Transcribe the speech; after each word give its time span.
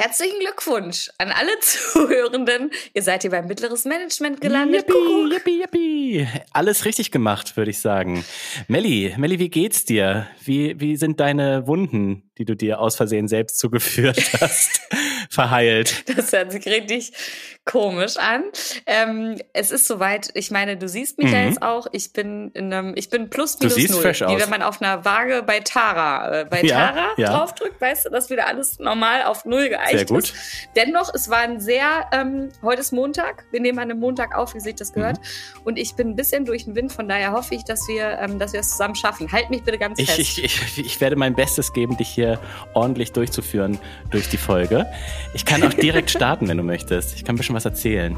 Herzlichen 0.00 0.38
Glückwunsch 0.38 1.10
an 1.18 1.32
alle 1.32 1.50
Zuhörenden. 1.60 2.70
Ihr 2.94 3.02
seid 3.02 3.22
hier 3.22 3.32
beim 3.32 3.48
Mittleres 3.48 3.84
Management 3.84 4.40
gelandet. 4.40 4.86
Yippie, 4.86 5.34
yippie, 5.34 5.60
yippie. 5.60 6.28
Alles 6.52 6.84
richtig 6.84 7.10
gemacht, 7.10 7.56
würde 7.56 7.72
ich 7.72 7.80
sagen. 7.80 8.24
Melli, 8.68 9.12
Melli, 9.18 9.40
wie 9.40 9.48
geht's 9.48 9.84
dir? 9.84 10.28
Wie, 10.44 10.78
wie 10.80 10.94
sind 10.94 11.18
deine 11.18 11.66
Wunden, 11.66 12.30
die 12.38 12.44
du 12.44 12.54
dir 12.54 12.78
aus 12.78 12.94
Versehen 12.94 13.26
selbst 13.26 13.58
zugeführt 13.58 14.34
hast, 14.40 14.82
verheilt? 15.38 16.04
Das 16.18 16.32
hört 16.32 16.50
sich 16.50 16.66
richtig 16.66 17.12
komisch 17.64 18.16
an. 18.16 18.44
Ähm, 18.86 19.36
es 19.52 19.70
ist 19.70 19.86
soweit, 19.86 20.30
ich 20.34 20.50
meine, 20.50 20.76
du 20.76 20.88
siehst 20.88 21.18
mich 21.18 21.28
mhm. 21.28 21.32
ja 21.32 21.44
jetzt 21.44 21.62
auch. 21.62 21.86
Ich 21.92 22.12
bin 22.12 22.50
in 22.54 22.72
einem, 22.72 22.94
ich 22.96 23.10
bin 23.10 23.28
plus 23.28 23.58
minus 23.60 23.74
du 23.74 23.80
siehst 23.80 23.92
null. 23.92 24.02
Fresh 24.02 24.22
wie 24.22 24.24
aus. 24.24 24.40
wenn 24.40 24.50
man 24.50 24.62
auf 24.62 24.80
einer 24.80 25.04
Waage 25.04 25.42
bei 25.46 25.60
Tara, 25.60 26.40
äh, 26.40 26.44
bei 26.46 26.62
ja, 26.62 26.88
Tara 26.88 27.06
ja. 27.18 27.30
draufdrückt, 27.30 27.80
weißt 27.80 28.06
du, 28.06 28.10
dass 28.10 28.30
wieder 28.30 28.48
alles 28.48 28.78
normal 28.78 29.24
auf 29.24 29.44
null 29.44 29.68
geeicht 29.68 29.90
sehr 29.90 30.06
gut. 30.06 30.24
ist. 30.24 30.34
Dennoch, 30.76 31.12
es 31.14 31.28
war 31.28 31.40
ein 31.40 31.60
sehr, 31.60 32.06
ähm, 32.12 32.48
heute 32.62 32.80
ist 32.80 32.92
Montag, 32.92 33.44
wir 33.52 33.60
nehmen 33.60 33.78
an 33.78 33.90
einem 33.90 34.00
Montag 34.00 34.34
auf, 34.34 34.54
wie 34.54 34.60
sich 34.60 34.74
das 34.74 34.92
gehört. 34.92 35.18
Mhm. 35.18 35.60
Und 35.64 35.78
ich 35.78 35.94
bin 35.94 36.08
ein 36.08 36.16
bisschen 36.16 36.46
durch 36.46 36.64
den 36.64 36.74
Wind, 36.74 36.90
von 36.90 37.06
daher 37.06 37.32
hoffe 37.32 37.54
ich, 37.54 37.64
dass 37.64 37.86
wir, 37.86 38.18
ähm, 38.18 38.38
dass 38.38 38.54
wir 38.54 38.60
es 38.60 38.70
zusammen 38.70 38.94
schaffen. 38.94 39.30
Halt 39.30 39.50
mich 39.50 39.62
bitte 39.62 39.78
ganz 39.78 40.00
fest. 40.00 40.18
Ich, 40.18 40.42
ich, 40.42 40.78
ich, 40.78 41.00
werde 41.00 41.16
mein 41.16 41.34
Bestes 41.34 41.72
geben, 41.74 41.96
dich 41.98 42.08
hier 42.08 42.40
ordentlich 42.72 43.12
durchzuführen 43.12 43.78
durch 44.10 44.28
die 44.30 44.38
Folge. 44.38 44.86
Ich 45.34 45.44
kann 45.44 45.62
auch 45.62 45.74
direkt 45.74 46.10
starten, 46.10 46.48
wenn 46.48 46.56
du 46.56 46.62
möchtest. 46.62 47.14
Ich 47.16 47.24
kann 47.24 47.34
ein 47.34 47.38
bisschen 47.38 47.54
was 47.54 47.64
erzählen. 47.64 48.16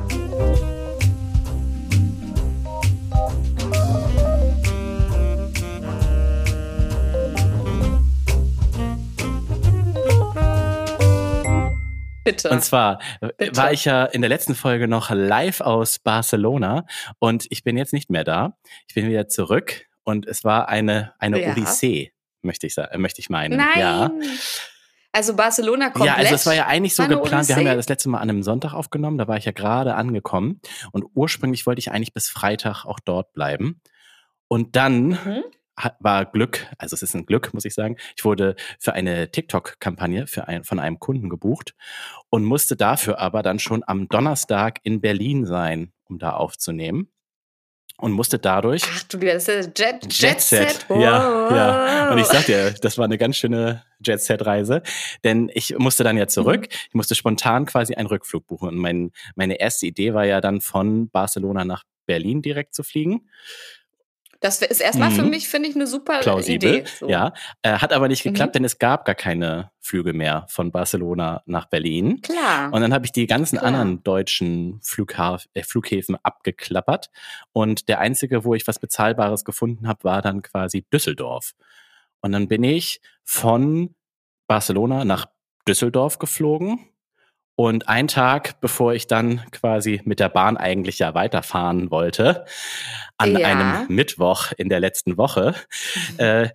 Bitte. 12.25 12.51
Und 12.51 12.63
zwar 12.63 13.01
Bitte. 13.39 13.57
war 13.57 13.73
ich 13.73 13.85
ja 13.85 14.05
in 14.05 14.21
der 14.23 14.29
letzten 14.29 14.55
Folge 14.55 14.87
noch 14.87 15.11
live 15.11 15.61
aus 15.61 15.99
Barcelona 15.99 16.87
und 17.19 17.47
ich 17.51 17.65
bin 17.65 17.77
jetzt 17.77 17.93
nicht 17.93 18.11
mehr 18.11 18.25
da. 18.25 18.57
Ich 18.89 18.95
bin 18.95 19.09
wieder 19.09 19.29
zurück 19.29 19.87
und 20.05 20.27
es 20.27 20.45
war 20.45 20.69
eine, 20.69 21.13
eine 21.19 21.43
ja. 21.43 21.53
Odyssee, 21.53 22.13
möchte 22.43 22.67
ich, 22.69 22.77
möchte 22.97 23.21
ich 23.21 23.31
meinen. 23.31 23.57
Nein. 23.57 23.79
Ja. 23.79 24.11
Also 25.13 25.35
Barcelona 25.35 25.91
komplett. 25.91 26.07
Ja, 26.07 26.15
also 26.15 26.35
es 26.35 26.47
war 26.47 26.55
ja 26.55 26.67
eigentlich 26.67 26.95
so 26.95 27.07
geplant. 27.07 27.49
Wir 27.49 27.57
haben 27.57 27.67
ja 27.67 27.75
das 27.75 27.89
letzte 27.89 28.09
Mal 28.09 28.19
an 28.19 28.31
einem 28.31 28.43
Sonntag 28.43 28.75
aufgenommen, 28.75 29.19
da 29.19 29.27
war 29.27 29.37
ich 29.37 29.45
ja 29.45 29.53
gerade 29.53 29.95
angekommen. 29.95 30.61
Und 30.93 31.05
ursprünglich 31.15 31.67
wollte 31.67 31.81
ich 31.81 31.91
eigentlich 31.91 32.15
bis 32.15 32.29
Freitag 32.29 32.85
auch 32.85 33.01
dort 33.01 33.33
bleiben. 33.33 33.81
Und 34.47 34.77
dann 34.77 35.09
mhm. 35.09 35.43
war 35.99 36.27
Glück, 36.27 36.67
also 36.79 36.95
es 36.95 37.03
ist 37.03 37.15
ein 37.15 37.27
Glück, 37.27 37.53
muss 37.55 37.65
ich 37.65 37.75
sagen. 37.75 37.97
Ich 38.17 38.25
wurde 38.25 38.55
für 38.79 38.93
eine 38.93 39.31
TikTok-Kampagne 39.31 40.27
ein, 40.47 40.63
von 40.65 40.79
einem 40.79 41.01
Kunden 41.01 41.29
gebucht 41.29 41.75
und 42.29 42.45
musste 42.45 42.77
dafür 42.77 43.19
aber 43.19 43.43
dann 43.43 43.59
schon 43.59 43.83
am 43.85 44.09
Donnerstag 44.09 44.79
in 44.85 45.01
Berlin 45.01 45.45
sein, 45.45 45.93
um 46.05 46.19
da 46.19 46.33
aufzunehmen 46.33 47.11
und 48.01 48.13
musste 48.13 48.39
dadurch. 48.39 48.83
Ach 48.85 49.03
du, 49.05 49.19
das 49.19 49.49
ist 49.49 49.79
Jet, 49.79 50.03
Jet, 50.05 50.13
Jet 50.13 50.41
Set. 50.41 50.87
Oh. 50.89 50.99
Ja, 50.99 51.55
ja. 51.55 52.13
Und 52.13 52.19
ich 52.19 52.27
sag 52.27 52.47
dir, 52.47 52.73
das 52.81 52.99
war 52.99 53.05
eine 53.05 53.19
ganz 53.19 53.37
schöne 53.37 53.85
Jet 54.05 54.21
Set 54.21 54.45
Reise, 54.45 54.83
denn 55.25 55.51
ich 55.55 55.79
musste 55.79 56.05
dann 56.05 56.17
ja 56.17 56.27
zurück. 56.27 56.63
Mhm. 56.63 56.77
Ich 56.89 56.95
musste 56.95 57.15
spontan 57.15 57.67
quasi 57.67 57.95
einen 57.95 58.09
Rückflug 58.09 58.47
buchen 58.47 58.69
und 58.71 58.77
mein, 58.77 59.13
meine 59.35 59.61
erste 59.61 59.87
Idee 59.87 60.15
war 60.15 60.25
ja 60.25 60.41
dann 60.41 60.61
von 60.61 61.09
Barcelona 61.11 61.65
nach 61.65 61.85
Berlin 62.07 62.43
direkt 62.43 62.75
zu 62.75 62.83
fliegen. 62.83 63.29
Das 64.41 64.63
ist 64.63 64.81
erstmal 64.81 65.11
mhm. 65.11 65.15
für 65.15 65.23
mich, 65.25 65.49
finde 65.49 65.69
ich, 65.69 65.77
eine 65.77 65.87
super 65.87 66.21
Plausibel, 66.21 66.77
Idee. 66.77 66.85
So. 66.99 67.09
Ja, 67.09 67.35
äh, 67.63 67.73
hat 67.73 67.93
aber 67.93 68.09
nicht 68.09 68.23
geklappt, 68.23 68.55
mhm. 68.55 68.59
denn 68.59 68.65
es 68.65 68.79
gab 68.79 69.05
gar 69.05 69.15
keine 69.15 69.71
Flüge 69.81 70.15
mehr 70.15 70.47
von 70.49 70.73
Barcelona 70.73 71.43
nach 71.45 71.67
Berlin. 71.67 72.23
Klar. 72.23 72.73
Und 72.73 72.81
dann 72.81 72.95
habe 72.95 73.05
ich 73.05 73.13
die 73.13 73.27
ganzen 73.27 73.59
Klar. 73.59 73.69
anderen 73.69 74.03
deutschen 74.03 74.81
Flughaf 74.83 75.47
äh, 75.53 75.63
Flughäfen 75.63 76.17
abgeklappert. 76.23 77.11
Und 77.53 77.89
der 77.89 78.01
einzige, 78.01 78.45
wo 78.45 78.55
ich 78.55 78.67
was 78.67 78.79
Bezahlbares 78.79 79.45
gefunden 79.45 79.87
habe, 79.87 80.05
war 80.05 80.23
dann 80.23 80.41
quasi 80.41 80.87
Düsseldorf. 80.91 81.55
Und 82.23 82.33
dann 82.33 82.49
bin 82.49 82.65
ich 82.65 83.03
von 83.25 83.95
Barcelona 84.47 85.05
nach 85.05 85.27
Düsseldorf 85.69 86.19
geflogen 86.19 86.81
und 87.61 87.91
ein 87.91 88.09
Tag, 88.09 88.59
bevor 88.63 88.95
ich 88.95 89.07
dann 89.07 89.43
quasi 89.53 90.01
mit 90.07 90.19
der 90.19 90.31
Bahn 90.31 90.57
eigentlich 90.57 90.99
ja 90.99 91.13
weiterfahren 91.13 91.91
wollte, 91.91 92.47
an 93.19 93.37
ja. 93.37 93.47
einem 93.47 93.95
Mittwoch 93.95 94.53
in 94.57 94.71
der 94.71 94.81
letzten 94.81 95.19
Woche, 95.19 95.55
äh, 96.17 96.49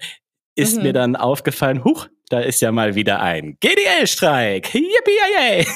ist 0.55 0.77
mhm. 0.77 0.81
mir 0.81 0.93
dann 0.93 1.15
aufgefallen, 1.15 1.83
huch, 1.83 2.07
da 2.29 2.39
ist 2.39 2.59
ja 2.59 2.71
mal 2.71 2.95
wieder 2.95 3.21
ein 3.21 3.55
GDL-Streik. 3.59 4.73
Yippie 4.73 5.67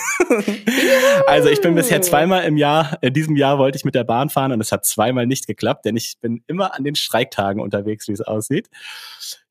Also 1.28 1.50
ich 1.50 1.62
bin 1.62 1.76
bisher 1.76 2.02
zweimal 2.02 2.46
im 2.46 2.58
Jahr, 2.58 2.98
in 3.02 3.14
diesem 3.14 3.36
Jahr 3.36 3.60
wollte 3.60 3.78
ich 3.78 3.86
mit 3.86 3.94
der 3.94 4.06
Bahn 4.06 4.30
fahren 4.30 4.52
und 4.52 4.62
es 4.62 4.72
hat 4.72 4.84
zweimal 4.84 5.28
nicht 5.28 5.46
geklappt, 5.46 5.86
denn 5.86 5.96
ich 5.96 6.16
bin 6.20 6.44
immer 6.48 6.74
an 6.74 6.84
den 6.84 6.96
Streiktagen 6.96 7.62
unterwegs, 7.62 8.08
wie 8.08 8.14
es 8.14 8.22
aussieht. 8.22 8.68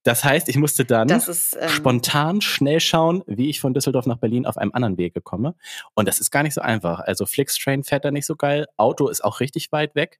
Das 0.08 0.24
heißt, 0.24 0.48
ich 0.48 0.56
musste 0.56 0.86
dann 0.86 1.06
ist, 1.10 1.54
ähm 1.60 1.69
spontan 1.69 2.41
schnell 2.41 2.80
schauen, 2.80 3.22
wie 3.26 3.50
ich 3.50 3.60
von 3.60 3.74
Düsseldorf 3.74 4.06
nach 4.06 4.16
Berlin 4.16 4.46
auf 4.46 4.56
einem 4.56 4.70
anderen 4.72 4.96
Weg 4.96 5.22
komme. 5.22 5.54
Und 5.94 6.08
das 6.08 6.19
ist 6.19 6.30
gar 6.30 6.42
nicht 6.42 6.54
so 6.54 6.62
einfach. 6.62 7.00
Also 7.00 7.26
Flixtrain 7.26 7.84
fährt 7.84 8.06
da 8.06 8.10
nicht 8.10 8.24
so 8.24 8.34
geil. 8.34 8.66
Auto 8.78 9.08
ist 9.08 9.22
auch 9.22 9.41
richtig 9.41 9.70
weit 9.70 9.94
weg. 9.94 10.19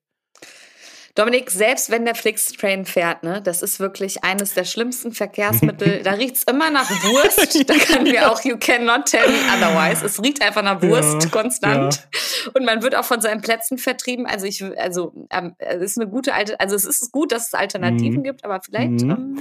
Dominik, 1.19 1.51
selbst 1.51 1.91
wenn 1.91 2.05
der 2.05 2.15
Flixtrain 2.15 2.85
fährt, 2.85 3.25
ne, 3.25 3.43
das 3.43 3.63
ist 3.63 3.81
wirklich 3.81 4.23
eines 4.23 4.55
der 4.55 4.65
schlimmsten 4.65 5.11
Verkehrsmittel. 5.11 6.03
da 6.05 6.13
riecht 6.13 6.37
es 6.37 6.45
immer 6.45 6.71
nach 6.71 6.89
Wurst. 6.89 7.39
Da 7.69 7.75
kann 7.75 8.05
mir 8.05 8.31
auch 8.31 8.45
You 8.45 8.57
cannot 8.57 9.07
tell 9.07 9.29
me 9.29 9.39
otherwise. 9.53 10.07
Es 10.07 10.23
riecht 10.23 10.41
einfach 10.43 10.63
nach 10.63 10.81
Wurst 10.81 11.25
ja, 11.25 11.31
konstant. 11.31 11.95
Ja. 11.95 12.53
Und 12.55 12.65
man 12.65 12.83
wird 12.83 12.95
auch 12.95 13.05
von 13.05 13.21
seinen 13.21 13.41
Plätzen 13.41 13.79
vertrieben. 13.79 14.27
Also 14.27 14.47
ich, 14.47 14.63
also 14.79 15.13
ähm, 15.31 15.55
es 15.59 15.83
ist 15.83 15.99
eine 15.99 16.09
gute 16.09 16.35
alte, 16.35 16.59
also 16.61 16.77
es 16.77 16.85
ist 16.85 17.11
gut, 17.11 17.33
dass 17.33 17.49
es 17.49 17.55
Alternativen 17.55 18.21
mhm. 18.21 18.23
gibt, 18.23 18.45
aber 18.45 18.61
vielleicht. 18.61 18.91
Mhm. 18.91 19.11
Ähm, 19.11 19.39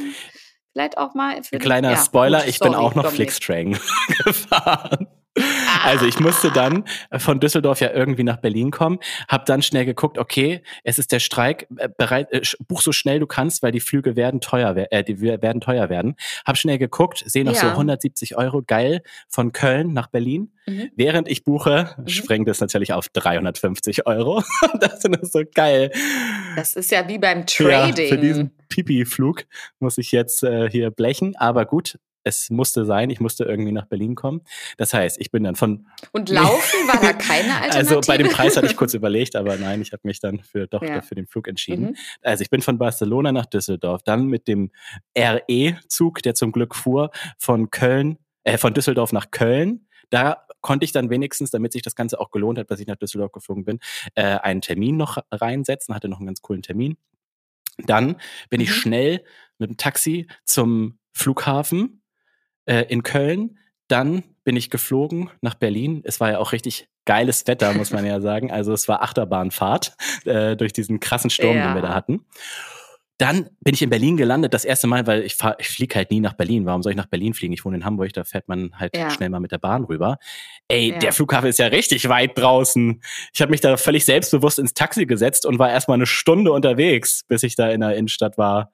vielleicht 0.73 0.97
auch 0.97 1.13
mal. 1.13 1.39
Kleiner 1.41 1.91
ja, 1.91 1.97
Spoiler, 1.97 2.39
gut, 2.39 2.49
ich 2.49 2.57
sorry, 2.57 2.71
bin 2.71 2.79
auch 2.79 2.95
noch 2.95 3.11
Flixtrain 3.11 3.77
gefahren. 4.25 5.07
Also 5.83 6.05
ich 6.05 6.19
musste 6.19 6.51
dann 6.51 6.83
von 7.17 7.39
Düsseldorf 7.39 7.79
ja 7.79 7.91
irgendwie 7.91 8.23
nach 8.23 8.37
Berlin 8.37 8.71
kommen, 8.71 8.99
habe 9.27 9.43
dann 9.45 9.61
schnell 9.61 9.85
geguckt, 9.85 10.17
okay, 10.17 10.61
es 10.83 10.99
ist 10.99 11.11
der 11.11 11.19
Streik, 11.19 11.67
äh, 11.77 11.89
bereit, 11.95 12.31
äh, 12.31 12.41
buch 12.67 12.81
so 12.81 12.91
schnell 12.91 13.19
du 13.19 13.27
kannst, 13.27 13.63
weil 13.63 13.71
die 13.71 13.79
Flüge 13.79 14.15
werden 14.15 14.41
teuer, 14.41 14.75
äh, 14.91 15.03
die 15.03 15.21
werden 15.21 15.61
teuer 15.61 15.89
werden. 15.89 16.15
Hab 16.45 16.57
schnell 16.57 16.77
geguckt, 16.77 17.23
sehe 17.25 17.45
noch 17.45 17.53
ja. 17.53 17.61
so 17.61 17.67
170 17.67 18.37
Euro, 18.37 18.61
geil, 18.65 19.01
von 19.29 19.51
Köln 19.51 19.93
nach 19.93 20.07
Berlin. 20.07 20.51
Mhm. 20.65 20.91
Während 20.95 21.27
ich 21.27 21.43
buche, 21.43 21.95
mhm. 21.97 22.07
sprengt 22.07 22.49
es 22.49 22.59
natürlich 22.59 22.93
auf 22.93 23.09
350 23.09 24.05
Euro. 24.05 24.43
das 24.79 25.03
ist 25.05 25.33
so 25.33 25.41
geil. 25.53 25.91
Das 26.55 26.75
ist 26.75 26.91
ja 26.91 27.07
wie 27.07 27.17
beim 27.17 27.45
Trading. 27.45 28.05
Ja, 28.05 28.15
für 28.15 28.17
diesen 28.17 28.51
Pipi-Flug 28.69 29.45
muss 29.79 29.97
ich 29.97 30.11
jetzt 30.11 30.43
äh, 30.43 30.69
hier 30.69 30.91
blechen, 30.91 31.35
aber 31.37 31.65
gut, 31.65 31.97
es 32.27 32.49
musste 32.49 32.85
sein, 32.85 33.09
ich 33.09 33.19
musste 33.19 33.45
irgendwie 33.45 33.71
nach 33.71 33.85
Berlin 33.85 34.15
kommen. 34.15 34.41
Das 34.77 34.93
heißt, 34.93 35.19
ich 35.19 35.31
bin 35.31 35.43
dann 35.43 35.55
von. 35.55 35.87
Und 36.11 36.29
laufen 36.29 36.87
war 36.87 36.99
da 36.99 37.13
keine 37.13 37.55
Alternative? 37.55 37.97
Also 37.97 38.01
bei 38.01 38.17
dem 38.17 38.29
Preis 38.29 38.57
hatte 38.57 38.67
ich 38.67 38.75
kurz 38.75 38.93
überlegt, 38.93 39.35
aber 39.35 39.55
nein, 39.57 39.81
ich 39.81 39.93
habe 39.93 40.01
mich 40.03 40.19
dann 40.19 40.39
für 40.39 40.67
doch 40.67 40.83
ja. 40.83 41.01
für 41.01 41.15
den 41.15 41.27
Flug 41.27 41.47
entschieden. 41.47 41.85
Mhm. 41.85 41.95
Also 42.21 42.41
ich 42.41 42.49
bin 42.49 42.61
von 42.61 42.77
Barcelona 42.77 43.31
nach 43.31 43.45
Düsseldorf, 43.45 44.03
dann 44.03 44.27
mit 44.27 44.47
dem 44.47 44.71
RE-Zug, 45.17 46.21
der 46.21 46.35
zum 46.35 46.51
Glück 46.51 46.75
fuhr, 46.75 47.11
von 47.37 47.71
Köln, 47.71 48.17
äh, 48.43 48.57
von 48.57 48.73
Düsseldorf 48.73 49.13
nach 49.13 49.31
Köln. 49.31 49.87
Da 50.09 50.45
konnte 50.61 50.85
ich 50.85 50.91
dann 50.91 51.09
wenigstens, 51.09 51.51
damit 51.51 51.73
sich 51.73 51.81
das 51.81 51.95
Ganze 51.95 52.19
auch 52.19 52.31
gelohnt 52.31 52.57
hat, 52.59 52.71
dass 52.71 52.79
ich 52.79 52.87
nach 52.87 52.95
Düsseldorf 52.95 53.31
geflogen 53.31 53.65
bin, 53.65 53.79
äh, 54.15 54.23
einen 54.23 54.61
Termin 54.61 54.97
noch 54.97 55.17
reinsetzen, 55.31 55.95
hatte 55.95 56.09
noch 56.09 56.17
einen 56.19 56.27
ganz 56.27 56.41
coolen 56.41 56.61
Termin. 56.61 56.97
Dann 57.85 58.17
bin 58.49 58.59
mhm. 58.59 58.63
ich 58.63 58.73
schnell 58.73 59.23
mit 59.59 59.69
dem 59.69 59.77
Taxi 59.77 60.27
zum 60.45 60.99
Flughafen 61.13 61.96
äh, 62.67 62.83
in 62.83 63.03
Köln. 63.03 63.57
Dann 63.87 64.23
bin 64.43 64.55
ich 64.55 64.69
geflogen 64.69 65.29
nach 65.41 65.55
Berlin. 65.55 66.01
Es 66.05 66.19
war 66.19 66.31
ja 66.31 66.37
auch 66.37 66.51
richtig 66.51 66.87
geiles 67.05 67.47
Wetter, 67.47 67.73
muss 67.73 67.91
man 67.91 68.05
ja 68.05 68.21
sagen. 68.21 68.51
Also 68.51 68.73
es 68.73 68.87
war 68.87 69.01
Achterbahnfahrt 69.01 69.97
äh, 70.25 70.55
durch 70.55 70.73
diesen 70.73 70.99
krassen 70.99 71.29
Sturm, 71.29 71.57
ja. 71.57 71.67
den 71.67 71.75
wir 71.75 71.81
da 71.81 71.95
hatten. 71.95 72.25
Dann 73.19 73.49
bin 73.61 73.73
ich 73.73 73.81
in 73.81 73.89
Berlin 73.89 74.15
gelandet, 74.15 74.53
das 74.53 74.63
erste 74.63 74.85
Mal, 74.85 75.07
weil 75.07 75.23
ich, 75.23 75.35
fahr, 75.35 75.55
ich 75.59 75.69
fliege 75.69 75.95
halt 75.95 76.11
nie 76.11 76.19
nach 76.19 76.33
Berlin. 76.33 76.67
Warum 76.67 76.83
soll 76.83 76.91
ich 76.91 76.97
nach 76.97 77.07
Berlin 77.07 77.33
fliegen? 77.33 77.51
Ich 77.51 77.65
wohne 77.65 77.77
in 77.77 77.83
Hamburg, 77.83 78.13
da 78.13 78.23
fährt 78.23 78.47
man 78.47 78.71
halt 78.77 78.95
ja. 78.95 79.09
schnell 79.09 79.29
mal 79.29 79.39
mit 79.39 79.51
der 79.51 79.57
Bahn 79.57 79.85
rüber. 79.85 80.19
Ey, 80.67 80.91
ja. 80.91 80.99
der 80.99 81.13
Flughafen 81.13 81.49
ist 81.49 81.57
ja 81.57 81.65
richtig 81.65 82.07
weit 82.09 82.37
draußen. 82.37 83.01
Ich 83.33 83.41
habe 83.41 83.49
mich 83.49 83.61
da 83.61 83.75
völlig 83.77 84.05
selbstbewusst 84.05 84.59
ins 84.59 84.75
Taxi 84.75 85.07
gesetzt 85.07 85.47
und 85.47 85.57
war 85.57 85.71
erstmal 85.71 85.95
eine 85.95 86.05
Stunde 86.05 86.51
unterwegs, 86.51 87.23
bis 87.27 87.41
ich 87.41 87.55
da 87.55 87.69
in 87.69 87.81
der 87.81 87.95
Innenstadt 87.95 88.37
war. 88.37 88.71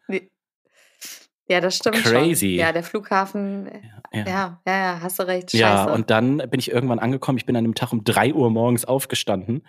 Ja, 1.47 1.59
das 1.59 1.75
stimmt 1.75 1.97
Crazy. 1.97 2.51
Schon. 2.51 2.59
Ja, 2.59 2.71
der 2.71 2.83
Flughafen, 2.83 3.69
ja. 4.13 4.25
ja, 4.25 4.61
ja, 4.65 4.77
ja, 4.77 4.99
hast 5.01 5.19
du 5.19 5.23
recht. 5.27 5.51
Scheiße. 5.51 5.59
Ja, 5.59 5.85
und 5.85 6.09
dann 6.09 6.37
bin 6.37 6.59
ich 6.59 6.71
irgendwann 6.71 6.99
angekommen. 6.99 7.37
Ich 7.37 7.45
bin 7.45 7.55
an 7.55 7.65
einem 7.65 7.75
Tag 7.75 7.91
um 7.91 8.03
drei 8.03 8.33
Uhr 8.33 8.49
morgens 8.49 8.85
aufgestanden 8.85 9.65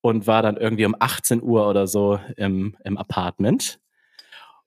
und 0.00 0.26
war 0.26 0.42
dann 0.42 0.56
irgendwie 0.56 0.84
um 0.84 0.94
18 0.98 1.42
Uhr 1.42 1.68
oder 1.68 1.86
so 1.86 2.20
im, 2.36 2.76
im 2.84 2.98
Apartment. 2.98 3.80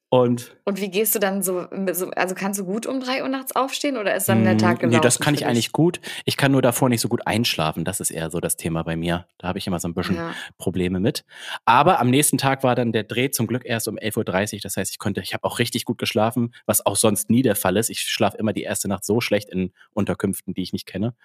Und, 0.09 0.55
und 0.63 0.79
wie 0.79 0.89
gehst 0.89 1.15
du 1.15 1.19
dann 1.19 1.43
so, 1.43 1.67
also 2.15 2.33
kannst 2.33 2.57
du 2.57 2.63
gut 2.63 2.85
um 2.85 3.01
drei 3.01 3.23
Uhr 3.23 3.27
nachts 3.27 3.53
aufstehen 3.53 3.97
oder 3.97 4.15
ist 4.15 4.29
dann 4.29 4.45
der 4.45 4.57
Tag 4.57 4.79
gelaufen? 4.79 4.95
Nee, 4.95 5.01
das 5.01 5.19
kann 5.19 5.33
ich 5.33 5.45
eigentlich 5.45 5.73
gut. 5.73 5.99
Ich 6.23 6.37
kann 6.37 6.53
nur 6.53 6.61
davor 6.61 6.87
nicht 6.87 7.01
so 7.01 7.09
gut 7.09 7.27
einschlafen. 7.27 7.83
Das 7.83 7.99
ist 7.99 8.11
eher 8.11 8.31
so 8.31 8.39
das 8.39 8.55
Thema 8.55 8.83
bei 8.83 8.95
mir. 8.95 9.27
Da 9.37 9.49
habe 9.49 9.59
ich 9.59 9.67
immer 9.67 9.81
so 9.81 9.89
ein 9.89 9.93
bisschen 9.93 10.15
ja. 10.15 10.33
Probleme 10.57 11.01
mit. 11.01 11.25
Aber 11.65 11.99
am 11.99 12.09
nächsten 12.09 12.37
Tag 12.37 12.63
war 12.63 12.73
dann 12.73 12.93
der 12.93 13.03
Dreh 13.03 13.31
zum 13.31 13.47
Glück 13.47 13.65
erst 13.65 13.89
um 13.89 13.97
11.30 13.97 14.53
Uhr. 14.53 14.59
Das 14.63 14.77
heißt, 14.77 14.91
ich 14.91 14.97
konnte, 14.97 15.19
ich 15.19 15.33
habe 15.33 15.43
auch 15.43 15.59
richtig 15.59 15.83
gut 15.83 15.97
geschlafen, 15.97 16.53
was 16.65 16.85
auch 16.85 16.95
sonst 16.95 17.29
nie 17.29 17.41
der 17.41 17.57
Fall 17.57 17.75
ist. 17.75 17.89
Ich 17.89 17.99
schlafe 17.99 18.37
immer 18.37 18.53
die 18.53 18.63
erste 18.63 18.87
Nacht 18.87 19.03
so 19.03 19.19
schlecht 19.19 19.49
in 19.49 19.73
Unterkünften, 19.91 20.53
die 20.53 20.61
ich 20.61 20.71
nicht 20.71 20.85
kenne. 20.85 21.15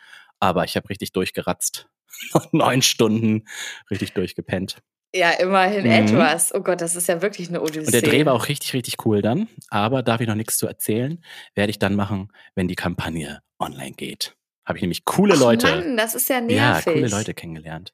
Aber 0.40 0.64
ich 0.64 0.74
habe 0.74 0.88
richtig 0.88 1.12
durchgeratzt. 1.12 1.88
Neun 2.50 2.82
Stunden 2.82 3.44
richtig 3.92 4.12
durchgepennt. 4.14 4.82
Ja, 5.14 5.30
immerhin 5.32 5.84
mhm. 5.84 5.90
etwas. 5.90 6.54
Oh 6.54 6.60
Gott, 6.60 6.80
das 6.80 6.96
ist 6.96 7.08
ja 7.08 7.20
wirklich 7.20 7.48
eine 7.48 7.60
Odyssee. 7.60 7.86
Und 7.86 7.92
der 7.92 8.02
Dreh 8.02 8.24
war 8.24 8.32
auch 8.34 8.48
richtig, 8.48 8.72
richtig 8.72 9.04
cool 9.04 9.20
dann. 9.20 9.48
Aber 9.68 10.02
darf 10.02 10.20
ich 10.20 10.28
noch 10.28 10.34
nichts 10.34 10.56
zu 10.56 10.66
erzählen, 10.66 11.22
werde 11.54 11.70
ich 11.70 11.78
dann 11.78 11.94
machen, 11.94 12.32
wenn 12.54 12.68
die 12.68 12.74
Kampagne 12.76 13.42
online 13.58 13.92
geht. 13.92 14.34
Habe 14.64 14.78
ich 14.78 14.82
nämlich 14.82 15.04
coole 15.04 15.34
Ach 15.34 15.40
Leute. 15.40 15.66
Mann, 15.66 15.96
das 15.96 16.14
ist 16.14 16.28
ja 16.28 16.40
nervig. 16.40 16.86
Ja, 16.86 16.92
coole 16.92 17.08
Leute 17.08 17.34
kennengelernt. 17.34 17.92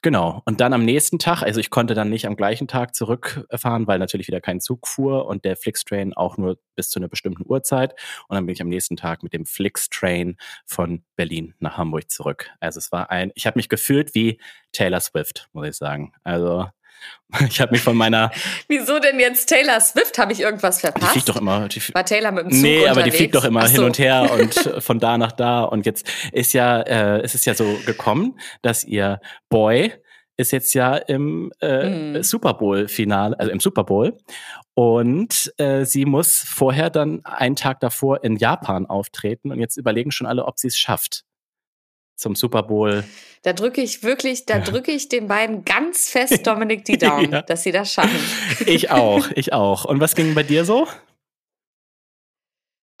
Genau. 0.00 0.42
Und 0.44 0.60
dann 0.60 0.72
am 0.72 0.84
nächsten 0.84 1.18
Tag, 1.18 1.42
also 1.42 1.58
ich 1.58 1.70
konnte 1.70 1.94
dann 1.94 2.08
nicht 2.08 2.26
am 2.26 2.36
gleichen 2.36 2.68
Tag 2.68 2.94
zurückfahren, 2.94 3.88
weil 3.88 3.98
natürlich 3.98 4.28
wieder 4.28 4.40
kein 4.40 4.60
Zug 4.60 4.86
fuhr 4.86 5.26
und 5.26 5.44
der 5.44 5.56
Flixtrain 5.56 6.14
auch 6.14 6.36
nur 6.36 6.58
bis 6.76 6.88
zu 6.90 7.00
einer 7.00 7.08
bestimmten 7.08 7.44
Uhrzeit. 7.44 7.94
Und 8.28 8.36
dann 8.36 8.46
bin 8.46 8.52
ich 8.52 8.62
am 8.62 8.68
nächsten 8.68 8.96
Tag 8.96 9.24
mit 9.24 9.32
dem 9.32 9.44
Flixtrain 9.44 10.36
von 10.66 11.02
Berlin 11.16 11.54
nach 11.58 11.76
Hamburg 11.78 12.10
zurück. 12.10 12.50
Also 12.60 12.78
es 12.78 12.92
war 12.92 13.10
ein, 13.10 13.32
ich 13.34 13.46
habe 13.46 13.58
mich 13.58 13.68
gefühlt 13.68 14.14
wie 14.14 14.40
Taylor 14.70 15.00
Swift, 15.00 15.48
muss 15.52 15.66
ich 15.66 15.76
sagen. 15.76 16.12
Also 16.22 16.68
ich 17.48 17.60
habe 17.60 17.72
mich 17.72 17.82
von 17.82 17.96
meiner. 17.96 18.30
Wieso 18.68 18.98
denn 18.98 19.20
jetzt 19.20 19.46
Taylor 19.46 19.80
Swift? 19.80 20.18
Habe 20.18 20.32
ich 20.32 20.40
irgendwas 20.40 20.80
verpasst? 20.80 21.06
Die 21.08 21.20
fliegt 21.20 21.28
doch 21.28 21.36
immer. 21.36 21.68
Die 21.68 21.94
War 21.94 22.04
Taylor 22.04 22.32
mit 22.32 22.44
dem 22.44 22.52
Zug 22.52 22.62
Nee, 22.62 22.78
unterwegs? 22.78 22.90
aber 22.96 23.02
die 23.02 23.10
fliegt 23.10 23.34
doch 23.34 23.44
immer 23.44 23.66
so. 23.66 23.74
hin 23.74 23.84
und 23.84 23.98
her 23.98 24.30
und 24.38 24.54
von 24.82 24.98
da 24.98 25.18
nach 25.18 25.32
da. 25.32 25.62
Und 25.64 25.84
jetzt 25.84 26.10
ist 26.32 26.54
ja, 26.54 26.80
äh, 26.80 27.20
es 27.20 27.34
ist 27.34 27.44
ja 27.44 27.54
so 27.54 27.78
gekommen, 27.84 28.38
dass 28.62 28.84
ihr 28.84 29.20
Boy 29.50 29.92
ist 30.38 30.52
jetzt 30.52 30.72
ja 30.74 30.96
im 30.96 31.52
äh, 31.60 31.88
mhm. 31.88 32.22
Super 32.22 32.54
Bowl-Finale, 32.54 33.38
also 33.38 33.50
im 33.50 33.58
Super 33.58 33.82
Bowl. 33.84 34.16
Und 34.74 35.52
äh, 35.58 35.84
sie 35.84 36.04
muss 36.04 36.38
vorher 36.38 36.90
dann 36.90 37.24
einen 37.24 37.56
Tag 37.56 37.80
davor 37.80 38.22
in 38.22 38.36
Japan 38.36 38.86
auftreten. 38.86 39.50
Und 39.50 39.58
jetzt 39.58 39.76
überlegen 39.76 40.12
schon 40.12 40.28
alle, 40.28 40.44
ob 40.44 40.58
sie 40.58 40.68
es 40.68 40.78
schafft 40.78 41.24
zum 42.18 42.34
Super 42.34 42.64
Bowl. 42.64 43.04
Da 43.42 43.52
drücke 43.52 43.80
ich 43.80 44.02
wirklich, 44.02 44.44
da 44.44 44.58
drücke 44.58 44.90
ich 44.90 45.08
den 45.08 45.28
beiden 45.28 45.64
ganz 45.64 46.10
fest, 46.10 46.46
Dominik, 46.46 46.84
die 46.84 46.98
Daumen, 46.98 47.32
ja. 47.32 47.42
dass 47.42 47.62
sie 47.62 47.72
das 47.72 47.92
schaffen. 47.92 48.18
Ich 48.66 48.90
auch, 48.90 49.30
ich 49.34 49.52
auch. 49.52 49.84
Und 49.84 50.00
was 50.00 50.14
ging 50.14 50.34
bei 50.34 50.42
dir 50.42 50.64
so? 50.64 50.86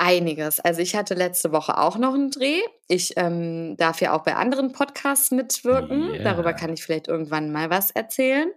Einiges. 0.00 0.60
Also 0.60 0.80
ich 0.80 0.94
hatte 0.94 1.14
letzte 1.14 1.50
Woche 1.50 1.76
auch 1.76 1.98
noch 1.98 2.14
einen 2.14 2.30
Dreh. 2.30 2.60
Ich 2.86 3.14
ähm, 3.16 3.76
darf 3.76 4.00
ja 4.00 4.12
auch 4.12 4.22
bei 4.22 4.36
anderen 4.36 4.70
Podcasts 4.70 5.32
mitwirken. 5.32 6.10
Yeah. 6.14 6.22
Darüber 6.22 6.52
kann 6.52 6.72
ich 6.72 6.84
vielleicht 6.84 7.08
irgendwann 7.08 7.50
mal 7.50 7.68
was 7.68 7.90
erzählen. 7.90 8.48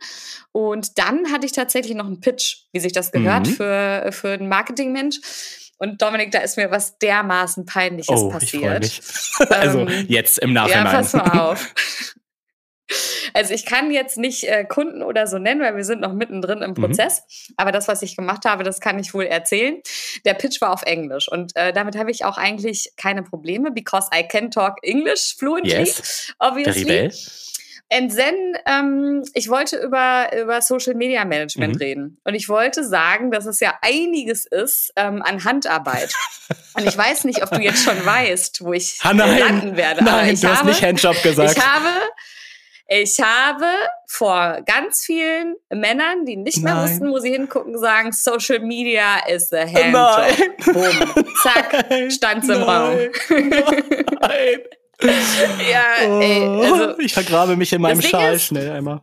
Und 0.52 1.00
dann 1.00 1.32
hatte 1.32 1.48
ich 1.48 1.52
tatsächlich 1.52 1.96
noch 1.96 2.06
einen 2.06 2.22
Pitch, 2.22 2.66
wie 2.72 2.80
sich 2.80 2.94
das 2.94 3.12
gehört, 3.12 3.48
mhm. 3.48 3.52
für, 3.54 4.10
für 4.12 4.30
einen 4.34 4.50
Marketingmensch. 4.50 5.20
Und 5.82 6.00
Dominik, 6.00 6.30
da 6.30 6.42
ist 6.42 6.58
mir 6.58 6.70
was 6.70 7.00
dermaßen 7.00 7.66
Peinliches 7.66 8.16
oh, 8.16 8.30
passiert. 8.30 8.86
Ich 8.86 9.00
mich. 9.00 9.50
also 9.50 9.80
ähm, 9.80 10.06
jetzt 10.08 10.38
im 10.38 10.54
Nachhinein. 10.54 10.86
Ja, 10.86 10.92
pass 10.92 11.14
mal 11.14 11.40
auf. 11.40 11.74
Also 13.34 13.56
ich 13.56 13.66
kann 13.66 13.90
jetzt 13.90 14.16
nicht 14.16 14.44
äh, 14.44 14.64
Kunden 14.64 15.02
oder 15.02 15.26
so 15.26 15.40
nennen, 15.40 15.60
weil 15.60 15.76
wir 15.76 15.84
sind 15.84 16.02
noch 16.02 16.14
mittendrin 16.14 16.62
im 16.62 16.72
mhm. 16.72 16.76
Prozess. 16.76 17.22
Mhm. 17.22 17.56
Aber 17.58 17.72
das, 17.72 17.88
was 17.88 18.04
ich 18.04 18.16
gemacht 18.16 18.46
habe, 18.46 18.64
das 18.64 18.80
kann 18.80 19.00
ich 19.00 19.16
wohl 19.16 19.24
erzählen. 19.24 19.82
Der 20.24 20.36
Pitch 20.36 20.62
war 20.62 20.72
auf 20.72 20.84
Englisch 20.84 21.28
und 21.28 21.56
äh, 21.56 21.74
damit 21.74 21.98
habe 21.98 22.12
ich 22.12 22.26
auch 22.26 22.38
eigentlich 22.38 22.94
keine 22.96 23.24
Probleme, 23.24 23.72
because 23.72 24.08
I 24.16 24.22
can 24.22 24.52
talk 24.52 24.76
English 24.84 25.36
fluently, 25.36 25.80
yes. 25.80 26.32
obviously. 26.38 26.86
Der 26.86 27.12
And 27.94 28.16
then, 28.16 28.58
ähm, 28.66 29.24
ich 29.34 29.50
wollte 29.50 29.76
über, 29.76 30.30
über 30.34 30.62
Social 30.62 30.96
Media 30.96 31.26
Management 31.26 31.76
mhm. 31.76 31.82
reden. 31.82 32.18
Und 32.24 32.36
ich 32.36 32.48
wollte 32.48 32.86
sagen, 32.86 33.32
dass 33.32 33.46
es 33.46 33.60
ja 33.60 33.78
einiges 33.82 34.46
ist 34.46 34.94
ähm, 34.96 35.22
an 35.22 35.44
Handarbeit. 35.44 36.14
Und 36.78 36.88
ich 36.88 36.98
weiß 36.98 37.26
nicht, 37.26 37.44
ob 37.44 37.52
du 37.52 37.60
jetzt 37.60 37.84
schon 37.84 38.06
weißt, 38.06 38.64
wo 38.64 38.72
ich 38.72 38.98
ha, 39.04 39.14
nein, 39.14 39.40
landen 39.40 39.76
werde. 39.76 40.06
Nein, 40.06 40.40
du 40.40 40.48
habe, 40.48 40.58
hast 40.58 40.66
nicht 40.66 40.82
Handjob 40.82 41.22
gesagt. 41.22 41.58
Ich 41.58 41.66
habe, 41.66 41.90
ich 42.88 43.20
habe 43.20 43.68
vor 44.08 44.62
ganz 44.66 45.04
vielen 45.04 45.58
Männern, 45.70 46.26
die 46.26 46.38
nicht 46.38 46.64
mehr 46.64 46.82
wussten, 46.82 47.12
wo 47.12 47.20
sie 47.20 47.32
hingucken, 47.32 47.78
sagen, 47.78 48.14
Social 48.14 48.60
Media 48.60 49.18
is 49.28 49.50
the 49.50 49.58
handjob. 49.58 49.92
Nein. 49.92 50.54
Boom. 50.64 51.26
Zack, 51.44 51.86
stand's 52.10 52.48
im 52.48 52.64
Raum. 52.64 52.98
Nein 53.30 54.60
ja, 55.04 56.20
ey, 56.20 56.42
oh, 56.42 56.62
also, 56.62 57.00
ich 57.00 57.14
vergrabe 57.14 57.56
mich 57.56 57.74
in 57.74 57.82
meinem 57.82 58.02
Schal 58.02 58.36
ist, 58.36 58.46
schnell 58.46 58.72
einmal. 58.72 59.02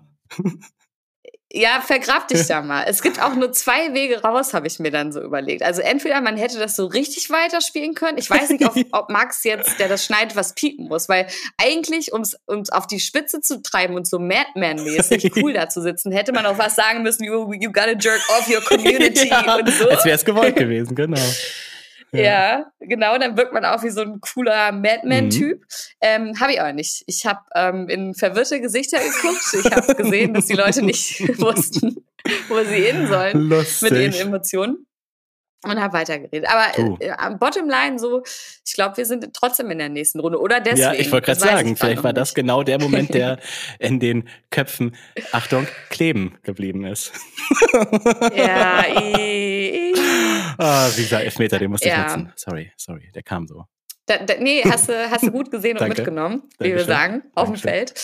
Ja, 1.50 1.80
vergrab 1.80 2.28
dich 2.28 2.46
da 2.48 2.60
mal. 2.60 2.84
Es 2.86 3.00
gibt 3.00 3.22
auch 3.22 3.34
nur 3.34 3.52
zwei 3.52 3.94
Wege 3.94 4.20
raus, 4.22 4.52
habe 4.52 4.66
ich 4.66 4.78
mir 4.78 4.90
dann 4.90 5.12
so 5.12 5.22
überlegt. 5.22 5.62
Also 5.62 5.80
entweder 5.80 6.20
man 6.20 6.36
hätte 6.36 6.58
das 6.58 6.76
so 6.76 6.86
richtig 6.86 7.30
weiterspielen 7.30 7.94
können. 7.94 8.18
Ich 8.18 8.28
weiß 8.28 8.50
nicht, 8.50 8.64
ob, 8.66 8.74
ob 8.92 9.10
Max 9.10 9.44
jetzt, 9.44 9.78
der 9.78 9.88
das 9.88 10.04
schneidet, 10.04 10.36
was 10.36 10.54
piepen 10.54 10.88
muss, 10.88 11.08
weil 11.08 11.26
eigentlich, 11.56 12.12
um 12.12 12.20
es 12.20 12.70
auf 12.70 12.86
die 12.86 13.00
Spitze 13.00 13.40
zu 13.40 13.62
treiben 13.62 13.94
und 13.94 14.06
so 14.06 14.18
Madman-mäßig 14.18 15.32
cool 15.42 15.54
da 15.54 15.68
zu 15.70 15.80
sitzen, 15.80 16.12
hätte 16.12 16.32
man 16.32 16.44
auch 16.44 16.58
was 16.58 16.76
sagen 16.76 17.02
müssen, 17.02 17.24
you, 17.24 17.52
you 17.54 17.72
gotta 17.72 17.94
jerk 17.98 18.20
off 18.38 18.48
your 18.48 18.62
community 18.62 19.28
ja, 19.28 19.56
und 19.56 19.70
so. 19.70 19.88
Als 19.88 20.04
wäre 20.04 20.16
es 20.16 20.24
gewollt 20.24 20.56
gewesen, 20.56 20.94
genau. 20.94 21.20
Ja. 22.12 22.20
ja, 22.22 22.72
genau, 22.80 23.18
dann 23.18 23.36
wirkt 23.36 23.52
man 23.52 23.64
auch 23.64 23.82
wie 23.82 23.90
so 23.90 24.00
ein 24.00 24.20
cooler 24.20 24.72
Madman-Typ. 24.72 25.60
Mhm. 25.60 25.66
Ähm, 26.00 26.40
habe 26.40 26.52
ich 26.52 26.60
aber 26.60 26.72
nicht. 26.72 27.04
Ich 27.06 27.26
habe 27.26 27.40
ähm, 27.54 27.88
in 27.88 28.14
verwirrte 28.14 28.60
Gesichter 28.60 28.98
geguckt. 28.98 29.44
Ich 29.52 29.70
habe 29.70 29.94
gesehen, 29.94 30.34
dass 30.34 30.46
die 30.46 30.54
Leute 30.54 30.82
nicht 30.82 31.20
wussten, 31.40 32.04
wo 32.48 32.58
sie 32.64 32.82
hin 32.82 33.06
sollen 33.08 33.48
Lustig. 33.48 33.90
mit 33.90 34.00
ihren 34.00 34.28
Emotionen 34.28 34.86
und 35.64 35.80
habe 35.80 35.92
weitergeredet. 35.92 36.48
Aber 36.48 37.00
äh, 37.00 37.10
am 37.10 37.38
Bottomline 37.38 37.98
so, 37.98 38.22
ich 38.64 38.74
glaube, 38.74 38.96
wir 38.96 39.06
sind 39.06 39.28
trotzdem 39.34 39.70
in 39.70 39.78
der 39.78 39.88
nächsten 39.88 40.20
Runde. 40.20 40.40
Oder 40.40 40.60
deswegen. 40.60 40.80
Ja, 40.80 40.92
ich 40.92 41.10
wollte 41.10 41.26
gerade 41.26 41.40
sagen, 41.40 41.76
vielleicht 41.76 42.04
war 42.04 42.12
das 42.12 42.34
genau 42.34 42.62
der 42.62 42.80
Moment, 42.80 43.12
der 43.12 43.38
in 43.78 43.98
den 43.98 44.28
Köpfen, 44.50 44.96
Achtung, 45.32 45.66
kleben 45.90 46.38
geblieben 46.42 46.84
ist. 46.84 47.12
ja, 48.34 48.84
i, 49.00 49.92
i. 49.92 50.17
Ah, 50.58 50.88
dieser 50.96 51.22
Elfmeter, 51.22 51.58
den 51.58 51.70
musste 51.70 51.88
ja. 51.88 52.00
ich 52.00 52.16
nutzen. 52.16 52.32
Sorry, 52.36 52.72
sorry, 52.76 53.10
der 53.14 53.22
kam 53.22 53.46
so. 53.46 53.64
Da, 54.06 54.18
da, 54.18 54.34
nee, 54.38 54.62
hast 54.64 54.88
du, 54.88 55.10
hast 55.10 55.24
du 55.24 55.30
gut 55.30 55.50
gesehen 55.50 55.76
und 55.76 55.88
mitgenommen, 55.88 56.42
wie 56.58 56.74
wir 56.74 56.84
sagen, 56.84 57.22
auf 57.34 57.48
dem 57.48 57.56
Feld. 57.56 57.94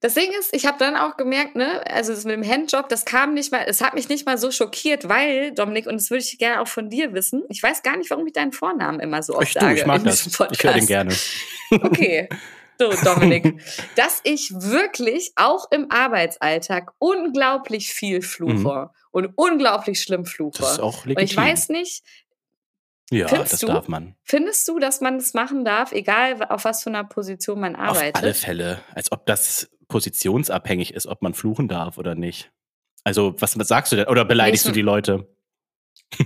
Das 0.00 0.14
Ding 0.14 0.30
ist, 0.38 0.54
ich 0.54 0.66
habe 0.66 0.76
dann 0.78 0.94
auch 0.94 1.16
gemerkt, 1.16 1.56
ne, 1.56 1.82
also 1.88 2.12
das 2.12 2.24
mit 2.24 2.34
dem 2.34 2.46
Handjob, 2.46 2.88
das 2.88 3.04
kam 3.04 3.32
nicht 3.32 3.50
mal, 3.50 3.64
es 3.66 3.80
hat 3.80 3.94
mich 3.94 4.08
nicht 4.08 4.26
mal 4.26 4.36
so 4.36 4.50
schockiert, 4.50 5.08
weil, 5.08 5.52
Dominik, 5.52 5.86
und 5.86 5.94
das 5.94 6.10
würde 6.10 6.22
ich 6.22 6.36
gerne 6.38 6.60
auch 6.60 6.68
von 6.68 6.90
dir 6.90 7.14
wissen, 7.14 7.44
ich 7.48 7.62
weiß 7.62 7.82
gar 7.82 7.96
nicht, 7.96 8.10
warum 8.10 8.26
ich 8.26 8.34
deinen 8.34 8.52
Vornamen 8.52 9.00
immer 9.00 9.22
so 9.22 9.34
oft 9.34 9.48
ich, 9.48 9.52
sage. 9.54 9.74
Du, 9.74 9.80
ich 9.80 9.86
mag 9.86 10.04
das. 10.04 10.26
Ich 10.26 10.62
höre 10.62 10.74
den 10.74 10.86
gerne. 10.86 11.14
Okay. 11.82 12.28
So, 12.78 12.92
Dominik, 13.04 13.60
dass 13.96 14.20
ich 14.22 14.52
wirklich 14.54 15.32
auch 15.34 15.70
im 15.70 15.90
Arbeitsalltag 15.90 16.92
unglaublich 16.98 17.92
viel 17.92 18.20
fluche 18.22 18.54
mhm. 18.54 18.90
Und 19.16 19.32
unglaublich 19.34 20.02
schlimm 20.02 20.26
fluche. 20.26 20.58
Das 20.58 20.72
ist 20.72 20.80
auch 20.80 21.06
legitim. 21.06 21.22
Und 21.22 21.30
ich 21.30 21.36
weiß 21.36 21.70
nicht, 21.70 22.04
ja, 23.10 23.28
Findest 23.28 23.52
das 23.54 23.60
du, 23.60 23.66
darf 23.68 23.88
man. 23.88 24.14
Findest 24.24 24.68
du, 24.68 24.78
dass 24.78 25.00
man 25.00 25.16
das 25.16 25.32
machen 25.32 25.64
darf, 25.64 25.92
egal 25.92 26.44
auf 26.50 26.64
was 26.64 26.82
für 26.82 26.90
einer 26.90 27.04
Position 27.04 27.60
man 27.60 27.76
arbeitet? 27.76 28.16
Auf 28.16 28.22
alle 28.22 28.34
Fälle. 28.34 28.80
Als 28.94 29.10
ob 29.12 29.24
das 29.24 29.70
positionsabhängig 29.88 30.92
ist, 30.92 31.06
ob 31.06 31.22
man 31.22 31.32
fluchen 31.32 31.66
darf 31.66 31.96
oder 31.96 32.14
nicht. 32.14 32.50
Also, 33.04 33.34
was, 33.38 33.52
sagst 33.52 33.92
du 33.92 33.96
denn? 33.96 34.08
Oder 34.08 34.26
beleidigst 34.26 34.66
nee, 34.66 34.72
du 34.72 34.74
die 34.74 34.82
Leute? 34.82 35.34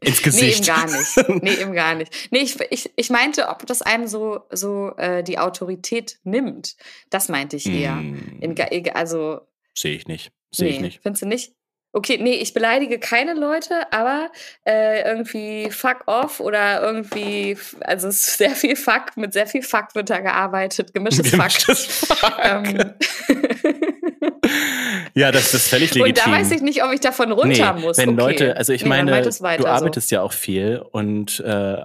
Ins 0.00 0.22
Gesicht. 0.22 0.60
nee, 0.60 0.76
eben 0.76 0.76
gar 0.76 0.86
nicht. 0.86 1.42
Nee, 1.42 1.54
eben 1.62 1.72
gar 1.72 1.94
nicht. 1.96 2.28
Nee, 2.30 2.40
ich, 2.40 2.60
ich, 2.70 2.92
ich 2.94 3.10
meinte, 3.10 3.48
ob 3.48 3.66
das 3.66 3.82
einem 3.82 4.06
so, 4.06 4.42
so 4.52 4.94
äh, 4.98 5.24
die 5.24 5.40
Autorität 5.40 6.20
nimmt. 6.22 6.76
Das 7.10 7.28
meinte 7.28 7.56
ich 7.56 7.66
eher. 7.66 7.96
Mm. 7.96 8.38
In, 8.40 8.90
also. 8.94 9.40
Sehe 9.74 9.96
ich 9.96 10.06
nicht. 10.06 10.30
Sehe 10.52 10.68
nee, 10.68 10.74
ich 10.76 10.80
nicht. 10.80 11.02
Findest 11.02 11.22
du 11.22 11.26
nicht? 11.26 11.56
Okay, 11.96 12.18
nee, 12.20 12.34
ich 12.34 12.52
beleidige 12.52 12.98
keine 12.98 13.32
Leute, 13.32 13.90
aber 13.90 14.30
äh, 14.66 15.08
irgendwie 15.08 15.70
fuck 15.70 16.02
off 16.04 16.40
oder 16.40 16.82
irgendwie, 16.82 17.56
also 17.80 18.08
es 18.08 18.16
ist 18.16 18.36
sehr 18.36 18.50
viel 18.50 18.76
fuck, 18.76 19.16
mit 19.16 19.32
sehr 19.32 19.46
viel 19.46 19.62
fuck 19.62 19.94
wird 19.94 20.10
da 20.10 20.20
gearbeitet, 20.20 20.92
gemischtes, 20.92 21.30
gemischtes 21.30 21.86
fuck. 21.86 22.18
fuck. 22.18 22.38
Ähm. 22.44 22.92
ja, 25.14 25.32
das 25.32 25.54
ist 25.54 25.68
völlig 25.68 25.94
legitim. 25.94 26.10
Und 26.10 26.18
da 26.18 26.38
weiß 26.38 26.50
ich 26.50 26.60
nicht, 26.60 26.84
ob 26.84 26.92
ich 26.92 27.00
davon 27.00 27.32
runter 27.32 27.72
nee, 27.72 27.80
muss. 27.80 27.96
Wenn 27.96 28.10
okay. 28.10 28.20
Leute, 28.20 28.56
also 28.58 28.74
ich 28.74 28.82
nee, 28.82 28.90
meine, 28.90 29.22
du 29.22 29.66
arbeitest 29.66 30.10
so. 30.10 30.16
ja 30.16 30.20
auch 30.20 30.34
viel 30.34 30.84
und 30.92 31.40
äh, 31.40 31.82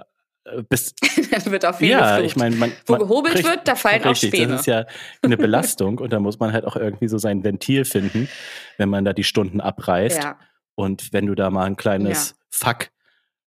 bis 0.68 0.94
dann 1.30 1.52
wird 1.52 1.64
auf 1.64 1.78
viel 1.78 1.90
ja, 1.90 2.20
ich 2.20 2.36
meine, 2.36 2.56
man, 2.56 2.72
wo 2.86 2.96
gehobelt 2.96 3.34
kriegt, 3.34 3.48
wird, 3.48 3.68
da 3.68 3.74
fallen 3.76 4.02
richtig, 4.02 4.30
auch 4.30 4.34
Späne. 4.34 4.52
Das 4.52 4.60
ist 4.62 4.66
ja 4.66 4.86
eine 5.22 5.36
Belastung 5.36 5.98
und 5.98 6.12
da 6.12 6.20
muss 6.20 6.38
man 6.38 6.52
halt 6.52 6.64
auch 6.64 6.76
irgendwie 6.76 7.08
so 7.08 7.18
sein 7.18 7.44
Ventil 7.44 7.84
finden, 7.84 8.28
wenn 8.76 8.88
man 8.88 9.04
da 9.04 9.12
die 9.12 9.24
Stunden 9.24 9.60
abreißt. 9.60 10.22
Ja. 10.22 10.38
Und 10.74 11.12
wenn 11.12 11.26
du 11.26 11.34
da 11.34 11.50
mal 11.50 11.64
ein 11.64 11.76
kleines 11.76 12.30
ja. 12.30 12.36
Fuck, 12.50 12.90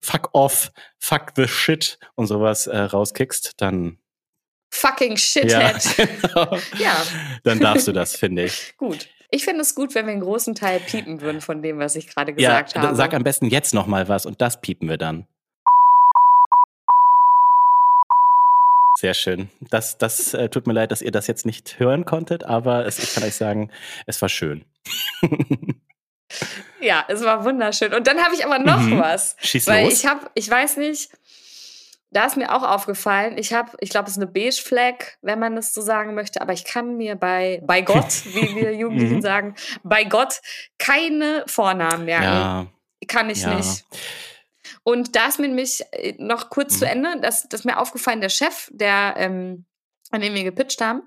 fuck 0.01 0.29
off, 0.33 0.71
fuck 0.97 1.33
the 1.35 1.47
shit 1.47 1.99
und 2.15 2.27
sowas 2.27 2.67
äh, 2.67 2.77
rauskickst, 2.77 3.53
dann 3.57 3.97
fucking 4.71 5.17
shithead. 5.17 5.97
Ja, 5.97 6.05
genau. 6.05 6.57
ja. 6.79 6.95
Dann 7.43 7.59
darfst 7.59 7.87
du 7.87 7.91
das, 7.91 8.15
finde 8.15 8.45
ich. 8.45 8.73
Gut. 8.77 9.09
Ich 9.29 9.43
finde 9.43 9.59
es 9.59 9.75
gut, 9.75 9.93
wenn 9.93 10.05
wir 10.05 10.13
einen 10.13 10.21
großen 10.21 10.55
Teil 10.55 10.79
piepen 10.79 11.19
würden 11.19 11.41
von 11.41 11.61
dem, 11.61 11.79
was 11.79 11.97
ich 11.97 12.07
gerade 12.07 12.33
gesagt 12.33 12.75
ja, 12.75 12.81
habe. 12.81 12.95
Sag 12.95 13.13
am 13.13 13.25
besten 13.25 13.47
jetzt 13.47 13.73
noch 13.73 13.85
mal 13.85 14.07
was 14.07 14.25
und 14.25 14.39
das 14.39 14.61
piepen 14.61 14.87
wir 14.87 14.97
dann. 14.97 15.27
Sehr 18.97 19.13
schön. 19.13 19.51
Das, 19.61 19.99
das 19.99 20.33
äh, 20.33 20.49
tut 20.49 20.65
mir 20.65 20.73
leid, 20.73 20.91
dass 20.91 21.03
ihr 21.03 21.11
das 21.11 21.27
jetzt 21.27 21.45
nicht 21.45 21.77
hören 21.77 22.03
konntet, 22.03 22.43
aber 22.43 22.87
es, 22.87 22.97
ich 22.97 23.13
kann 23.13 23.23
euch 23.23 23.35
sagen, 23.35 23.69
es 24.07 24.19
war 24.23 24.27
schön. 24.27 24.65
ja, 26.81 27.05
es 27.07 27.23
war 27.23 27.45
wunderschön. 27.45 27.93
Und 27.93 28.07
dann 28.07 28.17
habe 28.17 28.33
ich 28.33 28.43
aber 28.43 28.57
noch 28.57 28.79
mhm. 28.79 28.97
was. 28.97 29.35
Schieß 29.39 29.67
weil 29.67 29.83
los. 29.83 29.93
ich 29.93 30.07
habe, 30.07 30.31
ich 30.33 30.49
weiß 30.49 30.77
nicht, 30.77 31.11
da 32.09 32.25
ist 32.25 32.37
mir 32.37 32.51
auch 32.51 32.63
aufgefallen, 32.63 33.37
ich 33.37 33.53
habe, 33.53 33.69
ich 33.81 33.91
glaube, 33.91 34.07
es 34.07 34.13
ist 34.13 34.17
eine 34.17 34.31
Beige 34.31 34.59
Flag, 34.59 34.95
wenn 35.21 35.37
man 35.37 35.55
das 35.55 35.75
so 35.75 35.81
sagen 35.81 36.15
möchte, 36.15 36.41
aber 36.41 36.53
ich 36.53 36.63
kann 36.63 36.97
mir 36.97 37.15
bei, 37.15 37.61
bei 37.67 37.81
Gott, 37.81 38.25
wie 38.33 38.55
wir 38.55 38.73
Jugendlichen 38.73 39.17
mhm. 39.17 39.21
sagen, 39.21 39.55
bei 39.83 40.05
Gott 40.05 40.41
keine 40.79 41.43
Vornamen 41.45 42.05
merken. 42.05 42.23
Ja. 42.23 42.67
Kann 43.07 43.29
ich 43.29 43.43
ja. 43.43 43.53
nicht. 43.53 43.85
Und 44.87 45.17
da 45.17 45.27
ist 45.27 45.37
mir 45.37 45.49
nämlich 45.49 45.83
äh, 45.91 46.13
noch 46.17 46.49
kurz 46.49 46.75
mhm. 46.75 46.79
zu 46.79 46.85
Ende, 46.87 47.19
das, 47.21 47.49
das 47.49 47.59
ist 47.59 47.65
mir 47.65 47.77
aufgefallen, 47.77 48.21
der 48.21 48.29
Chef, 48.29 48.69
der, 48.71 49.15
ähm, 49.17 49.65
an 50.11 50.21
dem 50.21 50.33
wir 50.33 50.45
gepitcht 50.45 50.79
haben, 50.79 51.01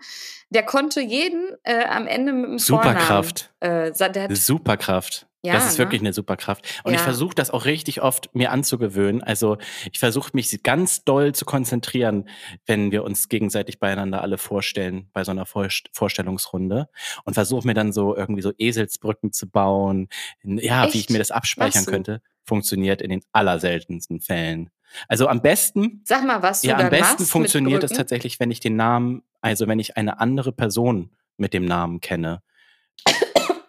der 0.50 0.64
konnte 0.64 1.00
jeden 1.00 1.56
äh, 1.62 1.84
am 1.84 2.06
Ende 2.06 2.34
mit 2.34 2.50
dem 2.50 2.58
Superkraft. 2.58 3.54
Vornamen. 3.58 3.88
Äh, 3.88 3.94
Superkraft. 4.36 5.29
Ja, 5.42 5.54
das 5.54 5.66
ist 5.66 5.72
ne? 5.72 5.78
wirklich 5.78 6.02
eine 6.02 6.12
Superkraft. 6.12 6.80
Und 6.84 6.92
ja. 6.92 6.98
ich 6.98 7.02
versuche 7.02 7.34
das 7.34 7.50
auch 7.50 7.64
richtig 7.64 8.02
oft 8.02 8.34
mir 8.34 8.52
anzugewöhnen. 8.52 9.22
Also 9.22 9.56
ich 9.90 9.98
versuche 9.98 10.30
mich 10.34 10.62
ganz 10.62 11.04
doll 11.04 11.34
zu 11.34 11.46
konzentrieren, 11.46 12.28
wenn 12.66 12.92
wir 12.92 13.04
uns 13.04 13.28
gegenseitig 13.28 13.78
beieinander 13.78 14.22
alle 14.22 14.36
vorstellen, 14.36 15.08
bei 15.12 15.24
so 15.24 15.30
einer 15.30 15.46
Vorstellungsrunde. 15.46 16.88
Und 17.24 17.34
versuche 17.34 17.66
mir 17.66 17.74
dann 17.74 17.92
so 17.92 18.14
irgendwie 18.14 18.42
so 18.42 18.52
Eselsbrücken 18.58 19.32
zu 19.32 19.48
bauen. 19.48 20.08
Ja, 20.42 20.84
Echt? 20.84 20.94
wie 20.94 20.98
ich 20.98 21.10
mir 21.10 21.18
das 21.18 21.30
abspeichern 21.30 21.86
könnte. 21.86 22.20
Funktioniert 22.44 23.00
in 23.00 23.10
den 23.10 23.22
allerseltensten 23.32 24.20
Fällen. 24.20 24.70
Also 25.08 25.28
am 25.28 25.40
besten. 25.40 26.02
Sag 26.04 26.26
mal, 26.26 26.42
was 26.42 26.62
du 26.62 26.68
Ja, 26.68 26.76
am 26.76 26.90
besten 26.90 27.24
funktioniert 27.24 27.82
es 27.84 27.92
tatsächlich, 27.92 28.40
wenn 28.40 28.50
ich 28.50 28.60
den 28.60 28.76
Namen, 28.76 29.22
also 29.40 29.68
wenn 29.68 29.78
ich 29.78 29.96
eine 29.96 30.20
andere 30.20 30.52
Person 30.52 31.10
mit 31.36 31.54
dem 31.54 31.64
Namen 31.64 32.00
kenne. 32.00 32.42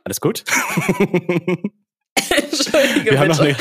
Alles 0.04 0.22
gut? 0.22 0.44
Entschuldige, 2.30 3.12
Wir 3.12 3.20
haben 3.20 3.30
noch 3.30 3.40
eine 3.40 3.56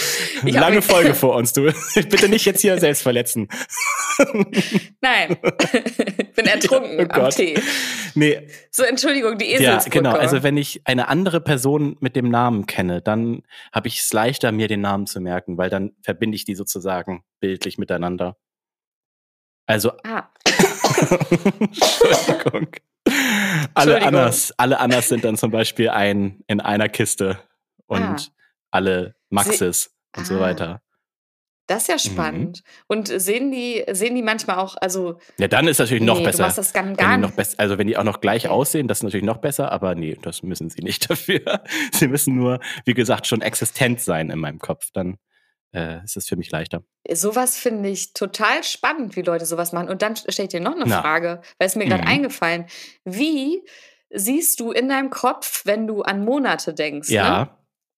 lange 0.50 0.82
Folge 0.82 1.14
vor 1.20 1.37
uns. 1.37 1.52
Du 1.52 1.62
bitte 1.62 2.28
nicht 2.28 2.44
jetzt 2.44 2.61
hier 2.61 2.78
selbst 2.78 3.02
verletzen. 3.02 3.49
Nein, 5.00 5.38
ich 6.18 6.32
bin 6.32 6.47
ertrunken 6.47 7.09
oh 7.11 7.20
am 7.20 7.30
Tee. 7.30 7.59
Nee. 8.14 8.49
So, 8.70 8.82
Entschuldigung, 8.82 9.38
die 9.38 9.47
Eselsbrücke. 9.52 9.97
Ja, 9.97 10.02
genau. 10.02 10.16
Also 10.16 10.42
wenn 10.42 10.56
ich 10.56 10.82
eine 10.85 11.09
andere 11.09 11.40
Person 11.40 11.97
mit 12.00 12.16
dem 12.16 12.28
Namen 12.28 12.66
kenne, 12.66 13.00
dann 13.00 13.42
habe 13.73 13.88
ich 13.88 14.00
es 14.00 14.12
leichter, 14.12 14.52
mir 14.52 14.68
den 14.68 14.80
Namen 14.80 15.06
zu 15.06 15.20
merken, 15.20 15.56
weil 15.56 15.70
dann 15.70 15.92
verbinde 16.02 16.37
ich 16.37 16.44
die 16.44 16.54
sozusagen 16.54 17.25
bildlich 17.40 17.78
miteinander. 17.78 18.37
Also. 19.66 19.92
Ah. 20.04 20.28
Entschuldigung. 21.61 22.68
Alle 23.75 24.03
Annas, 24.03 24.53
alle 24.57 24.81
Annas 24.81 25.09
sind 25.09 25.25
dann 25.25 25.37
zum 25.37 25.50
Beispiel 25.50 25.91
ein 25.91 26.43
in 26.47 26.61
einer 26.61 26.89
Kiste 26.89 27.39
und 27.87 28.03
ah. 28.03 28.17
alle 28.71 29.15
Maxes 29.29 29.83
Sie 29.83 30.21
und 30.21 30.23
ah. 30.23 30.27
so 30.27 30.41
weiter. 30.41 30.83
Das 31.71 31.83
ist 31.83 31.89
ja 31.89 31.95
mhm. 31.95 32.15
spannend. 32.15 32.62
Mhm. 32.65 32.85
Und 32.89 33.09
sehen 33.09 33.53
die, 33.53 33.85
sehen 33.93 34.17
die 34.17 34.23
manchmal 34.23 34.57
auch, 34.59 34.77
also. 34.81 35.21
Ja, 35.39 35.47
dann 35.47 35.69
ist 35.69 35.79
natürlich 35.79 36.03
noch 36.03 36.21
besser. 36.21 36.39
Du 36.39 36.43
machst 36.43 36.59
das 36.59 36.73
gar, 36.73 36.85
gar 36.95 37.17
noch 37.17 37.31
best, 37.31 37.61
also 37.61 37.79
wenn 37.79 37.87
die 37.87 37.97
auch 37.97 38.03
noch 38.03 38.21
gleich 38.21 38.49
aussehen, 38.49 38.89
das 38.89 38.99
ist 38.99 39.03
natürlich 39.05 39.25
noch 39.25 39.37
besser, 39.37 39.71
aber 39.71 39.95
nee, 39.95 40.19
das 40.21 40.43
müssen 40.43 40.69
sie 40.69 40.83
nicht 40.83 41.09
dafür. 41.11 41.62
sie 41.93 42.09
müssen 42.09 42.35
nur, 42.35 42.59
wie 42.87 42.95
gesagt, 42.95 43.29
schon 43.29 43.41
existent 43.41 44.00
sein 44.00 44.31
in 44.31 44.41
meinem 44.41 44.59
Kopf. 44.59 44.89
Dann 44.93 45.19
äh, 45.73 46.03
ist 46.05 46.17
es 46.17 46.29
für 46.29 46.37
mich 46.37 46.50
leichter. 46.50 46.83
Sowas 47.11 47.57
finde 47.57 47.89
ich 47.89 48.12
total 48.12 48.62
spannend, 48.65 49.17
wie 49.17 49.23
Leute 49.23 49.47
sowas 49.47 49.73
machen. 49.73 49.89
Und 49.89 50.03
dann 50.03 50.17
stelle 50.17 50.47
ich 50.47 50.49
dir 50.50 50.61
noch 50.61 50.75
eine 50.75 50.87
Na. 50.87 51.00
Frage, 51.00 51.41
weil 51.59 51.69
es 51.69 51.77
mir 51.77 51.87
gerade 51.87 52.03
mhm. 52.03 52.09
eingefallen. 52.09 52.67
Wie 53.05 53.62
siehst 54.11 54.61
du 54.61 54.73
in 54.73 54.89
deinem 54.89 55.11
Kopf, 55.11 55.62
wenn 55.65 55.87
du 55.87 56.03
an 56.03 56.25
Monate 56.25 56.75
denkst? 56.75 57.11
Ja. 57.11 57.45
Ne? 57.45 57.50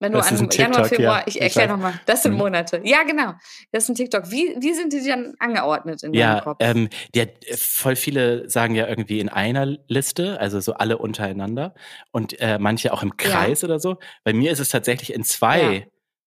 Wenn 0.03 0.11
du 0.11 0.19
das 0.19 0.33
an 0.33 0.49
Januar, 0.51 0.85
Februar, 0.87 1.19
ja. 1.21 1.25
ich 1.27 1.41
erkläre 1.41 1.69
nochmal, 1.69 1.95
das 2.07 2.25
sind 2.25 2.33
mhm. 2.33 2.39
Monate. 2.39 2.81
Ja, 2.83 3.05
genau. 3.05 3.35
Das 3.71 3.85
ist 3.85 3.91
ein 3.91 3.95
TikTok. 3.95 4.33
Wie, 4.33 4.57
wie 4.59 4.75
sind 4.75 4.93
die 4.93 5.07
dann 5.07 5.35
angeordnet 5.39 6.03
in 6.03 6.13
ja, 6.13 6.35
deinem 6.35 6.45
Kopf? 6.45 6.57
Ähm, 6.59 6.89
der, 7.15 7.29
voll 7.55 7.95
viele 7.95 8.51
sagen 8.51 8.75
ja 8.75 8.89
irgendwie 8.89 9.21
in 9.21 9.29
einer 9.29 9.65
Liste, 9.87 10.41
also 10.41 10.59
so 10.59 10.75
alle 10.75 10.99
untereinander 10.99 11.73
und 12.11 12.39
äh, 12.41 12.59
manche 12.59 12.93
auch 12.93 13.05
im 13.05 13.17
Kreis 13.17 13.63
ja. 13.63 13.69
oder 13.69 13.79
so. 13.79 13.99
Bei 14.25 14.33
mir 14.33 14.51
ist 14.51 14.59
es 14.59 14.71
tatsächlich 14.71 15.15
in 15.15 15.23
zwei 15.23 15.87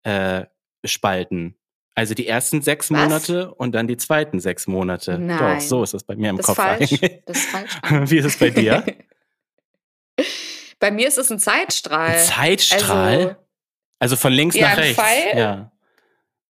ja. 0.03 0.39
äh, 0.39 0.45
Spalten. 0.85 1.55
Also 1.95 2.13
die 2.13 2.27
ersten 2.27 2.61
sechs 2.61 2.91
Was? 2.91 2.97
Monate 2.97 3.53
und 3.55 3.73
dann 3.73 3.87
die 3.87 3.97
zweiten 3.97 4.39
sechs 4.39 4.67
Monate. 4.67 5.19
Nein. 5.19 5.59
Doch, 5.59 5.61
so 5.61 5.83
ist 5.83 5.93
es 5.93 6.03
bei 6.03 6.15
mir 6.15 6.29
im 6.29 6.37
das 6.37 6.45
Kopf. 6.45 6.55
Falsch. 6.55 6.99
Das 7.25 7.37
ist 7.37 7.49
falsch. 7.49 7.71
Wie 8.09 8.17
ist 8.17 8.25
es 8.25 8.37
bei 8.37 8.49
dir? 8.49 8.85
bei 10.79 10.91
mir 10.91 11.07
ist 11.07 11.17
es 11.17 11.31
ein 11.31 11.39
Zeitstrahl. 11.39 12.11
Ein 12.11 12.19
Zeitstrahl? 12.19 13.17
Also, 13.17 13.35
also 13.99 14.15
von 14.15 14.31
links 14.31 14.55
ja, 14.55 14.69
nach 14.69 14.77
rechts. 14.77 15.01
Pfeil. 15.01 15.37
Ja. 15.37 15.71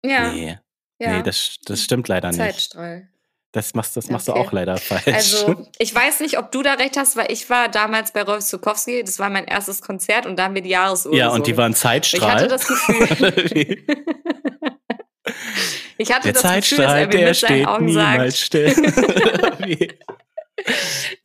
Ja. 0.05 0.31
Nee. 0.31 0.59
Ja. 0.99 1.17
Nee, 1.17 1.23
das, 1.23 1.57
das 1.65 1.83
stimmt 1.83 2.07
leider 2.07 2.27
nicht. 2.27 2.37
Zeitstrahl. 2.37 3.09
Das 3.51 3.73
machst, 3.73 3.97
das 3.97 4.09
machst 4.11 4.29
okay. 4.29 4.39
du 4.39 4.47
auch 4.47 4.51
leider 4.51 4.77
falsch. 4.77 5.07
Also, 5.07 5.65
ich 5.79 5.93
weiß 5.93 6.19
nicht, 6.19 6.37
ob 6.37 6.51
du 6.51 6.61
da 6.61 6.73
recht 6.73 6.97
hast, 6.97 7.17
weil 7.17 7.31
ich 7.31 7.49
war 7.49 7.67
damals 7.67 8.11
bei 8.11 8.21
Rolf 8.21 8.45
Zukowski, 8.45 9.03
das 9.03 9.17
war 9.17 9.31
mein 9.31 9.45
erstes 9.45 9.81
Konzert 9.81 10.27
und 10.27 10.37
da 10.37 10.43
haben 10.43 10.55
wir 10.55 10.61
die 10.61 10.69
Jahresuhr. 10.69 11.15
Ja, 11.15 11.29
und 11.29 11.47
die 11.47 11.57
waren 11.57 11.73
Zeitstrahl. 11.73 12.19
Ich 12.19 12.35
hatte 12.35 12.47
das 12.47 12.67
Gefühl. 12.67 13.07
ich 15.97 16.13
hatte 16.13 16.23
der 16.25 16.33
das 16.33 16.41
Zeitstrahl, 16.43 16.61
Gefühl, 16.61 16.85
dass 16.85 16.93
er 16.93 17.07
mir 17.07 17.25
der 17.25 17.33
steht 17.33 17.67
Augen 17.67 17.85
niemals 17.85 18.39
sagt. 18.39 18.45
still. 18.45 19.97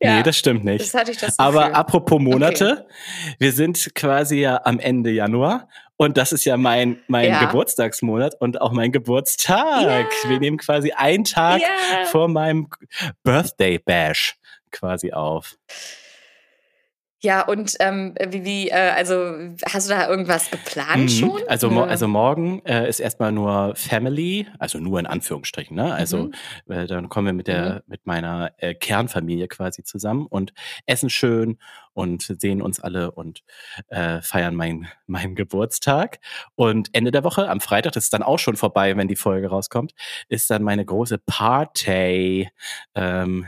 Ja, 0.01 0.17
nee, 0.17 0.23
das 0.23 0.37
stimmt 0.37 0.63
nicht. 0.63 0.81
Das 0.81 0.93
hatte 0.93 1.11
ich 1.11 1.17
das 1.17 1.37
Aber 1.39 1.75
apropos 1.75 2.21
Monate, 2.21 2.85
okay. 2.85 3.35
wir 3.39 3.51
sind 3.51 3.93
quasi 3.93 4.37
ja 4.37 4.61
am 4.63 4.79
Ende 4.79 5.11
Januar 5.11 5.67
und 5.97 6.17
das 6.17 6.31
ist 6.31 6.45
ja 6.45 6.57
mein, 6.57 6.99
mein 7.07 7.29
Ja. 7.29 7.45
Geburtstagsmonat 7.45 8.35
und 8.39 8.61
auch 8.61 8.71
mein 8.71 8.91
Geburtstag. 8.91 10.07
Ja. 10.23 10.29
Wir 10.29 10.39
nehmen 10.39 10.57
quasi 10.57 10.91
einen 10.91 11.23
Tag 11.23 11.61
Ja. 11.61 12.05
vor 12.05 12.27
meinem 12.27 12.67
Birthday 13.23 13.79
Bash 13.79 14.35
quasi 14.71 15.11
auf. 15.13 15.55
Ja, 17.25 17.41
und 17.41 17.73
ähm, 17.79 18.13
wie, 18.29 18.45
wie 18.45 18.69
äh, 18.69 18.91
also 18.95 19.33
hast 19.67 19.89
du 19.89 19.93
da 19.95 20.07
irgendwas 20.07 20.51
geplant 20.51 21.05
Mhm. 21.05 21.07
schon? 21.09 21.41
Also, 21.47 21.71
mo 21.71 21.81
also 21.81 22.07
morgen 22.07 22.63
äh, 22.65 22.87
ist 22.87 22.99
erstmal 22.99 23.31
nur 23.31 23.73
Family, 23.75 24.45
also 24.59 24.77
nur 24.77 24.99
in 24.99 25.07
Anführungsstrichen, 25.07 25.75
ne? 25.75 25.91
Also 25.91 26.29
Mhm. 26.67 26.71
äh, 26.71 26.85
dann 26.85 27.09
kommen 27.09 27.25
wir 27.25 27.33
mit 27.33 27.47
der 27.47 27.81
mit 27.87 28.05
meiner 28.05 28.51
äh, 28.57 28.75
Kernfamilie 28.75 29.47
quasi 29.47 29.83
zusammen 29.83 30.27
und 30.27 30.53
essen 30.85 31.09
schön 31.09 31.57
und 31.93 32.21
sehen 32.39 32.61
uns 32.61 32.79
alle 32.79 33.09
und 33.09 33.41
äh, 33.87 34.21
feiern 34.21 34.53
meinen 34.55 34.87
meinen 35.07 35.33
Geburtstag. 35.33 36.19
Und 36.53 36.89
Ende 36.93 37.09
der 37.09 37.23
Woche, 37.23 37.49
am 37.49 37.59
Freitag, 37.59 37.93
das 37.93 38.03
ist 38.03 38.13
dann 38.13 38.21
auch 38.23 38.37
schon 38.39 38.55
vorbei, 38.55 38.95
wenn 38.97 39.07
die 39.07 39.15
Folge 39.15 39.47
rauskommt, 39.47 39.93
ist 40.29 40.47
dann 40.51 40.61
meine 40.61 40.85
große 40.85 41.17
Party. 41.25 42.49
Ähm, 42.93 43.47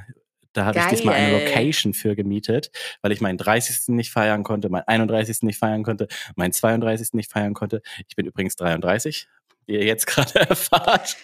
da 0.57 0.65
habe 0.65 0.79
ich 0.79 0.85
diesmal 0.85 1.15
eine. 1.15 1.45
Location 1.45 1.93
für 1.93 2.15
gemietet, 2.15 2.71
weil 3.01 3.11
ich 3.11 3.21
meinen 3.21 3.37
30. 3.37 3.89
nicht 3.89 4.11
feiern 4.11 4.43
konnte, 4.43 4.69
meinen 4.69 4.87
31. 4.87 5.43
nicht 5.43 5.59
feiern 5.59 5.83
konnte, 5.83 6.07
meinen 6.35 6.51
32. 6.51 7.13
nicht 7.13 7.31
feiern 7.31 7.53
konnte. 7.53 7.81
Ich 8.07 8.15
bin 8.15 8.25
übrigens 8.25 8.55
33, 8.55 9.27
wie 9.67 9.73
ihr 9.75 9.83
jetzt 9.85 10.07
gerade 10.07 10.39
erfahrt. 10.39 11.17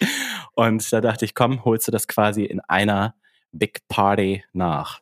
Und 0.53 0.91
da 0.93 1.01
dachte 1.01 1.25
ich, 1.25 1.33
komm, 1.33 1.65
holst 1.65 1.87
du 1.87 1.91
das 1.91 2.07
quasi 2.07 2.43
in 2.45 2.59
einer 2.61 3.15
Big 3.51 3.87
Party 3.87 4.43
nach. 4.53 5.01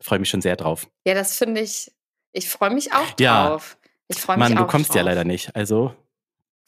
Freue 0.00 0.18
mich 0.20 0.28
schon 0.30 0.40
sehr 0.42 0.56
drauf. 0.56 0.88
Ja, 1.06 1.14
das 1.14 1.36
finde 1.36 1.60
ich, 1.60 1.92
ich 2.32 2.48
freue 2.48 2.70
mich 2.70 2.92
auch 2.92 3.14
Ja. 3.20 3.48
drauf. 3.50 3.76
Ich 4.08 4.18
freue 4.18 4.36
mich 4.36 4.48
Mann, 4.48 4.58
auch 4.58 4.62
du 4.62 4.70
kommst 4.70 4.90
drauf. 4.90 4.96
ja 4.96 5.02
leider 5.02 5.24
nicht. 5.24 5.54
Also, 5.56 5.94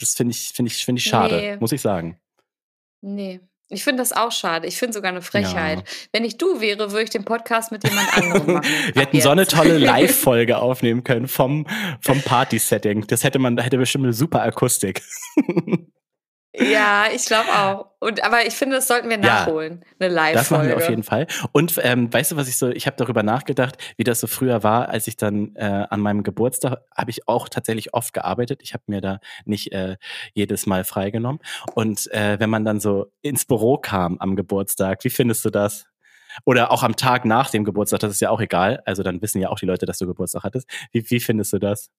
das 0.01 0.15
finde 0.15 0.33
ich, 0.33 0.49
finde 0.55 0.71
ich, 0.73 0.85
finde 0.85 0.99
ich 1.01 1.05
schade, 1.05 1.37
Nee. 1.37 1.57
muss 1.57 1.73
ich 1.73 1.81
sagen. 1.81 2.19
Nee. 3.01 3.41
Ich 3.75 3.85
finde 3.85 4.03
das 4.03 4.13
auch 4.13 4.33
schade. 4.33 4.67
Ich 4.67 4.79
finde 4.79 4.95
sogar 4.95 5.11
eine 5.11 5.23
Frechheit. 5.23 5.79
Ja. 5.79 5.85
Wenn 6.13 6.25
ich 6.25 6.39
du 6.39 6.61
wäre, 6.61 6.91
würde 6.93 7.05
ich 7.05 7.11
den 7.11 7.25
Podcast 7.25 7.73
mit 7.73 7.85
jemand 7.85 8.17
anderem 8.17 8.55
machen. 8.55 8.69
Wir 8.95 9.03
hätten 9.03 9.21
so 9.21 9.31
eine 9.31 9.43
jetzt. 9.43 9.53
tolle 9.53 9.79
Live-Folge 9.79 10.59
aufnehmen 10.59 11.05
können 11.05 11.29
vom, 11.29 11.67
vom 12.01 12.21
Party-Setting. 12.23 13.07
Das 13.07 13.25
hätte 13.25 13.39
man, 13.39 13.57
da 13.57 13.63
hätte 13.63 13.79
bestimmt 13.79 14.05
eine 14.05 14.13
super 14.13 14.43
Akustik. 14.43 15.03
Ja, 16.57 17.07
ich 17.13 17.25
glaube 17.25 17.49
auch. 17.49 17.87
Und 17.99 18.23
aber 18.23 18.47
ich 18.47 18.55
finde, 18.55 18.77
das 18.77 18.87
sollten 18.87 19.11
wir 19.11 19.19
nachholen. 19.19 19.85
Ja, 19.99 20.07
eine 20.07 20.15
Live-Folge. 20.15 20.39
Das 20.39 20.51
machen 20.53 20.69
wir 20.69 20.77
auf 20.77 20.89
jeden 20.89 21.03
Fall. 21.03 21.27
Und 21.51 21.81
ähm, 21.83 22.13
weißt 22.13 22.31
du, 22.31 22.37
was 22.37 22.47
ich 22.47 22.57
so, 22.57 22.69
ich 22.69 22.87
habe 22.87 22.97
darüber 22.97 23.25
nachgedacht, 23.25 23.77
wie 23.97 24.05
das 24.05 24.21
so 24.21 24.29
früher 24.29 24.63
war, 24.63 24.89
als 24.89 25.09
ich 25.09 25.17
dann 25.17 25.57
äh, 25.57 25.87
an 25.91 25.99
meinem 25.99 26.23
Geburtstag 26.23 26.79
habe 26.97 27.11
ich 27.11 27.27
auch 27.27 27.49
tatsächlich 27.49 27.93
oft 27.93 28.13
gearbeitet. 28.13 28.61
Ich 28.63 28.73
habe 28.73 28.85
mir 28.87 29.01
da 29.01 29.19
nicht 29.45 29.73
äh, 29.73 29.97
jedes 30.33 30.67
Mal 30.67 30.85
freigenommen. 30.85 31.41
Und 31.75 32.11
äh, 32.13 32.39
wenn 32.39 32.51
man 32.51 32.65
dann 32.65 32.79
so 32.79 33.07
ins 33.21 33.45
Büro 33.47 33.77
kam 33.77 34.19
am 34.19 34.37
Geburtstag, 34.37 35.03
wie 35.03 35.11
findest 35.11 35.45
du 35.45 35.51
das? 35.51 35.87
Oder 36.45 36.71
auch 36.71 36.85
am 36.85 36.95
Tag 36.95 37.25
nach 37.25 37.51
dem 37.51 37.65
Geburtstag, 37.65 37.99
das 38.01 38.13
ist 38.13 38.21
ja 38.21 38.31
auch 38.31 38.41
egal. 38.41 38.81
Also 38.85 39.03
dann 39.03 39.21
wissen 39.23 39.41
ja 39.41 39.49
auch 39.49 39.59
die 39.59 39.67
Leute, 39.67 39.87
dass 39.87 39.99
du 39.99 40.07
Geburtstag 40.07 40.45
hattest. 40.45 40.69
Wie, 40.93 41.05
wie 41.11 41.21
findest 41.21 41.53
du 41.53 41.59
das? 41.59 41.91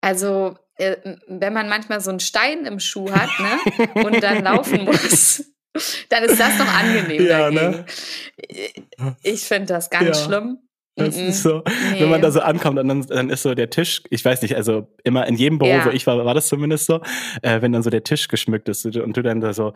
Also, 0.00 0.56
wenn 0.78 1.52
man 1.52 1.68
manchmal 1.68 2.00
so 2.00 2.10
einen 2.10 2.20
Stein 2.20 2.64
im 2.64 2.80
Schuh 2.80 3.10
hat 3.10 3.30
ne, 3.38 4.04
und 4.04 4.22
dann 4.22 4.42
laufen 4.42 4.84
muss, 4.84 5.44
dann 6.08 6.24
ist 6.24 6.40
das 6.40 6.58
noch 6.58 6.72
angenehm 6.72 7.26
ja, 7.26 7.50
ne? 7.50 7.84
dagegen. 8.36 8.88
Ne? 8.98 9.16
Ich 9.22 9.42
finde 9.42 9.66
das 9.66 9.90
ganz 9.90 10.18
ja. 10.18 10.24
schlimm. 10.24 10.58
Das 10.94 11.16
mm 11.16 11.20
-mm. 11.20 11.28
ist 11.28 11.42
so, 11.42 11.62
nee. 11.92 12.00
wenn 12.00 12.10
man 12.10 12.20
da 12.20 12.30
so 12.30 12.40
ankommt 12.40 12.78
und 12.78 12.86
dann, 12.86 13.06
dann 13.06 13.30
ist 13.30 13.42
so 13.42 13.54
der 13.54 13.70
Tisch, 13.70 14.02
ich 14.10 14.22
weiß 14.22 14.42
nicht, 14.42 14.56
also 14.56 14.88
immer 15.04 15.26
in 15.26 15.36
jedem 15.36 15.58
Büro, 15.58 15.70
ja. 15.70 15.86
wo 15.86 15.90
ich 15.90 16.06
war, 16.06 16.22
war 16.22 16.34
das 16.34 16.48
zumindest 16.48 16.84
so, 16.84 17.00
äh, 17.40 17.62
wenn 17.62 17.72
dann 17.72 17.82
so 17.82 17.88
der 17.88 18.04
Tisch 18.04 18.28
geschmückt 18.28 18.68
ist 18.68 18.84
und 18.84 19.16
du 19.16 19.22
dann 19.22 19.40
da 19.40 19.54
so, 19.54 19.72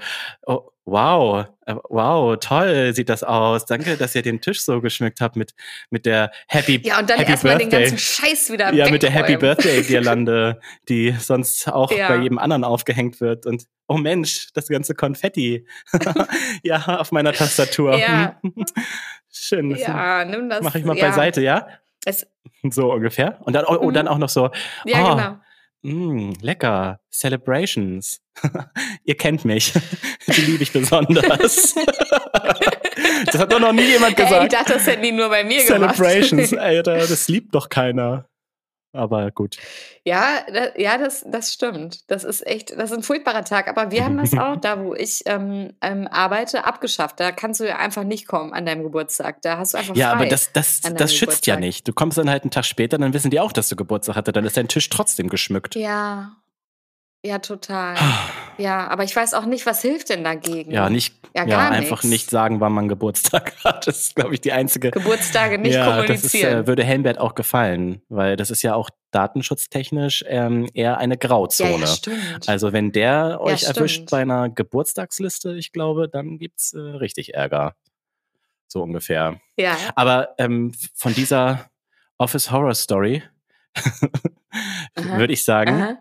oh, 0.46 0.68
wow, 0.86 1.46
äh, 1.66 1.74
wow, 1.88 2.36
toll 2.38 2.94
sieht 2.94 3.08
das 3.08 3.22
aus. 3.22 3.66
Danke, 3.66 3.96
dass 3.96 4.14
ihr 4.14 4.22
den 4.22 4.40
Tisch 4.40 4.62
so 4.62 4.80
geschmückt 4.80 5.20
habt 5.20 5.36
mit, 5.36 5.54
mit 5.90 6.06
der 6.06 6.30
Happy 6.46 6.80
Ja, 6.82 7.00
und 7.00 7.10
dann 7.10 7.20
erstmal 7.20 7.58
den 7.58 7.70
ganzen 7.70 7.98
Scheiß 7.98 8.50
wieder 8.50 8.72
Ja, 8.72 8.88
mit 8.88 9.02
der 9.02 9.10
Happy 9.10 9.36
Birthday 9.36 9.82
Girlande, 9.86 10.60
die 10.88 11.10
sonst 11.10 11.68
auch 11.68 11.90
ja. 11.90 12.08
bei 12.08 12.18
jedem 12.18 12.38
anderen 12.38 12.64
aufgehängt 12.64 13.20
wird 13.20 13.46
und 13.46 13.66
oh 13.88 13.98
Mensch, 13.98 14.52
das 14.54 14.68
ganze 14.68 14.94
Konfetti. 14.94 15.66
ja, 16.62 16.84
auf 16.86 17.12
meiner 17.12 17.32
Tastatur. 17.32 17.98
Ja. 17.98 18.40
Schön. 19.30 19.74
Ja, 19.76 20.24
nimm 20.24 20.48
das. 20.48 20.62
Mach 20.62 20.74
ich 20.74 20.84
mal 20.84 20.96
ja. 20.96 21.08
beiseite, 21.08 21.42
ja? 21.42 21.68
Es 22.04 22.26
so 22.70 22.92
ungefähr. 22.92 23.40
Und 23.42 23.52
dann, 23.52 23.64
oh, 23.66 23.76
oh, 23.80 23.90
dann 23.90 24.08
auch 24.08 24.18
noch 24.18 24.28
so. 24.28 24.50
Ja, 24.84 25.12
oh, 25.12 25.16
genau. 25.16 25.36
Mh, 25.82 26.34
lecker. 26.40 27.00
Celebrations. 27.12 28.20
Ihr 29.04 29.16
kennt 29.16 29.44
mich. 29.44 29.72
Die 30.28 30.40
liebe 30.40 30.62
ich 30.62 30.72
besonders. 30.72 31.74
das 33.26 33.38
hat 33.38 33.52
doch 33.52 33.60
noch 33.60 33.72
nie 33.72 33.82
jemand 33.82 34.16
gesagt. 34.16 34.34
Ey, 34.34 34.44
ich 34.44 34.52
dachte, 34.52 34.72
das 34.74 34.86
hätten 34.86 35.02
die 35.02 35.12
nur 35.12 35.28
bei 35.28 35.44
mir 35.44 35.60
Celebrations, 35.60 35.70
gemacht. 35.70 35.96
Celebrations, 35.96 36.52
Alter, 36.58 36.96
das 37.06 37.28
liebt 37.28 37.54
doch 37.54 37.68
keiner 37.68 38.28
aber 38.96 39.30
gut. 39.30 39.56
Ja, 40.04 40.40
da, 40.52 40.68
ja, 40.76 40.98
das, 40.98 41.24
das 41.28 41.52
stimmt. 41.52 42.10
Das 42.10 42.24
ist 42.24 42.46
echt, 42.46 42.70
das 42.70 42.90
ist 42.90 42.96
ein 42.96 43.02
furchtbarer 43.02 43.44
Tag. 43.44 43.68
Aber 43.68 43.90
wir 43.90 44.04
haben 44.04 44.16
das 44.16 44.32
auch, 44.38 44.56
da 44.56 44.82
wo 44.82 44.94
ich 44.94 45.22
ähm, 45.26 45.74
ähm, 45.80 46.08
arbeite, 46.10 46.64
abgeschafft. 46.64 47.20
Da 47.20 47.32
kannst 47.32 47.60
du 47.60 47.68
ja 47.68 47.76
einfach 47.76 48.04
nicht 48.04 48.26
kommen 48.26 48.52
an 48.52 48.66
deinem 48.66 48.82
Geburtstag. 48.82 49.42
Da 49.42 49.58
hast 49.58 49.74
du 49.74 49.78
einfach 49.78 49.94
Ja, 49.94 50.12
aber 50.12 50.26
das, 50.26 50.52
das, 50.52 50.80
das 50.80 51.14
schützt 51.14 51.46
ja 51.46 51.56
nicht. 51.56 51.86
Du 51.86 51.92
kommst 51.92 52.18
dann 52.18 52.30
halt 52.30 52.42
einen 52.42 52.50
Tag 52.50 52.64
später, 52.64 52.98
dann 52.98 53.12
wissen 53.12 53.30
die 53.30 53.40
auch, 53.40 53.52
dass 53.52 53.68
du 53.68 53.76
Geburtstag 53.76 54.16
hatte. 54.16 54.32
Dann 54.32 54.44
ist 54.44 54.56
dein 54.56 54.68
Tisch 54.68 54.88
trotzdem 54.88 55.28
geschmückt. 55.28 55.74
Ja, 55.74 56.36
ja, 57.26 57.38
total. 57.38 57.96
ja, 58.58 58.88
aber 58.88 59.04
ich 59.04 59.14
weiß 59.14 59.34
auch 59.34 59.44
nicht, 59.44 59.66
was 59.66 59.82
hilft 59.82 60.10
denn 60.10 60.24
dagegen? 60.24 60.70
Ja, 60.70 60.88
nicht, 60.88 61.14
ja, 61.34 61.44
ja 61.44 61.68
einfach 61.68 62.04
nicht 62.04 62.30
sagen, 62.30 62.60
wann 62.60 62.72
man 62.72 62.88
Geburtstag 62.88 63.52
hat. 63.64 63.86
Das 63.86 63.98
ist, 63.98 64.16
glaube 64.16 64.34
ich, 64.34 64.40
die 64.40 64.52
einzige. 64.52 64.90
Geburtstage 64.90 65.58
nicht 65.58 65.74
ja, 65.74 65.84
kommunizieren. 65.84 66.20
Das 66.22 66.34
ist, 66.34 66.44
äh, 66.44 66.66
würde 66.66 66.84
Helmbert 66.84 67.18
auch 67.18 67.34
gefallen, 67.34 68.02
weil 68.08 68.36
das 68.36 68.50
ist 68.50 68.62
ja 68.62 68.74
auch 68.74 68.90
datenschutztechnisch 69.10 70.24
ähm, 70.28 70.68
eher 70.72 70.98
eine 70.98 71.16
Grauzone. 71.16 71.80
Ja, 71.80 71.86
stimmt. 71.86 72.48
Also 72.48 72.72
wenn 72.72 72.92
der 72.92 73.40
euch 73.40 73.64
erwischt 73.64 74.10
bei 74.10 74.22
einer 74.22 74.48
Geburtstagsliste, 74.48 75.56
ich 75.56 75.72
glaube, 75.72 76.08
dann 76.08 76.38
gibt's 76.38 76.72
äh, 76.72 76.78
richtig 76.78 77.34
Ärger. 77.34 77.74
So 78.68 78.82
ungefähr. 78.82 79.40
Ja. 79.56 79.76
Aber 79.94 80.34
ähm, 80.38 80.72
von 80.94 81.14
dieser 81.14 81.70
Office 82.18 82.50
Horror 82.50 82.74
Story 82.74 83.22
würde 84.94 85.32
ich 85.32 85.44
sagen, 85.44 85.82
Aha 85.82 85.98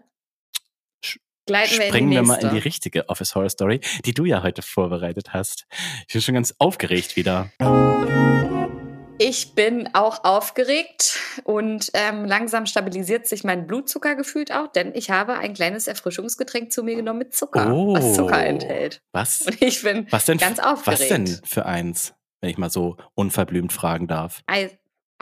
Gleiten 1.45 1.77
wir 1.77 1.87
Springen 1.87 2.09
wir 2.09 2.23
mal 2.23 2.35
in 2.35 2.49
die 2.49 2.59
richtige 2.59 3.07
Office 3.07 3.35
Horror 3.35 3.49
Story, 3.49 3.79
die 4.03 4.13
du 4.13 4.25
ja 4.25 4.41
heute 4.41 4.63
vorbereitet 4.63 5.33
hast. 5.33 5.67
Ich 6.07 6.13
bin 6.13 6.21
schon 6.21 6.33
ganz 6.33 6.55
aufgeregt 6.57 7.15
wieder. 7.15 7.51
Ich 9.17 9.53
bin 9.53 9.89
auch 9.93 10.23
aufgeregt 10.23 11.19
und 11.43 11.91
ähm, 11.93 12.25
langsam 12.25 12.65
stabilisiert 12.65 13.27
sich 13.27 13.43
mein 13.43 13.67
Blutzucker 13.67 14.15
gefühlt 14.15 14.51
auch, 14.51 14.67
denn 14.67 14.91
ich 14.93 15.09
habe 15.11 15.35
ein 15.35 15.53
kleines 15.53 15.87
Erfrischungsgetränk 15.87 16.71
zu 16.71 16.83
mir 16.83 16.95
genommen 16.95 17.19
mit 17.19 17.33
Zucker, 17.35 17.71
oh, 17.71 17.93
was 17.93 18.15
Zucker 18.15 18.43
enthält. 18.43 19.01
Was? 19.13 19.41
Und 19.45 19.61
ich 19.61 19.83
bin 19.83 20.07
was 20.09 20.25
denn, 20.25 20.37
ganz 20.37 20.59
aufgeregt. 20.59 20.99
Was 20.99 21.07
denn 21.07 21.27
für 21.45 21.65
eins, 21.65 22.13
wenn 22.41 22.49
ich 22.49 22.57
mal 22.57 22.69
so 22.69 22.97
unverblümt 23.13 23.71
fragen 23.71 24.07
darf? 24.07 24.41
Eis 24.47 24.71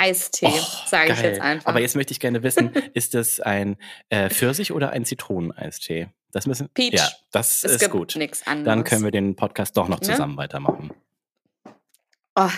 Eistee, 0.04 0.48
oh, 0.50 0.60
sage 0.86 1.13
ich 1.13 1.22
jetzt 1.22 1.39
einfach. 1.39 1.68
Aber 1.68 1.80
jetzt 1.80 1.96
möchte 1.96 2.12
ich 2.12 2.20
gerne 2.20 2.44
wissen, 2.44 2.74
ist 2.94 3.13
das 3.13 3.39
ein 3.39 3.78
äh, 4.10 4.30
Pfirsich 4.30 4.74
oder 4.74 4.89
ein 4.89 5.06
Zitroneneistee? 5.06 6.10
Das 6.34 6.46
müssen 6.46 6.68
Peach. 6.74 6.94
Ja, 6.94 7.10
das 7.32 7.63
es 7.63 7.82
ist 7.82 7.89
gut. 7.89 8.16
Nichts 8.18 8.46
anderes. 8.46 8.66
Dann 8.66 8.84
können 8.84 9.04
wir 9.06 9.12
den 9.12 9.38
Podcast 9.38 9.78
doch 9.78 9.88
noch 9.88 10.02
ne? 10.02 10.08
zusammen 10.08 10.34
ne? 10.34 10.39
weitermachen. 10.39 10.92
Oh, 12.36 12.50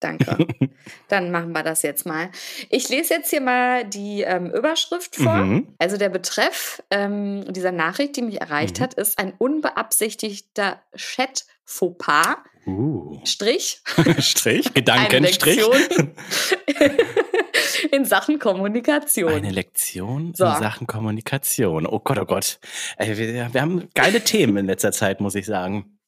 danke. 0.00 0.46
Dann 1.08 1.30
machen 1.30 1.52
wir 1.52 1.62
das 1.62 1.82
jetzt 1.82 2.06
mal. 2.06 2.30
Ich 2.70 2.88
lese 2.88 3.14
jetzt 3.14 3.28
hier 3.28 3.42
mal 3.42 3.84
die 3.84 4.22
ähm, 4.22 4.50
Überschrift 4.50 5.16
vor. 5.16 5.34
Mhm. 5.34 5.74
Also 5.78 5.98
der 5.98 6.08
Betreff 6.08 6.82
ähm, 6.90 7.52
dieser 7.52 7.72
Nachricht, 7.72 8.16
die 8.16 8.22
mich 8.22 8.40
erreicht 8.40 8.78
mhm. 8.78 8.84
hat, 8.84 8.94
ist 8.94 9.18
ein 9.18 9.34
unbeabsichtigter 9.36 10.80
Chat-Fauxpas. 11.66 12.36
Uh. 12.66 13.20
Strich. 13.24 13.82
Strich, 14.20 14.72
Gedankenstrich. 14.72 15.60
in 17.92 18.06
Sachen 18.06 18.38
Kommunikation. 18.38 19.32
Eine 19.32 19.50
Lektion 19.50 20.32
so. 20.34 20.46
in 20.46 20.54
Sachen 20.54 20.86
Kommunikation. 20.86 21.86
Oh 21.86 22.00
Gott, 22.00 22.18
oh 22.18 22.24
Gott. 22.24 22.58
Wir, 22.98 23.52
wir 23.52 23.60
haben 23.60 23.90
geile 23.94 24.22
Themen 24.22 24.56
in 24.56 24.66
letzter 24.66 24.92
Zeit, 24.92 25.20
muss 25.20 25.34
ich 25.34 25.44
sagen. 25.44 25.98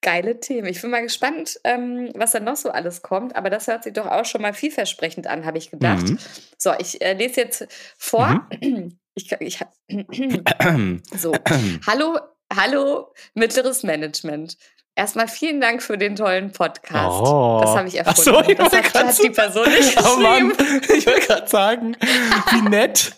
Geile 0.00 0.40
Themen. 0.40 0.66
Ich 0.66 0.82
bin 0.82 0.90
mal 0.90 1.02
gespannt, 1.02 1.60
ähm, 1.62 2.10
was 2.16 2.32
da 2.32 2.40
noch 2.40 2.56
so 2.56 2.70
alles 2.70 3.02
kommt. 3.02 3.36
Aber 3.36 3.50
das 3.50 3.68
hört 3.68 3.84
sich 3.84 3.92
doch 3.92 4.06
auch 4.06 4.24
schon 4.24 4.42
mal 4.42 4.52
vielversprechend 4.52 5.28
an, 5.28 5.46
habe 5.46 5.58
ich 5.58 5.70
gedacht. 5.70 6.08
Mhm. 6.08 6.18
So, 6.58 6.72
ich 6.80 7.00
äh, 7.00 7.12
lese 7.12 7.42
jetzt 7.42 7.68
vor. 7.96 8.48
Mhm. 8.60 8.98
Ich, 9.14 9.30
ich, 9.38 9.60
so, 11.16 11.32
hallo, 11.86 12.18
hallo, 12.56 13.12
mittleres 13.34 13.82
Management. 13.82 14.56
Erstmal 14.94 15.26
vielen 15.26 15.60
Dank 15.62 15.82
für 15.82 15.96
den 15.96 16.16
tollen 16.16 16.52
Podcast. 16.52 17.22
Oh. 17.22 17.60
Das 17.62 17.74
habe 17.74 17.88
ich 17.88 17.96
erfunden. 17.96 18.20
Ach 18.20 18.44
so, 18.44 18.50
ich 18.50 18.58
das 18.58 18.72
hat, 18.74 18.94
hat 18.94 19.22
die 19.22 19.30
Person 19.30 19.70
nicht 19.70 19.98
Oh 20.04 20.16
Mann, 20.18 20.50
ich 20.94 21.06
wollte 21.06 21.26
gerade 21.26 21.48
sagen, 21.48 21.96
wie 22.50 22.68
nett. 22.68 23.14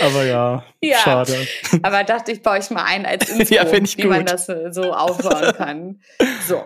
Aber 0.00 0.24
ja, 0.24 0.64
ja, 0.80 0.98
schade. 0.98 1.48
Aber 1.82 2.04
dachte 2.04 2.30
ich, 2.30 2.42
baue 2.42 2.58
ich 2.58 2.70
mal 2.70 2.84
ein 2.84 3.04
als 3.06 3.28
Intro, 3.28 3.54
ja, 3.54 3.64
ich 3.72 3.98
wie 3.98 4.02
gut. 4.02 4.10
man 4.10 4.24
das 4.24 4.46
so 4.46 4.92
aufbauen 4.92 5.52
kann. 5.56 6.00
So. 6.46 6.62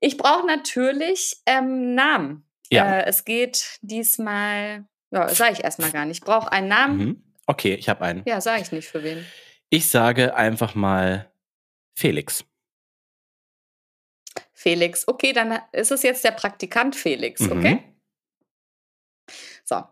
Ich 0.00 0.16
brauche 0.16 0.46
natürlich 0.46 1.36
ähm, 1.46 1.94
Namen. 1.94 2.48
Ja. 2.70 2.98
Äh, 2.98 3.06
es 3.06 3.24
geht 3.24 3.78
diesmal, 3.80 4.86
ja, 5.12 5.28
sage 5.28 5.52
ich 5.52 5.64
erstmal 5.64 5.92
gar 5.92 6.04
nicht. 6.04 6.18
Ich 6.18 6.24
brauche 6.24 6.50
einen 6.50 6.68
Namen. 6.68 6.98
Mhm. 6.98 7.22
Okay, 7.46 7.74
ich 7.74 7.88
habe 7.88 8.04
einen. 8.04 8.22
Ja, 8.26 8.40
sage 8.40 8.60
ich 8.62 8.72
nicht 8.72 8.88
für 8.88 9.04
wen. 9.04 9.24
Ich 9.70 9.88
sage 9.88 10.34
einfach 10.34 10.74
mal 10.74 11.30
Felix. 11.94 12.44
Felix. 14.52 15.06
Okay, 15.06 15.32
dann 15.32 15.58
ist 15.72 15.92
es 15.92 16.02
jetzt 16.02 16.24
der 16.24 16.32
Praktikant 16.32 16.96
Felix, 16.96 17.40
mhm. 17.42 17.52
okay? 17.52 17.84
So, 19.64 19.84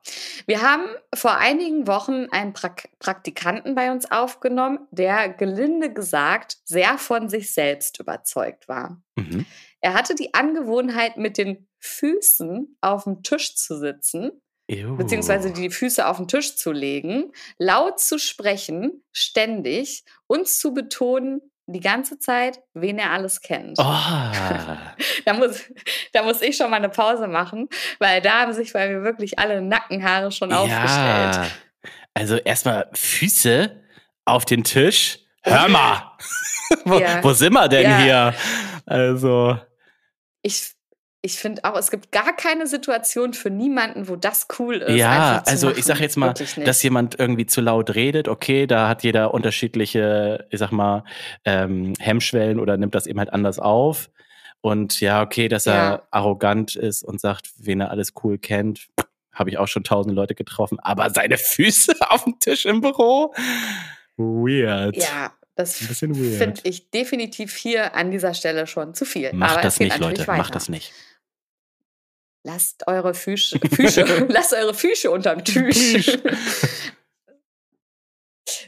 wir 0.47 0.63
haben 0.63 0.87
vor 1.15 1.37
einigen 1.37 1.87
Wochen 1.87 2.29
einen 2.31 2.55
pra 2.55 2.75
Praktikanten 2.99 3.75
bei 3.75 3.93
uns 3.93 4.11
aufgenommen, 4.11 4.89
der 4.91 5.29
gelinde 5.29 5.93
gesagt 5.93 6.57
sehr 6.65 6.97
von 6.97 7.29
sich 7.29 7.53
selbst 7.53 8.01
überzeugt 8.01 8.69
war. 8.69 9.03
Mhm. 9.17 9.45
Er 9.83 9.93
hatte 9.93 10.15
die 10.15 10.33
Angewohnheit, 10.33 11.19
mit 11.19 11.37
den 11.37 11.69
Füßen 11.79 12.79
auf 12.81 13.05
dem 13.05 13.23
Tisch 13.23 13.55
zu 13.55 13.79
sitzen, 13.79 14.41
Ew. 14.69 14.97
beziehungsweise 14.97 15.53
die 15.53 15.71
Füße 15.71 16.07
auf 16.07 16.17
den 16.17 16.29
Tisch 16.29 16.57
zu 16.57 16.73
legen, 16.73 17.33
laut 17.59 18.01
zu 18.01 18.19
sprechen, 18.19 19.05
ständig 19.13 20.05
und 20.27 20.49
zu 20.49 20.75
betonen, 20.75 21.41
die 21.67 21.81
ganze 21.81 22.19
Zeit, 22.19 22.61
wen 22.75 22.99
er 22.99 23.11
alles 23.11 23.41
kennt. 23.41 23.79
Oh. 23.79 23.83
da, 25.25 25.33
muss, 25.35 25.65
da 26.13 26.23
muss 26.23 26.41
ich 26.43 26.57
schon 26.57 26.71
mal 26.71 26.77
eine 26.77 26.89
Pause 26.89 27.27
machen, 27.27 27.69
weil 27.99 28.21
da 28.21 28.43
haben 28.43 28.53
sich 28.53 28.73
bei 28.73 28.89
mir 28.89 29.03
wirklich 29.03 29.39
alle 29.39 29.61
Nackenhaare 29.61 30.31
schon 30.31 30.51
ja. 30.51 30.61
aufgestellt. 30.61 31.53
Also 32.15 32.37
erstmal 32.37 32.89
Füße 32.93 33.83
auf 34.25 34.45
den 34.45 34.65
Tisch. 34.65 35.19
Hör 35.43 35.69
mal! 35.69 36.17
wo, 36.85 36.99
ja. 36.99 37.23
wo, 37.23 37.33
sind 37.33 37.53
wir 37.53 37.69
denn 37.69 37.91
ja. 37.91 37.99
hier? 37.99 38.35
Also. 38.87 39.59
Ich, 40.43 40.76
ich 41.27 41.39
finde 41.41 41.65
auch, 41.65 41.77
es 41.77 41.91
gibt 41.91 42.13
gar 42.13 42.35
keine 42.37 42.69
Situation 42.69 43.35
für 43.35 43.51
niemanden, 43.51 44.09
wo 44.09 44.15
das 44.15 44.47
cool 44.61 44.77
ist. 44.77 44.97
Ja, 44.97 45.43
also 45.45 45.73
ich 45.73 45.85
sag 45.85 45.99
jetzt 45.99 46.17
mal, 46.17 46.33
dass 46.65 46.83
jemand 46.85 47.19
irgendwie 47.19 47.47
zu 47.47 47.61
laut 47.61 47.97
redet, 47.97 48.29
okay, 48.29 48.69
da 48.69 48.89
hat 48.89 49.03
jeder 49.03 49.35
unterschiedliche, 49.35 50.47
ich 50.51 50.61
sag 50.61 50.71
mal, 50.71 51.03
ähm, 51.45 51.95
Hemmschwellen 51.99 52.61
oder 52.61 52.77
nimmt 52.77 52.95
das 52.95 53.09
eben 53.09 53.19
halt 53.19 53.33
anders 53.33 53.59
auf. 53.59 54.09
Und 54.61 55.01
ja, 55.01 55.21
okay, 55.21 55.49
dass 55.49 55.67
er 55.67 55.75
ja. 55.75 56.03
arrogant 56.13 56.77
ist 56.77 57.03
und 57.03 57.21
sagt, 57.21 57.51
wen 57.59 57.81
er 57.81 57.91
alles 57.91 58.13
cool 58.23 58.39
kennt, 58.39 58.87
habe 59.33 59.51
ich 59.51 59.59
auch 59.59 59.69
schon 59.69 59.83
tausend 59.83 60.15
Leute 60.15 60.37
getroffen. 60.37 60.79
Aber 60.79 61.11
seine 61.11 61.39
Füße 61.39 61.93
auf 62.09 62.23
dem 62.23 62.39
Tisch 62.39 62.67
im 62.67 62.81
Büro, 62.81 63.35
weird. 64.17 64.97
Ja, 64.97 65.33
das 65.57 65.79
finde 65.79 66.61
ich 66.65 66.91
definitiv 66.91 67.57
hier 67.57 67.97
an 67.97 68.13
dieser 68.13 68.35
Stelle 68.35 68.69
schon 68.69 68.95
zu 68.95 69.05
viel. 69.05 69.33
Macht 69.33 69.55
Aber 69.55 69.63
das 69.63 69.81
nicht, 69.81 69.99
Leute. 69.99 70.21
Weiter. 70.21 70.37
Macht 70.37 70.55
das 70.55 70.69
nicht. 70.69 70.93
Lasst 72.47 72.87
eure 72.87 73.13
Füße, 73.13 73.59
Füße 73.59 74.03
lasst 74.29 74.53
eure 74.53 74.73
Füße 74.73 75.11
unterm 75.11 75.45
Tisch. 75.45 76.17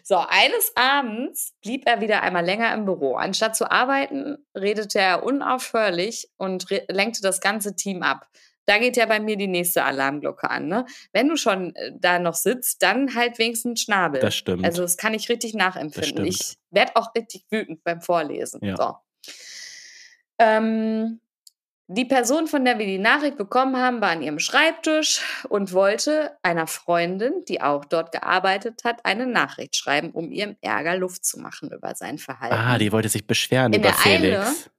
so, 0.02 0.16
eines 0.16 0.72
Abends 0.74 1.54
blieb 1.62 1.86
er 1.86 2.00
wieder 2.00 2.22
einmal 2.22 2.44
länger 2.44 2.74
im 2.74 2.86
Büro. 2.86 3.14
Anstatt 3.14 3.54
zu 3.54 3.70
arbeiten, 3.70 4.38
redete 4.56 4.98
er 4.98 5.22
unaufhörlich 5.22 6.28
und 6.38 6.66
lenkte 6.88 7.22
das 7.22 7.40
ganze 7.40 7.76
Team 7.76 8.02
ab 8.02 8.26
da 8.68 8.76
geht 8.76 8.98
ja 8.98 9.06
bei 9.06 9.18
mir 9.18 9.36
die 9.36 9.46
nächste 9.46 9.82
Alarmglocke 9.82 10.50
an. 10.50 10.68
Ne? 10.68 10.84
Wenn 11.14 11.26
du 11.28 11.36
schon 11.36 11.74
äh, 11.74 11.92
da 11.98 12.18
noch 12.18 12.34
sitzt, 12.34 12.82
dann 12.82 13.14
halt 13.14 13.38
wenigstens 13.38 13.80
Schnabel. 13.80 14.20
Das 14.20 14.36
stimmt. 14.36 14.62
Also 14.62 14.82
das 14.82 14.98
kann 14.98 15.14
ich 15.14 15.30
richtig 15.30 15.54
nachempfinden. 15.54 16.26
Ich 16.26 16.58
werde 16.70 16.94
auch 16.94 17.14
richtig 17.14 17.46
wütend 17.48 17.82
beim 17.82 18.02
Vorlesen. 18.02 18.60
Ja. 18.62 18.76
So. 18.76 18.96
Ähm, 20.38 21.20
die 21.88 22.04
Person, 22.04 22.46
von 22.46 22.64
der 22.64 22.78
wir 22.78 22.86
die 22.86 22.98
Nachricht 22.98 23.36
bekommen 23.36 23.76
haben, 23.76 24.00
war 24.00 24.10
an 24.10 24.22
ihrem 24.22 24.38
Schreibtisch 24.38 25.22
und 25.48 25.72
wollte 25.72 26.36
einer 26.42 26.66
Freundin, 26.66 27.44
die 27.48 27.60
auch 27.60 27.84
dort 27.84 28.12
gearbeitet 28.12 28.84
hat, 28.84 29.04
eine 29.04 29.26
Nachricht 29.26 29.74
schreiben, 29.74 30.10
um 30.10 30.30
ihrem 30.30 30.56
Ärger 30.60 30.96
Luft 30.96 31.24
zu 31.24 31.40
machen 31.40 31.70
über 31.70 31.94
sein 31.94 32.18
Verhalten. 32.18 32.54
Ah, 32.54 32.78
die 32.78 32.92
wollte 32.92 33.08
sich 33.08 33.26
beschweren 33.26 33.72
In 33.72 33.80
über 33.80 33.92
Felix. 33.94 34.70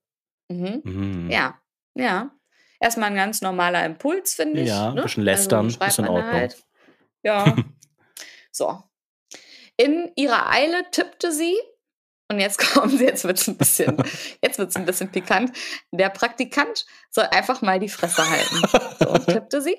Eile, 0.49 0.77
mhm, 0.81 0.81
mhm. 0.83 1.31
Ja, 1.31 1.59
ja 1.95 2.31
erstmal 2.79 3.09
ein 3.09 3.15
ganz 3.15 3.41
normaler 3.41 3.85
Impuls, 3.85 4.33
finde 4.33 4.61
ich. 4.61 4.69
Ja, 4.69 4.89
ein 4.89 4.95
ne? 4.95 5.01
bisschen 5.03 5.23
lästern, 5.23 5.65
also 5.65 5.85
ist 5.85 5.99
in 5.99 6.07
Ordnung. 6.07 6.33
Halt. 6.33 6.63
Ja. 7.23 7.55
so. 8.51 8.83
In 9.77 10.11
ihrer 10.15 10.49
Eile 10.49 10.89
tippte 10.91 11.31
sie, 11.31 11.55
und 12.29 12.39
jetzt 12.39 12.57
kommen 12.73 12.97
sie, 12.97 13.05
jetzt 13.05 13.25
wird 13.25 13.37
es 13.37 13.47
ein 13.47 13.57
bisschen, 13.57 13.97
jetzt 14.41 14.77
ein 14.77 14.85
bisschen 14.85 15.11
pikant. 15.11 15.51
Der 15.91 16.09
Praktikant 16.09 16.85
soll 17.09 17.25
einfach 17.31 17.61
mal 17.61 17.79
die 17.79 17.89
Fresse 17.89 18.23
halten. 18.29 18.61
So, 18.99 19.17
tippte 19.31 19.61
sie. 19.61 19.77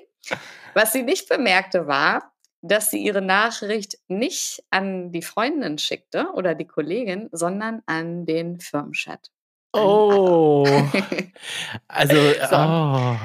Was 0.73 0.93
sie 0.93 1.03
nicht 1.03 1.27
bemerkte, 1.29 1.87
war, 1.87 2.33
dass 2.61 2.91
sie 2.91 2.99
ihre 2.99 3.21
Nachricht 3.21 3.97
nicht 4.07 4.63
an 4.69 5.11
die 5.11 5.23
Freundin 5.23 5.77
schickte 5.77 6.27
oder 6.33 6.53
die 6.53 6.67
Kollegin, 6.67 7.29
sondern 7.31 7.81
an 7.87 8.25
den 8.25 8.59
Firmenchat. 8.59 9.31
Oh. 9.73 10.67
also, 11.87 12.15
so. 12.49 12.55
oh. 12.55 13.17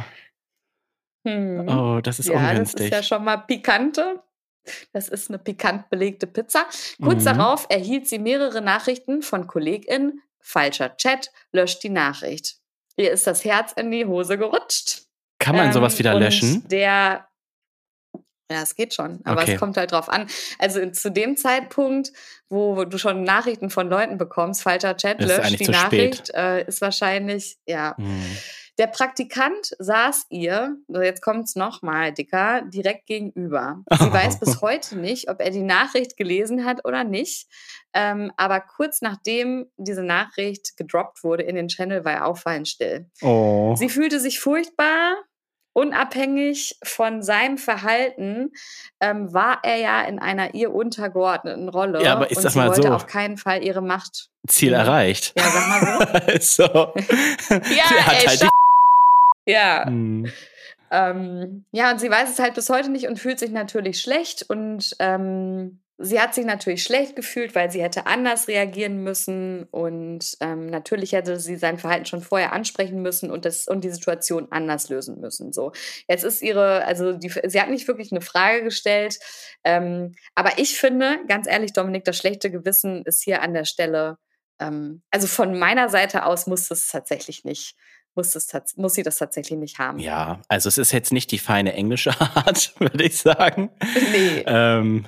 Hm. 1.27 1.69
oh, 1.69 2.01
das 2.01 2.21
ist 2.21 2.29
ja, 2.29 2.37
ungünstig. 2.37 2.91
Das 2.91 3.01
ist 3.01 3.11
ja 3.11 3.17
schon 3.17 3.25
mal 3.25 3.39
pikante. 3.39 4.23
Das 4.93 5.09
ist 5.09 5.31
eine 5.31 5.39
pikant 5.39 5.89
belegte 5.91 6.27
Pizza. 6.27 6.67
Kurz 7.03 7.21
mhm. 7.21 7.39
darauf 7.39 7.67
erhielt 7.69 8.09
sie 8.09 8.19
mehrere 8.19 8.61
Nachrichten 8.61 9.23
von 9.23 9.47
KollegInnen. 9.47 10.23
Falscher 10.41 10.97
Chat, 10.97 11.33
löscht 11.53 11.83
die 11.83 11.89
Nachricht. 11.89 12.57
Ihr 12.97 13.11
ist 13.11 13.27
das 13.27 13.45
Herz 13.45 13.73
in 13.73 13.91
die 13.91 14.07
Hose 14.07 14.39
gerutscht. 14.39 15.03
Kann 15.39 15.57
man 15.57 15.73
sowas 15.73 15.95
ähm, 15.95 15.99
wieder 15.99 16.15
löschen? 16.15 16.67
Der 16.69 17.27
ja, 18.51 18.63
es 18.63 18.77
geht 18.77 18.95
schon, 18.95 19.21
aber 19.25 19.43
okay. 19.43 19.55
es 19.55 19.59
kommt 19.59 19.77
halt 19.77 19.91
drauf 19.91 20.09
an. 20.09 20.29
Also 20.61 20.89
zu 20.91 21.11
dem 21.11 21.37
Zeitpunkt, 21.37 22.13
wo 22.49 22.85
du 22.85 22.97
schon 22.97 23.25
Nachrichten 23.25 23.71
von 23.71 23.89
Leuten 23.89 24.19
bekommst, 24.19 24.63
falscher 24.63 24.97
Chat, 24.97 25.21
löscht 25.21 25.59
die 25.59 25.69
Nachricht, 25.69 26.31
äh, 26.33 26.65
ist 26.65 26.81
wahrscheinlich, 26.81 27.59
ja. 27.67 27.97
Hm. 27.97 28.37
Der 28.79 28.89
Praktikant 28.89 29.75
saß 29.79 30.27
ihr, 30.29 30.77
jetzt 30.89 31.23
kommt 31.23 31.45
es 31.45 31.57
nochmal, 31.57 32.13
Dicker, 32.13 32.63
direkt 32.63 33.07
gegenüber. 33.07 33.83
Sie 33.91 34.05
oh. 34.05 34.13
weiß 34.13 34.39
bis 34.41 34.61
heute 34.61 34.99
nicht, 34.99 35.31
ob 35.31 35.41
er 35.41 35.51
die 35.51 35.63
Nachricht 35.63 36.17
gelesen 36.17 36.65
hat 36.65 36.85
oder 36.85 37.05
nicht. 37.05 37.47
Ähm, 37.95 38.33
aber 38.37 38.61
kurz 38.61 39.01
nachdem 39.01 39.67
diese 39.79 40.03
Nachricht 40.03 40.77
gedroppt 40.77 41.25
wurde 41.25 41.45
in 41.45 41.57
den 41.57 41.69
Channel, 41.69 42.05
war 42.05 42.13
er 42.13 42.27
auffallend 42.27 42.69
still. 42.69 43.07
Oh. 43.23 43.75
Sie 43.77 43.89
fühlte 43.89 44.21
sich 44.21 44.41
furchtbar, 44.41 45.17
unabhängig 45.73 46.79
von 46.83 47.23
seinem 47.23 47.59
Verhalten 47.59 48.53
ähm, 49.01 49.33
war 49.33 49.61
er 49.63 49.77
ja 49.77 50.03
in 50.03 50.19
einer 50.19 50.55
ihr 50.55 50.75
untergeordneten 50.75 51.69
Rolle. 51.69 52.03
Ja, 52.03 52.13
aber 52.13 52.31
ich 52.31 52.39
sag 52.39 52.47
und 52.47 52.51
sie 52.51 52.59
mal 52.59 52.69
wollte 52.69 52.89
so. 52.89 52.95
auf 52.95 53.07
keinen 53.07 53.37
Fall 53.39 53.63
ihre 53.63 53.83
Macht. 53.83 54.31
Ziel 54.47 54.73
erreicht. 54.73 55.35
Ja, 55.39 55.45
sag 55.45 55.69
mal 55.69 56.41
so. 56.41 56.65
so. 56.65 56.95
ja, 57.51 57.85
ey, 58.11 58.27
halt 58.27 58.49
ja. 59.47 59.87
Hm. 59.87 60.31
Ähm, 60.91 61.65
ja, 61.73 61.91
und 61.91 62.01
sie 62.01 62.11
weiß 62.11 62.31
es 62.31 62.39
halt 62.39 62.55
bis 62.55 62.71
heute 62.71 62.91
nicht 62.91 63.09
und 63.09 63.19
fühlt 63.19 63.39
sich 63.39 63.51
natürlich 63.51 64.01
schlecht 64.01 64.49
und 64.49 64.95
ähm, 65.01 65.81
Sie 65.99 66.21
hat 66.21 66.35
sich 66.35 66.45
natürlich 66.45 66.83
schlecht 66.83 67.17
gefühlt, 67.17 67.55
weil 67.55 67.71
sie 67.71 67.83
hätte 67.83 68.05
anders 68.07 68.49
reagieren 68.49 69.03
müssen 69.03 69.65
und 69.71 70.37
ähm, 70.41 70.67
natürlich 70.67 71.13
hätte 71.13 71.41
sie 71.41 71.57
sein 71.57 71.79
Verhalten 71.79 72.05
schon 72.05 72.21
vorher 72.21 72.53
ansprechen 72.53 73.01
müssen 73.01 73.31
und 73.31 73.47
das 73.47 73.67
und 73.67 73.83
die 73.83 73.89
Situation 73.89 74.49
anders 74.51 74.91
lösen 74.91 75.21
müssen. 75.21 75.55
So, 75.55 75.73
jetzt 76.07 76.23
ist 76.23 76.43
ihre, 76.43 76.85
also 76.85 77.15
die, 77.15 77.33
sie 77.47 77.61
hat 77.61 77.71
nicht 77.71 77.89
wirklich 77.89 78.13
eine 78.13 78.21
Frage 78.21 78.63
gestellt, 78.63 79.19
ähm, 79.65 80.13
aber 80.35 80.59
ich 80.59 80.79
finde, 80.79 81.19
ganz 81.29 81.47
ehrlich, 81.49 81.73
Dominik, 81.73 82.05
das 82.05 82.19
schlechte 82.19 82.51
Gewissen 82.51 83.03
ist 83.07 83.23
hier 83.23 83.41
an 83.41 83.55
der 83.55 83.65
Stelle. 83.65 84.19
Ähm, 84.61 85.03
also 85.11 85.27
von 85.27 85.59
meiner 85.59 85.89
Seite 85.89 86.27
aus 86.27 86.47
muss 86.47 86.71
es 86.71 86.89
tatsächlich 86.89 87.45
nicht 87.45 87.75
muss, 88.17 88.33
das, 88.33 88.77
muss 88.77 88.95
sie 88.95 89.03
das 89.03 89.19
tatsächlich 89.19 89.59
nicht 89.59 89.79
haben. 89.79 89.99
Ja, 89.99 90.41
also 90.49 90.69
es 90.69 90.79
ist 90.79 90.93
jetzt 90.93 91.13
nicht 91.13 91.31
die 91.31 91.39
feine 91.39 91.75
englische 91.75 92.11
Art, 92.21 92.75
würde 92.79 93.05
ich 93.05 93.19
sagen. 93.19 93.71
Nee. 94.13 94.45
Ähm, 94.47 95.07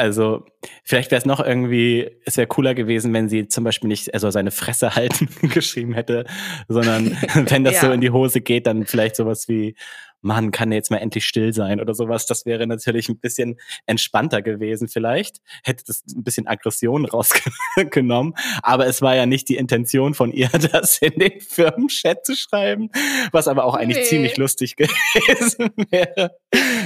also 0.00 0.46
vielleicht 0.82 1.10
wäre 1.10 1.18
es 1.18 1.26
noch 1.26 1.40
irgendwie, 1.40 2.10
es 2.24 2.38
wäre 2.38 2.46
cooler 2.46 2.74
gewesen, 2.74 3.12
wenn 3.12 3.28
sie 3.28 3.48
zum 3.48 3.64
Beispiel 3.64 3.88
nicht 3.88 4.14
also 4.14 4.30
seine 4.30 4.50
Fresse 4.50 4.94
halten 4.94 5.28
geschrieben 5.50 5.92
hätte, 5.92 6.24
sondern 6.68 7.18
wenn 7.34 7.64
das 7.64 7.74
ja. 7.74 7.80
so 7.82 7.92
in 7.92 8.00
die 8.00 8.10
Hose 8.10 8.40
geht, 8.40 8.66
dann 8.66 8.86
vielleicht 8.86 9.16
sowas 9.16 9.46
wie, 9.48 9.76
Mann, 10.22 10.50
kann 10.50 10.72
jetzt 10.72 10.90
mal 10.90 10.98
endlich 10.98 11.24
still 11.24 11.52
sein 11.52 11.80
oder 11.80 11.94
sowas. 11.94 12.26
Das 12.26 12.46
wäre 12.46 12.66
natürlich 12.66 13.08
ein 13.08 13.18
bisschen 13.18 13.58
entspannter 13.86 14.42
gewesen 14.42 14.88
vielleicht. 14.88 15.40
Hätte 15.64 15.84
das 15.86 16.02
ein 16.14 16.24
bisschen 16.24 16.46
Aggression 16.46 17.04
rausgenommen. 17.76 18.34
Aber 18.62 18.86
es 18.86 19.02
war 19.02 19.16
ja 19.16 19.26
nicht 19.26 19.48
die 19.48 19.56
Intention 19.56 20.14
von 20.14 20.32
ihr, 20.32 20.48
das 20.72 20.98
in 20.98 21.18
den 21.18 21.40
Firmenchat 21.40 22.24
zu 22.26 22.36
schreiben, 22.36 22.90
was 23.32 23.48
aber 23.48 23.64
auch 23.64 23.74
eigentlich 23.74 23.98
nee. 23.98 24.04
ziemlich 24.04 24.36
lustig 24.36 24.76
gewesen 24.76 25.70
wäre, 25.90 26.36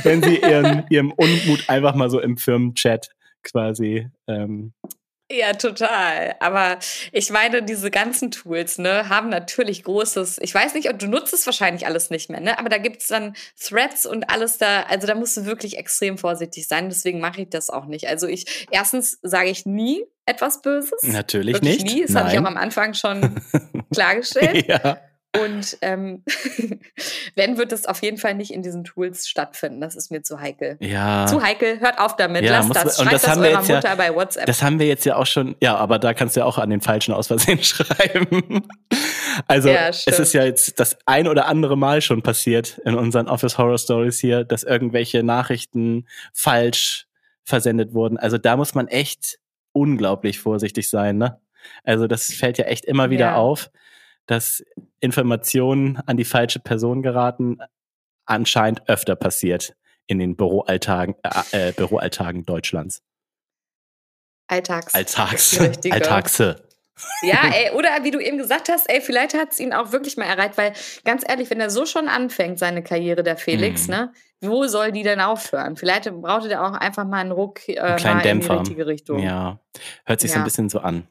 wenn 0.02 0.22
sie 0.22 0.36
ihren, 0.36 0.84
ihrem 0.90 1.12
Unmut 1.12 1.68
einfach 1.68 1.94
mal 1.94 2.10
so 2.10 2.20
im 2.20 2.36
Firmenchat 2.36 3.10
quasi 3.42 4.08
ähm, 4.26 4.72
ja, 5.30 5.54
total. 5.54 6.36
Aber 6.40 6.78
ich 7.12 7.30
meine, 7.30 7.62
diese 7.62 7.90
ganzen 7.90 8.30
Tools 8.30 8.78
ne, 8.78 9.08
haben 9.08 9.30
natürlich 9.30 9.82
großes, 9.82 10.38
ich 10.42 10.54
weiß 10.54 10.74
nicht, 10.74 10.88
und 10.88 11.00
du 11.00 11.06
nutzt 11.06 11.32
es 11.32 11.46
wahrscheinlich 11.46 11.86
alles 11.86 12.10
nicht 12.10 12.28
mehr, 12.28 12.40
ne? 12.40 12.58
aber 12.58 12.68
da 12.68 12.78
gibt 12.78 13.00
es 13.00 13.08
dann 13.08 13.34
Threads 13.58 14.04
und 14.04 14.28
alles 14.30 14.58
da. 14.58 14.82
Also 14.82 15.06
da 15.06 15.14
musst 15.14 15.36
du 15.36 15.46
wirklich 15.46 15.78
extrem 15.78 16.18
vorsichtig 16.18 16.68
sein. 16.68 16.88
Deswegen 16.88 17.20
mache 17.20 17.42
ich 17.42 17.48
das 17.48 17.70
auch 17.70 17.86
nicht. 17.86 18.06
Also 18.06 18.26
ich, 18.26 18.66
erstens 18.70 19.18
sage 19.22 19.48
ich 19.48 19.64
nie 19.64 20.04
etwas 20.26 20.62
Böses. 20.62 21.02
Natürlich 21.02 21.54
wirklich 21.54 21.84
nicht. 21.84 21.94
Nie. 21.94 22.02
Das 22.02 22.14
habe 22.14 22.30
ich 22.30 22.38
auch 22.38 22.44
am 22.44 22.56
Anfang 22.56 22.94
schon 22.94 23.42
klargestellt. 23.92 24.66
ja. 24.68 24.98
Und 25.42 25.78
ähm, 25.80 26.22
wenn, 27.34 27.58
wird 27.58 27.72
es 27.72 27.86
auf 27.86 28.02
jeden 28.02 28.18
Fall 28.18 28.34
nicht 28.34 28.52
in 28.52 28.62
diesen 28.62 28.84
Tools 28.84 29.28
stattfinden. 29.28 29.80
Das 29.80 29.96
ist 29.96 30.10
mir 30.10 30.22
zu 30.22 30.40
heikel. 30.40 30.76
Ja. 30.80 31.26
Zu 31.26 31.42
heikel. 31.42 31.80
Hört 31.80 31.98
auf 31.98 32.16
damit. 32.16 32.44
Ja, 32.44 32.58
Lasst 32.58 32.74
das. 32.74 32.96
Schreibt 32.98 33.12
das, 33.14 33.22
das 33.22 33.38
eurer 33.38 33.60
Mutter 33.60 33.88
ja, 33.88 33.94
bei 33.96 34.14
WhatsApp. 34.14 34.46
Das 34.46 34.62
haben 34.62 34.78
wir 34.78 34.86
jetzt 34.86 35.04
ja 35.04 35.16
auch 35.16 35.26
schon. 35.26 35.56
Ja, 35.60 35.76
aber 35.76 35.98
da 35.98 36.14
kannst 36.14 36.36
du 36.36 36.40
ja 36.40 36.46
auch 36.46 36.58
an 36.58 36.70
den 36.70 36.80
Falschen 36.80 37.12
aus 37.14 37.26
Versehen 37.26 37.58
schreiben. 37.62 38.66
Also 39.48 39.70
ja, 39.70 39.88
es 39.88 40.06
ist 40.06 40.32
ja 40.32 40.44
jetzt 40.44 40.78
das 40.78 40.96
ein 41.06 41.26
oder 41.26 41.46
andere 41.46 41.76
Mal 41.76 42.00
schon 42.00 42.22
passiert 42.22 42.80
in 42.84 42.94
unseren 42.94 43.28
Office 43.28 43.58
Horror 43.58 43.78
Stories 43.78 44.20
hier, 44.20 44.44
dass 44.44 44.62
irgendwelche 44.62 45.24
Nachrichten 45.24 46.06
falsch 46.32 47.06
versendet 47.42 47.92
wurden. 47.92 48.18
Also 48.18 48.38
da 48.38 48.56
muss 48.56 48.74
man 48.74 48.86
echt 48.86 49.38
unglaublich 49.72 50.38
vorsichtig 50.38 50.88
sein. 50.88 51.18
Ne? 51.18 51.40
Also 51.82 52.06
das 52.06 52.32
fällt 52.32 52.58
ja 52.58 52.66
echt 52.66 52.84
immer 52.84 53.10
wieder 53.10 53.26
ja. 53.26 53.36
auf 53.36 53.70
dass 54.26 54.64
Informationen 55.00 55.98
an 56.06 56.16
die 56.16 56.24
falsche 56.24 56.60
Person 56.60 57.02
geraten, 57.02 57.58
anscheinend 58.26 58.88
öfter 58.88 59.16
passiert 59.16 59.74
in 60.06 60.18
den 60.18 60.36
Büroalltagen, 60.36 61.14
äh, 61.22 61.68
äh, 61.68 61.72
Büroalltagen 61.72 62.44
Deutschlands. 62.44 63.02
Alltags. 64.46 64.94
Alltags. 64.94 65.58
Alltagse. 65.90 66.64
Ja, 67.22 67.50
ey, 67.52 67.72
oder 67.72 67.88
wie 68.02 68.12
du 68.12 68.20
eben 68.20 68.38
gesagt 68.38 68.68
hast, 68.68 68.88
ey, 68.88 69.00
vielleicht 69.00 69.34
hat 69.34 69.52
es 69.52 69.58
ihn 69.58 69.72
auch 69.72 69.90
wirklich 69.90 70.16
mal 70.16 70.26
erreicht, 70.26 70.56
weil 70.56 70.74
ganz 71.04 71.24
ehrlich, 71.26 71.50
wenn 71.50 71.60
er 71.60 71.70
so 71.70 71.86
schon 71.86 72.06
anfängt, 72.06 72.58
seine 72.58 72.84
Karriere 72.84 73.24
der 73.24 73.36
Felix, 73.36 73.88
mhm. 73.88 73.94
ne, 73.94 74.12
wo 74.40 74.66
soll 74.66 74.92
die 74.92 75.02
denn 75.02 75.20
aufhören? 75.20 75.76
Vielleicht 75.76 76.10
braucht 76.20 76.46
er 76.46 76.64
auch 76.64 76.74
einfach 76.74 77.04
mal 77.04 77.18
einen 77.18 77.32
Ruck 77.32 77.68
äh, 77.68 77.80
einen 77.80 77.96
kleinen 77.96 78.22
Dämpfer. 78.22 78.58
in 78.58 78.64
die 78.64 78.70
richtige 78.70 78.86
Richtung. 78.86 79.18
Ja, 79.18 79.58
hört 80.04 80.20
sich 80.20 80.30
ja. 80.30 80.34
so 80.34 80.40
ein 80.40 80.44
bisschen 80.44 80.68
so 80.68 80.80
an. 80.80 81.08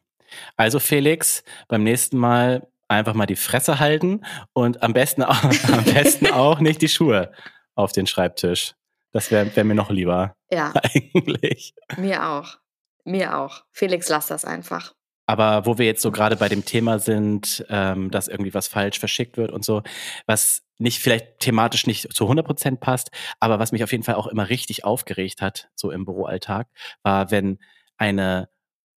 Also 0.56 0.80
Felix, 0.80 1.44
beim 1.68 1.84
nächsten 1.84 2.18
Mal 2.18 2.66
einfach 2.94 3.14
mal 3.14 3.26
die 3.26 3.36
Fresse 3.36 3.80
halten 3.80 4.22
und 4.54 4.84
am 4.84 4.94
besten 4.94 5.24
auch, 5.24 5.44
am 5.72 5.84
besten 5.86 6.28
auch 6.28 6.60
nicht 6.60 6.82
die 6.82 6.90
Schuhe 6.90 7.32
auf 7.76 7.92
den 7.92 8.08
Schreibtisch. 8.08 8.76
Das 9.12 9.32
wäre 9.32 9.56
wär 9.56 9.64
mir 9.64 9.76
noch 9.76 9.92
lieber. 9.92 10.36
Ja. 10.52 10.74
Eigentlich. 10.94 11.74
Mir 11.98 12.28
auch. 12.28 12.58
Mir 13.06 13.38
auch. 13.38 13.64
Felix, 13.72 14.10
lass 14.10 14.28
das 14.28 14.46
einfach. 14.46 14.94
Aber 15.26 15.66
wo 15.66 15.78
wir 15.78 15.86
jetzt 15.86 16.02
so 16.02 16.12
gerade 16.12 16.36
bei 16.36 16.50
dem 16.50 16.66
Thema 16.66 17.00
sind, 17.00 17.66
ähm, 17.70 18.12
dass 18.12 18.28
irgendwie 18.28 18.54
was 18.54 18.68
falsch 18.68 19.00
verschickt 19.00 19.38
wird 19.38 19.52
und 19.52 19.64
so, 19.64 19.82
was 20.26 20.64
nicht 20.80 21.00
vielleicht 21.00 21.40
thematisch 21.40 21.88
nicht 21.88 22.14
zu 22.14 22.26
100 22.26 22.46
Prozent 22.46 22.80
passt, 22.82 23.10
aber 23.40 23.60
was 23.60 23.72
mich 23.72 23.84
auf 23.84 23.92
jeden 23.92 24.04
Fall 24.04 24.16
auch 24.16 24.28
immer 24.28 24.50
richtig 24.50 24.84
aufgeregt 24.84 25.42
hat, 25.42 25.70
so 25.76 25.92
im 25.92 26.04
Büroalltag, 26.04 26.68
war, 27.04 27.32
wenn 27.32 27.60
eine 27.98 28.50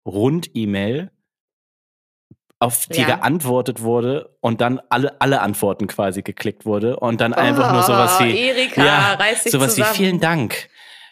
Rund-E-Mail 0.05 1.11
auf 2.65 2.87
die 2.87 3.01
ja. 3.01 3.05
geantwortet 3.05 3.81
wurde 3.81 4.35
und 4.41 4.59
dann 4.59 4.81
alle, 4.89 5.21
alle 5.21 5.41
Antworten 5.41 5.85
quasi 5.85 6.23
geklickt 6.23 6.65
wurde 6.65 6.99
und 6.99 7.21
dann 7.21 7.33
oh, 7.33 7.37
einfach 7.37 7.71
nur 7.71 7.83
sowas 7.83 8.19
wie, 8.19 8.35
Erika, 8.35 8.83
ja, 8.83 9.17
sowas 9.45 9.75
zusammen. 9.75 9.91
wie 9.91 9.97
vielen 9.97 10.19
Dank, 10.19 10.69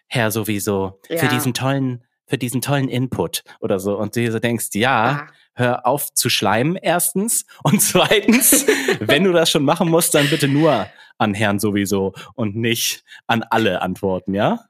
Herr 0.08 0.32
sowieso, 0.32 1.00
ja. 1.10 1.18
für 1.18 1.28
diesen 1.28 1.54
tollen, 1.54 2.04
für 2.26 2.40
diesen 2.40 2.62
tollen 2.62 2.90
Input 2.90 3.44
oder 3.60 3.80
so. 3.80 3.96
Und 3.96 4.16
du 4.16 4.32
so 4.32 4.40
denkst, 4.40 4.70
ja, 4.74 5.28
hör 5.54 5.86
auf 5.86 6.12
zu 6.12 6.30
schleimen, 6.30 6.76
erstens. 6.76 7.46
Und 7.62 7.82
zweitens, 7.84 8.66
wenn 9.00 9.24
du 9.24 9.32
das 9.32 9.52
schon 9.52 9.64
machen 9.64 9.90
musst, 9.90 10.16
dann 10.16 10.28
bitte 10.32 10.48
nur 10.48 10.88
an 11.20 11.36
Herrn 11.36 11.60
sowieso 11.60 12.14
und 12.34 12.56
nicht 12.56 13.04
an 13.28 13.44
alle 13.44 13.84
Antworten, 13.84 14.34
ja? 14.34 14.66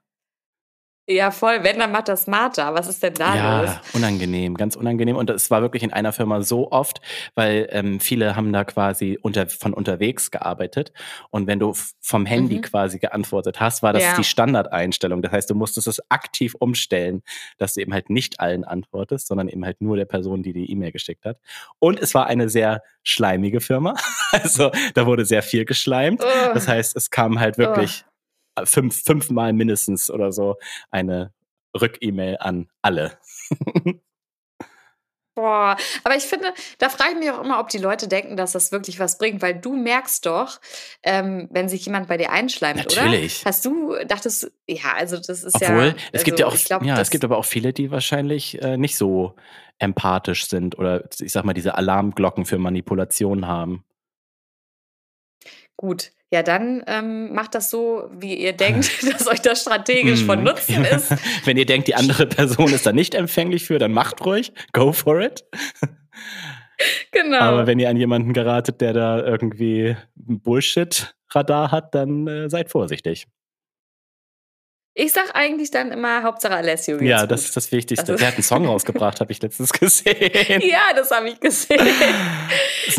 Ja, 1.06 1.30
voll. 1.30 1.62
Wenn, 1.62 1.78
dann 1.78 1.92
macht 1.92 2.08
das 2.08 2.22
smarter. 2.22 2.72
Was 2.72 2.88
ist 2.88 3.02
denn 3.02 3.12
da 3.12 3.36
ja, 3.36 3.60
los? 3.60 3.70
unangenehm, 3.92 4.54
ganz 4.54 4.74
unangenehm. 4.74 5.16
Und 5.16 5.28
es 5.28 5.50
war 5.50 5.60
wirklich 5.60 5.82
in 5.82 5.92
einer 5.92 6.12
Firma 6.12 6.40
so 6.40 6.72
oft, 6.72 7.02
weil 7.34 7.68
ähm, 7.72 8.00
viele 8.00 8.36
haben 8.36 8.52
da 8.54 8.64
quasi 8.64 9.18
unter, 9.20 9.46
von 9.46 9.74
unterwegs 9.74 10.30
gearbeitet. 10.30 10.92
Und 11.28 11.46
wenn 11.46 11.58
du 11.58 11.74
vom 12.00 12.24
Handy 12.24 12.56
mhm. 12.56 12.62
quasi 12.62 12.98
geantwortet 12.98 13.60
hast, 13.60 13.82
war 13.82 13.92
das 13.92 14.02
ja. 14.02 14.16
die 14.16 14.24
Standardeinstellung. 14.24 15.20
Das 15.20 15.32
heißt, 15.32 15.50
du 15.50 15.54
musstest 15.54 15.88
es 15.88 16.00
aktiv 16.10 16.54
umstellen, 16.58 17.22
dass 17.58 17.74
du 17.74 17.82
eben 17.82 17.92
halt 17.92 18.08
nicht 18.08 18.40
allen 18.40 18.64
antwortest, 18.64 19.26
sondern 19.26 19.48
eben 19.48 19.64
halt 19.64 19.82
nur 19.82 19.96
der 19.96 20.06
Person, 20.06 20.42
die 20.42 20.54
die 20.54 20.70
E-Mail 20.70 20.92
geschickt 20.92 21.26
hat. 21.26 21.38
Und 21.80 22.00
es 22.00 22.14
war 22.14 22.28
eine 22.28 22.48
sehr 22.48 22.82
schleimige 23.02 23.60
Firma. 23.60 23.94
Also 24.32 24.72
da 24.94 25.06
wurde 25.06 25.24
sehr 25.24 25.44
viel 25.44 25.64
geschleimt. 25.64 26.20
Oh. 26.20 26.54
Das 26.54 26.66
heißt, 26.66 26.96
es 26.96 27.10
kam 27.10 27.38
halt 27.38 27.56
wirklich 27.56 28.04
oh 28.04 28.13
fünf, 28.64 29.02
fünfmal 29.02 29.52
mindestens 29.52 30.10
oder 30.10 30.32
so 30.32 30.56
eine 30.90 31.32
Rück-E-Mail 31.78 32.36
an 32.40 32.68
alle. 32.82 33.18
Boah, 35.34 35.76
aber 36.04 36.16
ich 36.16 36.22
finde, 36.22 36.54
da 36.78 36.88
frage 36.88 37.14
ich 37.14 37.18
mich 37.18 37.30
auch 37.30 37.42
immer, 37.42 37.58
ob 37.58 37.68
die 37.68 37.78
Leute 37.78 38.06
denken, 38.06 38.36
dass 38.36 38.52
das 38.52 38.70
wirklich 38.70 39.00
was 39.00 39.18
bringt, 39.18 39.42
weil 39.42 39.54
du 39.54 39.74
merkst 39.74 40.24
doch, 40.26 40.60
ähm, 41.02 41.48
wenn 41.50 41.68
sich 41.68 41.84
jemand 41.86 42.06
bei 42.06 42.16
dir 42.16 42.30
einschleimt, 42.30 42.78
Natürlich. 42.78 43.40
oder? 43.40 43.50
Hast 43.50 43.64
du, 43.64 43.96
dachtest, 44.06 44.52
ja, 44.68 44.94
also 44.96 45.16
das 45.16 45.42
ist 45.42 45.56
Obwohl, 45.56 45.68
ja. 45.68 45.88
Obwohl, 45.88 45.96
es 46.12 46.22
gibt 46.22 46.38
ja 46.38 46.46
also 46.46 46.56
auch, 46.56 46.64
glaub, 46.64 46.84
ja, 46.84 47.00
es 47.00 47.10
gibt 47.10 47.24
aber 47.24 47.36
auch 47.36 47.44
viele, 47.44 47.72
die 47.72 47.90
wahrscheinlich 47.90 48.62
äh, 48.62 48.76
nicht 48.76 48.96
so 48.96 49.34
empathisch 49.80 50.46
sind 50.46 50.78
oder 50.78 51.02
ich 51.18 51.32
sag 51.32 51.44
mal, 51.44 51.52
diese 51.52 51.74
Alarmglocken 51.74 52.44
für 52.44 52.58
Manipulation 52.58 53.48
haben. 53.48 53.84
Gut, 55.76 56.12
ja, 56.30 56.42
dann 56.42 56.82
ähm, 56.86 57.32
macht 57.32 57.54
das 57.54 57.70
so, 57.70 58.10
wie 58.12 58.34
ihr 58.34 58.52
denkt, 58.52 58.90
dass 59.12 59.28
euch 59.28 59.40
das 59.40 59.60
strategisch 59.60 60.24
von 60.24 60.40
mhm. 60.40 60.46
Nutzen 60.46 60.84
ist. 60.96 61.14
Wenn 61.44 61.56
ihr 61.56 61.66
denkt, 61.66 61.88
die 61.88 61.94
andere 61.94 62.26
Person 62.26 62.72
ist 62.72 62.86
da 62.86 62.92
nicht 62.92 63.14
empfänglich 63.14 63.64
für, 63.64 63.78
dann 63.78 63.92
macht 63.92 64.24
ruhig, 64.24 64.52
go 64.72 64.92
for 64.92 65.20
it. 65.20 65.44
Genau. 67.12 67.38
Aber 67.38 67.66
wenn 67.68 67.78
ihr 67.78 67.88
an 67.88 67.96
jemanden 67.96 68.32
geratet, 68.32 68.80
der 68.80 68.92
da 68.92 69.24
irgendwie 69.24 69.96
Bullshit-Radar 70.16 71.70
hat, 71.70 71.94
dann 71.94 72.26
äh, 72.26 72.50
seid 72.50 72.68
vorsichtig. 72.68 73.28
Ich 74.96 75.12
sag 75.12 75.34
eigentlich 75.34 75.72
dann 75.72 75.90
immer 75.90 76.22
Hauptsache 76.22 76.54
Alessio. 76.54 77.00
Ja, 77.00 77.26
das 77.26 77.46
ist 77.46 77.56
das 77.56 77.72
Wichtigste. 77.72 78.12
Also, 78.12 78.16
Der 78.16 78.28
hat 78.28 78.34
einen 78.34 78.44
Song 78.44 78.64
rausgebracht, 78.66 79.20
habe 79.20 79.32
ich 79.32 79.42
letztens 79.42 79.72
gesehen. 79.72 80.60
Ja, 80.60 80.92
das 80.94 81.10
habe 81.10 81.30
ich 81.30 81.40
gesehen. 81.40 81.80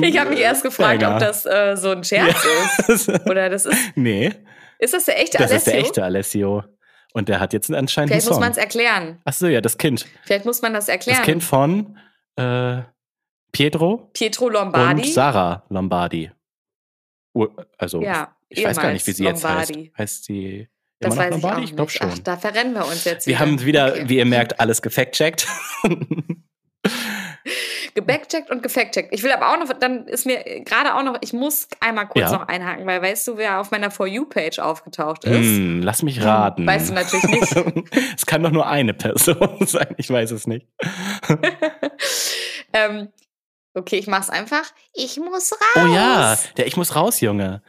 Ich 0.01 0.19
habe 0.19 0.31
mich 0.31 0.39
erst 0.39 0.63
gefragt, 0.63 1.01
ja, 1.01 1.13
ob 1.13 1.19
das 1.19 1.45
äh, 1.45 1.77
so 1.77 1.91
ein 1.91 2.03
Scherz 2.03 2.35
ja. 2.43 2.93
ist. 2.93 3.09
Oder 3.29 3.49
das 3.49 3.65
ist. 3.65 3.77
Nee. 3.95 4.33
Ist 4.77 4.93
das 4.93 5.05
der 5.05 5.21
echte 5.21 5.37
das 5.37 5.51
Alessio? 5.51 5.55
Das 5.55 5.67
ist 5.67 5.67
der 5.67 5.79
echte 5.79 6.03
Alessio. 6.03 6.63
Und 7.13 7.29
der 7.29 7.39
hat 7.39 7.53
jetzt 7.53 7.71
anscheinend 7.71 8.09
Vielleicht 8.11 8.27
einen 8.27 8.33
Song. 8.33 8.35
muss 8.35 8.39
man 8.41 8.51
es 8.51 8.57
erklären. 8.57 9.21
Ach 9.23 9.33
so, 9.33 9.47
ja, 9.47 9.61
das 9.61 9.77
Kind. 9.77 10.05
Vielleicht 10.25 10.43
muss 10.43 10.61
man 10.61 10.73
das 10.73 10.89
erklären. 10.89 11.19
Das 11.19 11.25
Kind 11.25 11.43
von 11.45 11.97
äh, 12.35 12.81
Pietro. 13.53 14.09
Pietro 14.11 14.49
Lombardi. 14.49 15.01
Und 15.03 15.13
Sarah 15.13 15.63
Lombardi. 15.69 16.29
Also, 17.77 18.01
ja, 18.01 18.35
ich 18.49 18.65
weiß 18.65 18.77
gar 18.77 18.91
nicht, 18.91 19.07
wie 19.07 19.11
sie 19.13 19.23
Lombardi. 19.23 19.73
jetzt 19.73 19.97
heißt. 19.97 19.97
Heißt 19.97 20.23
sie 20.25 20.67
das 21.05 21.17
weiß 21.17 21.37
ich 21.37 21.43
auch 21.43 21.57
Ich 21.59 21.75
glaube 21.75 21.91
schon. 21.91 22.09
Ach, 22.11 22.19
da 22.19 22.37
verrennen 22.37 22.73
wir 22.73 22.85
uns 22.85 23.03
jetzt 23.03 23.27
wieder. 23.27 23.39
Wir 23.39 23.39
haben 23.39 23.65
wieder, 23.65 23.91
okay. 23.91 24.03
wie 24.07 24.17
ihr 24.17 24.25
merkt, 24.25 24.59
alles 24.59 24.81
gefact-checkt. 24.81 25.47
Gebackcheckt 27.95 28.51
und 28.51 28.61
gefact-checkt. 28.61 29.13
Ich 29.13 29.23
will 29.23 29.31
aber 29.31 29.53
auch 29.53 29.57
noch, 29.57 29.71
dann 29.79 30.05
ist 30.07 30.25
mir 30.25 30.43
gerade 30.65 30.95
auch 30.95 31.03
noch, 31.03 31.17
ich 31.21 31.31
muss 31.31 31.69
einmal 31.79 32.07
kurz 32.07 32.29
ja. 32.29 32.37
noch 32.37 32.47
einhaken, 32.49 32.85
weil 32.85 33.01
weißt 33.01 33.25
du, 33.25 33.37
wer 33.37 33.61
auf 33.61 33.71
meiner 33.71 33.89
For 33.89 34.05
You-Page 34.05 34.59
aufgetaucht 34.59 35.23
ist? 35.23 35.37
Hm, 35.37 35.81
lass 35.81 36.03
mich 36.03 36.21
raten. 36.21 36.67
Weißt 36.67 36.89
du 36.89 36.93
natürlich 36.93 37.23
nicht. 37.23 37.55
es 38.17 38.25
kann 38.25 38.43
doch 38.43 38.51
nur 38.51 38.67
eine 38.67 38.93
Person 38.93 39.59
sein, 39.65 39.95
ich 39.95 40.09
weiß 40.09 40.31
es 40.31 40.45
nicht. 40.45 40.67
ähm, 42.73 43.07
okay, 43.75 43.95
ich 43.95 44.07
mach's 44.07 44.29
einfach. 44.29 44.65
Ich 44.93 45.15
muss 45.15 45.53
raus. 45.53 45.85
Oh 45.85 45.93
ja, 45.93 46.37
der 46.57 46.67
Ich 46.67 46.75
muss 46.75 46.97
raus, 46.97 47.21
Junge. 47.21 47.61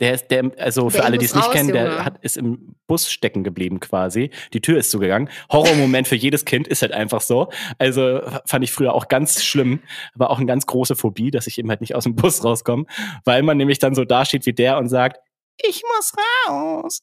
Der 0.00 0.12
ist, 0.12 0.28
der, 0.28 0.50
also 0.58 0.90
für 0.90 0.98
der 0.98 1.06
alle, 1.06 1.18
die 1.18 1.24
es 1.24 1.34
nicht 1.34 1.50
kennen, 1.52 1.72
der 1.72 2.04
hat, 2.04 2.18
ist 2.22 2.36
im 2.36 2.76
Bus 2.86 3.10
stecken 3.10 3.44
geblieben 3.44 3.80
quasi. 3.80 4.30
Die 4.52 4.60
Tür 4.60 4.78
ist 4.78 4.90
zugegangen. 4.90 5.30
Horrormoment 5.50 6.06
für 6.06 6.16
jedes 6.16 6.44
Kind 6.44 6.68
ist 6.68 6.82
halt 6.82 6.92
einfach 6.92 7.22
so. 7.22 7.48
Also 7.78 8.20
fand 8.44 8.62
ich 8.62 8.72
früher 8.72 8.94
auch 8.94 9.08
ganz 9.08 9.42
schlimm. 9.42 9.80
War 10.14 10.30
auch 10.30 10.36
eine 10.36 10.46
ganz 10.46 10.66
große 10.66 10.96
Phobie, 10.96 11.30
dass 11.30 11.46
ich 11.46 11.58
eben 11.58 11.70
halt 11.70 11.80
nicht 11.80 11.94
aus 11.94 12.04
dem 12.04 12.14
Bus 12.14 12.44
rauskomme, 12.44 12.84
weil 13.24 13.42
man 13.42 13.56
nämlich 13.56 13.78
dann 13.78 13.94
so 13.94 14.04
dasteht 14.04 14.44
wie 14.44 14.52
der 14.52 14.76
und 14.78 14.88
sagt, 14.88 15.18
ich 15.62 15.82
muss 15.96 16.12
raus. 16.48 17.00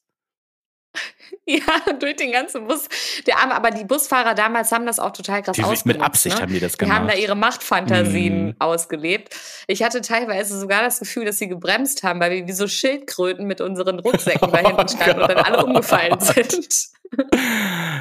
Ja, 1.45 1.93
durch 1.99 2.15
den 2.15 2.31
ganzen 2.31 2.67
Bus. 2.67 2.87
Der 3.27 3.39
Arme, 3.39 3.53
aber 3.53 3.71
die 3.71 3.83
Busfahrer 3.83 4.33
damals 4.33 4.71
haben 4.71 4.85
das 4.85 4.97
auch 4.97 5.11
total 5.11 5.41
krass 5.41 5.57
die, 5.57 5.63
ausgenutzt. 5.63 5.85
Mit 5.85 6.01
Absicht 6.01 6.37
ne? 6.37 6.41
haben 6.41 6.53
die 6.53 6.59
das 6.61 6.77
gemacht. 6.77 6.95
Die 6.95 6.99
haben 7.01 7.07
da 7.07 7.15
ihre 7.15 7.35
Machtfantasien 7.35 8.49
mm. 8.49 8.55
ausgelebt. 8.59 9.35
Ich 9.67 9.83
hatte 9.83 9.99
teilweise 9.99 10.57
sogar 10.57 10.83
das 10.83 10.99
Gefühl, 10.99 11.25
dass 11.25 11.39
sie 11.39 11.49
gebremst 11.49 12.03
haben, 12.03 12.21
weil 12.21 12.31
wir 12.31 12.47
wie 12.47 12.53
so 12.53 12.67
Schildkröten 12.67 13.45
mit 13.45 13.59
unseren 13.59 13.99
Rucksäcken 13.99 14.47
oh 14.47 14.51
da 14.51 14.59
hinten 14.59 14.87
standen 14.95 15.21
und 15.21 15.29
dann 15.29 15.39
alle 15.39 15.65
umgefallen 15.65 16.17
sind. 16.21 16.89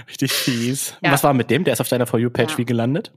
Richtig 0.08 0.32
fies. 0.32 0.94
Ja. 1.00 1.10
Was 1.10 1.24
war 1.24 1.34
mit 1.34 1.50
dem? 1.50 1.64
Der 1.64 1.72
ist 1.72 1.80
auf 1.80 1.88
deiner 1.88 2.06
For 2.06 2.20
You-Page 2.20 2.52
ja. 2.52 2.58
wie 2.58 2.64
gelandet? 2.64 3.12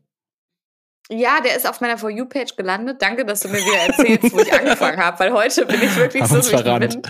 Ja, 1.10 1.40
der 1.40 1.56
ist 1.56 1.68
auf 1.68 1.82
meiner 1.82 2.00
For 2.00 2.10
You-Page 2.10 2.56
gelandet. 2.56 3.00
Danke, 3.00 3.26
dass 3.26 3.42
du 3.42 3.50
mir 3.50 3.60
wieder 3.60 3.78
erzählst, 3.78 4.34
wo 4.34 4.40
ich 4.40 4.52
angefangen 4.52 4.98
habe, 4.98 5.20
weil 5.20 5.34
heute 5.34 5.68
bin 5.68 5.84
ich 5.84 5.96
wirklich 5.98 6.26
so, 6.26 6.38
wie 6.38 6.56
ich 6.56 6.64
bin. 6.64 7.02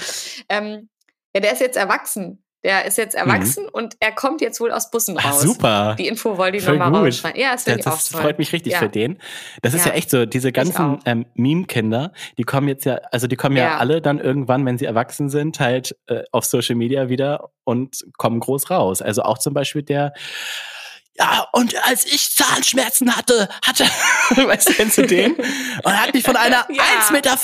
Ähm, 0.49 0.89
ja, 1.33 1.41
der 1.41 1.53
ist 1.53 1.61
jetzt 1.61 1.77
erwachsen. 1.77 2.44
Der 2.65 2.85
ist 2.85 2.97
jetzt 2.97 3.13
mhm. 3.13 3.29
erwachsen 3.29 3.63
mhm. 3.63 3.69
und 3.69 3.95
er 3.99 4.11
kommt 4.11 4.41
jetzt 4.41 4.59
wohl 4.59 4.71
aus 4.71 4.89
Bussen 4.89 5.17
raus. 5.17 5.35
Ach, 5.37 5.39
super. 5.39 5.95
Die 5.99 6.07
Info 6.07 6.37
wollte 6.37 6.57
ich 6.57 6.65
nochmal 6.65 6.93
rausschreiben. 6.93 7.39
Ja, 7.39 7.51
das, 7.51 7.65
das, 7.65 7.77
das 7.77 8.07
freut 8.07 8.39
mich 8.39 8.51
richtig 8.53 8.73
ja. 8.73 8.79
für 8.79 8.89
den. 8.89 9.19
Das 9.61 9.75
ist 9.75 9.85
ja, 9.85 9.91
ja 9.91 9.97
echt 9.97 10.09
so, 10.09 10.25
diese 10.25 10.51
ganzen 10.51 10.99
ähm, 11.05 11.27
Meme-Kinder, 11.35 12.11
die 12.39 12.43
kommen 12.43 12.67
jetzt 12.67 12.85
ja, 12.85 12.95
also 13.11 13.27
die 13.27 13.35
kommen 13.35 13.55
ja. 13.55 13.65
ja, 13.65 13.77
alle 13.77 14.01
dann 14.01 14.19
irgendwann, 14.19 14.65
wenn 14.65 14.79
sie 14.79 14.85
erwachsen 14.85 15.29
sind, 15.29 15.59
halt 15.59 15.95
äh, 16.07 16.23
auf 16.31 16.45
Social 16.45 16.75
Media 16.75 17.07
wieder 17.07 17.51
und 17.65 18.03
kommen 18.17 18.39
groß 18.39 18.71
raus. 18.71 19.03
Also 19.03 19.21
auch 19.21 19.37
zum 19.37 19.53
Beispiel 19.53 19.83
der 19.83 20.13
ja, 21.17 21.47
und 21.53 21.75
als 21.87 22.05
ich 22.05 22.35
Zahnschmerzen 22.35 23.15
hatte, 23.15 23.47
hatte, 23.65 23.85
weißt 24.35 24.69
du, 24.69 24.73
kennst 24.73 24.97
du 24.97 25.07
den? 25.07 25.35
Und 25.35 25.45
er 25.85 26.01
hat 26.01 26.13
mich 26.13 26.23
von 26.23 26.35
einer 26.35 26.65
ja. 26.69 26.83
1,50 27.09 27.13
Meter 27.13 27.37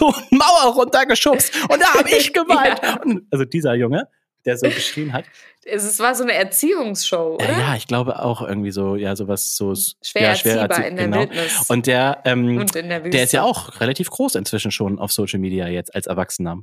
hohen 0.00 0.26
Mauer 0.30 0.74
runtergeschubst 0.74 1.52
und 1.68 1.82
da 1.82 1.94
habe 1.94 2.08
ich 2.10 2.32
geweint. 2.32 2.80
Ja. 2.82 3.00
Also 3.32 3.44
dieser 3.44 3.74
Junge, 3.74 4.08
der 4.46 4.56
so 4.56 4.66
geschrien 4.66 5.12
hat. 5.12 5.24
Es 5.64 5.98
war 5.98 6.14
so 6.14 6.22
eine 6.22 6.34
Erziehungsshow, 6.34 7.34
oder? 7.34 7.50
Ja, 7.50 7.74
ich 7.74 7.86
glaube 7.88 8.22
auch 8.22 8.40
irgendwie 8.40 8.70
so, 8.70 8.94
ja, 8.94 9.16
sowas 9.16 9.56
so 9.56 9.74
schwer, 9.74 10.22
ja, 10.22 10.36
schwer 10.36 10.60
erziehbar 10.60 10.86
in 10.86 10.96
der 10.96 11.04
genau. 11.06 11.18
Wildnis. 11.20 11.68
Und 11.68 11.86
der, 11.86 12.22
ähm, 12.24 12.58
Und 12.58 12.74
der, 12.74 13.00
der 13.00 13.24
ist 13.24 13.32
ja 13.32 13.42
auch 13.42 13.80
relativ 13.80 14.08
groß 14.08 14.36
inzwischen 14.36 14.70
schon 14.70 14.98
auf 14.98 15.12
Social 15.12 15.40
Media 15.40 15.66
jetzt 15.66 15.94
als 15.94 16.06
Erwachsener. 16.06 16.62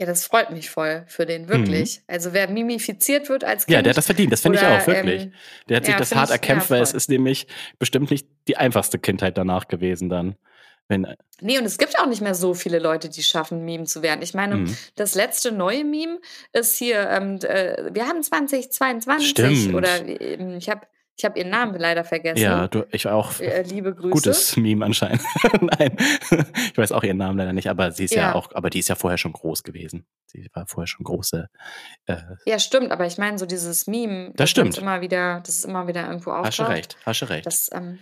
Ja, 0.00 0.06
das 0.06 0.24
freut 0.24 0.52
mich 0.52 0.70
voll 0.70 1.04
für 1.08 1.26
den, 1.26 1.48
wirklich. 1.48 1.98
Mhm. 1.98 2.04
Also 2.06 2.32
wer 2.32 2.48
mimifiziert 2.48 3.28
wird 3.28 3.42
als 3.42 3.66
Kind. 3.66 3.74
Ja, 3.74 3.82
der 3.82 3.90
hat 3.90 3.96
das 3.96 4.06
verdient, 4.06 4.32
das 4.32 4.42
finde 4.42 4.58
ich 4.58 4.64
auch, 4.64 4.86
wirklich. 4.86 5.22
Ähm, 5.22 5.32
der 5.68 5.76
hat 5.78 5.86
sich 5.86 5.94
ja, 5.94 5.98
das 5.98 6.14
hart 6.14 6.30
erkämpft, 6.30 6.70
ja, 6.70 6.76
weil 6.76 6.82
es 6.82 6.92
ist 6.92 7.08
nämlich 7.08 7.48
bestimmt 7.80 8.10
nicht 8.12 8.28
die 8.46 8.56
einfachste 8.56 9.00
Kindheit 9.00 9.36
danach 9.36 9.66
gewesen 9.66 10.08
dann. 10.08 10.36
Wenn, 10.88 11.04
äh 11.04 11.16
nee, 11.40 11.58
und 11.58 11.64
es 11.64 11.78
gibt 11.78 11.98
auch 11.98 12.06
nicht 12.06 12.22
mehr 12.22 12.34
so 12.34 12.54
viele 12.54 12.78
Leute, 12.78 13.08
die 13.08 13.22
schaffen, 13.22 13.64
Meme 13.64 13.84
zu 13.84 14.02
werden. 14.02 14.22
Ich 14.22 14.34
meine, 14.34 14.56
mhm. 14.56 14.76
das 14.96 15.14
letzte 15.14 15.52
neue 15.52 15.84
Meme 15.84 16.18
ist 16.52 16.76
hier, 16.76 17.08
ähm, 17.10 17.38
äh, 17.42 17.94
wir 17.94 18.08
haben 18.08 18.22
2022 18.22 19.28
Stimmt. 19.28 19.74
oder 19.74 20.06
ähm, 20.06 20.56
ich 20.56 20.68
habe 20.68 20.86
ich 21.18 21.24
habe 21.24 21.36
ihren 21.36 21.50
Namen 21.50 21.74
leider 21.74 22.04
vergessen. 22.04 22.40
Ja, 22.40 22.68
du, 22.68 22.86
ich 22.92 23.08
auch. 23.08 23.40
Äh, 23.40 23.62
liebe 23.62 23.92
Grüße. 23.92 24.12
Gutes 24.12 24.56
Meme 24.56 24.84
anscheinend. 24.84 25.20
Nein, 25.60 25.96
ich 26.70 26.78
weiß 26.78 26.92
auch 26.92 27.02
ihren 27.02 27.16
Namen 27.16 27.36
leider 27.38 27.52
nicht, 27.52 27.68
aber 27.68 27.90
sie 27.90 28.04
ist 28.04 28.14
ja. 28.14 28.28
ja. 28.28 28.34
auch, 28.36 28.52
aber 28.54 28.70
die 28.70 28.78
ist 28.78 28.88
ja 28.88 28.94
vorher 28.94 29.18
schon 29.18 29.32
groß 29.32 29.64
gewesen. 29.64 30.06
Sie 30.26 30.46
war 30.52 30.66
vorher 30.66 30.86
schon 30.86 31.04
große. 31.04 31.48
Äh, 32.06 32.16
ja, 32.46 32.58
stimmt, 32.58 32.92
aber 32.92 33.06
ich 33.06 33.18
meine, 33.18 33.38
so 33.38 33.46
dieses 33.46 33.86
Meme, 33.86 34.26
das, 34.26 34.34
das 34.36 34.50
stimmt. 34.50 34.78
Immer 34.78 35.00
wieder, 35.00 35.40
das 35.40 35.56
ist 35.56 35.64
immer 35.64 35.88
wieder 35.88 36.06
irgendwo 36.06 36.30
auftaucht. 36.30 36.46
Hast 36.46 36.58
du 36.58 36.62
recht, 36.64 36.96
hast 37.04 37.22
du 37.22 37.24
recht. 37.30 37.46
Das, 37.46 37.70
ähm, 37.72 37.98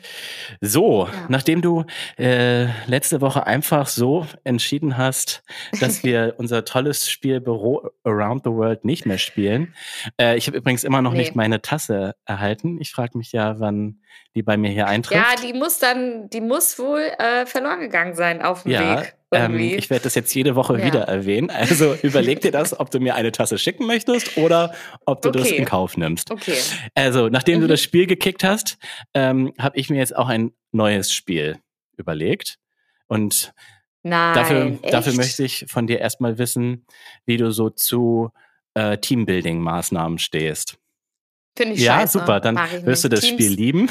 so, 0.61 1.07
ja. 1.07 1.13
nachdem 1.29 1.63
du 1.63 1.85
äh, 2.19 2.67
letzte 2.87 3.23
Woche 3.23 3.47
einfach 3.47 3.87
so 3.87 4.27
entschieden 4.45 4.99
hast, 4.99 5.43
dass 5.81 6.03
wir 6.05 6.35
unser 6.37 6.67
tolles 6.67 7.09
Spiel 7.09 7.41
Büro 7.41 7.89
Around 8.05 8.43
the 8.45 8.51
World 8.51 8.85
nicht 8.85 9.07
mehr 9.07 9.19
spielen. 9.19 9.75
Äh, 10.21 10.37
ich 10.37 10.49
habe 10.49 10.59
übrigens 10.59 10.85
immer 10.85 11.01
noch 11.01 11.13
nee. 11.13 11.19
nicht 11.19 11.37
meine 11.37 11.63
Tasse 11.63 12.17
erhalten. 12.27 12.79
Ich 12.81 12.91
frage 12.91 13.06
frage 13.07 13.19
mich 13.19 13.33
ja, 13.33 13.59
wann 13.61 14.01
die 14.35 14.43
bei 14.43 14.57
mir 14.57 14.71
hier 14.71 14.87
eintrifft. 14.87 15.21
Ja, 15.21 15.35
die 15.41 15.53
muss 15.53 15.79
dann, 15.79 16.29
die 16.31 16.41
muss 16.41 16.79
wohl 16.79 17.01
äh, 17.01 17.47
verloren 17.47 17.81
gegangen 17.81 18.15
sein 18.15 18.43
auf 18.43 18.65
dem 18.65 18.73
ja, 18.73 19.01
Weg. 19.01 19.17
Ähm, 19.33 19.59
ich 19.59 19.91
werde 19.91 20.05
das 20.05 20.15
jetzt 20.15 20.35
jede 20.35 20.57
Woche 20.57 20.79
ja. 20.79 20.85
wieder 20.85 21.01
erwähnen. 21.03 21.51
Also 21.51 21.95
überleg 22.03 22.41
dir 22.41 22.53
das, 22.53 22.79
ob 22.79 22.91
du 22.91 23.01
mir 23.01 23.15
eine 23.15 23.33
Tasse 23.33 23.59
schicken 23.59 23.87
möchtest 23.87 24.37
oder 24.37 24.75
ob 25.05 25.23
du 25.23 25.29
okay. 25.29 25.39
das 25.39 25.51
in 25.51 25.65
Kauf 25.65 25.97
nimmst. 25.97 26.31
Okay. 26.31 26.59
Also, 26.95 27.29
nachdem 27.29 27.59
mhm. 27.59 27.63
du 27.63 27.69
das 27.69 27.83
Spiel 27.83 28.07
gekickt 28.07 28.45
hast, 28.45 28.79
ähm, 29.15 29.53
habe 29.59 29.79
ich 29.79 29.91
mir 29.91 29.99
jetzt 29.99 30.17
auch 30.17 30.29
ein 30.29 30.53
neues 30.73 31.13
Spiel 31.13 31.59
überlegt. 31.97 32.59
Und 33.09 33.53
Nein, 34.03 34.35
dafür, 34.35 34.79
dafür 34.91 35.15
möchte 35.15 35.45
ich 35.45 35.67
von 35.69 35.87
dir 35.87 35.99
erstmal 35.99 36.39
wissen, 36.39 36.87
wie 37.25 37.37
du 37.37 37.51
so 37.51 37.71
zu 37.71 38.31
äh, 38.75 38.99
Teambuilding-Maßnahmen 38.99 40.19
stehst. 40.19 40.79
Finde 41.57 41.75
ich 41.75 41.81
ja, 41.81 42.01
scheiße. 42.01 42.19
Ja, 42.19 42.25
super. 42.25 42.41
Dann 42.41 42.59
wirst 42.85 43.05
du 43.05 43.09
das 43.09 43.21
Teams. 43.21 43.33
Spiel 43.33 43.53
lieben. 43.53 43.91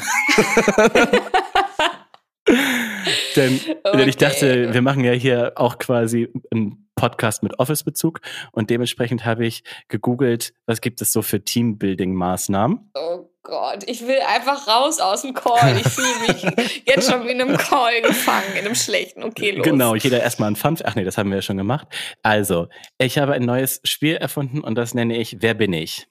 denn, 3.36 3.60
okay. 3.84 3.96
denn 3.96 4.08
ich 4.08 4.16
dachte, 4.16 4.72
wir 4.72 4.82
machen 4.82 5.04
ja 5.04 5.12
hier 5.12 5.52
auch 5.56 5.78
quasi 5.78 6.28
einen 6.52 6.88
Podcast 6.94 7.42
mit 7.42 7.58
Office-Bezug 7.58 8.20
und 8.52 8.70
dementsprechend 8.70 9.24
habe 9.24 9.46
ich 9.46 9.62
gegoogelt, 9.88 10.54
was 10.64 10.80
gibt 10.80 11.02
es 11.02 11.12
so 11.12 11.22
für 11.22 11.38
Teambuilding-Maßnahmen. 11.38 12.90
Oh 12.94 13.30
Gott, 13.42 13.84
ich 13.86 14.06
will 14.06 14.18
einfach 14.26 14.66
raus 14.66 14.98
aus 14.98 15.22
dem 15.22 15.34
Call. 15.34 15.76
Ich 15.76 15.88
fühle 15.88 16.08
mich 16.26 16.82
jetzt 16.86 17.10
schon 17.10 17.24
wie 17.26 17.30
in 17.30 17.40
einem 17.40 17.56
Call 17.56 18.00
gefangen, 18.02 18.54
in 18.54 18.64
einem 18.64 18.74
schlechten. 18.74 19.22
Okay, 19.22 19.52
los. 19.52 19.64
Genau, 19.64 19.94
jeder 19.94 20.20
erstmal 20.20 20.50
ein 20.50 20.56
Fun. 20.56 20.76
Ach 20.84 20.94
nee, 20.94 21.04
das 21.04 21.18
haben 21.18 21.30
wir 21.30 21.36
ja 21.36 21.42
schon 21.42 21.58
gemacht. 21.58 21.86
Also, 22.22 22.68
ich 22.98 23.18
habe 23.18 23.34
ein 23.34 23.44
neues 23.44 23.80
Spiel 23.84 24.16
erfunden 24.16 24.60
und 24.62 24.76
das 24.76 24.94
nenne 24.94 25.16
ich 25.16 25.36
Wer 25.40 25.54
bin 25.54 25.72
ich? 25.74 26.08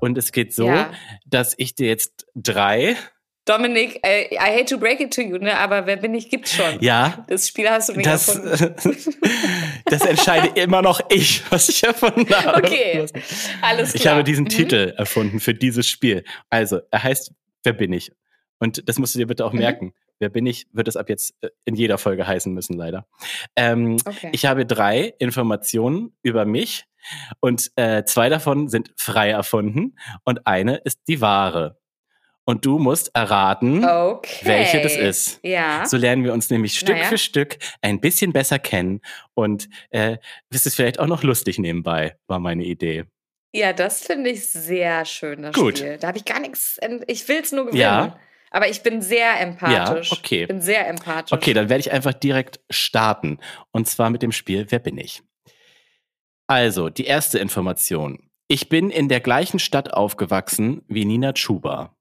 Und 0.00 0.18
es 0.18 0.32
geht 0.32 0.54
so, 0.54 0.66
ja. 0.66 0.92
dass 1.26 1.54
ich 1.56 1.74
dir 1.74 1.88
jetzt 1.88 2.26
drei 2.34 2.96
Dominik, 3.46 4.00
I, 4.06 4.34
I, 4.34 4.38
hate 4.38 4.66
to 4.66 4.78
break 4.78 5.00
it 5.00 5.12
to 5.14 5.22
you, 5.22 5.38
ne, 5.38 5.58
aber 5.58 5.86
wer 5.86 5.96
bin 5.96 6.14
ich, 6.14 6.28
gibt's 6.28 6.54
schon. 6.54 6.78
Ja. 6.80 7.24
Das 7.26 7.48
Spiel 7.48 7.68
hast 7.68 7.88
du 7.88 7.94
nicht 7.94 8.06
das, 8.06 8.28
erfunden. 8.28 9.14
das 9.86 10.02
entscheide 10.02 10.60
immer 10.60 10.82
noch 10.82 11.00
ich, 11.08 11.42
was 11.50 11.68
ich 11.68 11.82
erfunden 11.82 12.32
habe. 12.32 12.58
Okay, 12.58 13.06
alles 13.62 13.92
klar. 13.92 13.94
Ich 13.94 14.06
habe 14.06 14.24
diesen 14.24 14.44
mhm. 14.44 14.50
Titel 14.50 14.94
erfunden 14.96 15.40
für 15.40 15.54
dieses 15.54 15.88
Spiel. 15.88 16.22
Also, 16.48 16.80
er 16.90 17.02
heißt 17.02 17.32
Wer 17.62 17.72
bin 17.72 17.92
ich? 17.92 18.12
Und 18.58 18.88
das 18.88 18.98
musst 18.98 19.14
du 19.14 19.18
dir 19.18 19.26
bitte 19.26 19.44
auch 19.44 19.52
mhm. 19.52 19.60
merken. 19.60 19.94
Wer 20.20 20.28
bin 20.28 20.46
ich, 20.46 20.66
wird 20.72 20.86
es 20.86 20.96
ab 20.96 21.08
jetzt 21.08 21.34
äh, 21.40 21.48
in 21.64 21.74
jeder 21.74 21.98
Folge 21.98 22.26
heißen 22.26 22.52
müssen, 22.52 22.76
leider. 22.76 23.06
Ähm, 23.56 23.96
okay. 24.04 24.28
Ich 24.32 24.44
habe 24.46 24.66
drei 24.66 25.14
Informationen 25.18 26.14
über 26.22 26.44
mich 26.44 26.84
und 27.40 27.72
äh, 27.76 28.04
zwei 28.04 28.28
davon 28.28 28.68
sind 28.68 28.92
frei 28.96 29.30
erfunden 29.30 29.96
und 30.24 30.46
eine 30.46 30.76
ist 30.76 31.00
die 31.08 31.22
wahre. 31.22 31.80
Und 32.44 32.66
du 32.66 32.78
musst 32.78 33.10
erraten, 33.14 33.84
okay. 33.84 34.44
welche 34.44 34.82
das 34.82 34.96
ist. 34.96 35.40
Ja. 35.42 35.86
So 35.86 35.96
lernen 35.96 36.24
wir 36.24 36.32
uns 36.32 36.50
nämlich 36.50 36.78
Stück 36.78 36.96
naja. 36.96 37.08
für 37.08 37.18
Stück 37.18 37.58
ein 37.80 38.00
bisschen 38.00 38.32
besser 38.32 38.58
kennen 38.58 39.00
und 39.34 39.68
äh, 39.90 40.18
wirst 40.50 40.66
es 40.66 40.74
vielleicht 40.74 40.98
auch 40.98 41.06
noch 41.06 41.22
lustig 41.22 41.58
nebenbei, 41.58 42.16
war 42.26 42.40
meine 42.40 42.64
Idee. 42.64 43.04
Ja, 43.52 43.72
das 43.72 44.02
finde 44.02 44.30
ich 44.30 44.48
sehr 44.48 45.04
schön, 45.04 45.42
das 45.42 45.54
Gut. 45.54 45.78
Spiel. 45.78 45.96
Da 45.98 46.08
habe 46.08 46.18
ich 46.18 46.24
gar 46.24 46.40
nichts, 46.40 46.78
ich 47.06 47.26
will 47.28 47.40
es 47.42 47.52
nur 47.52 47.66
gewinnen. 47.66 47.80
Ja. 47.80 48.18
Aber 48.50 48.68
ich 48.68 48.82
bin 48.82 49.00
sehr 49.00 49.40
empathisch. 49.40 50.10
Ja, 50.10 50.18
okay. 50.18 50.42
Ich 50.42 50.48
bin 50.48 50.60
sehr 50.60 50.88
empathisch. 50.88 51.32
Okay, 51.32 51.54
dann 51.54 51.68
werde 51.68 51.80
ich 51.80 51.92
einfach 51.92 52.12
direkt 52.12 52.60
starten. 52.68 53.38
Und 53.70 53.88
zwar 53.88 54.10
mit 54.10 54.22
dem 54.22 54.32
Spiel 54.32 54.66
Wer 54.70 54.80
bin 54.80 54.98
ich? 54.98 55.22
Also, 56.48 56.88
die 56.88 57.04
erste 57.04 57.38
Information. 57.38 58.28
Ich 58.48 58.68
bin 58.68 58.90
in 58.90 59.08
der 59.08 59.20
gleichen 59.20 59.60
Stadt 59.60 59.94
aufgewachsen 59.94 60.82
wie 60.88 61.04
Nina 61.04 61.32
Chuba. 61.32 61.94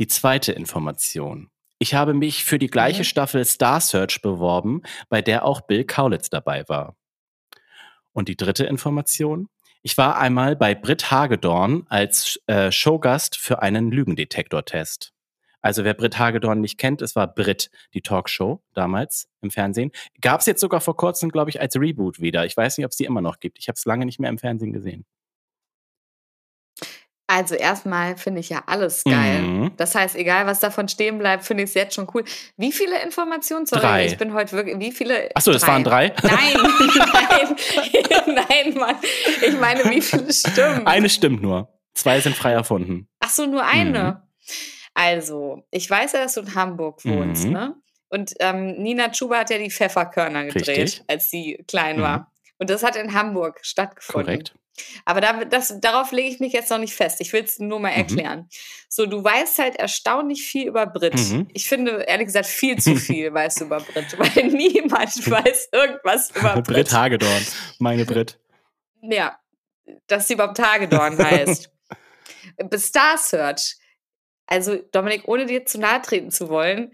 Die 0.00 0.08
zweite 0.08 0.50
Information. 0.50 1.48
Ich 1.78 1.94
habe 1.94 2.12
mich 2.12 2.44
für 2.44 2.58
die 2.58 2.66
gleiche 2.66 3.04
Staffel 3.04 3.44
Star 3.44 3.80
Search 3.80 4.20
beworben, 4.22 4.82
bei 5.08 5.22
der 5.22 5.44
auch 5.44 5.60
Bill 5.60 5.84
Kaulitz 5.84 6.28
dabei 6.28 6.68
war. 6.68 6.96
Und 8.12 8.28
die 8.28 8.36
dritte 8.36 8.64
Information. 8.64 9.48
Ich 9.82 9.96
war 9.96 10.18
einmal 10.18 10.56
bei 10.56 10.74
Britt 10.74 11.10
Hagedorn 11.10 11.86
als 11.88 12.40
äh, 12.48 12.72
Showgast 12.72 13.36
für 13.36 13.62
einen 13.62 13.92
Lügendetektortest. 13.92 15.12
Also 15.62 15.84
wer 15.84 15.94
Britt 15.94 16.18
Hagedorn 16.18 16.60
nicht 16.60 16.78
kennt, 16.78 17.02
es 17.02 17.16
war 17.16 17.26
Brit, 17.26 17.70
die 17.94 18.00
Talkshow 18.00 18.62
damals 18.74 19.28
im 19.42 19.50
Fernsehen. 19.50 19.90
Gab 20.20 20.40
es 20.40 20.46
jetzt 20.46 20.60
sogar 20.60 20.80
vor 20.80 20.96
kurzem, 20.96 21.30
glaube 21.30 21.50
ich, 21.50 21.60
als 21.60 21.76
Reboot 21.76 22.20
wieder. 22.20 22.46
Ich 22.46 22.56
weiß 22.56 22.78
nicht, 22.78 22.84
ob 22.84 22.92
es 22.92 22.96
die 22.96 23.04
immer 23.04 23.20
noch 23.20 23.40
gibt. 23.40 23.58
Ich 23.58 23.68
habe 23.68 23.76
es 23.76 23.84
lange 23.84 24.06
nicht 24.06 24.20
mehr 24.20 24.30
im 24.30 24.38
Fernsehen 24.38 24.72
gesehen. 24.72 25.04
Also 27.30 27.54
erstmal 27.54 28.16
finde 28.16 28.40
ich 28.40 28.48
ja 28.48 28.64
alles 28.66 29.04
geil. 29.04 29.42
Mhm. 29.42 29.70
Das 29.76 29.94
heißt, 29.94 30.16
egal 30.16 30.46
was 30.46 30.58
davon 30.58 30.88
stehen 30.88 31.18
bleibt, 31.18 31.44
finde 31.44 31.62
ich 31.62 31.70
es 31.70 31.74
jetzt 31.74 31.94
schon 31.94 32.08
cool. 32.12 32.24
Wie 32.56 32.72
viele 32.72 33.00
Informationen? 33.04 33.66
Sorry, 33.66 33.82
drei. 33.82 34.06
ich 34.06 34.18
bin 34.18 34.34
heute 34.34 34.50
wirklich. 34.50 34.80
Wie 34.80 34.90
viele? 34.90 35.28
Achso, 35.36 35.52
das 35.52 35.64
waren 35.64 35.84
drei? 35.84 36.12
Nein, 36.24 36.56
nein, 36.96 37.56
nein, 38.48 38.74
Mann. 38.74 38.96
Ich 39.46 39.60
meine, 39.60 39.84
wie 39.90 40.00
viele 40.00 40.32
stimmen? 40.32 40.88
Eine 40.88 41.08
stimmt 41.08 41.40
nur. 41.40 41.68
Zwei 41.94 42.20
sind 42.20 42.34
frei 42.34 42.50
erfunden. 42.50 43.06
Ach 43.20 43.30
so, 43.30 43.46
nur 43.46 43.64
eine. 43.64 44.02
Mhm. 44.02 44.52
Also, 44.94 45.64
ich 45.70 45.88
weiß 45.88 46.12
ja, 46.12 46.22
dass 46.22 46.34
du 46.34 46.40
in 46.40 46.54
Hamburg 46.54 47.04
wohnst, 47.04 47.44
mhm. 47.44 47.52
ne? 47.52 47.76
Und 48.08 48.34
ähm, 48.40 48.72
Nina 48.82 49.10
Chuba 49.10 49.38
hat 49.38 49.50
ja 49.50 49.58
die 49.58 49.70
Pfefferkörner 49.70 50.46
gedreht, 50.46 50.78
Richtig. 50.78 51.04
als 51.06 51.30
sie 51.30 51.64
klein 51.68 51.98
mhm. 51.98 52.02
war. 52.02 52.32
Und 52.58 52.68
das 52.68 52.82
hat 52.82 52.96
in 52.96 53.14
Hamburg 53.14 53.60
stattgefunden. 53.62 54.26
Korrekt. 54.26 54.54
Aber 55.04 55.20
da, 55.20 55.44
das, 55.44 55.80
darauf 55.80 56.12
lege 56.12 56.28
ich 56.28 56.40
mich 56.40 56.52
jetzt 56.52 56.70
noch 56.70 56.78
nicht 56.78 56.94
fest. 56.94 57.20
Ich 57.20 57.32
will 57.32 57.44
es 57.44 57.58
nur 57.58 57.80
mal 57.80 57.92
mhm. 57.92 57.98
erklären. 57.98 58.38
Mhm. 58.40 58.48
So, 58.88 59.06
du 59.06 59.22
weißt 59.22 59.58
halt 59.58 59.76
erstaunlich 59.76 60.42
viel 60.42 60.68
über 60.68 60.86
Brit. 60.86 61.14
Mhm. 61.14 61.48
Ich 61.52 61.68
finde, 61.68 62.02
ehrlich 62.02 62.26
gesagt, 62.26 62.46
viel 62.46 62.76
zu 62.82 62.96
viel 62.96 63.32
weißt 63.32 63.60
du 63.60 63.64
über 63.66 63.80
Brit, 63.80 64.18
weil 64.18 64.44
niemand 64.50 65.30
weiß 65.30 65.68
irgendwas 65.72 66.30
über 66.34 66.54
Brit. 66.54 66.66
Brit 66.66 66.92
Hagedorn, 66.92 67.46
meine 67.78 68.04
Brit. 68.04 68.38
Ja, 69.02 69.38
dass 70.06 70.28
sie 70.28 70.34
überhaupt 70.34 70.58
Hagedorn 70.58 71.18
heißt. 71.18 71.70
Star 72.76 73.16
Search 73.16 73.76
also 74.50 74.76
Dominik, 74.92 75.26
ohne 75.26 75.46
dir 75.46 75.64
zu 75.64 75.78
nahe 75.78 76.02
treten 76.02 76.30
zu 76.30 76.48
wollen, 76.48 76.92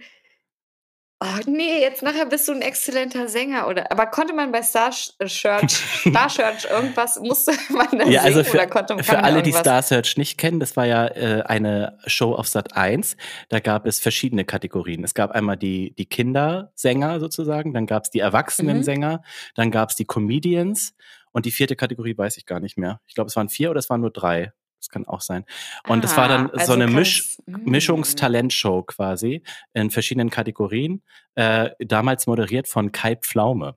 oh 1.21 1.41
nee, 1.47 1.81
jetzt 1.81 2.03
nachher 2.03 2.27
bist 2.27 2.47
du 2.47 2.53
ein 2.53 2.61
exzellenter 2.61 3.29
Sänger 3.29 3.69
oder 3.69 3.91
aber 3.91 4.07
konnte 4.07 4.35
man 4.35 4.53
bei 4.53 4.63
Star 4.63 4.93
Search, 4.93 5.71
Star 6.09 6.29
Search 6.29 6.67
irgendwas 6.71 7.19
musste 7.21 7.53
man 7.71 7.99
da 7.99 8.05
ja, 8.07 8.21
also 8.21 8.45
für, 8.45 8.59
oder 8.59 8.67
konnte 8.67 9.03
für 9.03 9.23
alle, 9.23 9.43
die 9.43 9.53
Star 9.53 9.83
Search 9.83 10.19
nicht 10.19 10.37
kennen, 10.37 10.61
das 10.61 10.77
war 10.77 10.85
ja 10.85 11.07
äh, 11.07 11.43
eine 11.47 11.99
Show 12.07 12.35
auf 12.35 12.47
Sat 12.49 12.77
1, 12.77 13.17
da 13.49 13.61
gab 13.61 13.87
es 13.87 13.99
verschiedene 13.99 14.45
Kategorien. 14.45 15.05
Es 15.05 15.15
gab 15.15 15.31
einmal 15.31 15.57
die 15.57 15.95
die 15.95 16.07
Kindersänger 16.07 17.19
sozusagen, 17.21 17.73
dann 17.73 17.87
gab 17.87 18.05
es 18.05 18.11
die 18.11 18.21
Erwachsenensänger, 18.21 19.19
mhm. 19.19 19.53
dann 19.55 19.71
gab 19.71 19.91
es 19.91 19.97
die 19.97 20.05
Comedians 20.05 20.95
und 21.33 21.47
die 21.47 21.51
vierte 21.51 21.77
Kategorie 21.77 22.17
weiß 22.17 22.37
ich 22.37 22.45
gar 22.45 22.61
nicht 22.61 22.77
mehr. 22.77 23.01
Ich 23.07 23.15
glaube, 23.15 23.29
es 23.29 23.37
waren 23.37 23.49
vier 23.49 23.71
oder 23.71 23.79
es 23.79 23.89
waren 23.89 24.03
nur 24.03 24.11
drei. 24.11 24.53
Das 24.79 24.89
kann 24.89 25.07
auch 25.07 25.21
sein. 25.21 25.45
Und 25.89 26.05
ah, 26.05 26.17
war 26.17 26.29
dann 26.29 26.51
also 26.51 26.67
so 26.67 26.73
eine 26.73 26.87
Misch 26.87 27.39
hm. 27.47 27.63
Mischungstalentshow 27.65 28.83
quasi 28.83 29.43
in 29.73 29.91
verschiedenen 29.91 30.31
Kategorien, 30.31 31.03
äh, 31.35 31.71
damals 31.81 32.27
moderiert 32.27 32.69
von 32.69 32.93
Kai 32.93 33.17
Pflaume. 33.17 33.77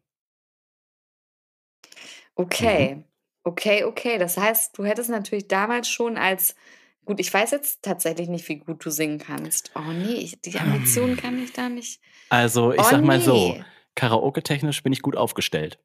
Okay, 2.35 2.95
mhm. 2.95 3.03
okay, 3.43 3.83
okay. 3.83 4.17
Das 4.17 4.37
heißt, 4.37 4.77
du 4.77 4.85
hättest 4.85 5.09
natürlich 5.09 5.47
damals 5.47 5.89
schon 5.89 6.17
als 6.17 6.55
Gut, 7.09 7.19
ich 7.19 7.33
weiß 7.33 7.49
jetzt 7.49 7.81
tatsächlich 7.81 8.29
nicht, 8.29 8.47
wie 8.49 8.57
gut 8.57 8.85
du 8.85 8.91
singen 8.91 9.17
kannst. 9.17 9.71
Oh 9.73 9.91
nee, 9.91 10.13
ich, 10.13 10.41
die 10.41 10.59
Ambitionen 10.59 11.17
kann 11.17 11.43
ich 11.43 11.51
da 11.51 11.67
nicht. 11.67 11.99
Also, 12.29 12.71
ich 12.71 12.79
oh, 12.79 12.83
sag 12.83 13.03
mal 13.03 13.17
nee. 13.17 13.23
so, 13.23 13.59
Karaoke-technisch 13.95 14.83
bin 14.83 14.93
ich 14.93 15.01
gut 15.01 15.17
aufgestellt. 15.17 15.79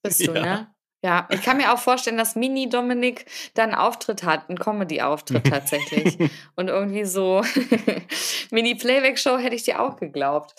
Bist 0.00 0.20
du, 0.28 0.32
ja. 0.32 0.42
ne? 0.42 0.73
Ja, 1.04 1.28
ich 1.30 1.42
kann 1.42 1.58
mir 1.58 1.70
auch 1.70 1.78
vorstellen, 1.78 2.16
dass 2.16 2.34
Mini 2.34 2.66
Dominik 2.70 3.26
dann 3.52 3.72
einen 3.72 3.78
Auftritt 3.78 4.22
hat, 4.22 4.48
einen 4.48 4.58
Comedy-Auftritt 4.58 5.44
tatsächlich. 5.46 6.16
Und 6.56 6.68
irgendwie 6.68 7.04
so 7.04 7.42
Mini 8.50 8.74
Playback-Show 8.74 9.36
hätte 9.36 9.54
ich 9.54 9.64
dir 9.64 9.82
auch 9.82 9.96
geglaubt. 9.96 10.54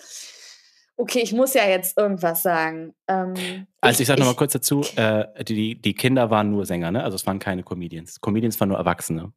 Okay, 0.98 1.22
ich 1.24 1.34
muss 1.34 1.56
ja 1.56 1.68
jetzt 1.68 1.98
irgendwas 1.98 2.43
sagen. 2.43 2.93
Ähm, 3.08 3.66
also 3.82 3.96
ich, 3.96 4.02
ich 4.02 4.08
sage 4.08 4.20
nochmal 4.20 4.36
kurz 4.36 4.54
dazu, 4.54 4.82
äh, 4.96 5.43
die, 5.43 5.82
die 5.82 5.96
Kinder 5.96 6.30
waren 6.30 6.52
nur 6.52 6.68
Sänger, 6.68 6.91
ne? 6.91 7.04
Also 7.04 7.16
es 7.16 7.26
waren 7.26 7.39
keine 7.39 7.64
Comedians. 7.64 8.22
Comedians 8.22 8.60
waren 8.60 8.70
nur 8.70 8.78
Erwachsene. 8.78 9.24
Mhm. 9.24 9.34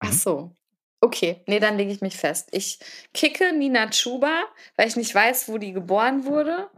Ach 0.00 0.12
so. 0.12 0.52
Okay, 1.00 1.42
nee, 1.46 1.58
dann 1.58 1.78
lege 1.78 1.90
ich 1.90 2.02
mich 2.02 2.18
fest. 2.18 2.50
Ich 2.52 2.80
kicke 3.14 3.54
Nina 3.56 3.88
Chuba, 3.88 4.44
weil 4.76 4.88
ich 4.88 4.96
nicht 4.96 5.14
weiß, 5.14 5.48
wo 5.48 5.56
die 5.56 5.72
geboren 5.72 6.26
wurde. 6.26 6.68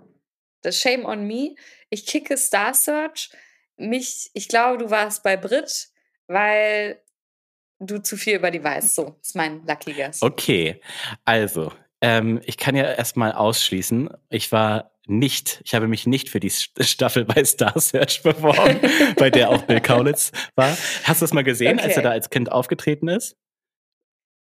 Das 0.62 0.78
Shame 0.78 1.04
on 1.04 1.26
me. 1.26 1.56
Ich 1.90 2.06
kicke 2.06 2.36
Star 2.36 2.74
Search. 2.74 3.30
Mich, 3.76 4.30
ich 4.34 4.48
glaube, 4.48 4.78
du 4.78 4.90
warst 4.90 5.22
bei 5.22 5.36
Brit, 5.36 5.88
weil 6.26 7.00
du 7.78 7.98
zu 7.98 8.16
viel 8.16 8.36
über 8.36 8.50
die 8.50 8.62
weißt. 8.62 8.94
So, 8.94 9.16
ist 9.22 9.36
mein 9.36 9.64
Lucky 9.66 9.92
Guess. 9.92 10.22
Okay, 10.22 10.80
also, 11.24 11.72
ähm, 12.00 12.40
ich 12.44 12.56
kann 12.56 12.76
ja 12.76 12.92
erstmal 12.92 13.32
ausschließen, 13.32 14.10
ich 14.30 14.52
war 14.52 14.92
nicht, 15.06 15.62
ich 15.64 15.74
habe 15.74 15.88
mich 15.88 16.06
nicht 16.06 16.28
für 16.28 16.38
die 16.38 16.50
Staffel 16.50 17.24
bei 17.24 17.42
Star 17.44 17.78
Search 17.78 18.22
beworben, 18.24 18.80
bei 19.16 19.30
der 19.30 19.50
auch 19.50 19.62
Bill 19.62 19.80
Kaulitz 19.82 20.32
war. 20.54 20.76
Hast 21.04 21.22
du 21.22 21.24
es 21.24 21.32
mal 21.32 21.44
gesehen, 21.44 21.78
okay. 21.78 21.88
als 21.88 21.96
er 21.96 22.02
da 22.02 22.10
als 22.10 22.30
Kind 22.30 22.52
aufgetreten 22.52 23.08
ist? 23.08 23.36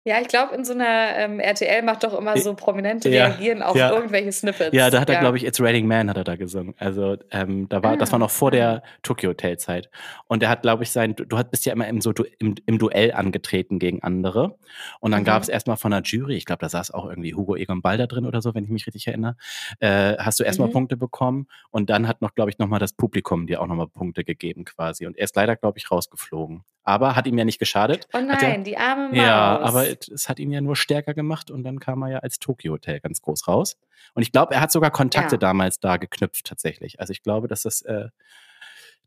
Ja, 0.05 0.19
ich 0.19 0.27
glaube, 0.27 0.53
in 0.53 0.65
so 0.65 0.73
einer 0.73 1.15
ähm, 1.15 1.39
RTL 1.39 1.81
macht 1.81 2.03
doch 2.03 2.13
immer 2.13 2.37
so 2.37 2.53
Prominente 2.55 3.09
ja, 3.09 3.27
reagieren 3.27 3.61
auf 3.61 3.77
ja. 3.77 3.89
irgendwelche 3.89 4.33
Snippets. 4.33 4.75
Ja, 4.75 4.89
da 4.89 4.99
hat 4.99 5.09
er, 5.09 5.21
glaube 5.21 5.37
ich, 5.37 5.45
It's 5.45 5.61
Raining 5.61 5.87
Man 5.87 6.09
hat 6.09 6.17
er 6.17 6.25
da 6.25 6.35
gesungen. 6.35 6.75
Also 6.77 7.15
ähm, 7.31 7.69
da 7.69 7.81
war, 7.83 7.93
ah, 7.93 7.95
das 7.95 8.11
war 8.11 8.19
noch 8.19 8.29
vor 8.29 8.51
der 8.51 8.83
Tokyo 9.01 9.29
Hotel 9.29 9.57
Zeit. 9.57 9.89
Und 10.27 10.43
er 10.43 10.49
hat, 10.49 10.63
glaube 10.63 10.83
ich, 10.83 10.91
sein, 10.91 11.15
du, 11.15 11.23
du 11.23 11.41
bist 11.45 11.65
ja 11.65 11.71
immer 11.71 11.87
im, 11.87 12.01
so, 12.01 12.11
du, 12.11 12.25
im, 12.37 12.55
im 12.65 12.79
Duell 12.79 13.13
angetreten 13.13 13.79
gegen 13.79 14.03
andere. 14.03 14.57
Und 14.99 15.11
dann 15.11 15.21
mhm. 15.21 15.25
gab 15.25 15.41
es 15.41 15.47
erstmal 15.47 15.77
von 15.77 15.91
der 15.91 16.01
Jury, 16.01 16.35
ich 16.35 16.43
glaube, 16.43 16.59
da 16.59 16.67
saß 16.67 16.91
auch 16.91 17.07
irgendwie 17.07 17.33
Hugo 17.33 17.55
Egon 17.55 17.81
Balder 17.81 18.07
drin 18.07 18.25
oder 18.25 18.41
so, 18.41 18.53
wenn 18.53 18.65
ich 18.65 18.71
mich 18.71 18.85
richtig 18.85 19.07
erinnere, 19.07 19.37
äh, 19.79 20.17
hast 20.17 20.37
du 20.37 20.43
erstmal 20.43 20.67
mhm. 20.67 20.73
Punkte 20.73 20.97
bekommen. 20.97 21.47
Und 21.71 21.89
dann 21.89 22.09
hat 22.09 22.21
noch, 22.21 22.35
glaube 22.35 22.49
ich, 22.49 22.59
nochmal 22.59 22.79
das 22.79 22.91
Publikum 22.91 23.47
dir 23.47 23.61
auch 23.61 23.67
nochmal 23.67 23.87
Punkte 23.87 24.25
gegeben 24.25 24.65
quasi. 24.65 25.05
Und 25.05 25.17
er 25.17 25.23
ist 25.23 25.35
leider, 25.37 25.55
glaube 25.55 25.77
ich, 25.77 25.89
rausgeflogen. 25.89 26.65
Aber 26.84 27.15
hat 27.15 27.27
ihm 27.27 27.38
ja 27.38 27.45
nicht 27.45 27.59
geschadet. 27.59 28.07
Oh 28.13 28.19
nein, 28.19 28.39
er, 28.41 28.57
die 28.59 28.77
arme 28.77 29.07
Maus. 29.07 29.17
Ja, 29.17 29.59
aber 29.59 29.86
es 29.89 30.27
hat 30.27 30.39
ihn 30.39 30.51
ja 30.51 30.59
nur 30.59 30.75
stärker 30.75 31.13
gemacht 31.13 31.49
und 31.49 31.63
dann 31.63 31.79
kam 31.79 32.01
er 32.03 32.11
ja 32.11 32.19
als 32.19 32.39
Tokyo 32.39 32.73
Hotel 32.73 32.99
ganz 32.99 33.21
groß 33.21 33.47
raus. 33.47 33.77
Und 34.13 34.21
ich 34.21 34.31
glaube, 34.31 34.53
er 34.53 34.61
hat 34.61 34.71
sogar 34.71 34.91
Kontakte 34.91 35.36
ja. 35.36 35.39
damals 35.39 35.79
da 35.79 35.97
geknüpft 35.97 36.45
tatsächlich. 36.45 36.99
Also 36.99 37.11
ich 37.11 37.23
glaube, 37.23 37.47
dass 37.47 37.63
das 37.63 37.81
äh, 37.84 38.09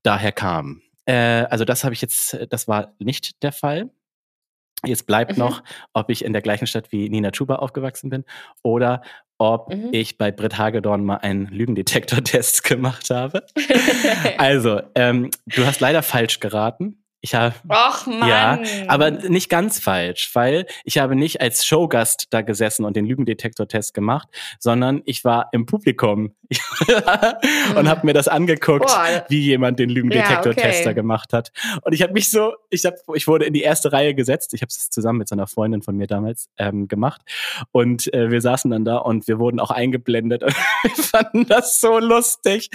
daher 0.02 0.32
kam. 0.32 0.82
Äh, 1.04 1.44
also 1.50 1.64
das 1.64 1.84
habe 1.84 1.94
ich 1.94 2.00
jetzt, 2.00 2.38
das 2.50 2.66
war 2.66 2.94
nicht 2.98 3.42
der 3.42 3.52
Fall. 3.52 3.90
Jetzt 4.84 5.06
bleibt 5.06 5.32
mhm. 5.32 5.38
noch, 5.38 5.62
ob 5.92 6.10
ich 6.10 6.24
in 6.24 6.32
der 6.32 6.42
gleichen 6.42 6.66
Stadt 6.66 6.92
wie 6.92 7.08
Nina 7.08 7.30
Chuba 7.30 7.56
aufgewachsen 7.56 8.10
bin 8.10 8.24
oder 8.62 9.02
ob 9.38 9.74
mhm. 9.74 9.88
ich 9.92 10.18
bei 10.18 10.30
Britt 10.30 10.58
Hagedorn 10.58 11.04
mal 11.04 11.16
einen 11.16 11.46
Lügendetektor-Test 11.46 12.62
gemacht 12.64 13.10
habe. 13.10 13.44
also, 14.38 14.80
ähm, 14.94 15.30
du 15.46 15.66
hast 15.66 15.80
leider 15.80 16.02
falsch 16.02 16.40
geraten. 16.40 17.02
Ich 17.22 17.34
habe, 17.34 17.54
Ach 17.68 18.06
Mann. 18.06 18.28
Ja, 18.28 18.60
aber 18.88 19.10
nicht 19.10 19.48
ganz 19.48 19.80
falsch, 19.80 20.30
weil 20.34 20.66
ich 20.84 20.98
habe 20.98 21.16
nicht 21.16 21.40
als 21.40 21.64
Showgast 21.64 22.26
da 22.30 22.42
gesessen 22.42 22.84
und 22.84 22.94
den 22.94 23.06
Lügendetektor-Test 23.06 23.94
gemacht, 23.94 24.28
sondern 24.60 25.02
ich 25.06 25.24
war 25.24 25.48
im 25.52 25.66
Publikum 25.66 26.34
und 27.74 27.88
habe 27.88 28.06
mir 28.06 28.12
das 28.12 28.28
angeguckt, 28.28 28.86
Boah. 28.86 29.24
wie 29.28 29.40
jemand 29.40 29.78
den 29.78 29.88
Lügendetektor-Tester 29.88 30.84
ja, 30.84 30.86
okay. 30.90 30.94
gemacht 30.94 31.32
hat. 31.32 31.50
Und 31.82 31.94
ich 31.94 32.02
habe 32.02 32.12
mich 32.12 32.30
so, 32.30 32.52
ich 32.70 32.84
habe, 32.84 32.96
ich 33.14 33.26
wurde 33.26 33.46
in 33.46 33.54
die 33.54 33.62
erste 33.62 33.92
Reihe 33.92 34.14
gesetzt. 34.14 34.54
Ich 34.54 34.60
habe 34.60 34.68
es 34.68 34.90
zusammen 34.90 35.18
mit 35.18 35.28
so 35.28 35.34
einer 35.34 35.46
Freundin 35.46 35.82
von 35.82 35.96
mir 35.96 36.06
damals 36.06 36.48
ähm, 36.58 36.86
gemacht 36.86 37.22
und 37.72 38.12
äh, 38.12 38.30
wir 38.30 38.40
saßen 38.40 38.70
dann 38.70 38.84
da 38.84 38.98
und 38.98 39.26
wir 39.26 39.38
wurden 39.38 39.58
auch 39.58 39.70
eingeblendet. 39.70 40.42
Und 40.46 40.54
wir 40.84 41.04
fanden 41.04 41.46
das 41.46 41.80
so 41.80 41.98
lustig. 41.98 42.70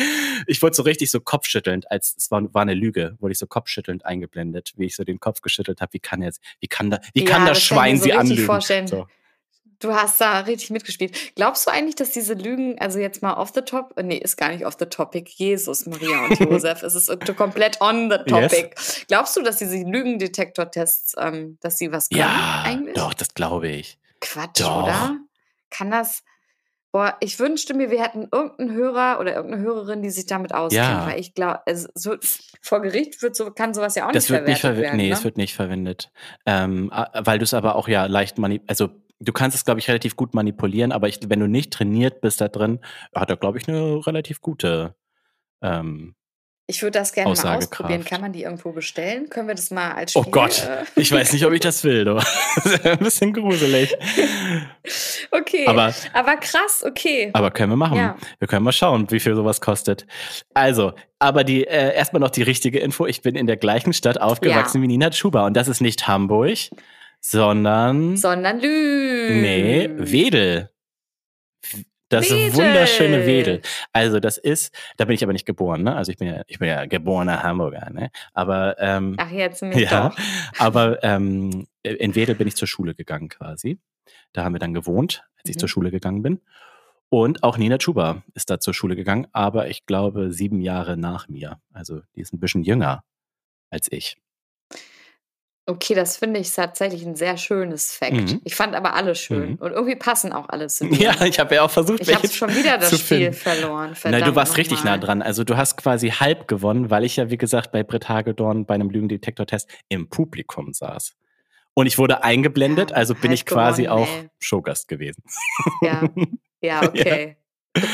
Ich 0.48 0.62
wurde 0.62 0.76
so 0.76 0.84
richtig 0.84 1.12
so 1.12 1.20
kopfschüttelnd, 1.20 1.90
als 1.92 2.16
es 2.18 2.32
war, 2.32 2.54
war 2.54 2.64
eine 2.64 2.74
Lüge, 2.74 3.16
wurde 3.20 3.32
ich 3.34 3.38
so 3.38 3.46
kopfschüttelnd 3.46 4.06
eingeblendet 4.06 4.31
eingeblendet, 4.32 4.74
wie 4.78 4.86
ich 4.86 4.96
so 4.96 5.04
den 5.04 5.20
Kopf 5.20 5.42
geschüttelt 5.42 5.82
habe. 5.82 5.94
Wie 5.94 6.00
kann 6.00 6.22
jetzt, 6.22 6.42
wie 6.60 6.68
kann 6.68 6.90
da, 6.90 7.00
wie 7.14 7.26
kann 7.26 7.46
das, 7.46 7.58
das 7.58 7.64
Schwein 7.64 7.98
so 7.98 8.06
sie 8.06 8.14
anlügen? 8.14 8.46
Vorstellen. 8.46 8.88
So. 8.88 9.08
Du 9.80 9.94
hast 9.96 10.22
da 10.22 10.42
richtig 10.42 10.70
mitgespielt. 10.70 11.34
Glaubst 11.36 11.66
du 11.66 11.72
eigentlich, 11.72 11.96
dass 11.96 12.12
diese 12.12 12.36
Lügen, 12.36 12.78
also 12.80 13.00
jetzt 13.00 13.24
mal 13.24 13.34
off 13.34 13.52
the 13.56 13.62
top, 13.62 14.00
nee, 14.00 14.18
ist 14.18 14.38
gar 14.38 14.50
nicht 14.50 14.64
off 14.64 14.76
the 14.80 14.86
topic, 14.86 15.28
Jesus, 15.28 15.88
Maria 15.88 16.26
und 16.26 16.40
Josef, 16.40 16.84
es 16.84 16.94
ist 16.94 17.10
komplett 17.36 17.82
on 17.82 18.12
the 18.12 18.18
topic. 18.18 18.76
Yes. 18.76 19.06
Glaubst 19.08 19.36
du, 19.36 19.42
dass 19.42 19.58
diese 19.58 19.78
Lügendetektor-Tests, 19.78 21.16
ähm, 21.18 21.58
dass 21.62 21.80
sie 21.80 21.92
was 21.92 22.10
können 22.10 22.22
ja, 22.22 22.64
eigentlich? 22.64 22.94
doch, 22.94 23.16
das 23.16 23.34
glaube 23.34 23.70
ich. 23.70 23.98
Quatsch, 24.20 24.62
doch. 24.62 24.84
oder? 24.84 25.18
Kann 25.72 25.90
das, 25.90 26.22
Boah, 26.92 27.16
ich 27.22 27.40
wünschte 27.40 27.74
mir, 27.74 27.90
wir 27.90 28.04
hätten 28.04 28.28
irgendeinen 28.32 28.74
Hörer 28.74 29.20
oder 29.20 29.34
irgendeine 29.36 29.64
Hörerin, 29.64 30.02
die 30.02 30.10
sich 30.10 30.26
damit 30.26 30.54
auskennt, 30.54 30.84
ja. 30.84 31.08
weil 31.08 31.20
ich 31.20 31.34
glaube, 31.34 31.66
also 31.66 31.88
so, 31.96 32.16
vor 32.62 32.82
Gericht 32.82 33.22
wird 33.22 33.36
so, 33.36 33.52
kann 33.52 33.74
sowas 33.74 33.96
ja 33.96 34.08
auch 34.08 34.12
das 34.12 34.30
nicht 34.30 34.32
wird 34.32 34.60
verwendet 34.60 34.64
nicht 34.64 34.84
werden. 34.84 34.98
Nee, 34.98 35.08
ne? 35.08 35.14
es 35.14 35.24
wird 35.24 35.38
nicht 35.38 35.56
verwendet. 35.56 36.12
Ähm, 36.46 36.92
weil 37.14 37.40
du 37.40 37.44
es 37.44 37.54
aber 37.54 37.76
auch 37.76 37.88
ja 37.88 38.06
leicht 38.06 38.38
mani 38.38 38.62
also 38.68 38.90
du 39.22 39.32
kannst 39.32 39.56
es, 39.56 39.64
glaube 39.64 39.80
ich, 39.80 39.88
relativ 39.88 40.16
gut 40.16 40.34
manipulieren, 40.34 40.92
aber 40.92 41.08
ich, 41.08 41.20
wenn 41.28 41.40
du 41.40 41.48
nicht 41.48 41.72
trainiert 41.72 42.22
bist 42.22 42.42
da 42.42 42.48
drin, 42.48 42.80
hat 43.16 43.30
er, 43.30 43.38
glaube 43.38 43.58
ich, 43.58 43.68
eine 43.68 44.06
relativ 44.06 44.42
gute 44.42 44.96
ähm, 45.62 46.16
ich 46.72 46.82
würde 46.82 47.00
das 47.00 47.12
gerne 47.12 47.34
mal 47.34 47.58
ausprobieren. 47.58 48.06
Kann 48.06 48.22
man 48.22 48.32
die 48.32 48.44
irgendwo 48.44 48.72
bestellen? 48.72 49.30
Können 49.30 49.50
wir 49.50 49.56
das 49.56 49.72
mal 49.72 49.92
als 49.92 50.16
oh 50.16 50.22
Spiel? 50.22 50.30
Oh 50.30 50.32
Gott, 50.32 50.68
ich 50.96 51.12
weiß 51.12 51.34
nicht, 51.34 51.46
ob 51.46 51.52
ich 51.52 51.60
das 51.60 51.84
will. 51.84 52.06
Du. 52.12 52.18
ein 52.18 52.98
bisschen 53.00 53.34
gruselig. 53.34 53.96
Okay, 55.34 55.66
aber, 55.68 55.94
aber 56.14 56.38
krass, 56.38 56.84
okay. 56.86 57.30
Aber 57.34 57.52
können 57.52 57.72
wir 57.72 57.78
machen. 57.78 57.98
Ja. 57.98 58.18
Wir 58.40 58.48
können 58.48 58.64
mal 58.64 58.72
schauen, 58.72 59.10
wie 59.12 59.20
viel 59.20 59.36
sowas 59.36 59.62
kostet. 59.62 60.06
Also, 60.54 60.94
aber 61.20 61.44
die 61.44 61.66
äh, 61.66 61.94
erstmal 61.96 62.20
noch 62.20 62.32
die 62.32 62.42
richtige 62.42 62.80
Info. 62.80 63.06
Ich 63.06 63.22
bin 63.22 63.36
in 63.36 63.48
der 63.48 63.58
gleichen 63.58 63.94
Stadt 63.94 64.20
aufgewachsen 64.20 64.78
ja. 64.78 64.84
wie 64.84 64.88
Nina 64.88 65.10
Chuba. 65.12 65.46
Und 65.46 65.56
das 65.56 65.68
ist 65.68 65.80
nicht 65.80 66.08
Hamburg, 66.08 66.58
sondern... 67.22 68.18
Sondern 68.18 68.60
Lü. 68.60 69.42
Nee, 69.42 69.90
Wedel. 69.94 70.70
Das 72.12 72.30
Wedel. 72.30 72.54
wunderschöne 72.56 73.26
Wedel. 73.26 73.62
Also 73.94 74.20
das 74.20 74.38
ist, 74.38 74.76
da 74.98 75.06
bin 75.06 75.16
ich 75.16 75.24
aber 75.24 75.34
nicht 75.34 75.46
geboren, 75.46 75.84
ne? 75.84 75.96
Also 75.96 76.12
ich 76.12 76.18
bin 76.18 76.28
ja, 76.28 76.44
ich 76.48 76.60
bin 76.60 76.68
ja 76.68 76.86
geborener 76.86 77.42
Hamburger, 77.42 77.90
ne? 77.90 78.12
Aber 78.34 78.76
ähm, 78.80 79.16
ach 79.18 79.32
jetzt 79.32 79.62
nicht 79.64 79.90
ja, 79.90 80.10
doch. 80.10 80.18
aber 80.60 81.04
ähm, 81.04 81.68
in 81.84 82.14
Wedel 82.14 82.36
bin 82.36 82.48
ich 82.48 82.56
zur 82.56 82.68
Schule 82.68 82.94
gegangen 82.94 83.30
quasi. 83.30 83.80
Da 84.34 84.44
haben 84.44 84.54
wir 84.54 84.60
dann 84.60 84.74
gewohnt, 84.74 85.24
als 85.38 85.50
ich 85.50 85.58
zur 85.58 85.68
mhm. 85.68 85.72
Schule 85.72 85.92
gegangen 85.92 86.22
bin. 86.22 86.42
Und 87.10 87.44
auch 87.44 87.58
Nina 87.58 87.78
Chuba 87.78 88.24
ist 88.34 88.50
da 88.50 88.60
zur 88.60 88.74
Schule 88.74 88.96
gegangen, 88.96 89.28
aber 89.32 89.70
ich 89.70 89.86
glaube 89.86 90.32
sieben 90.32 90.62
Jahre 90.62 90.98
nach 90.98 91.30
mir. 91.30 91.62
Also 91.74 92.02
die 92.16 92.22
ist 92.22 92.34
ein 92.34 92.40
bisschen 92.40 92.64
jünger 92.64 93.04
als 93.70 93.90
ich. 93.90 94.18
Okay, 95.72 95.96
das 95.96 96.18
finde 96.18 96.42
ich 96.42 96.52
tatsächlich 96.52 97.06
ein 97.06 97.16
sehr 97.16 97.38
schönes 97.38 97.94
Fact. 97.94 98.12
Mhm. 98.12 98.42
Ich 98.44 98.56
fand 98.56 98.76
aber 98.76 98.94
alle 98.94 99.16
schön. 99.16 99.52
Mhm. 99.52 99.56
Und 99.56 99.72
irgendwie 99.72 99.96
passen 99.96 100.34
auch 100.34 100.50
alle 100.50 100.68
zu 100.68 100.86
dir. 100.90 101.14
Ja, 101.14 101.26
ich 101.26 101.40
habe 101.40 101.56
ja 101.56 101.64
auch 101.64 101.72
versucht, 101.72 102.02
Ich 102.02 102.14
habe 102.14 102.28
schon 102.28 102.54
wieder 102.54 102.78
das 102.78 103.00
Spiel 103.00 103.32
verloren. 103.32 103.96
Verdammt 103.96 104.22
Nein, 104.22 104.30
du 104.30 104.36
warst 104.36 104.58
richtig 104.58 104.84
nah 104.84 104.98
dran. 104.98 105.22
Also 105.22 105.46
du 105.46 105.56
hast 105.56 105.78
quasi 105.78 106.10
halb 106.10 106.50
gewonnen, 106.50 106.90
weil 106.90 107.06
ich 107.06 107.16
ja, 107.16 107.30
wie 107.30 107.38
gesagt, 107.38 107.72
bei 107.72 107.84
Britt 107.84 108.10
Hagedorn 108.10 108.66
bei 108.66 108.74
einem 108.74 108.90
Lügendetektor-Test 108.90 109.70
im 109.88 110.10
Publikum 110.10 110.74
saß. 110.74 111.14
Und 111.74 111.88
ich 111.88 111.98
wurde 111.98 112.22
eingeblendet, 112.26 112.90
ja, 112.90 112.98
also 112.98 113.16
bin 113.16 113.32
ich 113.32 113.46
quasi 113.46 113.84
gewonnen, 113.84 114.04
auch 114.04 114.10
ey. 114.10 114.30
Showgast 114.40 114.90
gewesen. 114.90 115.24
Ja, 115.82 116.10
ja 116.62 116.84
okay. 116.86 117.38
Ja. 117.78 117.84
okay. 117.84 117.88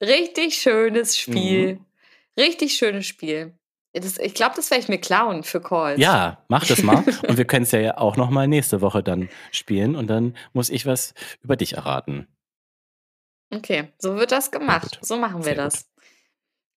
Richtig 0.00 0.54
schönes 0.54 1.18
Spiel. 1.18 1.74
Mhm. 1.74 1.84
Richtig 2.38 2.76
schönes 2.76 3.06
Spiel. 3.06 3.58
Das, 3.94 4.18
ich 4.18 4.34
glaube, 4.34 4.54
das 4.54 4.70
werde 4.70 4.82
ich 4.82 4.88
mir 4.88 4.98
klauen 4.98 5.42
für 5.42 5.60
Calls. 5.60 5.98
Ja, 5.98 6.44
mach 6.48 6.66
das 6.66 6.82
mal. 6.82 7.04
und 7.28 7.38
wir 7.38 7.46
können 7.46 7.62
es 7.62 7.72
ja 7.72 7.96
auch 7.96 8.16
noch 8.16 8.30
mal 8.30 8.46
nächste 8.46 8.80
Woche 8.80 9.02
dann 9.02 9.28
spielen 9.50 9.96
und 9.96 10.08
dann 10.08 10.36
muss 10.52 10.70
ich 10.70 10.86
was 10.86 11.14
über 11.42 11.56
dich 11.56 11.74
erraten. 11.74 12.28
Okay, 13.50 13.92
so 13.98 14.16
wird 14.16 14.30
das 14.30 14.50
gemacht. 14.50 14.98
So 15.00 15.16
machen 15.16 15.38
wir 15.38 15.44
Sehr 15.44 15.54
das. 15.54 15.90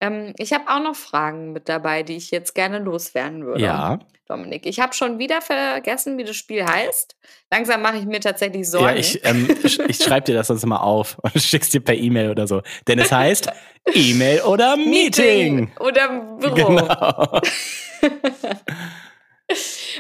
Ähm, 0.02 0.34
ich 0.38 0.52
habe 0.52 0.68
auch 0.68 0.82
noch 0.82 0.96
Fragen 0.96 1.54
mit 1.54 1.70
dabei, 1.70 2.02
die 2.02 2.18
ich 2.18 2.32
jetzt 2.32 2.56
gerne 2.56 2.80
loswerden 2.80 3.46
würde. 3.46 3.64
Ja. 3.64 4.00
Dominik, 4.28 4.66
ich 4.66 4.80
habe 4.80 4.94
schon 4.94 5.20
wieder 5.20 5.42
vergessen, 5.42 6.18
wie 6.18 6.24
das 6.24 6.36
Spiel 6.36 6.66
heißt. 6.66 7.16
Langsam 7.52 7.82
mache 7.82 7.98
ich 7.98 8.06
mir 8.06 8.20
tatsächlich 8.20 8.68
Sorgen. 8.70 8.88
Ja, 8.88 8.96
ich, 8.96 9.24
ähm, 9.26 9.48
ich 9.64 9.98
schreibe 9.98 10.26
dir 10.26 10.36
das 10.36 10.48
sonst 10.48 10.66
mal 10.66 10.78
auf 10.78 11.20
und 11.22 11.40
schick's 11.40 11.70
dir 11.70 11.82
per 11.82 11.96
E-Mail 11.96 12.32
oder 12.32 12.48
so. 12.48 12.62
Denn 12.88 12.98
es 12.98 13.12
heißt 13.12 13.52
E-Mail 13.94 14.42
oder 14.42 14.76
Meeting. 14.78 15.56
Meeting. 15.56 15.72
Oder 15.80 16.10
Büro. 16.40 16.56
Genau. 16.56 17.42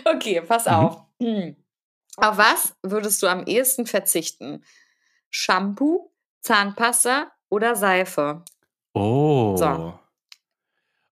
okay, 0.15 0.41
pass 0.41 0.65
mhm. 0.65 0.71
auf. 0.71 0.97
Hm. 1.21 1.55
Auf 2.17 2.37
was 2.37 2.73
würdest 2.81 3.21
du 3.21 3.27
am 3.27 3.45
ehesten 3.45 3.85
verzichten? 3.85 4.63
Shampoo, 5.29 6.11
Zahnpasta 6.41 7.31
oder 7.49 7.75
Seife? 7.75 8.43
Oh. 8.93 9.55
So. 9.57 9.93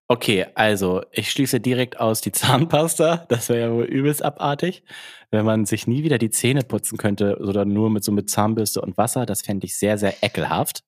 Okay, 0.08 0.46
also 0.56 1.02
ich 1.12 1.30
schließe 1.30 1.60
direkt 1.60 2.00
aus 2.00 2.20
die 2.20 2.32
Zahnpasta. 2.32 3.26
Das 3.28 3.48
wäre 3.48 3.60
ja 3.60 3.72
wohl 3.72 3.84
übelst 3.84 4.24
abartig, 4.24 4.82
wenn 5.30 5.44
man 5.44 5.66
sich 5.66 5.86
nie 5.86 6.02
wieder 6.02 6.18
die 6.18 6.30
Zähne 6.30 6.62
putzen 6.62 6.98
könnte 6.98 7.38
oder 7.38 7.64
nur 7.64 7.90
mit 7.90 8.02
so 8.02 8.10
mit 8.10 8.28
Zahnbürste 8.28 8.80
und 8.80 8.96
Wasser. 8.96 9.24
Das 9.24 9.42
fände 9.42 9.66
ich 9.66 9.78
sehr, 9.78 9.98
sehr 9.98 10.14
ekelhaft. 10.22 10.82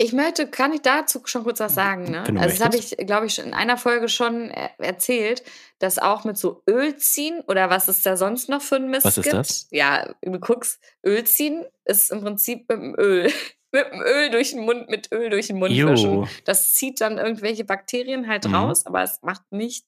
Ich 0.00 0.12
möchte, 0.12 0.48
kann 0.48 0.72
ich 0.72 0.82
dazu 0.82 1.22
schon 1.24 1.42
kurz 1.42 1.58
was 1.58 1.74
sagen? 1.74 2.12
Ne? 2.12 2.20
Also 2.20 2.56
das 2.56 2.60
habe 2.60 2.76
ich, 2.76 2.96
glaube 2.98 3.26
ich, 3.26 3.40
in 3.40 3.52
einer 3.52 3.76
Folge 3.76 4.08
schon 4.08 4.48
erzählt, 4.78 5.42
dass 5.80 5.98
auch 5.98 6.22
mit 6.22 6.38
so 6.38 6.62
Ölziehen 6.70 7.40
oder 7.48 7.68
was 7.68 7.88
es 7.88 8.02
da 8.02 8.16
sonst 8.16 8.48
noch 8.48 8.62
für 8.62 8.76
ein 8.76 8.90
Mist 8.90 9.06
was 9.06 9.18
ist 9.18 9.24
gibt. 9.24 9.34
Das? 9.34 9.66
Ja, 9.72 10.14
du 10.22 10.38
guckst, 10.38 10.78
Ölziehen 11.04 11.66
ist 11.84 12.12
im 12.12 12.20
Prinzip 12.20 12.68
mit 12.68 12.78
dem 12.78 12.94
Öl 12.96 13.32
mit 13.72 13.86
dem 13.92 14.00
Öl 14.00 14.30
durch 14.30 14.50
den 14.50 14.60
Mund, 14.64 14.88
mit 14.88 15.12
Öl 15.12 15.30
durch 15.30 15.48
den 15.48 15.58
Mund 15.58 15.72
jo. 15.72 15.90
wischen. 15.90 16.28
Das 16.44 16.72
zieht 16.74 17.00
dann 17.00 17.18
irgendwelche 17.18 17.64
Bakterien 17.64 18.28
halt 18.28 18.46
mhm. 18.46 18.54
raus, 18.54 18.86
aber 18.86 19.02
es 19.02 19.20
macht 19.22 19.50
nicht, 19.50 19.86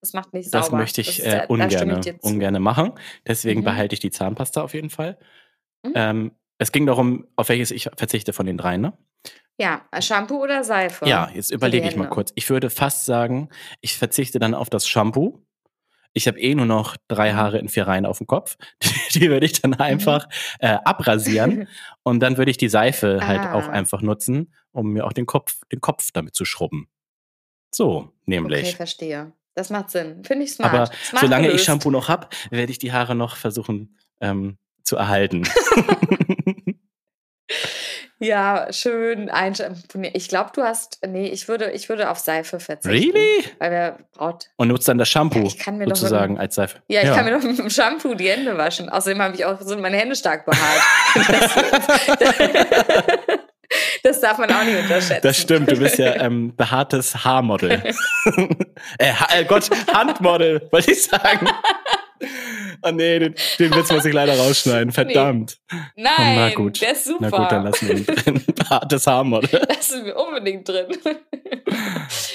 es 0.00 0.12
macht 0.12 0.32
nicht 0.32 0.50
sauber. 0.50 0.64
Das 0.64 0.72
möchte 0.72 1.00
ich 1.00 1.24
äh, 1.24 1.46
ungern, 1.48 2.00
ungerne 2.22 2.60
machen. 2.60 2.92
Deswegen 3.26 3.60
mhm. 3.60 3.64
behalte 3.64 3.94
ich 3.94 4.00
die 4.00 4.10
Zahnpasta 4.10 4.62
auf 4.62 4.74
jeden 4.74 4.90
Fall. 4.90 5.18
Mhm. 5.84 5.92
Ähm, 5.94 6.32
es 6.58 6.72
ging 6.72 6.86
darum, 6.86 7.26
auf 7.36 7.48
welches 7.48 7.70
ich 7.70 7.88
verzichte 7.96 8.32
von 8.32 8.46
den 8.46 8.58
dreien, 8.58 8.80
ne? 8.80 8.92
Ja, 9.60 9.82
Shampoo 10.00 10.42
oder 10.42 10.62
Seife? 10.62 11.06
Ja, 11.06 11.30
jetzt 11.34 11.50
überlege 11.50 11.88
ich 11.88 11.96
mal 11.96 12.08
kurz. 12.08 12.32
Ich 12.36 12.48
würde 12.48 12.70
fast 12.70 13.06
sagen, 13.06 13.48
ich 13.80 13.96
verzichte 13.96 14.38
dann 14.38 14.54
auf 14.54 14.70
das 14.70 14.86
Shampoo 14.86 15.44
ich 16.18 16.26
habe 16.26 16.38
eh 16.40 16.54
nur 16.54 16.66
noch 16.66 16.96
drei 17.06 17.32
mhm. 17.32 17.36
Haare 17.36 17.58
in 17.58 17.68
vier 17.68 17.86
Reihen 17.86 18.04
auf 18.04 18.18
dem 18.18 18.26
Kopf. 18.26 18.56
Die, 18.82 19.20
die 19.20 19.30
würde 19.30 19.46
ich 19.46 19.60
dann 19.60 19.70
mhm. 19.70 19.80
einfach 19.80 20.28
äh, 20.58 20.76
abrasieren 20.84 21.66
und 22.02 22.20
dann 22.20 22.36
würde 22.36 22.50
ich 22.50 22.58
die 22.58 22.68
Seife 22.68 23.26
halt 23.26 23.40
ah. 23.40 23.54
auch 23.54 23.68
einfach 23.68 24.02
nutzen, 24.02 24.52
um 24.72 24.92
mir 24.92 25.06
auch 25.06 25.14
den 25.14 25.24
Kopf, 25.26 25.60
den 25.72 25.80
Kopf 25.80 26.10
damit 26.12 26.34
zu 26.34 26.44
schrubben. 26.44 26.88
So, 27.70 28.12
nämlich. 28.26 28.66
Okay, 28.66 28.76
verstehe. 28.76 29.32
Das 29.54 29.70
macht 29.70 29.90
Sinn. 29.90 30.22
Finde 30.24 30.44
ich 30.44 30.52
smart. 30.52 30.74
Aber 30.74 30.86
smart 30.86 31.24
solange 31.24 31.46
gelöst. 31.46 31.62
ich 31.62 31.66
Shampoo 31.66 31.90
noch 31.90 32.08
habe, 32.08 32.28
werde 32.50 32.70
ich 32.70 32.78
die 32.78 32.92
Haare 32.92 33.14
noch 33.14 33.36
versuchen 33.36 33.96
ähm, 34.20 34.58
zu 34.82 34.96
erhalten. 34.96 35.48
Ja, 38.20 38.66
schön. 38.72 39.30
Ich 40.12 40.28
glaube, 40.28 40.50
du 40.52 40.62
hast, 40.62 40.98
nee, 41.06 41.28
ich 41.28 41.46
würde, 41.46 41.70
ich 41.70 41.88
würde 41.88 42.10
auf 42.10 42.18
Seife 42.18 42.58
verzichten. 42.58 42.88
Really? 42.88 43.44
Weil 43.58 43.70
wer 43.70 43.98
braucht. 44.12 44.50
Und 44.56 44.66
nutzt 44.68 44.88
dann 44.88 44.98
das 44.98 45.08
Shampoo 45.08 45.38
ja, 45.38 45.46
ich 45.46 45.58
kann 45.58 45.78
mir 45.78 45.86
sozusagen 45.86 46.32
mit, 46.34 46.42
als 46.42 46.56
Seife. 46.56 46.78
Ja, 46.88 47.02
ich 47.02 47.08
ja. 47.08 47.14
kann 47.14 47.24
mir 47.24 47.30
noch 47.32 47.44
mit 47.44 47.58
dem 47.58 47.70
Shampoo 47.70 48.14
die 48.14 48.28
Hände 48.28 48.58
waschen. 48.58 48.88
Außerdem 48.88 49.22
habe 49.22 49.36
ich 49.36 49.44
auch, 49.44 49.60
sind 49.60 49.80
meine 49.80 49.96
Hände 49.96 50.16
stark 50.16 50.46
behaart. 50.46 50.82
das, 54.02 54.20
darf 54.20 54.38
man 54.38 54.50
auch 54.50 54.64
nicht 54.64 54.78
unterschätzen. 54.78 55.20
Das 55.22 55.38
stimmt, 55.38 55.70
du 55.70 55.76
bist 55.76 55.98
ja 55.98 56.16
ähm, 56.16 56.56
behaartes 56.56 57.24
Haarmodel. 57.24 57.70
äh, 58.98 59.12
ha 59.12 59.28
äh, 59.36 59.44
Gott, 59.44 59.70
Handmodel, 59.92 60.66
wollte 60.72 60.90
ich 60.90 61.04
sagen. 61.04 61.48
Oh 62.82 62.90
nee, 62.92 63.18
den, 63.18 63.34
den 63.58 63.74
Witz 63.74 63.90
muss 63.90 64.04
ich 64.04 64.12
leider 64.12 64.36
rausschneiden. 64.36 64.92
Verdammt. 64.92 65.58
Nee. 65.70 65.78
Nein, 65.96 66.16
oh, 66.18 66.40
na 66.40 66.54
gut. 66.54 66.80
der 66.80 66.92
ist 66.92 67.04
super. 67.04 67.28
Na 67.30 67.38
gut, 67.38 67.52
dann 67.52 67.64
lassen 67.64 67.88
wir 67.88 67.96
ihn 67.96 68.06
drin. 68.06 68.44
Hartes 68.70 69.06
Haben, 69.06 69.32
oder? 69.32 69.66
Lassen 69.68 70.04
wir 70.04 70.16
unbedingt 70.16 70.68
drin. 70.68 70.86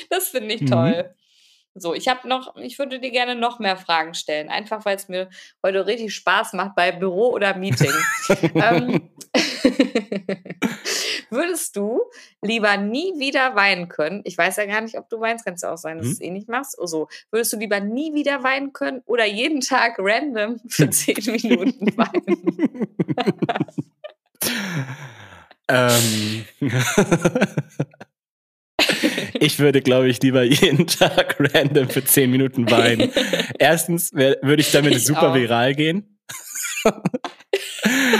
Das 0.09 0.29
finde 0.29 0.55
ich 0.55 0.61
mhm. 0.61 0.67
toll. 0.67 1.03
Mhm. 1.03 1.13
So, 1.75 1.95
ich 1.95 2.07
habe 2.07 2.27
noch, 2.27 2.55
ich 2.57 2.77
würde 2.77 2.99
dir 2.99 3.09
gerne 3.09 3.35
noch 3.35 3.57
mehr 3.57 3.77
Fragen 3.77 4.13
stellen, 4.13 4.49
einfach 4.49 4.85
weil 4.85 4.95
es 4.95 5.07
mir 5.07 5.29
heute 5.63 5.87
richtig 5.87 6.13
Spaß 6.13 6.53
macht 6.53 6.75
bei 6.75 6.91
Büro 6.91 7.29
oder 7.31 7.55
Meeting. 7.57 7.91
ähm, 8.53 9.09
würdest 11.33 11.75
du 11.75 12.01
lieber 12.41 12.77
nie 12.77 13.19
wieder 13.19 13.55
weinen 13.55 13.89
können? 13.89 14.21
Ich 14.23 14.37
weiß 14.37 14.57
ja 14.57 14.65
gar 14.65 14.81
nicht, 14.81 14.97
ob 14.97 15.09
du 15.09 15.19
weinst, 15.19 15.45
kannst 15.45 15.63
du 15.63 15.67
auch 15.67 15.77
sein, 15.77 15.97
dass 15.97 16.05
du 16.05 16.11
hm? 16.11 16.13
es 16.13 16.21
eh 16.21 16.29
nicht 16.29 16.47
machst. 16.47 16.79
Also, 16.79 17.09
würdest 17.31 17.53
du 17.53 17.57
lieber 17.57 17.79
nie 17.79 18.13
wieder 18.13 18.43
weinen 18.43 18.71
können 18.71 19.01
oder 19.05 19.25
jeden 19.25 19.61
Tag 19.61 19.95
random 19.97 20.59
für 20.67 20.89
zehn 20.89 21.17
Minuten 21.25 21.87
weinen? 21.97 22.87
ähm. 25.67 26.45
ich 29.39 29.59
würde, 29.59 29.81
glaube 29.81 30.09
ich, 30.09 30.21
lieber 30.21 30.43
jeden 30.43 30.87
Tag 30.87 31.37
random 31.39 31.89
für 31.89 32.05
zehn 32.05 32.31
Minuten 32.31 32.69
weinen. 32.69 33.11
Erstens 33.59 34.13
würde 34.13 34.55
ich 34.57 34.71
damit 34.71 34.95
ich 34.95 35.05
super 35.05 35.31
auch. 35.31 35.35
viral 35.35 35.75
gehen. 35.75 36.19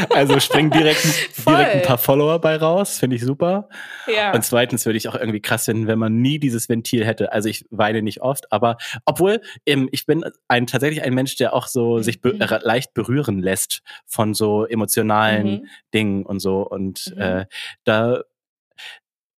Also 0.09 0.39
springen 0.39 0.71
direkt, 0.71 1.03
direkt 1.47 1.75
ein 1.75 1.81
paar 1.83 1.97
Follower 1.97 2.39
bei 2.39 2.57
raus, 2.57 2.99
finde 2.99 3.15
ich 3.15 3.23
super. 3.23 3.69
Ja. 4.07 4.33
Und 4.33 4.43
zweitens 4.43 4.85
würde 4.85 4.97
ich 4.97 5.07
auch 5.07 5.15
irgendwie 5.15 5.41
krass 5.41 5.65
finden, 5.65 5.87
wenn 5.87 5.99
man 5.99 6.21
nie 6.21 6.39
dieses 6.39 6.69
Ventil 6.69 7.05
hätte. 7.05 7.31
Also 7.31 7.49
ich 7.49 7.65
weine 7.69 8.01
nicht 8.01 8.21
oft, 8.21 8.51
aber 8.51 8.77
obwohl 9.05 9.41
ähm, 9.65 9.89
ich 9.91 10.05
bin 10.05 10.25
ein 10.47 10.67
tatsächlich 10.67 11.03
ein 11.03 11.13
Mensch, 11.13 11.35
der 11.35 11.53
auch 11.53 11.67
so 11.67 11.99
sich 11.99 12.21
be 12.21 12.33
mhm. 12.33 12.39
leicht 12.61 12.93
berühren 12.93 13.39
lässt 13.39 13.81
von 14.05 14.33
so 14.33 14.65
emotionalen 14.65 15.47
mhm. 15.47 15.67
Dingen 15.93 16.25
und 16.25 16.39
so. 16.39 16.61
Und 16.67 17.13
mhm. 17.15 17.21
äh, 17.21 17.45
da 17.83 18.23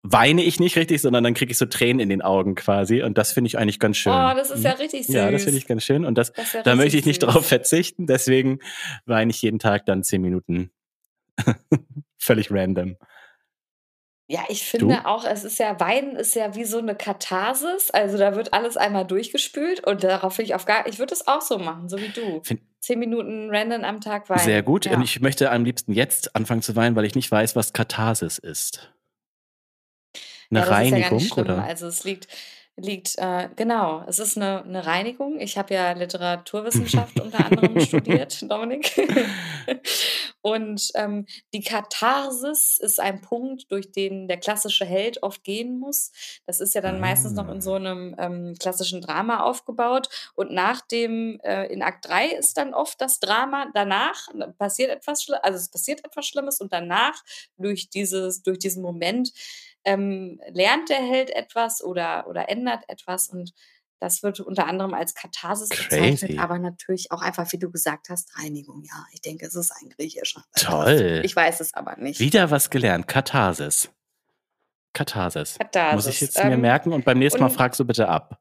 weine 0.06 0.42
ich 0.42 0.60
nicht 0.60 0.76
richtig, 0.76 1.00
sondern 1.00 1.24
dann 1.24 1.32
kriege 1.32 1.50
ich 1.50 1.56
so 1.56 1.64
Tränen 1.64 1.98
in 1.98 2.10
den 2.10 2.20
Augen 2.20 2.54
quasi. 2.54 3.02
Und 3.02 3.16
das 3.16 3.32
finde 3.32 3.48
ich 3.48 3.58
eigentlich 3.58 3.80
ganz 3.80 3.96
schön. 3.96 4.12
Oh, 4.12 4.34
das 4.36 4.50
ist 4.50 4.62
ja 4.62 4.74
mhm. 4.74 4.80
richtig 4.80 5.06
süß. 5.06 5.14
Ja, 5.14 5.30
das 5.30 5.44
finde 5.44 5.58
ich 5.58 5.66
ganz 5.66 5.82
schön. 5.82 6.04
Und 6.04 6.18
das, 6.18 6.32
das 6.32 6.52
ja 6.52 6.62
da 6.62 6.76
möchte 6.76 6.98
ich 6.98 7.06
nicht 7.06 7.22
süß. 7.22 7.30
drauf 7.30 7.46
verzichten. 7.46 8.06
Deswegen 8.06 8.58
weine 9.06 9.30
ich 9.30 9.40
jeden 9.40 9.58
Tag 9.58 9.86
dann 9.86 10.04
zehn 10.04 10.20
Minuten. 10.20 10.70
Völlig 12.18 12.50
random. 12.50 12.96
Ja, 14.26 14.40
ich 14.48 14.64
finde 14.64 14.94
du? 14.94 15.06
auch, 15.06 15.24
es 15.24 15.44
ist 15.44 15.58
ja, 15.58 15.78
Weinen 15.80 16.16
ist 16.16 16.34
ja 16.34 16.54
wie 16.54 16.64
so 16.64 16.78
eine 16.78 16.94
Katharsis. 16.94 17.90
Also 17.90 18.18
da 18.18 18.36
wird 18.36 18.52
alles 18.52 18.76
einmal 18.76 19.06
durchgespült 19.06 19.86
und 19.86 20.04
darauf 20.04 20.36
will 20.36 20.44
ich 20.44 20.54
auf 20.54 20.66
gar, 20.66 20.86
ich 20.86 20.98
würde 20.98 21.14
es 21.14 21.26
auch 21.26 21.42
so 21.42 21.58
machen, 21.58 21.88
so 21.88 21.98
wie 21.98 22.08
du. 22.08 22.42
Find, 22.42 22.60
Zehn 22.80 22.98
Minuten 22.98 23.48
random 23.50 23.84
am 23.84 24.02
Tag 24.02 24.28
weinen. 24.28 24.40
Sehr 24.40 24.62
gut. 24.62 24.84
Ja. 24.84 24.94
Und 24.94 25.02
ich 25.02 25.18
möchte 25.22 25.50
am 25.50 25.64
liebsten 25.64 25.92
jetzt 25.94 26.36
anfangen 26.36 26.60
zu 26.60 26.76
weinen, 26.76 26.94
weil 26.94 27.06
ich 27.06 27.14
nicht 27.14 27.30
weiß, 27.30 27.56
was 27.56 27.72
Katharsis 27.72 28.36
ist. 28.36 28.94
Eine 30.50 30.60
ja, 30.60 30.66
Reinigung, 30.66 31.18
ja 31.20 31.36
oder? 31.36 31.64
Also 31.64 31.86
es 31.86 32.04
liegt, 32.04 32.28
liegt 32.76 33.16
äh, 33.18 33.48
genau, 33.54 34.04
es 34.08 34.18
ist 34.18 34.36
eine, 34.36 34.64
eine 34.64 34.84
Reinigung. 34.84 35.38
Ich 35.38 35.56
habe 35.56 35.74
ja 35.74 35.92
Literaturwissenschaft 35.92 37.20
unter 37.20 37.46
anderem 37.46 37.78
studiert, 37.86 38.50
Dominik. 38.50 38.92
Und 40.42 40.90
ähm, 40.94 41.24
die 41.54 41.62
Katharsis 41.62 42.78
ist 42.78 43.00
ein 43.00 43.22
Punkt, 43.22 43.72
durch 43.72 43.92
den 43.92 44.28
der 44.28 44.36
klassische 44.36 44.84
Held 44.84 45.22
oft 45.22 45.42
gehen 45.42 45.78
muss. 45.78 46.12
Das 46.46 46.60
ist 46.60 46.74
ja 46.74 46.82
dann 46.82 47.00
meistens 47.00 47.32
noch 47.32 47.48
in 47.48 47.62
so 47.62 47.72
ah. 47.72 47.76
einem 47.76 48.14
ähm, 48.18 48.54
klassischen 48.58 49.00
Drama 49.00 49.40
aufgebaut. 49.44 50.10
Und 50.34 50.52
nach 50.52 50.82
dem, 50.82 51.40
äh, 51.44 51.72
in 51.72 51.82
Akt 51.82 52.06
3 52.08 52.26
ist 52.26 52.58
dann 52.58 52.74
oft 52.74 53.00
das 53.00 53.20
Drama. 53.20 53.68
Danach 53.72 54.28
passiert 54.58 54.90
etwas 54.90 55.22
Schlimmes, 55.22 55.44
also 55.44 55.56
es 55.56 55.70
passiert 55.70 56.04
etwas 56.04 56.26
Schlimmes 56.26 56.60
und 56.60 56.74
danach 56.74 57.14
durch 57.56 57.88
dieses, 57.88 58.42
durch 58.42 58.58
diesen 58.58 58.82
Moment 58.82 59.32
ähm, 59.84 60.40
lernt 60.50 60.88
der 60.88 61.02
Held 61.02 61.30
etwas 61.30 61.82
oder, 61.82 62.26
oder 62.28 62.48
ändert 62.48 62.84
etwas 62.88 63.28
und 63.28 63.52
das 64.00 64.22
wird 64.22 64.40
unter 64.40 64.66
anderem 64.66 64.92
als 64.92 65.14
Katharsis 65.14 65.70
bezeichnet, 65.70 66.38
aber 66.38 66.58
natürlich 66.58 67.10
auch 67.10 67.22
einfach, 67.22 67.50
wie 67.52 67.58
du 67.58 67.70
gesagt 67.70 68.10
hast, 68.10 68.38
Reinigung. 68.38 68.82
Ja, 68.84 69.06
ich 69.12 69.22
denke, 69.22 69.46
es 69.46 69.54
ist 69.54 69.72
ein 69.72 69.88
griechischer. 69.88 70.44
Toll. 70.56 71.22
Ich 71.24 71.34
weiß 71.34 71.60
es 71.60 71.72
aber 71.72 71.96
nicht. 71.96 72.20
Wieder 72.20 72.50
was 72.50 72.68
gelernt. 72.68 73.08
Katharsis. 73.08 73.88
Katharsis. 74.92 75.56
Katharsis. 75.58 75.94
Muss 75.94 76.06
ich 76.06 76.20
jetzt 76.20 76.38
ähm, 76.38 76.50
mir 76.50 76.58
merken 76.58 76.92
und 76.92 77.04
beim 77.04 77.18
nächsten 77.18 77.40
Mal 77.40 77.48
fragst 77.48 77.80
du 77.80 77.84
bitte 77.84 78.08
ab. 78.08 78.40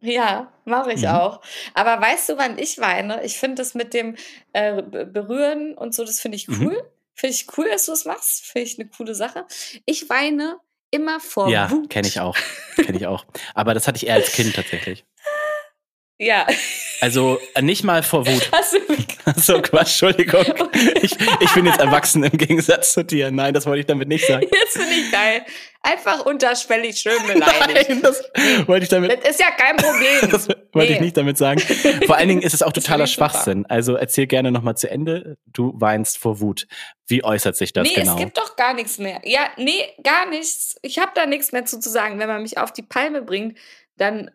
Ja, 0.00 0.52
mache 0.64 0.92
ich 0.92 1.02
mhm. 1.02 1.08
auch. 1.08 1.40
Aber 1.74 2.00
weißt 2.00 2.28
du, 2.28 2.38
wann 2.38 2.58
ich 2.58 2.78
weine? 2.78 3.24
Ich 3.24 3.38
finde 3.38 3.56
das 3.56 3.74
mit 3.74 3.92
dem 3.92 4.16
äh, 4.52 4.82
Berühren 4.82 5.74
und 5.74 5.94
so, 5.94 6.04
das 6.04 6.20
finde 6.20 6.36
ich 6.36 6.48
mhm. 6.48 6.66
cool. 6.66 6.74
Mhm. 6.74 6.95
Finde 7.16 7.34
ich 7.34 7.46
cool, 7.56 7.68
dass 7.70 7.86
du 7.86 7.92
es 7.92 8.04
machst. 8.04 8.44
Finde 8.44 8.68
ich 8.68 8.78
eine 8.78 8.88
coole 8.88 9.14
Sache. 9.14 9.46
Ich 9.86 10.08
weine 10.10 10.58
immer 10.90 11.18
vor 11.18 11.48
ja, 11.48 11.70
Wut. 11.70 11.84
Ja, 11.84 11.88
kenne 11.88 12.08
ich 12.08 12.20
auch. 12.20 12.36
Kenne 12.76 12.98
ich 12.98 13.06
auch. 13.06 13.24
Aber 13.54 13.74
das 13.74 13.88
hatte 13.88 13.96
ich 13.96 14.06
eher 14.06 14.14
als 14.14 14.32
Kind 14.32 14.54
tatsächlich. 14.54 15.04
Ja. 16.18 16.46
Also 17.02 17.38
äh, 17.54 17.60
nicht 17.60 17.84
mal 17.84 18.02
vor 18.02 18.26
Wut. 18.26 18.50
Hast 18.52 18.72
du 18.72 18.78
so 19.36 19.60
Quatsch, 19.60 20.02
Entschuldigung. 20.02 20.44
Ich, 21.02 21.14
ich 21.40 21.52
bin 21.52 21.66
jetzt 21.66 21.78
erwachsen 21.78 22.24
im 22.24 22.38
Gegensatz 22.38 22.92
zu 22.92 23.04
dir. 23.04 23.30
Nein, 23.30 23.52
das 23.52 23.66
wollte 23.66 23.80
ich 23.80 23.86
damit 23.86 24.08
nicht 24.08 24.26
sagen. 24.26 24.46
Jetzt 24.50 24.78
finde 24.78 24.94
ich 24.94 25.12
geil. 25.12 25.44
Einfach 25.82 26.24
unterschwellig 26.24 26.96
schön 26.98 27.18
beleidigt. 27.26 27.88
Nein, 27.90 28.02
das 28.02 28.24
wollte 28.66 28.84
ich 28.84 28.88
damit. 28.88 29.22
Das 29.22 29.32
ist 29.32 29.40
ja 29.40 29.50
kein 29.50 29.76
Problem. 29.76 30.30
Das 30.30 30.48
wollte 30.48 30.90
nee. 30.90 30.94
ich 30.94 31.00
nicht 31.00 31.16
damit 31.16 31.36
sagen. 31.36 31.60
Vor 32.06 32.16
allen 32.16 32.28
Dingen 32.28 32.42
ist 32.42 32.54
es 32.54 32.62
auch 32.62 32.72
totaler 32.72 33.06
Schwachsinn. 33.06 33.58
Super. 33.58 33.70
Also 33.70 33.94
erzähl 33.94 34.26
gerne 34.26 34.50
nochmal 34.50 34.76
zu 34.76 34.90
Ende. 34.90 35.36
Du 35.46 35.74
weinst 35.76 36.18
vor 36.18 36.40
Wut. 36.40 36.66
Wie 37.06 37.22
äußert 37.22 37.56
sich 37.56 37.72
das 37.72 37.86
nee, 37.86 37.94
genau? 37.94 38.14
Nee, 38.14 38.20
es 38.20 38.24
gibt 38.24 38.38
doch 38.38 38.56
gar 38.56 38.74
nichts 38.74 38.98
mehr. 38.98 39.20
Ja, 39.24 39.50
nee, 39.58 39.84
gar 40.02 40.28
nichts. 40.28 40.76
Ich 40.82 40.98
habe 40.98 41.12
da 41.14 41.26
nichts 41.26 41.52
mehr 41.52 41.66
zu, 41.66 41.78
zu 41.78 41.90
sagen. 41.90 42.18
Wenn 42.18 42.28
man 42.28 42.42
mich 42.42 42.58
auf 42.58 42.72
die 42.72 42.82
Palme 42.82 43.22
bringt, 43.22 43.58
dann 43.96 44.30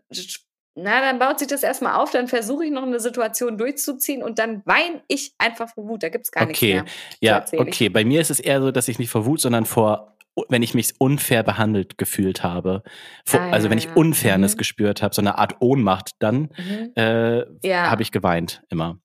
Na, 0.76 1.02
dann 1.02 1.20
baut 1.20 1.40
sich 1.40 1.50
das 1.50 1.64
erstmal 1.64 1.96
auf, 1.96 2.12
dann 2.12 2.30
versuche 2.30 2.66
ich 2.66 2.72
noch 2.72 2.84
eine 2.84 3.02
Situation 3.02 3.58
durchzuziehen 3.58 4.24
und 4.24 4.40
dann 4.40 4.62
weine 4.66 5.02
ich 5.08 5.34
einfach 5.38 5.70
vor 5.74 5.88
Wut. 5.88 6.04
Da 6.04 6.10
gibt 6.10 6.26
es 6.26 6.32
gar 6.32 6.44
okay. 6.44 6.82
nichts 6.82 6.94
mehr. 7.22 7.30
Ja, 7.30 7.46
okay. 7.60 7.90
Bei 7.90 8.06
mir 8.06 8.22
ist 8.22 8.32
es 8.32 8.40
eher 8.40 8.62
so, 8.62 8.72
dass 8.72 8.88
ich 8.88 8.98
nicht 8.98 9.10
vor 9.10 9.26
Wut, 9.26 9.42
sondern 9.42 9.66
vor, 9.66 10.16
wenn 10.48 10.64
ich 10.64 10.74
mich 10.74 10.94
unfair 10.98 11.44
behandelt 11.44 11.98
gefühlt 11.98 12.44
habe. 12.44 12.84
Vor, 13.26 13.42
ah, 13.42 13.48
ja, 13.48 13.52
also 13.52 13.70
wenn 13.70 13.78
ich 13.78 13.96
Unfairness 13.96 14.56
mhm. 14.56 14.60
gespürt 14.60 15.02
habe, 15.02 15.14
so 15.14 15.22
eine 15.22 15.38
Art 15.38 15.58
Ohnmacht, 15.60 16.12
dann 16.20 16.50
mhm. 16.58 16.92
äh, 16.96 17.68
ja. 17.68 17.92
habe 17.92 18.02
ich 18.02 18.12
geweint 18.12 18.64
immer. 18.70 18.98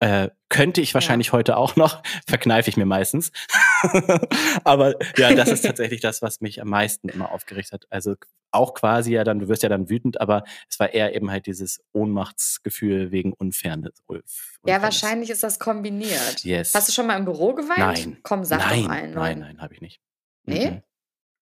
Äh, 0.00 0.30
könnte 0.48 0.80
ich 0.80 0.94
wahrscheinlich 0.94 1.28
ja. 1.28 1.32
heute 1.34 1.56
auch 1.56 1.76
noch, 1.76 2.02
verkneife 2.26 2.70
ich 2.70 2.76
mir 2.76 2.86
meistens. 2.86 3.32
Aber 4.64 4.94
ja, 5.16 5.34
das 5.34 5.50
ist 5.50 5.64
tatsächlich 5.64 6.00
das, 6.00 6.22
was 6.22 6.40
mich 6.40 6.60
am 6.60 6.68
meisten 6.68 7.08
immer 7.08 7.30
aufgeregt 7.32 7.72
hat. 7.72 7.86
Also 7.90 8.16
auch 8.50 8.74
quasi 8.74 9.12
ja 9.12 9.24
dann, 9.24 9.38
du 9.38 9.48
wirst 9.48 9.62
ja 9.62 9.68
dann 9.68 9.88
wütend, 9.88 10.20
aber 10.20 10.42
es 10.68 10.80
war 10.80 10.92
eher 10.92 11.14
eben 11.14 11.30
halt 11.30 11.46
dieses 11.46 11.80
Ohnmachtsgefühl 11.92 13.12
wegen 13.12 13.32
Unfairness. 13.32 14.02
Unfairness. 14.06 14.58
Ja, 14.66 14.82
wahrscheinlich 14.82 15.30
ist 15.30 15.44
das 15.44 15.60
kombiniert. 15.60 16.42
Yes. 16.42 16.74
Hast 16.74 16.88
du 16.88 16.92
schon 16.92 17.06
mal 17.06 17.16
im 17.16 17.26
Büro 17.26 17.54
geweint? 17.54 17.78
Nein. 17.78 18.18
Komm, 18.24 18.44
sag 18.44 18.58
nein, 18.60 18.82
doch 18.82 18.90
einen. 18.90 19.14
Nein, 19.14 19.38
nein, 19.38 19.60
habe 19.60 19.74
ich 19.74 19.80
nicht. 19.80 20.00
Nee? 20.44 20.70
Mhm. 20.70 20.82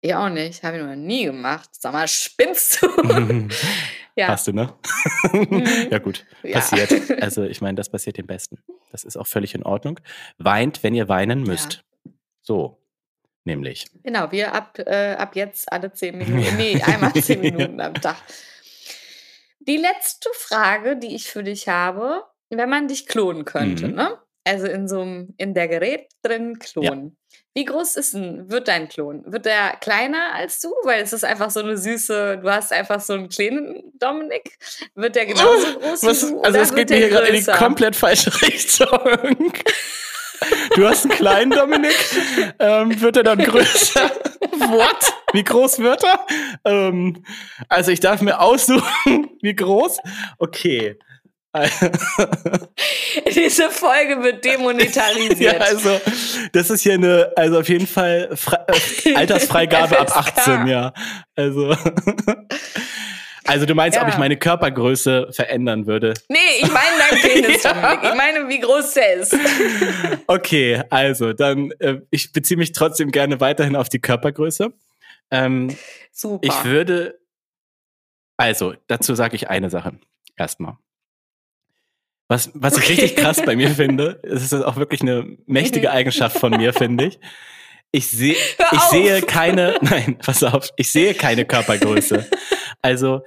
Ich 0.03 0.15
auch 0.15 0.29
nicht. 0.29 0.63
Habe 0.63 0.77
ich 0.77 0.83
noch 0.85 0.95
nie 0.95 1.25
gemacht. 1.25 1.71
Sag 1.73 1.93
mal, 1.93 2.07
spinnst 2.07 2.83
du? 2.83 2.89
ja. 4.17 4.29
Hast 4.29 4.47
du, 4.47 4.53
ne? 4.53 4.73
Mhm. 5.33 5.67
ja, 5.91 5.99
gut. 5.99 6.25
Passiert. 6.53 6.91
Ja. 6.91 7.17
Also, 7.21 7.45
ich 7.45 7.61
meine, 7.61 7.77
das 7.77 7.89
passiert 7.89 8.19
dem 8.19 8.27
Besten. 8.27 8.59
Das 8.93 9.05
ist 9.05 9.17
auch 9.17 9.27
völlig 9.27 9.55
in 9.55 9.63
Ordnung. 9.63 9.99
Weint, 10.39 10.83
wenn 10.83 10.95
ihr 10.95 11.09
weinen 11.09 11.43
müsst. 11.43 11.85
Ja. 12.05 12.13
So, 12.43 12.83
nämlich. 13.45 13.87
Genau, 14.03 14.31
wir 14.31 14.55
ab, 14.55 14.79
äh, 14.79 15.15
ab 15.15 15.35
jetzt 15.37 15.73
alle 15.73 15.93
zehn 15.93 16.19
Minuten, 16.19 16.57
nee, 16.57 16.81
einmal 16.83 17.13
zehn 17.15 17.41
Minuten 17.41 17.81
am 17.81 17.95
Tag. 17.95 18.17
Die 19.61 19.79
letzte 19.79 20.29
Frage, 20.35 20.97
die 20.97 21.15
ich 21.15 21.31
für 21.31 21.43
dich 21.43 21.69
habe, 21.69 22.25
wenn 22.51 22.69
man 22.69 22.89
dich 22.89 23.07
klonen 23.07 23.45
könnte, 23.45 23.89
mhm. 23.89 23.95
ne? 23.95 24.19
Also 24.45 24.67
in 24.67 24.87
so 24.87 25.01
einem, 25.01 25.35
in 25.39 25.55
der 25.55 25.69
Gerät 25.69 26.07
drin 26.23 26.59
klonen. 26.59 27.17
Wie 27.57 27.65
groß 27.65 27.95
ist 27.97 28.15
denn, 28.15 28.51
wird 28.51 28.67
dein 28.67 28.89
Klon? 28.89 29.23
Wird 29.27 29.47
der 29.47 29.77
kleiner 29.81 30.35
als 30.35 30.61
du? 30.61 30.75
Weil 30.83 31.03
es 31.03 31.13
ist 31.13 31.25
einfach 31.25 31.51
so 31.51 31.61
eine 31.61 31.77
süße, 31.77 32.39
du 32.43 32.51
hast 32.51 32.73
einfach 32.73 33.01
so 33.01 33.13
einen 33.13 33.29
kleinen 33.29 33.93
Dominik. 33.95 34.59
Wird 34.97 35.15
der 35.15 35.27
genauso 35.27 35.79
groß 35.79 36.03
Was, 36.03 36.27
wie 36.27 36.31
du? 36.33 36.41
Also 36.43 36.59
es 36.59 36.75
geht 36.75 36.91
mir 36.91 36.97
hier 36.97 37.11
gerade 37.11 37.29
in 37.29 37.37
die 37.37 37.51
komplett 37.53 37.95
falsche 37.95 38.33
Richtung. 38.43 39.53
Du 40.75 40.87
hast 40.87 41.05
einen 41.05 41.15
kleinen 41.15 41.51
Dominik. 41.53 41.95
Ähm, 42.59 43.01
wird 43.01 43.19
er 43.19 43.23
dann 43.23 43.39
größer? 43.39 44.01
What? 44.59 45.15
Wie 45.33 45.45
groß 45.45 45.79
wird 45.79 46.03
er? 46.03 46.27
Ähm, 46.65 47.25
also 47.69 47.93
ich 47.93 48.01
darf 48.01 48.21
mir 48.21 48.41
aussuchen, 48.41 49.31
wie 49.41 49.55
groß. 49.55 49.99
Okay. 50.39 50.99
Diese 53.35 53.71
Folge 53.71 54.23
wird 54.23 54.45
demonetarisiert. 54.45 55.41
ja, 55.41 55.53
also 55.61 56.01
das 56.53 56.71
ist 56.71 56.83
hier 56.83 56.95
eine, 56.95 57.33
also 57.37 57.61
auf 57.61 57.69
jeden 57.69 57.87
Fall 57.87 58.31
Fre 58.35 58.67
äh, 59.05 59.15
Altersfreigabe 59.17 59.99
ab 59.99 60.17
18, 60.17 60.67
ja. 60.67 60.93
Also 61.37 61.77
Also 63.47 63.67
du 63.67 63.75
meinst, 63.75 63.97
ja. 63.97 64.03
ob 64.03 64.09
ich 64.09 64.17
meine 64.17 64.39
Körpergröße 64.39 65.29
verändern 65.31 65.87
würde? 65.87 66.15
Nee, 66.31 66.39
ich 66.63 66.73
meine 66.73 66.97
dein 67.11 67.21
Penis, 67.21 67.63
ja. 67.63 68.03
Ich 68.03 68.15
meine, 68.15 68.49
wie 68.49 68.59
groß 68.59 68.95
der 68.95 69.15
ist. 69.17 69.37
okay, 70.27 70.83
also 70.89 71.35
dann, 71.35 71.71
äh, 71.79 72.01
ich 72.11 72.33
beziehe 72.33 72.57
mich 72.57 72.73
trotzdem 72.73 73.11
gerne 73.11 73.41
weiterhin 73.41 73.77
auf 73.77 73.91
die 73.91 74.01
Körpergröße. 74.01 74.73
Ähm, 75.31 75.77
Super. 76.11 76.47
Ich 76.47 76.65
würde, 76.65 77.21
also 78.39 78.75
dazu 78.87 79.15
sage 79.15 79.37
ich 79.37 79.51
eine 79.51 79.69
Sache 79.69 79.99
erstmal. 80.37 80.79
Was, 82.35 82.51
was 82.53 82.77
ich 82.79 82.89
richtig 82.89 83.15
krass 83.15 83.41
bei 83.47 83.55
mir 83.55 83.71
finde, 83.71 84.19
ist 84.25 84.53
auch 84.53 84.75
wirklich 84.75 85.03
eine 85.03 85.37
mächtige 85.47 85.93
Eigenschaft 85.93 86.37
von 86.37 86.51
mir, 86.51 86.73
finde 86.73 87.05
ich. 87.05 87.21
Ich 87.93 88.09
sehe, 88.09 88.35
ich 88.73 88.81
sehe 88.91 89.23
keine, 89.23 89.79
nein, 89.83 90.19
pass 90.19 90.43
auf, 90.43 90.71
ich 90.77 90.91
sehe 90.91 91.15
keine 91.15 91.45
Körpergröße. 91.45 92.29
Also, 92.83 93.21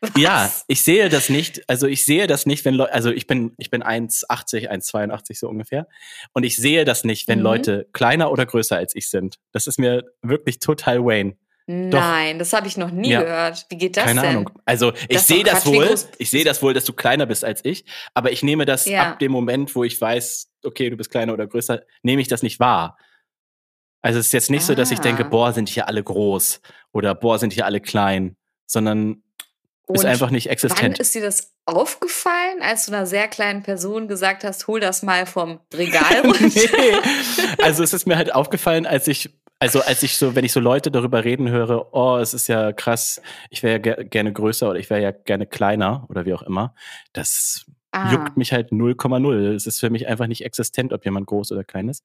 was? 0.00 0.12
ja, 0.16 0.52
ich 0.68 0.84
sehe 0.84 1.08
das 1.08 1.30
nicht. 1.30 1.68
Also 1.68 1.88
ich 1.88 2.04
sehe 2.04 2.28
das 2.28 2.46
nicht, 2.46 2.64
wenn 2.64 2.74
Leute, 2.74 2.94
also 2.94 3.10
ich 3.10 3.26
bin, 3.26 3.54
ich 3.58 3.70
bin 3.70 3.82
1,80, 3.82 4.70
1,82 4.70 5.36
so 5.36 5.48
ungefähr. 5.48 5.88
Und 6.32 6.44
ich 6.44 6.54
sehe 6.54 6.84
das 6.84 7.02
nicht, 7.02 7.26
wenn 7.26 7.40
mhm. 7.40 7.44
Leute 7.44 7.88
kleiner 7.92 8.30
oder 8.30 8.46
größer 8.46 8.76
als 8.76 8.94
ich 8.94 9.10
sind. 9.10 9.40
Das 9.50 9.66
ist 9.66 9.80
mir 9.80 10.04
wirklich 10.22 10.60
total 10.60 11.04
Wayne. 11.04 11.36
Nein, 11.70 12.36
Doch. 12.36 12.38
das 12.38 12.54
habe 12.54 12.66
ich 12.66 12.78
noch 12.78 12.90
nie 12.90 13.10
ja. 13.10 13.20
gehört. 13.20 13.66
Wie 13.68 13.76
geht 13.76 13.98
das 13.98 14.06
Keine 14.06 14.22
denn? 14.22 14.30
Ahnung. 14.30 14.50
Also 14.64 14.94
ich 15.06 15.20
sehe 15.20 15.44
das 15.44 15.66
wohl, 15.66 15.96
ich 16.16 16.30
sehe 16.30 16.42
das 16.42 16.62
wohl, 16.62 16.72
dass 16.72 16.86
du 16.86 16.94
kleiner 16.94 17.26
bist 17.26 17.44
als 17.44 17.62
ich, 17.62 17.84
aber 18.14 18.32
ich 18.32 18.42
nehme 18.42 18.64
das 18.64 18.86
ja. 18.86 19.10
ab 19.10 19.18
dem 19.18 19.30
Moment, 19.30 19.74
wo 19.74 19.84
ich 19.84 20.00
weiß, 20.00 20.50
okay, 20.64 20.88
du 20.88 20.96
bist 20.96 21.10
kleiner 21.10 21.34
oder 21.34 21.46
größer, 21.46 21.82
nehme 22.02 22.22
ich 22.22 22.28
das 22.28 22.42
nicht 22.42 22.58
wahr. 22.58 22.96
Also 24.00 24.18
es 24.18 24.28
ist 24.28 24.32
jetzt 24.32 24.50
nicht 24.50 24.62
ah. 24.62 24.66
so, 24.66 24.74
dass 24.74 24.90
ich 24.90 25.00
denke, 25.00 25.26
ah. 25.26 25.28
boah, 25.28 25.52
sind 25.52 25.68
hier 25.68 25.88
alle 25.88 26.02
groß 26.02 26.62
oder 26.92 27.14
boah, 27.14 27.38
sind 27.38 27.52
hier 27.52 27.66
alle 27.66 27.82
klein, 27.82 28.38
sondern 28.64 29.22
Und 29.84 29.96
ist 29.96 30.06
einfach 30.06 30.30
nicht 30.30 30.48
existent. 30.48 30.94
Wann 30.94 31.02
ist 31.02 31.14
dir 31.14 31.22
das 31.22 31.52
aufgefallen, 31.66 32.62
als 32.62 32.86
du 32.86 32.92
einer 32.92 33.04
sehr 33.04 33.28
kleinen 33.28 33.62
Person 33.62 34.08
gesagt 34.08 34.42
hast, 34.42 34.68
hol 34.68 34.80
das 34.80 35.02
mal 35.02 35.26
vom 35.26 35.60
Regal 35.74 36.20
runter? 36.24 36.46
nee. 36.46 36.96
Also 37.62 37.82
es 37.82 37.92
ist 37.92 38.06
mir 38.06 38.16
halt 38.16 38.34
aufgefallen, 38.34 38.86
als 38.86 39.06
ich 39.06 39.28
also 39.58 39.80
als 39.80 40.02
ich 40.02 40.16
so, 40.16 40.34
wenn 40.34 40.44
ich 40.44 40.52
so 40.52 40.60
Leute 40.60 40.90
darüber 40.90 41.24
reden 41.24 41.48
höre, 41.48 41.92
oh, 41.92 42.16
es 42.18 42.32
ist 42.34 42.48
ja 42.48 42.72
krass, 42.72 43.20
ich 43.50 43.62
wäre 43.62 43.74
ja 43.74 43.78
ger 43.78 44.04
gerne 44.04 44.32
größer 44.32 44.70
oder 44.70 44.78
ich 44.78 44.88
wäre 44.88 45.02
ja 45.02 45.10
gerne 45.10 45.46
kleiner 45.46 46.06
oder 46.08 46.26
wie 46.26 46.34
auch 46.34 46.42
immer, 46.42 46.74
das 47.12 47.66
ah. 47.90 48.12
juckt 48.12 48.36
mich 48.36 48.52
halt 48.52 48.70
0,0. 48.70 49.54
Es 49.54 49.66
ist 49.66 49.80
für 49.80 49.90
mich 49.90 50.06
einfach 50.06 50.26
nicht 50.26 50.44
existent, 50.44 50.92
ob 50.92 51.04
jemand 51.04 51.26
groß 51.26 51.52
oder 51.52 51.64
klein 51.64 51.88
ist. 51.88 52.04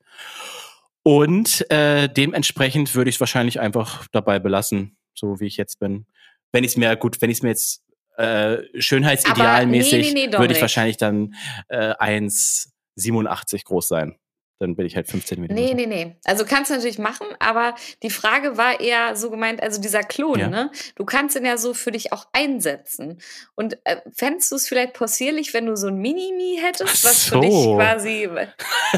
Und 1.04 1.70
äh, 1.70 2.08
dementsprechend 2.08 2.96
würde 2.96 3.10
ich 3.10 3.18
es 3.18 3.20
wahrscheinlich 3.20 3.60
einfach 3.60 4.08
dabei 4.12 4.40
belassen, 4.40 4.98
so 5.14 5.40
wie 5.40 5.48
ich 5.48 5.58
jetzt 5.58 5.80
bin. 5.80 6.08
Wenn 6.52 6.64
ich 6.64 6.72
es 6.72 6.78
mir, 6.78 6.96
gut, 6.96 7.22
wenn 7.22 7.30
ich 7.30 7.38
es 7.38 7.44
mir 7.44 7.50
jetzt 7.50 7.84
äh, 8.18 8.58
schönheitsidealmäßig, 8.80 10.14
nee, 10.14 10.28
nee, 10.28 10.28
nee, 10.28 10.38
würde 10.38 10.54
ich 10.54 10.62
wahrscheinlich 10.62 10.98
dann 10.98 11.36
äh, 11.68 11.94
1,87 11.96 13.66
groß 13.66 13.88
sein 13.88 14.16
dann 14.64 14.76
bin 14.76 14.86
ich 14.86 14.96
halt 14.96 15.08
15 15.08 15.40
Minuten. 15.40 15.60
Nee, 15.60 15.74
nee, 15.74 15.86
nee. 15.86 16.16
Also 16.26 16.46
kannst 16.46 16.72
du 16.72 16.76
natürlich 16.76 17.00
machen, 17.00 17.28
aber 17.40 17.76
die 18.02 18.10
Frage 18.10 18.58
war 18.58 18.80
eher 18.80 19.16
so 19.16 19.30
gemeint, 19.30 19.62
also 19.62 19.80
dieser 19.82 20.04
Klon, 20.04 20.40
ja. 20.40 20.48
ne? 20.48 20.72
Du 20.96 21.06
kannst 21.06 21.36
ihn 21.36 21.46
ja 21.46 21.58
so 21.58 21.74
für 21.74 21.92
dich 21.92 22.14
auch 22.14 22.28
einsetzen. 22.34 23.20
Und 23.56 23.78
äh, 23.84 23.98
fändest 24.14 24.52
du 24.52 24.56
es 24.56 24.68
vielleicht 24.68 24.94
possierlich, 24.94 25.54
wenn 25.54 25.66
du 25.66 25.76
so 25.76 25.88
ein 25.88 25.98
Mini-Mi 25.98 26.60
hättest, 26.62 27.04
was 27.04 27.28
so. 27.28 27.42
für 27.42 27.48
dich 27.48 27.66
quasi, 27.76 28.30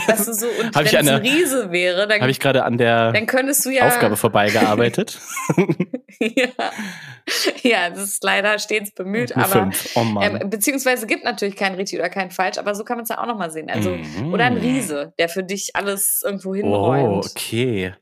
was 0.07 0.25
du 0.25 0.33
so, 0.33 0.47
und 0.61 0.75
wenn 0.75 0.85
es 0.85 0.93
ein 0.93 1.07
Riese 1.21 1.71
wäre, 1.71 2.07
dann. 2.07 2.21
Habe 2.21 2.31
ich 2.31 2.39
gerade 2.39 2.63
an 2.63 2.77
der 2.77 3.11
dann 3.11 3.25
könntest 3.25 3.65
du 3.65 3.69
ja, 3.69 3.87
Aufgabe 3.87 4.17
vorbeigearbeitet. 4.17 5.19
ja. 6.19 6.47
ja, 7.63 7.89
das 7.89 8.03
ist 8.03 8.23
leider 8.23 8.59
stets 8.59 8.91
bemüht, 8.91 9.35
aber. 9.35 9.71
Oh 9.95 10.21
äh, 10.21 10.45
beziehungsweise 10.45 11.07
gibt 11.07 11.23
natürlich 11.23 11.55
kein 11.55 11.75
richtig 11.75 11.99
oder 11.99 12.09
kein 12.09 12.29
falsch, 12.29 12.57
aber 12.57 12.75
so 12.75 12.83
kann 12.83 12.97
man 12.97 13.03
es 13.03 13.09
ja 13.09 13.19
auch 13.19 13.25
nochmal 13.25 13.51
sehen. 13.51 13.69
Also, 13.69 13.91
mhm. 13.91 14.33
oder 14.33 14.45
ein 14.45 14.57
Riese, 14.57 15.13
der 15.17 15.29
für 15.29 15.43
dich 15.43 15.54
alles 15.73 16.23
irgendwo 16.25 16.55
hinräumt. 16.55 17.25
Oh, 17.25 17.29
okay. 17.29 17.93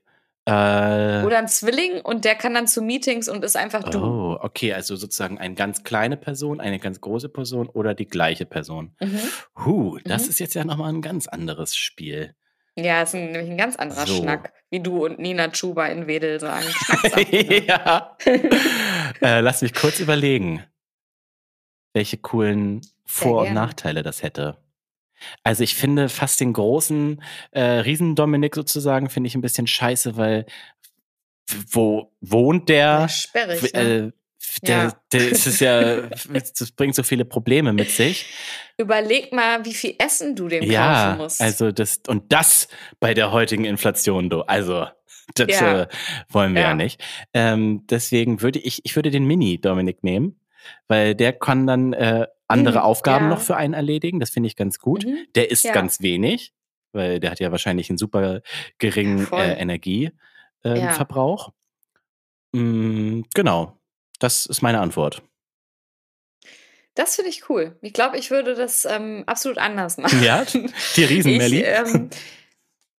Äh, 0.46 1.24
Oder 1.24 1.38
ein 1.38 1.48
Zwilling 1.48 2.02
und 2.02 2.26
der 2.26 2.36
kann 2.36 2.54
dann 2.54 2.68
zu 2.68 2.82
Meetings 2.82 3.30
und 3.30 3.46
ist 3.46 3.56
einfach 3.56 3.84
du. 3.84 4.00
Oh, 4.00 4.38
okay, 4.42 4.74
also 4.74 4.98
sozusagen 4.98 5.38
eine 5.38 5.56
ganz 5.56 5.84
kleine 5.84 6.18
Person, 6.18 6.60
eine 6.60 6.80
ganz 6.80 7.00
große 7.00 7.30
Person 7.30 7.70
oder 7.70 7.94
die 7.94 8.08
gleiche 8.08 8.46
Person. 8.46 8.94
Mhm. 9.00 9.22
Huh, 9.66 10.00
das 10.04 10.24
mhm. 10.24 10.30
ist 10.32 10.40
jetzt 10.40 10.54
ja 10.54 10.66
nochmal 10.66 10.92
ein 10.92 11.02
ganz 11.02 11.28
anderes 11.28 11.78
Spiel. 11.78 12.36
Ja, 12.76 13.04
ist 13.04 13.16
ein, 13.16 13.32
nämlich 13.32 13.52
ein 13.52 13.58
ganz 13.58 13.78
anderer 13.78 14.06
so. 14.06 14.16
Schnack, 14.16 14.52
wie 14.70 14.82
du 14.82 15.06
und 15.06 15.20
Nina 15.20 15.50
Chuba 15.50 15.86
in 15.88 16.08
Wedel 16.08 16.40
sagen. 16.42 16.66
ja. 17.68 18.18
äh, 19.22 19.40
lass 19.40 19.62
mich 19.62 19.74
kurz 19.74 20.02
überlegen, 20.02 20.64
welche 21.94 22.18
coolen 22.18 22.82
Vor- 23.06 23.44
und 23.44 23.54
Nachteile 23.54 24.04
das 24.04 24.24
hätte. 24.24 24.58
Also 25.44 25.64
ich 25.64 25.76
finde 25.76 26.10
fast 26.10 26.40
den 26.40 26.54
großen 26.54 27.22
äh, 27.52 27.62
Riesen-Dominik 27.62 28.56
sozusagen, 28.56 29.10
finde 29.10 29.28
ich 29.28 29.36
ein 29.36 29.42
bisschen 29.42 29.68
scheiße, 29.68 30.18
weil 30.18 30.46
wo 31.72 32.12
wohnt 32.22 32.70
der? 32.70 32.86
Ja, 32.86 33.10
sperrig, 33.10 33.74
äh, 33.74 33.84
ne? 33.84 34.14
der, 34.62 34.78
ja. 34.78 34.94
der 35.12 35.30
ist 35.30 35.60
ja, 35.60 36.02
das 36.34 36.72
bringt 36.72 36.96
so 36.96 37.04
viele 37.04 37.26
Probleme 37.26 37.74
mit 37.74 37.92
sich. 37.92 38.26
Überleg 38.78 39.34
mal, 39.34 39.66
wie 39.66 39.74
viel 39.74 39.96
Essen 39.98 40.36
du 40.36 40.48
dem 40.48 40.64
ja, 40.64 41.06
kaufen 41.06 41.18
musst. 41.24 41.42
Also 41.42 41.72
das 41.72 42.02
und 42.08 42.32
das 42.32 42.68
bei 43.00 43.14
der 43.14 43.32
heutigen 43.32 43.66
Inflation, 43.66 44.30
du. 44.30 44.42
Also 44.42 44.88
das 45.36 45.60
ja. 45.60 45.82
äh, 45.84 45.88
wollen 46.30 46.54
wir 46.54 46.62
ja, 46.62 46.70
ja 46.70 46.76
nicht. 46.76 47.02
Ähm, 47.34 47.86
deswegen 47.90 48.42
würde 48.42 48.60
ich, 48.60 48.82
ich 48.84 48.96
würde 48.96 49.12
den 49.12 49.26
Mini 49.26 49.60
Dominik 49.60 50.04
nehmen, 50.04 50.40
weil 50.88 51.16
der 51.16 51.34
kann 51.34 51.68
dann 51.68 51.94
äh, 51.94 52.28
andere 52.54 52.80
mhm, 52.80 52.86
Aufgaben 52.86 53.26
ja. 53.26 53.30
noch 53.30 53.42
für 53.42 53.56
einen 53.58 53.74
erledigen. 53.74 54.20
Das 54.20 54.30
finde 54.30 54.48
ich 54.48 54.56
ganz 54.56 54.80
gut. 54.80 55.06
Mhm. 55.06 55.26
Der 55.36 55.52
isst 55.52 55.66
ja. 55.66 55.74
ganz 55.74 56.02
wenig, 56.02 56.54
weil 56.92 57.20
der 57.20 57.32
hat 57.32 57.40
ja 57.40 57.52
wahrscheinlich 57.52 57.90
einen 57.90 57.98
super 57.98 58.42
geringen 58.78 59.28
äh, 59.32 59.60
Energieverbrauch. 59.60 61.52
Ähm, 62.54 62.60
äh, 62.60 62.60
mm, 62.60 63.26
genau. 63.34 63.78
Das 64.20 64.46
ist 64.46 64.62
meine 64.62 64.80
Antwort. 64.80 65.22
Das 66.96 67.16
finde 67.16 67.30
ich 67.30 67.50
cool. 67.50 67.76
Ich 67.82 67.94
glaube, 67.94 68.18
ich 68.18 68.30
würde 68.30 68.54
das 68.54 68.86
ähm, 68.86 69.24
absolut 69.26 69.58
anders 69.58 69.98
machen. 69.98 70.22
Ja, 70.24 70.46
die 70.96 71.04
Riesenmelli. 71.04 71.64
Ähm, 71.74 72.10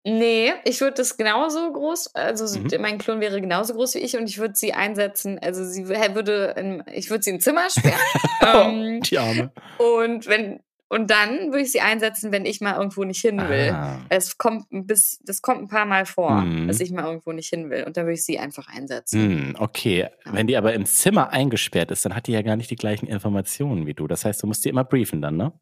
nee, 0.04 0.52
ich 0.64 0.80
würde 0.80 0.94
das 0.94 1.16
genauso 1.16 1.72
groß, 1.72 2.14
also 2.14 2.58
mhm. 2.58 2.68
mein 2.80 2.98
Klon 2.98 3.20
wäre 3.20 3.40
genauso 3.40 3.74
groß 3.74 3.96
wie 3.96 4.00
ich 4.00 4.16
und 4.16 4.28
ich 4.28 4.38
würde 4.38 4.54
sie 4.54 4.72
einsetzen, 4.72 5.38
also 5.42 5.64
sie 5.64 5.88
würde, 5.88 6.54
in, 6.56 6.82
ich 6.92 7.10
würde 7.10 7.24
sie 7.24 7.30
im 7.30 7.40
Zimmer 7.40 7.68
sperren. 7.70 8.00
ähm, 8.96 9.00
die 9.00 9.18
Arme. 9.18 9.52
Und 9.78 10.26
wenn, 10.26 10.60
und 10.94 11.10
dann 11.10 11.46
würde 11.46 11.62
ich 11.62 11.72
sie 11.72 11.80
einsetzen, 11.80 12.30
wenn 12.30 12.46
ich 12.46 12.60
mal 12.60 12.76
irgendwo 12.76 13.02
nicht 13.02 13.20
hin 13.20 13.38
will. 13.48 13.70
Ah. 13.72 13.98
Es 14.10 14.38
kommt 14.38 14.66
bis, 14.70 15.18
das 15.24 15.42
kommt 15.42 15.62
ein 15.62 15.68
paar 15.68 15.86
Mal 15.86 16.06
vor, 16.06 16.42
mm. 16.42 16.68
dass 16.68 16.78
ich 16.78 16.92
mal 16.92 17.04
irgendwo 17.04 17.32
nicht 17.32 17.48
hin 17.48 17.68
will. 17.68 17.82
Und 17.82 17.96
dann 17.96 18.04
würde 18.04 18.14
ich 18.14 18.24
sie 18.24 18.38
einfach 18.38 18.68
einsetzen. 18.68 19.50
Mm, 19.50 19.56
okay. 19.58 20.08
Ja. 20.24 20.32
Wenn 20.32 20.46
die 20.46 20.56
aber 20.56 20.72
im 20.72 20.86
Zimmer 20.86 21.30
eingesperrt 21.30 21.90
ist, 21.90 22.04
dann 22.04 22.14
hat 22.14 22.28
die 22.28 22.32
ja 22.32 22.42
gar 22.42 22.54
nicht 22.54 22.70
die 22.70 22.76
gleichen 22.76 23.06
Informationen 23.08 23.86
wie 23.86 23.94
du. 23.94 24.06
Das 24.06 24.24
heißt, 24.24 24.40
du 24.42 24.46
musst 24.46 24.64
die 24.64 24.68
immer 24.68 24.84
briefen 24.84 25.20
dann, 25.20 25.36
ne? 25.36 25.52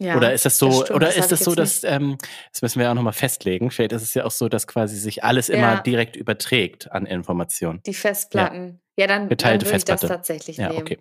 Ja, 0.00 0.16
oder 0.16 0.32
ist 0.32 0.44
das 0.44 0.58
so, 0.58 0.68
das 0.68 0.76
stimmt, 0.76 0.90
oder 0.96 1.06
das 1.06 1.16
ist 1.16 1.32
das 1.32 1.40
so, 1.40 1.54
dass, 1.56 1.82
ähm, 1.82 2.18
das 2.52 2.62
müssen 2.62 2.78
wir 2.78 2.84
ja 2.84 2.90
auch 2.92 2.94
nochmal 2.94 3.12
festlegen, 3.12 3.70
vielleicht 3.72 3.92
ist 3.92 4.02
es 4.02 4.14
ja 4.14 4.24
auch 4.24 4.30
so, 4.30 4.48
dass 4.48 4.68
quasi 4.68 4.96
sich 4.96 5.24
alles 5.24 5.48
ja. 5.48 5.56
immer 5.56 5.80
direkt 5.80 6.14
überträgt 6.14 6.92
an 6.92 7.04
Informationen. 7.04 7.82
Die 7.84 7.94
Festplatten. 7.94 8.80
Ja, 8.96 9.04
ja 9.04 9.06
dann, 9.08 9.28
Geteilte 9.28 9.64
dann 9.64 9.72
würde 9.72 9.78
ich 9.78 9.84
das 9.84 10.00
tatsächlich 10.02 10.58
ja, 10.58 10.68
nehmen. 10.68 10.82
Okay. 10.82 10.98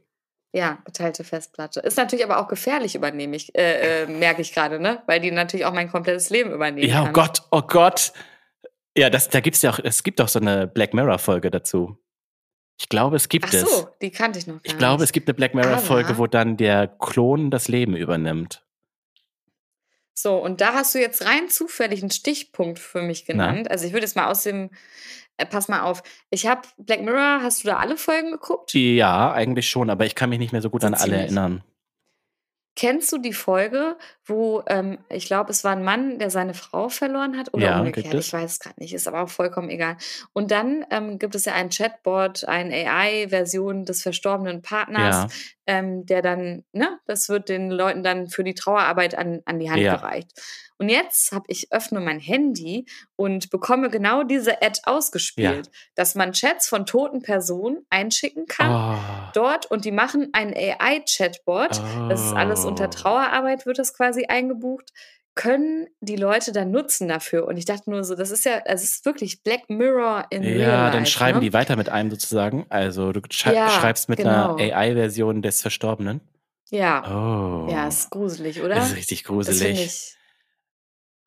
Ja, 0.54 0.80
geteilte 0.86 1.24
Festplatte. 1.24 1.82
Ist 1.82 1.98
natürlich 1.98 2.26
aber 2.26 2.40
auch 2.40 2.48
gefährlich, 2.48 2.96
übernehme 2.96 3.36
ich, 3.36 3.56
äh, 3.56 4.04
äh, 4.04 4.08
merke 4.08 4.42
ich 4.42 4.54
gerade, 4.54 4.80
ne? 4.80 5.04
Weil 5.06 5.20
die 5.20 5.30
natürlich 5.30 5.66
auch 5.66 5.74
mein 5.74 5.92
komplettes 5.92 6.30
Leben 6.32 6.52
übernehmen. 6.52 6.90
Ja, 6.90 7.02
oh 7.02 7.06
kann. 7.06 7.14
Gott, 7.14 7.44
oh 7.52 7.62
Gott. 7.62 8.14
Ja, 8.98 9.12
das, 9.12 9.30
da 9.30 9.42
gibt's 9.42 9.62
ja 9.62 9.70
auch, 9.70 9.80
es 9.84 10.02
gibt 10.02 10.20
auch 10.22 10.30
so 10.30 10.40
eine 10.40 10.66
Black 10.66 10.96
Mirror-Folge 10.96 11.52
dazu. 11.52 11.98
Ich 12.80 12.90
glaube, 12.90 13.18
es 13.18 13.30
gibt 13.30 13.46
Ach 13.46 13.52
so, 13.52 13.66
es. 13.66 13.88
die 14.02 14.10
kannte 14.10 14.40
ich 14.40 14.48
noch 14.48 14.56
gar 14.56 14.62
Ich 14.64 14.78
glaube, 14.78 15.02
nicht. 15.02 15.10
es 15.10 15.12
gibt 15.12 15.28
eine 15.28 15.36
Black 15.36 15.54
Mirror-Folge, 15.54 16.18
wo 16.18 16.28
dann 16.28 16.58
der 16.58 16.88
Klon 16.88 17.52
das 17.52 17.68
Leben 17.68 17.96
übernimmt. 17.96 18.64
So, 20.20 20.36
und 20.38 20.62
da 20.62 20.74
hast 20.74 20.96
du 20.96 21.00
jetzt 21.00 21.26
rein 21.26 21.48
zufällig 21.48 22.02
einen 22.02 22.10
Stichpunkt 22.10 22.80
für 22.80 23.04
mich 23.04 23.26
genannt. 23.26 23.66
Na? 23.66 23.70
Also 23.70 23.86
ich 23.86 23.94
würde 23.94 24.06
jetzt 24.06 24.16
mal 24.16 24.32
aus 24.32 24.42
dem 24.42 24.72
äh, 25.38 25.46
pass 25.46 25.68
mal 25.68 25.82
auf. 25.82 26.02
Ich 26.32 26.48
habe 26.48 26.62
Black 26.78 27.04
Mirror, 27.04 27.42
hast 27.44 27.64
du 27.64 27.68
da 27.68 27.78
alle 27.78 27.98
Folgen 27.98 28.32
geguckt? 28.32 28.74
Ja, 28.74 29.32
eigentlich 29.32 29.70
schon, 29.70 29.92
aber 29.92 30.08
ich 30.08 30.16
kann 30.16 30.32
mich 30.32 30.40
nicht 30.40 30.54
mehr 30.54 30.64
so 30.64 30.72
gut 30.72 30.82
so 30.82 30.88
an 30.88 30.96
alle 30.96 31.18
erinnern. 31.18 31.64
Kennst 32.78 33.12
du 33.12 33.18
die 33.18 33.34
Folge, 33.34 33.98
wo 34.24 34.62
ähm, 34.68 35.00
ich 35.10 35.26
glaube, 35.26 35.50
es 35.50 35.64
war 35.64 35.72
ein 35.72 35.84
Mann, 35.84 36.20
der 36.20 36.30
seine 36.30 36.54
Frau 36.54 36.90
verloren 36.90 37.36
hat 37.36 37.52
oder 37.52 37.66
ja, 37.66 37.80
umgekehrt? 37.80 38.14
Ich 38.14 38.32
weiß 38.32 38.52
es 38.52 38.60
gerade 38.60 38.80
nicht, 38.80 38.94
ist 38.94 39.08
aber 39.08 39.24
auch 39.24 39.30
vollkommen 39.30 39.72
egal. 39.72 39.98
Und 40.32 40.52
dann 40.52 40.86
ähm, 40.92 41.18
gibt 41.18 41.34
es 41.34 41.46
ja 41.46 41.54
ein 41.54 41.72
Chatbot, 41.72 42.46
eine 42.46 42.88
AI-Version 42.88 43.84
des 43.86 44.04
verstorbenen 44.04 44.62
Partners, 44.62 45.16
ja. 45.16 45.28
ähm, 45.66 46.06
der 46.06 46.22
dann, 46.22 46.66
ne, 46.72 47.00
das 47.08 47.30
wird 47.30 47.50
den 47.50 47.72
Leuten 47.72 48.04
dann 48.04 48.28
für 48.28 48.44
die 48.44 48.54
Trauerarbeit 48.54 49.18
an, 49.18 49.42
an 49.46 49.58
die 49.58 49.72
Hand 49.72 49.82
ja. 49.82 49.96
gereicht. 49.96 50.32
Und 50.78 50.90
jetzt 50.90 51.32
habe 51.32 51.46
ich 51.48 51.72
öffne 51.72 52.00
mein 52.00 52.20
Handy 52.20 52.86
und 53.16 53.50
bekomme 53.50 53.90
genau 53.90 54.24
diese 54.24 54.62
Ad 54.62 54.80
ausgespielt, 54.84 55.68
ja. 55.68 55.72
dass 55.96 56.16
man 56.16 56.34
Chats 56.34 56.68
von 56.68 56.86
toten 56.86 57.22
Personen 57.22 57.86
einschicken 57.90 58.46
kann 58.46 58.96
oh. 58.96 59.32
dort 59.34 59.66
und 59.66 59.86
die 59.86 59.92
machen 59.92 60.30
ein 60.34 60.54
AI-Chatbot. 60.54 61.82
Oh. 61.82 62.10
Das 62.10 62.26
ist 62.26 62.34
alles 62.34 62.64
unter 62.66 62.86
oh. 62.86 62.90
Trauerarbeit 62.90 63.66
wird 63.66 63.80
das 63.80 63.94
quasi 63.94 64.26
eingebucht 64.26 64.92
können 65.38 65.88
die 66.02 66.18
Leute 66.18 66.52
dann 66.52 66.72
nutzen 66.72 67.08
dafür? 67.08 67.48
Und 67.48 67.56
ich 67.58 67.66
dachte 67.66 67.90
nur 67.90 68.04
so, 68.04 68.16
das 68.16 68.32
ist 68.32 68.44
ja, 68.44 68.60
es 68.66 68.84
ist 68.84 69.06
wirklich 69.06 69.44
Black 69.44 69.70
Mirror 69.70 70.26
in 70.32 70.44
ja, 70.44 70.50
Real 70.50 70.62
Ja, 70.62 70.90
dann 70.90 71.06
schreiben 71.06 71.38
ne? 71.40 71.46
die 71.46 71.54
weiter 71.54 71.78
mit 71.78 71.88
einem 71.88 72.10
sozusagen. 72.10 72.66
Also 72.70 73.14
du 73.14 73.22
schrei 73.30 73.54
ja, 73.54 73.70
schreibst 73.70 74.10
mit 74.10 74.18
genau. 74.18 74.56
einer 74.56 74.76
AI-Version 74.76 75.42
des 75.42 75.62
Verstorbenen. 75.62 76.20
Ja. 76.70 77.04
Oh. 77.08 77.72
Ja, 77.72 77.88
ist 77.88 78.10
gruselig, 78.10 78.62
oder? 78.62 78.76
Das 78.76 78.90
ist 78.90 78.98
richtig 78.98 79.24
gruselig. 79.24 80.17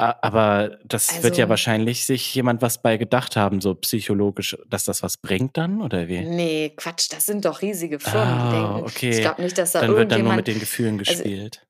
Aber 0.00 0.78
das 0.84 1.10
also, 1.10 1.24
wird 1.24 1.36
ja 1.36 1.44
also 1.44 1.50
wahrscheinlich 1.50 2.06
sich 2.06 2.34
jemand 2.34 2.62
was 2.62 2.80
bei 2.80 2.96
gedacht 2.96 3.36
haben, 3.36 3.60
so 3.60 3.74
psychologisch, 3.74 4.56
dass 4.68 4.84
das 4.84 5.02
was 5.02 5.18
bringt 5.18 5.58
dann, 5.58 5.82
oder 5.82 6.08
wie? 6.08 6.20
Nee, 6.20 6.72
Quatsch, 6.74 7.08
das 7.12 7.26
sind 7.26 7.44
doch 7.44 7.60
riesige 7.60 8.00
Firmen. 8.00 8.28
Ah, 8.28 8.78
okay. 8.78 9.10
Ich 9.10 9.20
glaube 9.20 9.42
nicht, 9.42 9.58
dass 9.58 9.72
da 9.72 9.80
dann 9.80 9.90
irgendjemand... 9.90 10.10
wird 10.10 10.12
dann 10.12 10.24
nur 10.24 10.36
mit 10.36 10.46
den 10.46 10.58
Gefühlen 10.58 10.98
also 10.98 11.12
gespielt. 11.12 11.58
Also, 11.58 11.69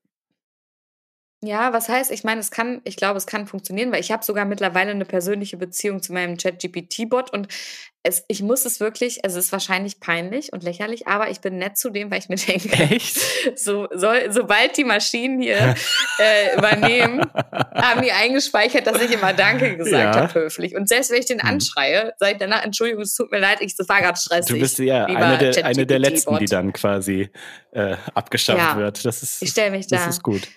ja, 1.43 1.73
was 1.73 1.89
heißt, 1.89 2.11
ich 2.11 2.23
meine, 2.23 2.39
es 2.39 2.51
kann, 2.51 2.81
ich 2.83 2.95
glaube, 2.95 3.17
es 3.17 3.25
kann 3.25 3.47
funktionieren, 3.47 3.91
weil 3.91 3.99
ich 3.99 4.11
habe 4.11 4.23
sogar 4.23 4.45
mittlerweile 4.45 4.91
eine 4.91 5.05
persönliche 5.05 5.57
Beziehung 5.57 6.03
zu 6.03 6.13
meinem 6.13 6.37
Chat-GPT-Bot 6.37 7.33
und 7.33 7.47
es, 8.03 8.25
ich 8.27 8.41
muss 8.41 8.65
es 8.65 8.79
wirklich, 8.79 9.23
also 9.25 9.37
es 9.37 9.45
ist 9.45 9.51
wahrscheinlich 9.51 9.99
peinlich 9.99 10.53
und 10.53 10.63
lächerlich, 10.63 11.07
aber 11.07 11.29
ich 11.29 11.39
bin 11.39 11.57
nett 11.57 11.77
zu 11.77 11.91
dem, 11.91 12.09
weil 12.09 12.19
ich 12.19 12.29
mir 12.29 12.35
denke, 12.47 12.69
Echt? 12.69 13.19
So, 13.57 13.87
soll, 13.91 14.31
sobald 14.31 14.77
die 14.77 14.83
Maschinen 14.83 15.41
hier 15.41 15.75
äh, 16.19 16.57
übernehmen, 16.57 17.21
haben 17.75 18.01
die 18.01 18.11
eingespeichert, 18.11 18.85
dass 18.87 19.01
ich 19.01 19.11
immer 19.11 19.33
Danke 19.33 19.77
gesagt 19.77 20.15
ja. 20.15 20.21
habe, 20.21 20.33
höflich. 20.33 20.75
Und 20.75 20.89
selbst 20.89 21.11
wenn 21.11 21.19
ich 21.19 21.27
den 21.27 21.37
mhm. 21.37 21.49
anschreie, 21.49 22.13
sage 22.17 22.33
ich 22.33 22.37
danach, 22.39 22.63
Entschuldigung, 22.63 23.03
es 23.03 23.13
tut 23.13 23.31
mir 23.31 23.39
leid, 23.39 23.61
ich 23.61 23.75
war 23.87 24.01
gerade 24.01 24.19
stressig. 24.19 24.55
Du 24.55 24.59
bist 24.59 24.79
ja 24.79 25.05
eine 25.05 25.37
der, 25.37 25.65
eine 25.65 25.85
der 25.85 25.99
letzten, 25.99 26.37
die 26.37 26.45
dann 26.45 26.73
quasi 26.73 27.29
äh, 27.71 27.95
abgeschafft 28.13 28.59
ja. 28.59 28.77
wird. 28.77 29.05
Das 29.05 29.21
ist, 29.21 29.41
ich 29.41 29.49
stelle 29.49 29.71
mich 29.71 29.87
da. 29.87 29.97
Das 29.97 30.07
ist 30.07 30.23
gut. 30.23 30.47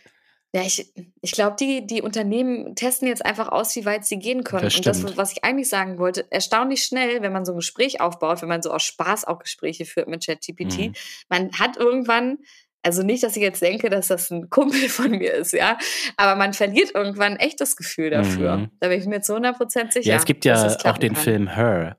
Ja, 0.54 0.62
ich, 0.62 0.92
ich 1.20 1.32
glaube, 1.32 1.56
die, 1.58 1.84
die 1.84 2.00
Unternehmen 2.00 2.76
testen 2.76 3.08
jetzt 3.08 3.26
einfach 3.26 3.48
aus, 3.48 3.74
wie 3.74 3.84
weit 3.86 4.06
sie 4.06 4.20
gehen 4.20 4.44
können. 4.44 4.62
Das 4.62 4.76
und 4.76 4.86
das, 4.86 5.16
was 5.16 5.32
ich 5.32 5.42
eigentlich 5.42 5.68
sagen 5.68 5.98
wollte, 5.98 6.30
erstaunlich 6.30 6.84
schnell, 6.84 7.22
wenn 7.22 7.32
man 7.32 7.44
so 7.44 7.54
ein 7.54 7.56
Gespräch 7.56 8.00
aufbaut, 8.00 8.40
wenn 8.40 8.48
man 8.48 8.62
so 8.62 8.70
aus 8.70 8.84
Spaß 8.84 9.24
auch 9.24 9.40
Gespräche 9.40 9.84
führt 9.84 10.06
mit 10.06 10.24
ChatGPT, 10.24 10.78
mhm. 10.78 10.92
man 11.28 11.50
hat 11.58 11.76
irgendwann, 11.76 12.38
also 12.82 13.02
nicht, 13.02 13.24
dass 13.24 13.34
ich 13.34 13.42
jetzt 13.42 13.62
denke, 13.62 13.90
dass 13.90 14.06
das 14.06 14.30
ein 14.30 14.48
Kumpel 14.48 14.88
von 14.88 15.10
mir 15.10 15.34
ist, 15.34 15.54
ja, 15.54 15.76
aber 16.16 16.36
man 16.36 16.52
verliert 16.52 16.94
irgendwann 16.94 17.34
echt 17.34 17.60
das 17.60 17.74
Gefühl 17.74 18.10
dafür. 18.10 18.58
Mhm. 18.58 18.70
Da 18.78 18.86
bin 18.86 19.00
ich 19.00 19.06
mir 19.06 19.22
zu 19.22 19.34
100% 19.34 19.92
sicher. 19.92 20.08
Ja, 20.08 20.16
es 20.18 20.24
gibt 20.24 20.44
ja 20.44 20.76
auch 20.84 20.98
den 20.98 21.14
kann. 21.14 21.22
Film 21.24 21.48
Her. 21.48 21.98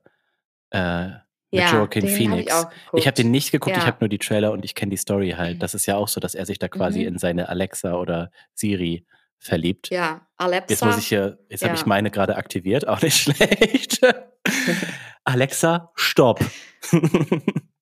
Äh, 0.70 1.10
mit 1.56 1.64
ja, 1.64 1.74
Joaquin 1.74 2.08
Phoenix. 2.08 2.53
Hab 2.53 2.74
ich, 2.93 2.99
ich 2.99 3.08
habe 3.08 3.16
den 3.16 3.32
nicht 3.32 3.51
geguckt, 3.51 3.76
ja. 3.76 3.82
ich 3.82 3.88
habe 3.88 3.97
nur 4.01 4.10
die 4.10 4.18
Trailer 4.18 4.51
und 4.51 4.64
ich 4.66 4.76
kenne 4.76 4.91
die 4.91 4.97
Story 4.97 5.32
halt. 5.38 5.62
Das 5.64 5.74
ist 5.74 5.86
ja 5.86 5.95
auch 5.95 6.08
so, 6.08 6.20
dass 6.20 6.36
er 6.36 6.45
sich 6.45 6.60
da 6.60 6.68
quasi 6.68 7.01
mhm. 7.01 7.08
in 7.08 7.18
seine 7.18 7.49
Alexa 7.49 7.95
oder 7.95 8.32
Siri 8.53 9.06
verliebt. 9.39 9.89
Ja, 9.89 10.28
Alexa. 10.38 10.68
Jetzt 10.70 10.86
muss 10.86 10.97
ich 10.97 11.08
hier, 11.08 11.39
jetzt 11.49 11.62
ja. 11.62 11.70
habe 11.70 11.78
ich 11.78 11.86
meine 11.86 12.12
gerade 12.12 12.36
aktiviert, 12.36 12.88
auch 12.88 13.01
nicht 13.01 13.18
schlecht. 13.22 14.01
Alexa, 15.24 15.91
stopp. 15.95 16.39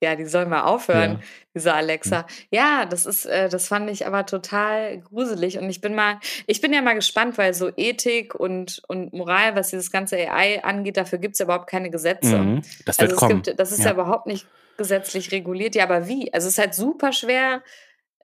Ja, 0.00 0.16
die 0.16 0.24
soll 0.24 0.46
mal 0.46 0.62
aufhören, 0.62 1.12
ja. 1.12 1.20
diese 1.54 1.74
Alexa. 1.74 2.26
Ja, 2.50 2.86
das 2.86 3.06
ist, 3.06 3.26
äh, 3.26 3.48
das 3.48 3.68
fand 3.68 3.90
ich 3.90 4.06
aber 4.06 4.26
total 4.26 4.98
gruselig. 4.98 5.58
Und 5.58 5.68
ich 5.68 5.80
bin 5.80 5.94
mal, 5.94 6.18
ich 6.46 6.60
bin 6.60 6.72
ja 6.72 6.82
mal 6.82 6.94
gespannt, 6.94 7.38
weil 7.38 7.54
so 7.54 7.70
Ethik 7.76 8.34
und, 8.34 8.82
und 8.88 9.12
Moral, 9.12 9.56
was 9.56 9.70
dieses 9.70 9.90
ganze 9.90 10.16
AI 10.16 10.62
angeht, 10.64 10.96
dafür 10.96 11.18
gibt 11.18 11.34
es 11.34 11.38
ja 11.40 11.44
überhaupt 11.44 11.68
keine 11.68 11.90
Gesetze. 11.90 12.38
Mhm, 12.38 12.62
das 12.84 12.98
wird 12.98 13.12
also 13.12 13.26
kommen. 13.26 13.42
Gibt, 13.42 13.58
das 13.58 13.72
ist 13.72 13.80
ja. 13.80 13.86
ja. 13.86 13.92
überhaupt 13.92 14.26
nicht 14.26 14.46
gesetzlich 14.76 15.32
reguliert. 15.32 15.74
Ja, 15.74 15.84
aber 15.84 16.08
wie? 16.08 16.32
Also 16.32 16.48
es 16.48 16.54
ist 16.54 16.58
halt 16.58 16.74
super 16.74 17.12
schwer, 17.12 17.62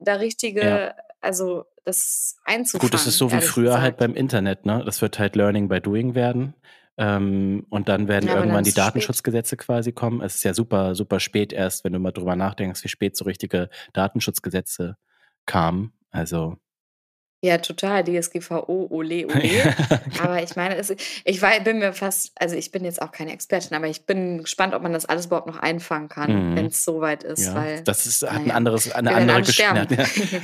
da 0.01 0.15
richtige, 0.15 0.61
ja. 0.61 0.95
also 1.21 1.65
das 1.85 2.37
einzufangen. 2.45 2.91
Gut, 2.91 2.99
es 2.99 3.07
ist 3.07 3.19
so 3.19 3.33
wie 3.33 3.41
früher 3.41 3.73
halt 3.73 3.81
gesagt. 3.81 3.83
halt 3.83 3.97
beim 3.97 4.15
Internet, 4.15 4.67
ne? 4.67 4.83
Das 4.85 5.03
wird 5.03 5.19
halt 5.19 5.37
Learning 5.37 5.69
by 5.69 5.81
Doing 5.81 6.15
werden. 6.15 6.55
Ähm, 6.99 7.65
und 7.71 7.89
dann 7.89 8.09
werden 8.09 8.29
ja, 8.29 8.37
irgendwann 8.37 8.65
die 8.65 8.75
Datenschutzgesetze 8.75 9.55
spät. 9.55 9.67
quasi 9.67 9.93
kommen. 9.93 10.21
Es 10.21 10.35
ist 10.35 10.43
ja 10.43 10.53
super, 10.53 10.97
super 10.97 11.21
spät 11.21 11.53
erst, 11.53 11.85
wenn 11.85 11.93
du 11.93 12.01
mal 12.01 12.11
drüber 12.11 12.35
nachdenkst, 12.35 12.83
wie 12.83 12.89
spät 12.89 13.17
so 13.17 13.25
richtige 13.25 13.71
Datenschutzgesetze 13.93 14.97
kamen. 15.47 15.93
Also 16.11 16.57
ja, 17.41 17.59
total. 17.59 18.03
DSGVO, 18.03 18.89
ole, 18.91 19.27
ole. 19.35 19.77
aber 20.21 20.43
ich 20.43 20.57
meine, 20.57 20.77
es, 20.77 20.95
ich 21.25 21.41
war, 21.41 21.59
bin 21.61 21.79
mir 21.79 21.93
fast, 21.93 22.33
also 22.35 22.57
ich 22.57 22.73
bin 22.73 22.85
jetzt 22.85 23.01
auch 23.01 23.13
keine 23.13 23.33
Expertin, 23.33 23.77
aber 23.77 23.87
ich 23.87 24.07
bin 24.07 24.43
gespannt, 24.43 24.75
ob 24.75 24.83
man 24.83 24.93
das 24.93 25.07
alles 25.07 25.27
überhaupt 25.27 25.47
noch 25.47 25.59
einfangen 25.59 26.09
kann, 26.09 26.51
mhm. 26.51 26.57
wenn 26.57 26.67
es 26.67 26.83
soweit 26.83 27.23
ist. 27.23 27.47
Ja, 27.47 27.55
weil, 27.55 27.85
das 27.85 28.07
ist, 28.07 28.29
hat, 28.29 28.41
ein 28.41 28.51
anderes, 28.51 28.91
eine 28.91 29.15
andere 29.15 29.39
hat, 29.39 29.99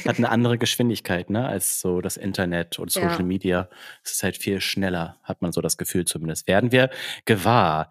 hat 0.06 0.18
eine 0.18 0.28
andere 0.28 0.56
Geschwindigkeit, 0.56 1.30
ne, 1.30 1.48
als 1.48 1.80
so 1.80 2.00
das 2.00 2.16
Internet 2.16 2.78
und 2.78 2.92
Social 2.92 3.18
ja. 3.18 3.22
Media. 3.22 3.68
Es 4.04 4.12
ist 4.12 4.22
halt 4.22 4.36
viel 4.36 4.60
schneller, 4.60 5.18
hat 5.24 5.42
man 5.42 5.50
so 5.50 5.60
das 5.60 5.76
Gefühl 5.76 6.04
zumindest. 6.04 6.46
Werden 6.46 6.70
wir 6.70 6.90
gewahr. 7.24 7.90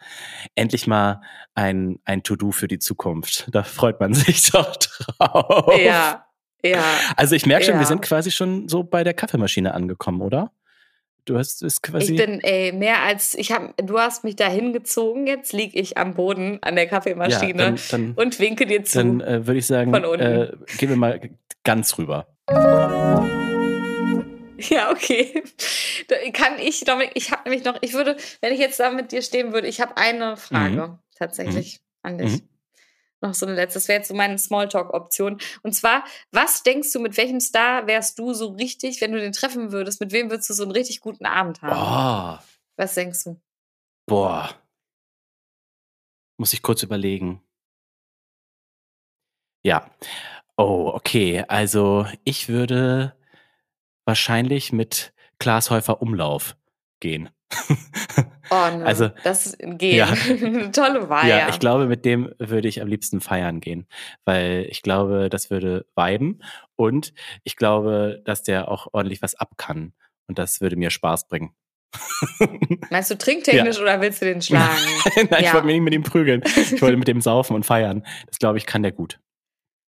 Endlich 0.56 0.88
mal 0.88 1.22
ein, 1.56 1.99
ein 2.06 2.24
To-Do 2.24 2.51
für 2.51 2.70
die 2.70 2.80
Zukunft. 2.80 3.49
Da 3.51 3.64
freut 3.64 3.99
man 3.99 4.14
sich 4.14 4.49
doch 4.49 4.78
drauf. 4.78 5.78
Ja. 5.78 6.26
Ja. 6.64 6.84
Also 7.18 7.36
ich 7.36 7.45
merke 7.45 7.66
schon, 7.66 7.76
ja. 7.76 7.80
wir 7.80 7.88
sind 7.88 8.01
quasi 8.01 8.32
schon 8.32 8.68
so 8.70 8.84
bei 8.84 9.03
der 9.03 9.14
Kaffeemaschine 9.14 9.74
angekommen, 9.74 10.22
oder? 10.22 10.51
Du 11.26 11.38
hast 11.38 11.64
es 11.64 11.82
quasi. 11.82 12.14
Ich 12.14 12.20
bin 12.20 12.41
ey, 12.41 12.74
mehr 12.74 13.01
als 13.01 13.34
ich 13.36 13.51
habe. 13.53 13.74
Du 13.78 13.97
hast 13.97 14.26
mich 14.26 14.36
da 14.36 14.49
hingezogen. 14.49 15.26
Jetzt 15.26 15.53
liege 15.53 15.80
ich 15.80 15.97
am 15.97 16.16
Boden 16.16 16.59
an 16.61 16.76
der 16.76 16.88
Kaffeemaschine 16.88 17.64
ja, 17.64 17.70
dann, 17.72 17.80
dann, 17.91 18.14
und 18.16 18.39
winke 18.39 18.66
dir 18.66 18.84
zu. 18.84 18.97
Dann 18.97 19.22
äh, 19.22 19.47
würde 19.47 19.59
ich 19.59 19.68
sagen, 19.68 19.93
äh, 19.93 20.51
gehen 20.78 20.89
wir 20.89 20.97
mal 20.97 21.22
ganz 21.64 21.97
rüber. 21.97 22.28
Ja, 24.70 24.91
okay. 24.91 25.43
Kann 26.34 26.59
ich, 26.59 26.84
Dominik, 26.84 27.11
ich 27.16 27.32
habe 27.32 27.49
nämlich 27.49 27.66
noch, 27.66 27.78
ich 27.82 27.93
würde, 27.93 28.18
wenn 28.41 28.53
ich 28.53 28.59
jetzt 28.59 28.80
da 28.80 28.91
mit 28.91 29.11
dir 29.11 29.22
stehen 29.22 29.53
würde, 29.53 29.68
ich 29.68 29.82
habe 29.82 29.97
eine 29.97 30.38
Frage 30.38 30.88
mhm. 30.88 30.99
tatsächlich 31.18 31.80
mhm. 32.03 32.09
an 32.09 32.18
dich. 32.18 32.32
Mhm. 32.32 32.49
Noch 33.24 33.34
so 33.34 33.46
eine 33.46 33.56
letzte. 33.56 33.80
Das 33.80 33.88
wäre 33.88 34.00
jetzt 34.00 34.10
so 34.10 34.14
meine 34.14 34.38
Smalltalk-Option. 34.38 35.40
Und 35.64 35.74
zwar, 35.74 36.04
was 36.32 36.62
denkst 36.64 36.92
du, 36.94 37.00
mit 37.00 37.18
welchem 37.18 37.40
Star 37.40 37.88
wärst 37.88 38.20
du 38.20 38.34
so 38.34 38.50
richtig, 38.50 39.02
wenn 39.02 39.12
du 39.12 39.20
den 39.20 39.32
treffen 39.32 39.72
würdest? 39.72 40.00
Mit 40.00 40.12
wem 40.12 40.30
würdest 40.30 40.50
du 40.50 40.54
so 40.54 40.64
einen 40.64 40.72
richtig 40.72 41.00
guten 41.00 41.26
Abend 41.26 41.62
haben? 41.62 42.40
Oh. 42.40 42.44
Was 42.78 42.94
denkst 42.94 43.24
du? 43.24 43.42
Boah. 44.06 44.54
Muss 46.38 46.54
ich 46.54 46.62
kurz 46.62 46.84
überlegen. 46.84 47.42
Ja. 49.66 49.90
Oh, 50.58 50.92
okay. 50.94 51.44
Also 51.48 52.06
ich 52.24 52.50
würde 52.50 53.16
wahrscheinlich 54.06 54.72
mit 54.72 55.14
Klaas 55.40 55.70
Häufer 55.70 56.02
Umlauf 56.02 56.56
gehen. 57.00 57.30
Oh, 58.49 58.70
ne. 58.78 58.86
Also, 58.86 59.10
das 59.24 59.58
gehen. 59.60 59.97
Ja. 59.97 60.08
Eine 60.08 60.72
tolle 60.72 61.10
Wahl. 61.10 61.28
Ja, 61.28 61.49
ich 61.49 61.60
glaube, 61.60 61.86
mit 61.88 62.06
dem 62.06 62.34
würde 62.39 62.68
ich 62.68 62.82
am 62.82 62.88
liebsten 62.88 63.22
feiern 63.22 63.60
gehen, 63.60 63.88
weil 64.26 64.68
ich 64.70 64.82
glaube, 64.82 65.30
das 65.30 65.49
würde 65.49 65.86
viben 65.95 66.41
und 66.76 67.14
ich 67.43 67.56
glaube, 67.56 68.22
dass 68.26 68.43
der 68.43 68.70
auch 68.70 68.88
ordentlich 68.91 69.22
was 69.22 69.36
ab 69.36 69.54
kann 69.58 69.93
und 70.28 70.38
das 70.38 70.62
würde 70.62 70.76
mir 70.76 70.89
Spaß 70.89 71.28
bringen. 71.28 71.54
Meinst 72.89 73.12
du 73.12 73.18
trinktechnisch 73.18 73.78
ja. 73.78 73.84
oder 73.84 74.01
willst 74.01 74.22
du 74.22 74.26
den 74.26 74.41
schlagen? 74.41 74.82
Nein, 75.16 75.28
ja. 75.30 75.39
ich 75.39 75.54
wollte 75.54 75.68
mich 75.68 75.76
nicht 75.76 75.84
mit 75.84 75.93
ihm 75.93 76.04
prügeln. 76.04 76.43
Ich 76.45 76.82
wollte 76.82 76.97
mit 76.97 77.08
dem 77.08 77.22
saufen 77.22 77.56
und 77.56 77.66
feiern. 77.66 78.04
Das 78.28 78.39
glaube 78.39 78.58
ich, 78.58 78.66
kann 78.66 78.82
der 78.82 78.91
gut. 78.91 79.20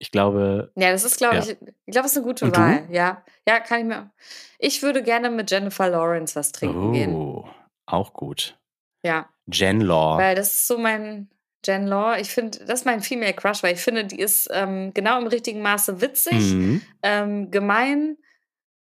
Ich 0.04 0.12
glaube. 0.12 0.70
Ja, 0.76 0.91
das 0.91 1.06
ist, 1.06 1.18
glaube 1.18 1.38
ja. 1.38 1.43
ich, 1.43 1.51
ich 1.51 1.93
glaube, 1.93 2.04
das 2.04 2.12
ist 2.12 2.18
eine 2.18 2.26
gute 2.26 2.43
und 2.43 2.58
Wahl. 2.58 2.86
Du? 2.89 2.93
Ja. 2.93 3.24
Ja, 3.47 3.62
kann 3.62 3.80
ich 3.80 3.86
mir. 3.86 4.12
Ich 4.60 4.84
würde 4.84 5.01
gerne 5.01 5.30
mit 5.30 5.49
Jennifer 5.49 5.88
Lawrence 5.88 6.36
was 6.36 6.51
trinken 6.51 6.89
oh, 6.89 6.91
gehen. 6.91 7.43
Auch 7.86 8.12
gut. 8.12 8.60
Ja. 9.06 9.30
Jen 9.49 9.80
Law. 9.80 10.18
Weil 10.18 10.36
das 10.36 10.56
ist 10.56 10.68
so 10.68 10.78
mein 10.78 11.30
Jen 11.66 11.88
Law. 11.88 12.18
Ich 12.20 12.32
finde, 12.32 12.60
das 12.66 12.82
ist 12.82 12.86
mein 12.86 12.99
Female 12.99 13.34
Crush, 13.34 13.64
weil 13.64 13.76
ich 13.76 13.80
finde, 13.80 14.04
die 14.04 14.20
ist 14.20 14.49
ähm, 14.51 14.93
genau 14.93 15.22
im 15.22 15.28
richtigen 15.28 15.62
Maße 15.62 16.01
witzig, 16.01 16.54
mhm. 16.54 16.82
ähm, 17.01 17.49
gemein 17.49 18.18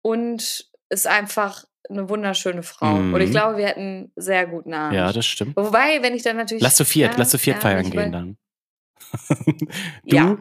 und 0.03 0.69
ist 0.89 1.07
einfach 1.07 1.65
eine 1.89 2.09
wunderschöne 2.09 2.61
Frau. 2.61 2.93
Mhm. 2.93 3.15
Und 3.15 3.21
ich 3.21 3.29
mhm. 3.29 3.31
glaube, 3.31 3.57
wir 3.57 3.65
hätten 3.65 4.11
sehr 4.15 4.45
guten 4.45 4.75
Abend. 4.75 4.93
Ja, 4.93 5.11
das 5.11 5.25
stimmt. 5.25 5.55
Wobei, 5.57 6.03
wenn 6.03 6.13
ich 6.13 6.21
dann 6.21 6.37
natürlich. 6.37 6.61
Lass 6.61 6.75
zu 6.75 6.85
viert, 6.85 7.13
ja, 7.13 7.17
lass 7.17 7.31
zu 7.31 7.39
viert 7.39 7.55
ja, 7.55 7.61
feiern 7.61 7.89
gehen 7.89 8.11
dann. 8.11 8.37
du, 10.05 10.15
ja. 10.15 10.37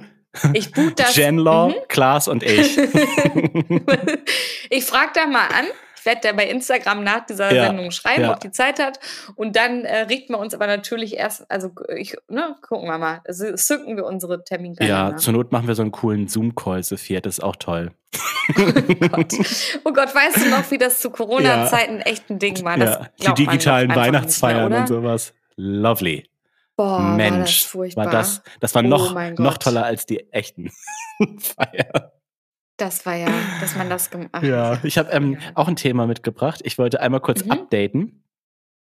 Ich 0.52 0.72
boot 0.72 0.98
das. 0.98 1.16
Jenlaw, 1.16 1.68
mhm. 1.68 1.74
Klaas 1.88 2.28
und 2.28 2.42
ich. 2.42 2.78
ich 4.70 4.84
frage 4.84 5.10
da 5.14 5.26
mal 5.26 5.46
an, 5.46 5.66
werde 6.06 6.20
der 6.22 6.32
bei 6.32 6.48
Instagram 6.48 7.04
nach 7.04 7.26
dieser 7.26 7.52
ja, 7.52 7.66
Sendung 7.66 7.90
schreiben, 7.90 8.22
ja. 8.22 8.32
ob 8.32 8.40
die 8.40 8.52
Zeit 8.52 8.78
hat. 8.78 8.98
Und 9.34 9.56
dann 9.56 9.84
äh, 9.84 10.02
richten 10.02 10.32
wir 10.32 10.38
uns 10.38 10.54
aber 10.54 10.66
natürlich 10.66 11.16
erst, 11.16 11.50
also 11.50 11.72
ich, 11.94 12.16
ne, 12.28 12.56
gucken 12.62 12.88
wir 12.88 12.96
mal, 12.96 13.20
also, 13.26 13.52
zücken 13.54 13.96
wir 13.96 14.06
unsere 14.06 14.42
Terminkalender. 14.44 15.10
Ja, 15.10 15.16
zur 15.16 15.34
Not 15.34 15.52
machen 15.52 15.66
wir 15.66 15.74
so 15.74 15.82
einen 15.82 15.92
coolen 15.92 16.28
Zoom-Call, 16.28 16.82
Sophia, 16.82 17.20
das 17.20 17.38
ist 17.38 17.44
auch 17.44 17.56
toll. 17.56 17.90
oh, 18.56 19.08
Gott. 19.08 19.34
oh 19.84 19.92
Gott, 19.92 20.14
weißt 20.14 20.46
du 20.46 20.50
noch, 20.50 20.70
wie 20.70 20.78
das 20.78 21.00
zu 21.00 21.10
Corona-Zeiten 21.10 21.98
ja. 21.98 22.06
echt 22.06 22.30
ein 22.30 22.38
Ding 22.38 22.64
war? 22.64 23.10
Die 23.20 23.34
digitalen 23.34 23.94
Weihnachtsfeiern 23.94 24.70
mehr, 24.70 24.80
und 24.80 24.86
sowas. 24.86 25.34
Lovely. 25.56 26.24
Boah, 26.76 27.00
Mensch, 27.00 27.74
war 27.74 27.86
das, 27.86 27.96
war 27.96 28.10
das, 28.10 28.42
das 28.60 28.74
war 28.74 28.84
oh 28.84 28.88
noch, 28.88 29.38
noch 29.38 29.58
toller 29.58 29.84
als 29.84 30.04
die 30.04 30.30
echten 30.32 30.70
Feiern. 31.38 32.10
Das 32.76 33.06
war 33.06 33.14
ja, 33.14 33.28
dass 33.60 33.74
man 33.76 33.88
das 33.88 34.10
gemacht 34.10 34.34
hat. 34.34 34.42
Ja, 34.42 34.78
ich 34.82 34.98
habe 34.98 35.10
ähm, 35.10 35.38
auch 35.54 35.68
ein 35.68 35.76
Thema 35.76 36.06
mitgebracht. 36.06 36.60
Ich 36.64 36.76
wollte 36.76 37.00
einmal 37.00 37.20
kurz 37.20 37.44
mhm. 37.44 37.52
updaten. 37.52 38.22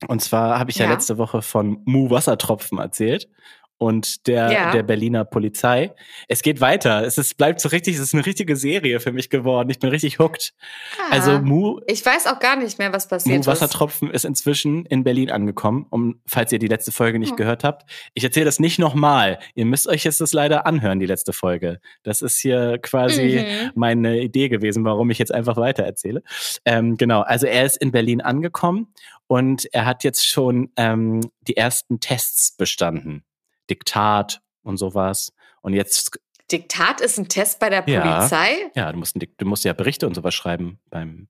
Und 0.07 0.21
zwar 0.21 0.59
habe 0.59 0.71
ich 0.71 0.77
ja. 0.77 0.85
ja. 0.85 0.91
letzte 0.91 1.17
Woche 1.17 1.41
von 1.41 1.81
Mu 1.83 2.09
Wassertropfen 2.09 2.77
erzählt 2.77 3.29
und 3.77 4.27
der, 4.27 4.51
ja. 4.51 4.71
der 4.71 4.83
Berliner 4.83 5.25
Polizei. 5.25 5.93
Es 6.27 6.41
geht 6.41 6.61
weiter. 6.61 7.05
Es 7.05 7.17
ist, 7.17 7.37
bleibt 7.37 7.59
so 7.59 7.69
richtig, 7.69 7.95
es 7.95 8.01
ist 8.01 8.13
eine 8.13 8.25
richtige 8.25 8.55
Serie 8.55 8.99
für 8.99 9.11
mich 9.11 9.29
geworden. 9.29 9.69
Ich 9.69 9.79
bin 9.79 9.89
richtig 9.89 10.19
hooked. 10.19 10.53
Ah, 10.97 11.11
also 11.11 11.39
Mu. 11.39 11.79
Ich 11.87 12.05
weiß 12.05 12.27
auch 12.27 12.39
gar 12.39 12.55
nicht 12.55 12.79
mehr, 12.79 12.93
was 12.93 13.07
passiert 13.07 13.39
Mu 13.39 13.45
Wassertropfen 13.45 14.09
ist. 14.09 14.23
ist 14.23 14.25
inzwischen 14.25 14.85
in 14.85 15.03
Berlin 15.03 15.31
angekommen. 15.31 15.85
Um, 15.89 16.21
falls 16.25 16.51
ihr 16.51 16.59
die 16.59 16.67
letzte 16.67 16.91
Folge 16.91 17.19
nicht 17.19 17.33
oh. 17.33 17.35
gehört 17.35 17.63
habt. 17.63 17.89
Ich 18.13 18.23
erzähle 18.23 18.45
das 18.45 18.59
nicht 18.59 18.79
nochmal. 18.79 19.39
Ihr 19.55 19.65
müsst 19.65 19.87
euch 19.87 20.03
jetzt 20.03 20.21
das 20.21 20.33
leider 20.33 20.65
anhören, 20.65 20.99
die 20.99 21.05
letzte 21.05 21.33
Folge. 21.33 21.79
Das 22.03 22.21
ist 22.21 22.39
hier 22.39 22.77
quasi 22.81 23.45
mhm. 23.45 23.71
meine 23.75 24.21
Idee 24.21 24.49
gewesen, 24.49 24.85
warum 24.85 25.09
ich 25.09 25.19
jetzt 25.19 25.33
einfach 25.33 25.57
weiter 25.57 25.83
erzähle. 25.83 26.23
Ähm, 26.65 26.97
genau. 26.97 27.21
Also 27.21 27.47
er 27.47 27.65
ist 27.65 27.77
in 27.77 27.91
Berlin 27.91 28.21
angekommen 28.21 28.93
und 29.27 29.67
er 29.73 29.85
hat 29.85 30.03
jetzt 30.03 30.27
schon 30.27 30.71
ähm, 30.77 31.21
die 31.41 31.57
ersten 31.57 31.99
Tests 31.99 32.55
bestanden. 32.55 33.23
Diktat 33.69 34.41
und 34.63 34.77
sowas. 34.77 35.33
Und 35.61 35.73
jetzt. 35.73 36.19
Diktat 36.51 37.01
ist 37.01 37.17
ein 37.17 37.29
Test 37.29 37.59
bei 37.59 37.69
der 37.69 37.81
Polizei? 37.81 38.69
Ja, 38.75 38.85
ja 38.85 38.91
du, 38.91 38.99
musst, 38.99 39.15
du 39.15 39.45
musst 39.45 39.63
ja 39.63 39.73
Berichte 39.73 40.05
und 40.05 40.13
sowas 40.13 40.35
schreiben 40.35 40.79
beim, 40.89 41.27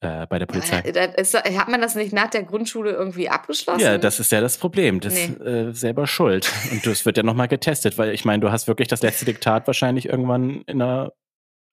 äh, 0.00 0.26
bei 0.26 0.38
der 0.38 0.46
Polizei. 0.46 0.80
Ist, 0.80 1.34
hat 1.34 1.68
man 1.68 1.80
das 1.80 1.94
nicht 1.94 2.12
nach 2.12 2.28
der 2.30 2.42
Grundschule 2.42 2.90
irgendwie 2.90 3.28
abgeschlossen? 3.28 3.80
Ja, 3.80 3.96
das 3.96 4.18
ist 4.20 4.32
ja 4.32 4.40
das 4.40 4.58
Problem. 4.58 5.00
Das 5.00 5.14
ist 5.14 5.38
nee. 5.38 5.46
äh, 5.46 5.72
selber 5.72 6.06
schuld. 6.06 6.52
Und 6.72 6.84
das 6.84 7.06
wird 7.06 7.16
ja 7.16 7.22
nochmal 7.22 7.48
getestet, 7.48 7.96
weil 7.96 8.12
ich 8.12 8.24
meine, 8.24 8.40
du 8.40 8.50
hast 8.50 8.66
wirklich 8.66 8.88
das 8.88 9.02
letzte 9.02 9.24
Diktat 9.24 9.66
wahrscheinlich 9.66 10.06
irgendwann 10.06 10.62
in 10.62 10.80
der 10.80 11.12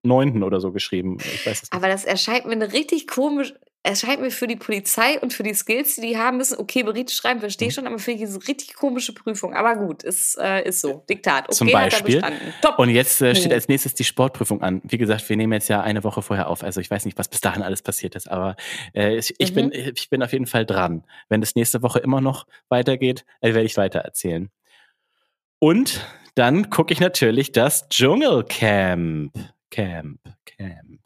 neunten 0.04 0.43
oder 0.43 0.60
so 0.60 0.72
geschrieben. 0.72 1.18
Ich 1.20 1.45
weiß 1.45 1.64
es 1.64 1.64
nicht. 1.64 1.74
Aber 1.74 1.88
das 1.88 2.06
erscheint 2.06 2.45
mir 2.45 2.54
eine 2.54 2.74
richtig 2.74 3.08
komisch, 3.08 3.54
es 3.89 4.01
scheint 4.01 4.21
mir 4.21 4.31
für 4.31 4.47
die 4.47 4.55
Polizei 4.55 5.19
und 5.19 5.33
für 5.33 5.43
die 5.43 5.53
Skills, 5.53 5.95
die 5.95 6.01
die 6.01 6.17
haben 6.17 6.38
müssen, 6.38 6.59
okay, 6.59 6.83
Berichte 6.83 7.13
schreiben, 7.13 7.39
verstehe 7.39 7.67
ich 7.67 7.73
mhm. 7.75 7.81
schon, 7.81 7.88
aber 7.88 7.99
für 7.99 8.15
diese 8.15 8.45
richtig 8.47 8.75
komische 8.75 9.13
Prüfung. 9.13 9.53
Aber 9.53 9.75
gut, 9.75 10.03
ist, 10.03 10.38
äh, 10.38 10.67
ist 10.67 10.81
so. 10.81 11.03
Diktat. 11.09 11.45
Okay, 11.45 11.55
Zum 11.55 11.71
Beispiel. 11.71 12.21
Top. 12.61 12.79
Und 12.79 12.89
jetzt 12.89 13.21
äh, 13.21 13.35
steht 13.35 13.53
als 13.53 13.67
nächstes 13.67 13.93
die 13.93 14.03
Sportprüfung 14.03 14.61
an. 14.61 14.81
Wie 14.83 14.97
gesagt, 14.97 15.27
wir 15.29 15.38
nehmen 15.38 15.53
jetzt 15.53 15.69
ja 15.69 15.81
eine 15.81 16.03
Woche 16.03 16.21
vorher 16.21 16.49
auf. 16.49 16.63
Also 16.63 16.81
ich 16.81 16.91
weiß 16.91 17.05
nicht, 17.05 17.17
was 17.17 17.29
bis 17.29 17.41
dahin 17.41 17.63
alles 17.63 17.81
passiert 17.81 18.15
ist, 18.15 18.29
aber 18.29 18.55
äh, 18.93 19.15
ich, 19.17 19.35
ich 19.38 19.51
mhm. 19.51 19.69
bin, 19.69 19.71
ich 19.71 20.09
bin 20.09 20.21
auf 20.21 20.33
jeden 20.33 20.47
Fall 20.47 20.65
dran. 20.65 21.03
Wenn 21.29 21.41
es 21.41 21.55
nächste 21.55 21.81
Woche 21.81 21.99
immer 21.99 22.21
noch 22.21 22.45
weitergeht, 22.69 23.25
äh, 23.41 23.53
werde 23.53 23.65
ich 23.65 23.77
weiter 23.77 23.99
erzählen. 23.99 24.49
Und 25.59 26.05
dann 26.35 26.69
gucke 26.69 26.93
ich 26.93 26.99
natürlich 26.99 27.51
das 27.51 27.89
Dschungelcamp. 27.89 29.33
Camp, 29.69 30.19
Camp. 30.45 30.99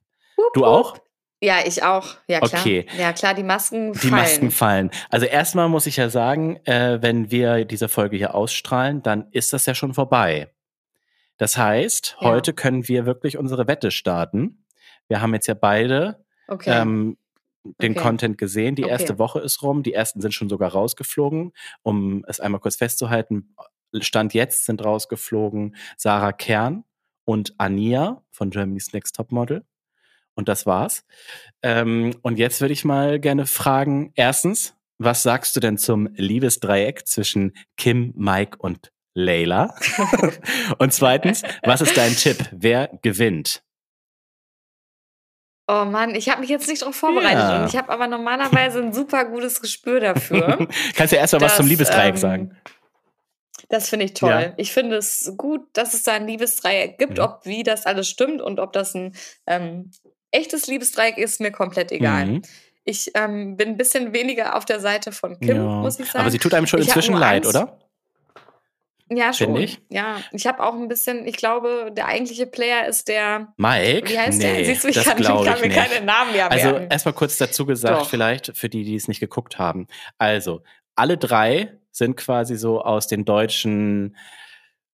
Du 0.54 0.66
auch? 0.66 0.98
Ja, 1.44 1.60
ich 1.66 1.82
auch. 1.82 2.18
Ja, 2.28 2.40
klar. 2.40 2.62
Okay. 2.62 2.86
Ja, 2.98 3.14
klar, 3.14 3.34
die 3.34 3.44
Masken 3.44 3.96
fallen. 3.96 4.02
Die 4.02 4.12
Masken 4.12 4.52
fallen. 4.52 4.92
Also 5.10 5.26
erstmal 5.26 5.70
muss 5.70 5.88
ich 5.88 5.98
ja 5.98 6.10
sagen, 6.10 6.58
äh, 6.66 7.00
wenn 7.02 7.32
wir 7.32 7.66
diese 7.66 7.90
Folge 7.90 8.16
hier 8.16 8.36
ausstrahlen, 8.36 9.02
dann 9.02 9.28
ist 9.32 9.52
das 9.52 9.66
ja 9.66 9.74
schon 9.74 9.96
vorbei. 9.96 10.52
Das 11.38 11.58
heißt, 11.58 12.18
ja. 12.22 12.30
heute 12.30 12.54
können 12.54 12.88
wir 12.88 13.08
wirklich 13.08 13.38
unsere 13.38 13.68
Wette 13.68 13.90
starten. 13.90 14.66
Wir 15.08 15.22
haben 15.22 15.34
jetzt 15.34 15.48
ja 15.48 15.56
beide 15.56 16.24
okay. 16.48 16.80
ähm, 16.80 17.18
den 17.64 17.94
okay. 17.94 18.02
Content 18.02 18.38
gesehen. 18.38 18.76
Die 18.76 18.84
okay. 18.84 18.92
erste 18.92 19.18
Woche 19.18 19.40
ist 19.40 19.64
rum. 19.64 19.82
Die 19.82 19.94
ersten 19.94 20.22
sind 20.22 20.36
schon 20.36 20.50
sogar 20.50 20.72
rausgeflogen. 20.72 21.54
Um 21.82 22.24
es 22.28 22.40
einmal 22.40 22.62
kurz 22.62 22.76
festzuhalten, 22.76 23.56
Stand 24.00 24.36
jetzt 24.36 24.66
sind 24.66 24.86
rausgeflogen 24.86 25.76
Sarah 25.98 26.34
Kern 26.34 26.84
und 27.26 27.56
Ania 27.58 28.24
von 28.32 28.52
Germany's 28.52 28.94
Next 28.94 29.16
Top 29.16 29.32
Model. 29.32 29.66
Und 30.36 30.48
das 30.48 30.66
war's. 30.66 31.04
Ähm, 31.62 32.16
und 32.22 32.40
jetzt 32.40 32.62
würde 32.62 32.74
ich 32.74 32.86
mal 32.86 33.20
gerne 33.20 33.46
fragen, 33.46 34.12
erstens, 34.16 34.76
was 34.98 35.24
sagst 35.24 35.56
du 35.56 35.60
denn 35.60 35.78
zum 35.78 36.10
Liebesdreieck 36.16 37.08
zwischen 37.08 37.54
Kim, 37.78 38.14
Mike 38.16 38.58
und 38.60 38.92
Layla? 39.14 39.76
und 40.78 40.94
zweitens, 40.94 41.44
was 41.64 41.82
ist 41.82 41.98
dein 41.98 42.16
Tipp? 42.16 42.50
Wer 42.52 42.90
gewinnt? 43.02 43.64
Oh 45.68 45.86
Mann, 45.86 46.16
ich 46.16 46.28
habe 46.28 46.42
mich 46.42 46.50
jetzt 46.50 46.68
nicht 46.68 46.82
darauf 46.82 46.96
vorbereitet 46.96 47.40
ja. 47.40 47.62
und 47.62 47.70
ich 47.70 47.78
habe 47.78 47.90
aber 47.90 48.08
normalerweise 48.08 48.80
ein 48.80 48.94
super 48.94 49.26
gutes 49.26 49.62
Gespür 49.62 50.02
dafür. 50.02 50.68
Kannst 50.96 51.14
du 51.14 51.18
erst 51.18 51.34
mal 51.34 51.42
was 51.42 51.56
zum 51.56 51.68
Liebesdreieck 51.68 52.16
ähm, 52.16 52.18
sagen? 52.18 52.58
Das 53.70 53.88
finde 53.88 54.06
ich 54.06 54.14
toll. 54.14 54.30
Ja. 54.30 54.54
Ich 54.58 54.74
finde 54.74 54.98
es 54.98 55.34
gut, 55.38 55.62
dass 55.74 55.94
es 55.94 56.04
da 56.04 56.14
ein 56.14 56.28
Liebesdreieck 56.28 56.98
gibt, 56.98 57.20
mhm. 57.20 57.24
ob 57.24 57.46
wie 57.46 57.64
das 57.64 57.86
alles 57.86 58.10
stimmt 58.10 58.42
und 58.42 58.60
ob 58.60 58.74
das 58.74 58.94
ein 58.96 59.16
ähm, 59.48 59.92
echtes 60.32 60.68
Liebesdreieck 60.68 61.18
ist 61.18 61.40
mir 61.40 61.52
komplett 61.52 61.92
egal. 61.92 62.26
Mhm. 62.26 62.42
Ich 62.84 63.12
ähm, 63.14 63.58
bin 63.58 63.70
ein 63.70 63.78
bisschen 63.78 64.12
weniger 64.14 64.56
auf 64.56 64.66
der 64.66 64.80
Seite 64.80 65.12
von 65.12 65.40
Kim, 65.40 65.58
ja. 65.58 65.64
muss 65.64 66.00
ich 66.00 66.08
sagen. 66.08 66.22
Aber 66.22 66.32
sie 66.32 66.40
tut 66.40 66.54
einem 66.54 66.66
schon 66.66 66.82
inzwischen 66.82 67.16
leid, 67.16 67.46
oder? 67.46 67.78
Ja, 69.14 69.34
schon. 69.34 69.58
Ich? 69.58 69.82
Ja, 69.90 70.22
ich 70.32 70.48
habe 70.48 70.64
auch 70.64 70.74
ein 70.74 70.88
bisschen, 70.88 71.28
ich 71.28 71.36
glaube, 71.36 71.92
der 71.96 72.08
eigentliche 72.08 72.48
Player 72.48 72.88
ist 72.88 73.10
der. 73.10 73.54
Mike? 73.58 74.10
Wie 74.10 74.18
heißt 74.18 74.40
nee, 74.40 74.56
der? 74.56 74.66
Siehst 74.66 74.86
du, 74.86 74.88
ich 74.88 75.04
kann, 75.04 75.20
ich 75.20 75.28
kann 75.28 75.62
mir 75.62 75.70
keine 75.70 76.06
Namen 76.06 76.32
mehr 76.32 76.50
Also 76.50 76.78
erstmal 76.78 77.14
kurz 77.14 77.38
dazu 77.38 77.66
gesagt, 77.66 78.02
Doch. 78.02 78.10
vielleicht 78.10 78.58
für 78.58 78.70
die, 78.70 78.86
die 78.86 78.96
es 78.96 79.10
nicht 79.10 79.20
geguckt 79.20 79.60
haben. 79.60 79.88
Also, 80.18 80.64
alle 80.96 81.18
drei 81.18 81.74
sind 81.92 82.16
quasi 82.16 82.56
so 82.56 82.82
aus 82.82 83.08
den 83.08 83.26
deutschen 83.26 84.16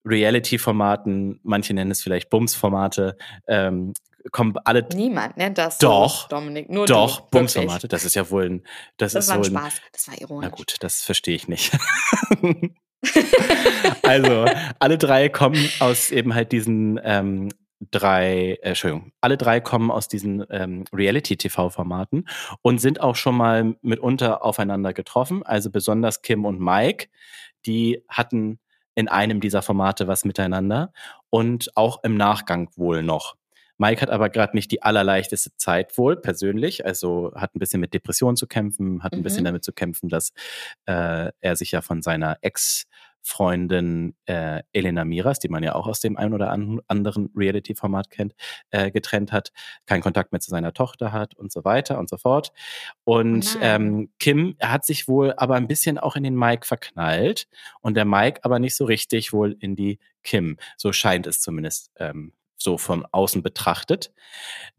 Reality-Formaten, 0.03 1.39
manche 1.43 1.73
nennen 1.73 1.91
es 1.91 2.01
vielleicht 2.01 2.29
Bums-Formate, 2.31 3.17
ähm, 3.47 3.93
kommen 4.32 4.55
alle. 4.63 4.88
Niemand 4.93 5.38
nennt 5.38 5.57
das 5.57 5.78
doch, 5.78 6.23
so, 6.23 6.28
Dominik. 6.30 6.69
Nur 6.69 6.86
doch, 6.86 7.21
Bumsformate. 7.21 7.88
Das 7.88 8.05
ist 8.05 8.15
ja 8.15 8.30
wohl 8.30 8.45
ein. 8.45 8.63
Das, 8.97 9.13
das 9.13 9.25
ist 9.25 9.30
war 9.30 9.36
ein 9.36 9.39
wohl 9.39 9.51
Spaß. 9.51 9.82
Das 9.91 10.07
war 10.07 10.21
ironisch. 10.21 10.49
Na 10.49 10.55
gut, 10.55 10.75
das 10.80 11.01
verstehe 11.01 11.36
ich 11.36 11.47
nicht. 11.47 11.78
also, 14.03 14.45
alle 14.80 14.97
drei 14.97 15.30
kommen 15.30 15.69
aus 15.80 16.11
eben 16.11 16.34
halt 16.34 16.51
diesen 16.51 16.99
ähm, 17.03 17.49
drei, 17.91 18.57
äh, 18.61 18.69
Entschuldigung, 18.69 19.11
alle 19.21 19.38
drei 19.38 19.59
kommen 19.59 19.91
aus 19.91 20.07
diesen 20.07 20.45
ähm, 20.49 20.86
Reality-TV-Formaten 20.93 22.28
und 22.61 22.80
sind 22.80 23.01
auch 23.01 23.15
schon 23.15 23.36
mal 23.36 23.75
mitunter 23.82 24.43
aufeinander 24.43 24.93
getroffen. 24.93 25.43
Also 25.43 25.69
besonders 25.69 26.21
Kim 26.21 26.45
und 26.45 26.59
Mike, 26.59 27.07
die 27.65 28.03
hatten 28.09 28.59
in 28.95 29.07
einem 29.07 29.41
dieser 29.41 29.61
Formate 29.61 30.07
was 30.07 30.25
miteinander 30.25 30.91
und 31.30 31.75
auch 31.75 32.03
im 32.03 32.17
Nachgang 32.17 32.69
wohl 32.75 33.03
noch. 33.03 33.36
Mike 33.78 34.01
hat 34.01 34.09
aber 34.09 34.30
gerade 34.30 34.55
nicht 34.55 34.71
die 34.71 34.82
allerleichteste 34.82 35.55
Zeit 35.57 35.97
wohl 35.97 36.17
persönlich, 36.17 36.86
also 36.86 37.32
hat 37.36 37.55
ein 37.55 37.59
bisschen 37.59 37.80
mit 37.80 37.93
Depressionen 37.93 38.36
zu 38.36 38.47
kämpfen, 38.47 39.03
hat 39.03 39.13
ein 39.13 39.19
mhm. 39.19 39.23
bisschen 39.23 39.45
damit 39.45 39.63
zu 39.63 39.73
kämpfen, 39.73 40.09
dass 40.09 40.32
äh, 40.86 41.32
er 41.39 41.55
sich 41.55 41.71
ja 41.71 41.82
von 41.82 42.01
seiner 42.01 42.38
Ex 42.41 42.86
Freundin 43.28 44.15
äh, 44.25 44.63
Elena 44.71 45.03
Miras, 45.03 45.39
die 45.39 45.49
man 45.49 45.61
ja 45.61 45.75
auch 45.75 45.88
aus 45.88 45.99
dem 45.99 46.15
ein 46.15 46.34
oder 46.34 46.49
anderen 46.51 47.30
Reality-Format 47.36 48.09
kennt, 48.09 48.34
äh, 48.71 48.89
getrennt 48.89 49.34
hat, 49.34 49.51
keinen 49.86 50.01
Kontakt 50.01 50.32
mehr 50.32 50.39
zu 50.39 50.49
seiner 50.49 50.73
Tochter 50.73 51.11
hat 51.11 51.36
und 51.36 51.51
so 51.51 51.65
weiter 51.65 51.99
und 51.99 52.09
so 52.09 52.15
fort. 52.15 52.53
Und 53.03 53.57
oh 53.57 53.59
ähm, 53.61 54.09
Kim 54.19 54.55
hat 54.61 54.86
sich 54.86 55.09
wohl 55.09 55.34
aber 55.36 55.55
ein 55.55 55.67
bisschen 55.67 55.97
auch 55.97 56.15
in 56.15 56.23
den 56.23 56.36
Mike 56.36 56.65
verknallt 56.65 57.47
und 57.82 57.95
der 57.97 58.05
Mike 58.05 58.39
aber 58.43 58.59
nicht 58.59 58.75
so 58.75 58.86
richtig 58.86 59.34
wohl 59.34 59.57
in 59.59 59.75
die 59.75 59.99
Kim. 60.23 60.57
So 60.78 60.93
scheint 60.93 61.28
es 61.28 61.41
zumindest 61.41 61.91
ähm, 61.97 62.32
so 62.58 62.78
von 62.78 63.05
außen 63.12 63.43
betrachtet. 63.43 64.12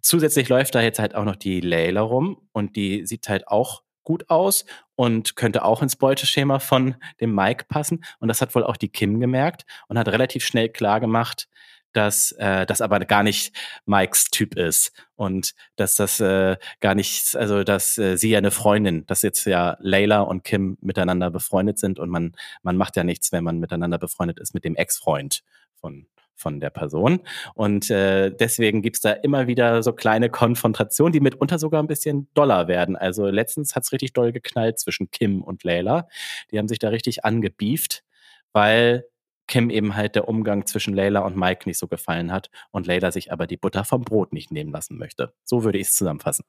Zusätzlich 0.00 0.48
läuft 0.48 0.74
da 0.74 0.80
jetzt 0.82 0.98
halt 0.98 1.14
auch 1.14 1.24
noch 1.24 1.36
die 1.36 1.60
Layla 1.60 2.00
rum 2.00 2.48
und 2.52 2.76
die 2.76 3.06
sieht 3.06 3.28
halt 3.28 3.48
auch 3.48 3.82
gut 4.04 4.30
aus 4.30 4.64
und 4.96 5.36
könnte 5.36 5.64
auch 5.64 5.82
ins 5.82 5.96
Beuteschema 5.96 6.60
von 6.60 6.96
dem 7.20 7.34
Mike 7.34 7.66
passen. 7.68 8.04
Und 8.20 8.28
das 8.28 8.40
hat 8.40 8.54
wohl 8.54 8.64
auch 8.64 8.78
die 8.78 8.88
Kim 8.88 9.20
gemerkt 9.20 9.64
und 9.88 9.98
hat 9.98 10.08
relativ 10.08 10.44
schnell 10.44 10.70
klar 10.70 10.98
gemacht, 10.98 11.46
dass 11.92 12.32
äh, 12.32 12.64
das 12.66 12.80
aber 12.80 13.00
gar 13.00 13.22
nicht 13.22 13.54
Mikes 13.86 14.26
Typ 14.30 14.56
ist 14.56 14.92
und 15.16 15.54
dass 15.76 15.96
das 15.96 16.20
äh, 16.20 16.56
gar 16.80 16.94
nicht, 16.94 17.36
also 17.36 17.64
dass 17.64 17.98
äh, 17.98 18.16
sie 18.16 18.30
ja 18.30 18.38
eine 18.38 18.50
Freundin, 18.50 19.06
dass 19.06 19.22
jetzt 19.22 19.44
ja 19.44 19.76
Layla 19.80 20.20
und 20.20 20.44
Kim 20.44 20.78
miteinander 20.80 21.30
befreundet 21.30 21.78
sind 21.78 21.98
und 21.98 22.08
man 22.10 22.34
man 22.62 22.76
macht 22.76 22.96
ja 22.96 23.04
nichts, 23.04 23.32
wenn 23.32 23.44
man 23.44 23.58
miteinander 23.58 23.98
befreundet 23.98 24.38
ist 24.38 24.54
mit 24.54 24.64
dem 24.64 24.76
Ex-Freund 24.76 25.42
von 25.80 26.06
von 26.38 26.60
der 26.60 26.70
Person. 26.70 27.20
Und 27.54 27.90
äh, 27.90 28.30
deswegen 28.30 28.80
gibt's 28.80 29.00
da 29.00 29.12
immer 29.12 29.46
wieder 29.46 29.82
so 29.82 29.92
kleine 29.92 30.30
Konfrontationen, 30.30 31.12
die 31.12 31.20
mitunter 31.20 31.58
sogar 31.58 31.82
ein 31.82 31.88
bisschen 31.88 32.28
doller 32.34 32.68
werden. 32.68 32.96
Also 32.96 33.26
letztens 33.26 33.74
hat's 33.74 33.92
richtig 33.92 34.12
doll 34.12 34.32
geknallt 34.32 34.78
zwischen 34.78 35.10
Kim 35.10 35.42
und 35.42 35.64
Layla. 35.64 36.08
Die 36.50 36.58
haben 36.58 36.68
sich 36.68 36.78
da 36.78 36.88
richtig 36.88 37.24
angebieft, 37.24 38.04
weil 38.52 39.04
Kim 39.48 39.70
eben 39.70 39.96
halt 39.96 40.14
der 40.14 40.28
Umgang 40.28 40.66
zwischen 40.66 40.94
Layla 40.94 41.20
und 41.20 41.36
Mike 41.36 41.68
nicht 41.68 41.78
so 41.78 41.88
gefallen 41.88 42.30
hat 42.30 42.50
und 42.70 42.86
Layla 42.86 43.10
sich 43.10 43.32
aber 43.32 43.46
die 43.46 43.56
Butter 43.56 43.84
vom 43.84 44.02
Brot 44.02 44.32
nicht 44.32 44.52
nehmen 44.52 44.70
lassen 44.70 44.98
möchte. 44.98 45.32
So 45.44 45.64
würde 45.64 45.78
ich 45.78 45.88
es 45.88 45.94
zusammenfassen. 45.94 46.44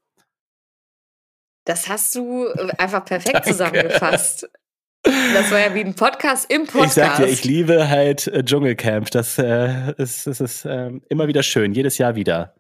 Das 1.66 1.88
hast 1.88 2.16
du 2.16 2.48
äh, 2.48 2.72
einfach 2.78 3.06
perfekt 3.06 3.46
zusammengefasst. 3.46 4.50
Das 5.34 5.51
war 5.51 5.60
ja 5.60 5.74
wie 5.74 5.82
ein 5.82 5.95
Podcast 5.95 6.51
im 6.51 6.66
Podcast. 6.66 6.97
Ich 6.97 7.03
sag 7.03 7.18
dir, 7.18 7.28
ich 7.28 7.43
liebe 7.43 7.89
halt 7.89 8.28
äh, 8.28 8.43
Dschungelcamp. 8.43 9.10
Das, 9.12 9.38
äh, 9.38 9.93
ist, 9.97 10.28
das 10.28 10.39
ist 10.39 10.66
äh, 10.66 10.91
immer 11.10 11.28
wieder 11.28 11.43
schön, 11.43 11.74
jedes 11.74 11.97
Jahr 11.97 12.16
wieder. 12.16 12.55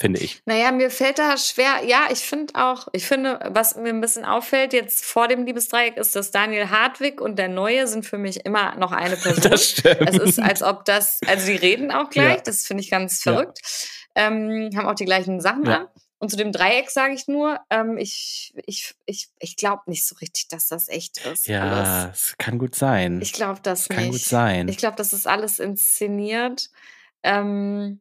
Finde 0.00 0.20
ich. 0.20 0.40
Naja, 0.46 0.72
mir 0.72 0.90
fällt 0.90 1.18
da 1.18 1.36
schwer, 1.36 1.84
ja, 1.86 2.08
ich 2.10 2.20
finde 2.20 2.54
auch, 2.54 2.88
ich 2.94 3.04
finde, 3.04 3.38
was 3.50 3.76
mir 3.76 3.90
ein 3.90 4.00
bisschen 4.00 4.24
auffällt 4.24 4.72
jetzt 4.72 5.04
vor 5.04 5.28
dem 5.28 5.44
Liebesdreieck 5.44 5.98
ist, 5.98 6.16
dass 6.16 6.30
Daniel 6.30 6.70
Hartwig 6.70 7.20
und 7.20 7.38
der 7.38 7.48
Neue 7.48 7.86
sind 7.86 8.06
für 8.06 8.16
mich 8.16 8.46
immer 8.46 8.76
noch 8.76 8.92
eine 8.92 9.16
Person. 9.22 9.50
Das 9.50 9.68
stimmt. 9.68 10.08
Es 10.08 10.16
ist, 10.16 10.38
als 10.38 10.62
ob 10.62 10.86
das, 10.86 11.20
also 11.26 11.46
die 11.46 11.56
reden 11.56 11.90
auch 11.90 12.08
gleich, 12.08 12.36
ja. 12.36 12.42
das 12.42 12.66
finde 12.66 12.82
ich 12.82 12.90
ganz 12.90 13.22
verrückt. 13.22 13.58
Ja. 14.16 14.28
Ähm, 14.28 14.70
haben 14.74 14.86
auch 14.86 14.94
die 14.94 15.04
gleichen 15.04 15.38
Sachen 15.40 15.66
ja. 15.66 15.76
an. 15.80 15.88
Und 16.20 16.28
zu 16.28 16.36
dem 16.36 16.52
Dreieck 16.52 16.90
sage 16.90 17.14
ich 17.14 17.28
nur, 17.28 17.60
ähm, 17.70 17.96
ich, 17.96 18.52
ich, 18.66 18.94
ich, 19.06 19.30
ich 19.38 19.56
glaube 19.56 19.84
nicht 19.86 20.06
so 20.06 20.14
richtig, 20.16 20.48
dass 20.48 20.68
das 20.68 20.88
echt 20.88 21.24
ist. 21.24 21.46
Ja, 21.46 22.10
es 22.10 22.36
kann 22.36 22.58
gut 22.58 22.74
sein. 22.74 23.22
Ich 23.22 23.32
glaube 23.32 23.60
das 23.62 23.88
nicht. 23.88 23.98
Kann 23.98 24.10
gut 24.10 24.20
sein. 24.20 24.68
Ich 24.68 24.76
glaube, 24.76 24.96
das 24.96 25.14
ist 25.14 25.26
alles 25.26 25.58
inszeniert. 25.58 26.70
Ähm, 27.22 28.00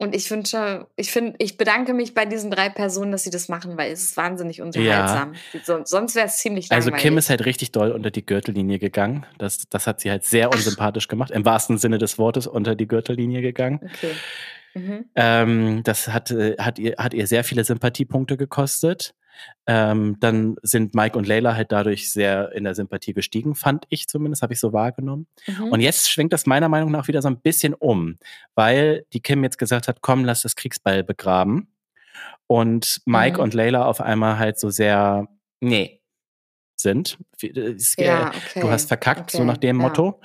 und 0.00 0.14
ich 0.14 0.30
wünsche, 0.30 0.86
ich 0.96 1.12
finde, 1.12 1.34
ich 1.38 1.58
bedanke 1.58 1.92
mich 1.92 2.14
bei 2.14 2.24
diesen 2.24 2.50
drei 2.50 2.70
Personen, 2.70 3.12
dass 3.12 3.24
sie 3.24 3.30
das 3.30 3.50
machen, 3.50 3.76
weil 3.76 3.92
es 3.92 4.02
ist 4.02 4.16
wahnsinnig 4.16 4.62
unterhaltsam. 4.62 5.34
Ja. 5.52 5.60
So, 5.62 5.80
sonst 5.84 6.14
wäre 6.14 6.26
es 6.26 6.38
ziemlich 6.38 6.70
langweilig. 6.70 6.94
Also 6.94 7.02
Kim 7.02 7.18
ist 7.18 7.28
halt 7.28 7.44
richtig 7.44 7.72
doll 7.72 7.92
unter 7.92 8.10
die 8.10 8.24
Gürtellinie 8.24 8.78
gegangen. 8.78 9.26
Das, 9.36 9.68
das 9.68 9.86
hat 9.86 10.00
sie 10.00 10.10
halt 10.10 10.24
sehr 10.24 10.50
unsympathisch 10.50 11.04
Ach. 11.04 11.10
gemacht. 11.10 11.30
Im 11.30 11.44
wahrsten 11.44 11.76
Sinne 11.76 11.98
des 11.98 12.16
Wortes 12.16 12.46
unter 12.46 12.74
die 12.74 12.88
Gürtellinie 12.88 13.42
gegangen. 13.42 13.80
Okay. 13.84 14.12
Mhm. 14.72 15.04
Ähm, 15.16 15.82
das 15.84 16.08
hat, 16.08 16.30
äh, 16.30 16.56
hat, 16.58 16.78
ihr, 16.78 16.94
hat 16.96 17.12
ihr 17.12 17.26
sehr 17.26 17.44
viele 17.44 17.64
Sympathiepunkte 17.64 18.38
gekostet. 18.38 19.14
Ähm, 19.66 20.16
dann 20.20 20.56
sind 20.62 20.94
Mike 20.94 21.16
und 21.16 21.26
Layla 21.26 21.54
halt 21.54 21.72
dadurch 21.72 22.12
sehr 22.12 22.52
in 22.52 22.64
der 22.64 22.74
Sympathie 22.74 23.12
gestiegen, 23.12 23.54
fand 23.54 23.84
ich 23.88 24.08
zumindest, 24.08 24.42
habe 24.42 24.52
ich 24.52 24.60
so 24.60 24.72
wahrgenommen. 24.72 25.26
Mhm. 25.46 25.68
Und 25.68 25.80
jetzt 25.80 26.10
schwenkt 26.10 26.32
das 26.32 26.46
meiner 26.46 26.68
Meinung 26.68 26.90
nach 26.90 27.08
wieder 27.08 27.22
so 27.22 27.28
ein 27.28 27.40
bisschen 27.40 27.74
um, 27.74 28.18
weil 28.54 29.04
die 29.12 29.20
Kim 29.20 29.44
jetzt 29.44 29.58
gesagt 29.58 29.88
hat, 29.88 30.00
komm, 30.00 30.24
lass 30.24 30.42
das 30.42 30.56
Kriegsball 30.56 31.04
begraben. 31.04 31.72
Und 32.46 33.00
Mike 33.06 33.38
mhm. 33.38 33.44
und 33.44 33.54
Layla 33.54 33.84
auf 33.84 34.00
einmal 34.00 34.38
halt 34.38 34.58
so 34.58 34.70
sehr, 34.70 35.28
nee, 35.60 36.00
sind. 36.76 37.18
Ja, 37.96 38.28
okay. 38.28 38.60
Du 38.60 38.70
hast 38.70 38.88
verkackt, 38.88 39.20
okay. 39.20 39.36
so 39.36 39.44
nach 39.44 39.58
dem 39.58 39.80
ja. 39.80 39.86
Motto. 39.86 40.20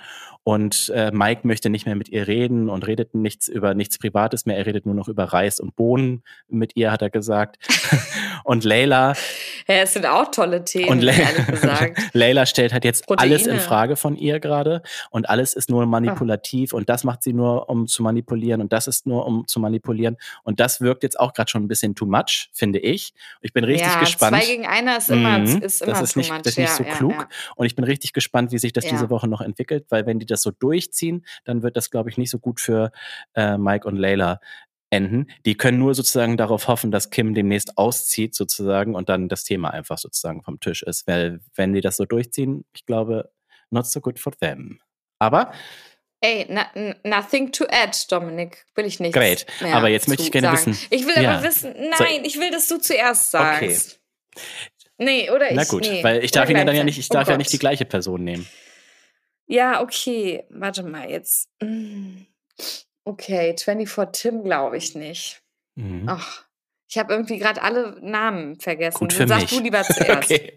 Und 0.47 0.91
äh, 0.93 1.09
Mike 1.11 1.41
möchte 1.47 1.71
nicht 1.71 1.87
mehr 1.87 1.95
mit 1.95 2.07
ihr 2.09 2.27
reden 2.27 2.69
und 2.69 2.85
redet 2.85 3.15
nichts 3.15 3.47
über 3.47 3.73
nichts 3.73 3.97
Privates 3.97 4.45
mehr. 4.45 4.55
Er 4.55 4.67
redet 4.67 4.85
nur 4.85 4.93
noch 4.93 5.07
über 5.07 5.23
Reis 5.23 5.59
und 5.59 5.75
Bohnen 5.75 6.21
mit 6.47 6.75
ihr, 6.75 6.91
hat 6.91 7.01
er 7.01 7.09
gesagt. 7.09 7.57
und 8.43 8.63
Layla. 8.63 9.13
Ja, 9.67 9.75
es 9.77 9.93
sind 9.93 10.05
auch 10.05 10.29
tolle 10.29 10.63
Themen, 10.63 10.89
und 10.89 10.99
gesagt. 11.47 11.99
Layla 12.13 12.45
stellt 12.45 12.73
halt 12.73 12.85
jetzt 12.85 13.07
Proteine. 13.07 13.33
alles 13.33 13.47
in 13.47 13.59
Frage 13.59 13.95
von 13.95 14.15
ihr 14.15 14.39
gerade. 14.39 14.83
Und 15.09 15.27
alles 15.27 15.55
ist 15.55 15.67
nur 15.67 15.87
manipulativ. 15.87 16.75
Ah. 16.75 16.77
Und 16.77 16.89
das 16.89 17.03
macht 17.03 17.23
sie 17.23 17.33
nur, 17.33 17.67
um 17.67 17.87
zu 17.87 18.03
manipulieren. 18.03 18.61
Und 18.61 18.71
das 18.71 18.85
ist 18.85 19.07
nur, 19.07 19.25
um 19.25 19.47
zu 19.47 19.59
manipulieren. 19.59 20.15
Und 20.43 20.59
das 20.59 20.79
wirkt 20.79 21.01
jetzt 21.01 21.19
auch 21.19 21.33
gerade 21.33 21.49
schon 21.49 21.63
ein 21.63 21.67
bisschen 21.67 21.95
too 21.95 22.05
much, 22.05 22.51
finde 22.53 22.77
ich. 22.77 23.15
Ich 23.41 23.51
bin 23.51 23.63
richtig 23.63 23.91
ja, 23.91 23.99
gespannt. 23.99 24.37
Zwei 24.37 24.45
gegen 24.45 24.67
einer 24.67 24.99
ist 24.99 25.09
immer, 25.09 25.39
mhm. 25.39 25.63
ist 25.63 25.81
immer 25.81 25.93
das 25.93 26.03
ist 26.03 26.15
nicht, 26.17 26.31
much. 26.31 26.41
Das 26.43 26.51
ist 26.51 26.59
nicht 26.59 26.69
ja, 26.69 26.75
so 26.75 26.83
klug. 26.83 27.29
Und 27.55 27.65
ich 27.65 27.75
bin 27.75 27.83
richtig 27.83 28.13
gespannt, 28.13 28.51
wie 28.51 28.59
sich 28.59 28.73
das 28.73 28.85
diese 28.85 29.09
Woche 29.09 29.27
noch 29.27 29.41
entwickelt. 29.41 29.87
Weil 29.89 30.05
wenn 30.05 30.19
die 30.19 30.27
das 30.27 30.34
so 30.41 30.51
durchziehen, 30.51 31.25
dann 31.43 31.63
wird 31.63 31.77
das, 31.77 31.91
glaube 31.91 32.09
ich, 32.09 32.17
nicht 32.17 32.29
so 32.29 32.39
gut 32.39 32.59
für 32.59 32.91
äh, 33.35 33.57
Mike 33.57 33.87
und 33.87 33.95
Layla 33.97 34.39
enden. 34.89 35.27
Die 35.45 35.55
können 35.55 35.79
nur 35.79 35.93
sozusagen 35.95 36.37
darauf 36.37 36.67
hoffen, 36.67 36.91
dass 36.91 37.09
Kim 37.09 37.33
demnächst 37.33 37.77
auszieht 37.77 38.35
sozusagen 38.35 38.95
und 38.95 39.09
dann 39.09 39.29
das 39.29 39.43
Thema 39.43 39.71
einfach 39.71 39.97
sozusagen 39.97 40.41
vom 40.41 40.59
Tisch 40.59 40.83
ist. 40.83 41.07
Weil 41.07 41.39
wenn 41.55 41.73
die 41.73 41.81
das 41.81 41.97
so 41.97 42.05
durchziehen, 42.05 42.65
ich 42.73 42.85
glaube, 42.85 43.31
not 43.69 43.87
so 43.87 44.01
good 44.01 44.19
for 44.19 44.33
them. 44.33 44.79
Aber 45.19 45.51
Ey, 46.21 46.47
na, 46.49 46.67
nothing 47.03 47.51
to 47.51 47.65
add, 47.69 47.95
Dominik. 48.09 48.65
Will 48.73 48.85
ich 48.85 48.99
nicht. 48.99 49.13
Great. 49.13 49.45
Aber 49.61 49.89
jetzt 49.89 50.07
möchte 50.07 50.23
ich 50.23 50.31
gerne 50.31 50.57
sagen. 50.57 50.71
wissen. 50.71 50.87
Ich 50.89 51.05
will 51.05 51.21
ja. 51.21 51.35
aber 51.35 51.43
wissen, 51.43 51.73
nein, 51.77 51.93
so, 51.97 52.05
ich 52.23 52.39
will, 52.39 52.49
dass 52.49 52.67
du 52.67 52.79
zuerst 52.79 53.31
sagst. 53.31 53.99
Okay. 54.33 54.41
Nee, 54.97 55.29
oder 55.29 55.51
ich. 55.51 55.55
Na 55.55 55.65
gut, 55.65 55.83
nee. 55.83 56.03
weil 56.03 56.23
ich 56.23 56.31
darf 56.31 56.49
ihn 56.49 56.57
ja 56.57 56.63
dann 56.63 56.75
ja 56.75 56.83
nicht, 56.83 56.97
ich 56.97 57.09
darf 57.09 57.27
oh 57.27 57.31
ja 57.31 57.37
nicht 57.37 57.51
die 57.51 57.59
gleiche 57.59 57.85
Person 57.85 58.23
nehmen. 58.23 58.47
Ja, 59.47 59.81
okay. 59.81 60.45
Warte 60.49 60.83
mal 60.83 61.09
jetzt. 61.09 61.49
Mm. 61.61 62.25
Okay, 63.03 63.55
24 63.57 64.07
Tim 64.11 64.43
glaube 64.43 64.77
ich 64.77 64.95
nicht. 64.95 65.43
Mhm. 65.75 66.05
Ach, 66.07 66.45
ich 66.89 66.97
habe 66.97 67.13
irgendwie 67.13 67.37
gerade 67.37 67.61
alle 67.61 67.99
Namen 68.01 68.59
vergessen. 68.59 68.97
Gut 68.97 69.13
für 69.13 69.27
sag 69.27 69.47
du 69.47 69.59
lieber 69.59 69.83
zuerst. 69.83 70.31
okay. 70.31 70.55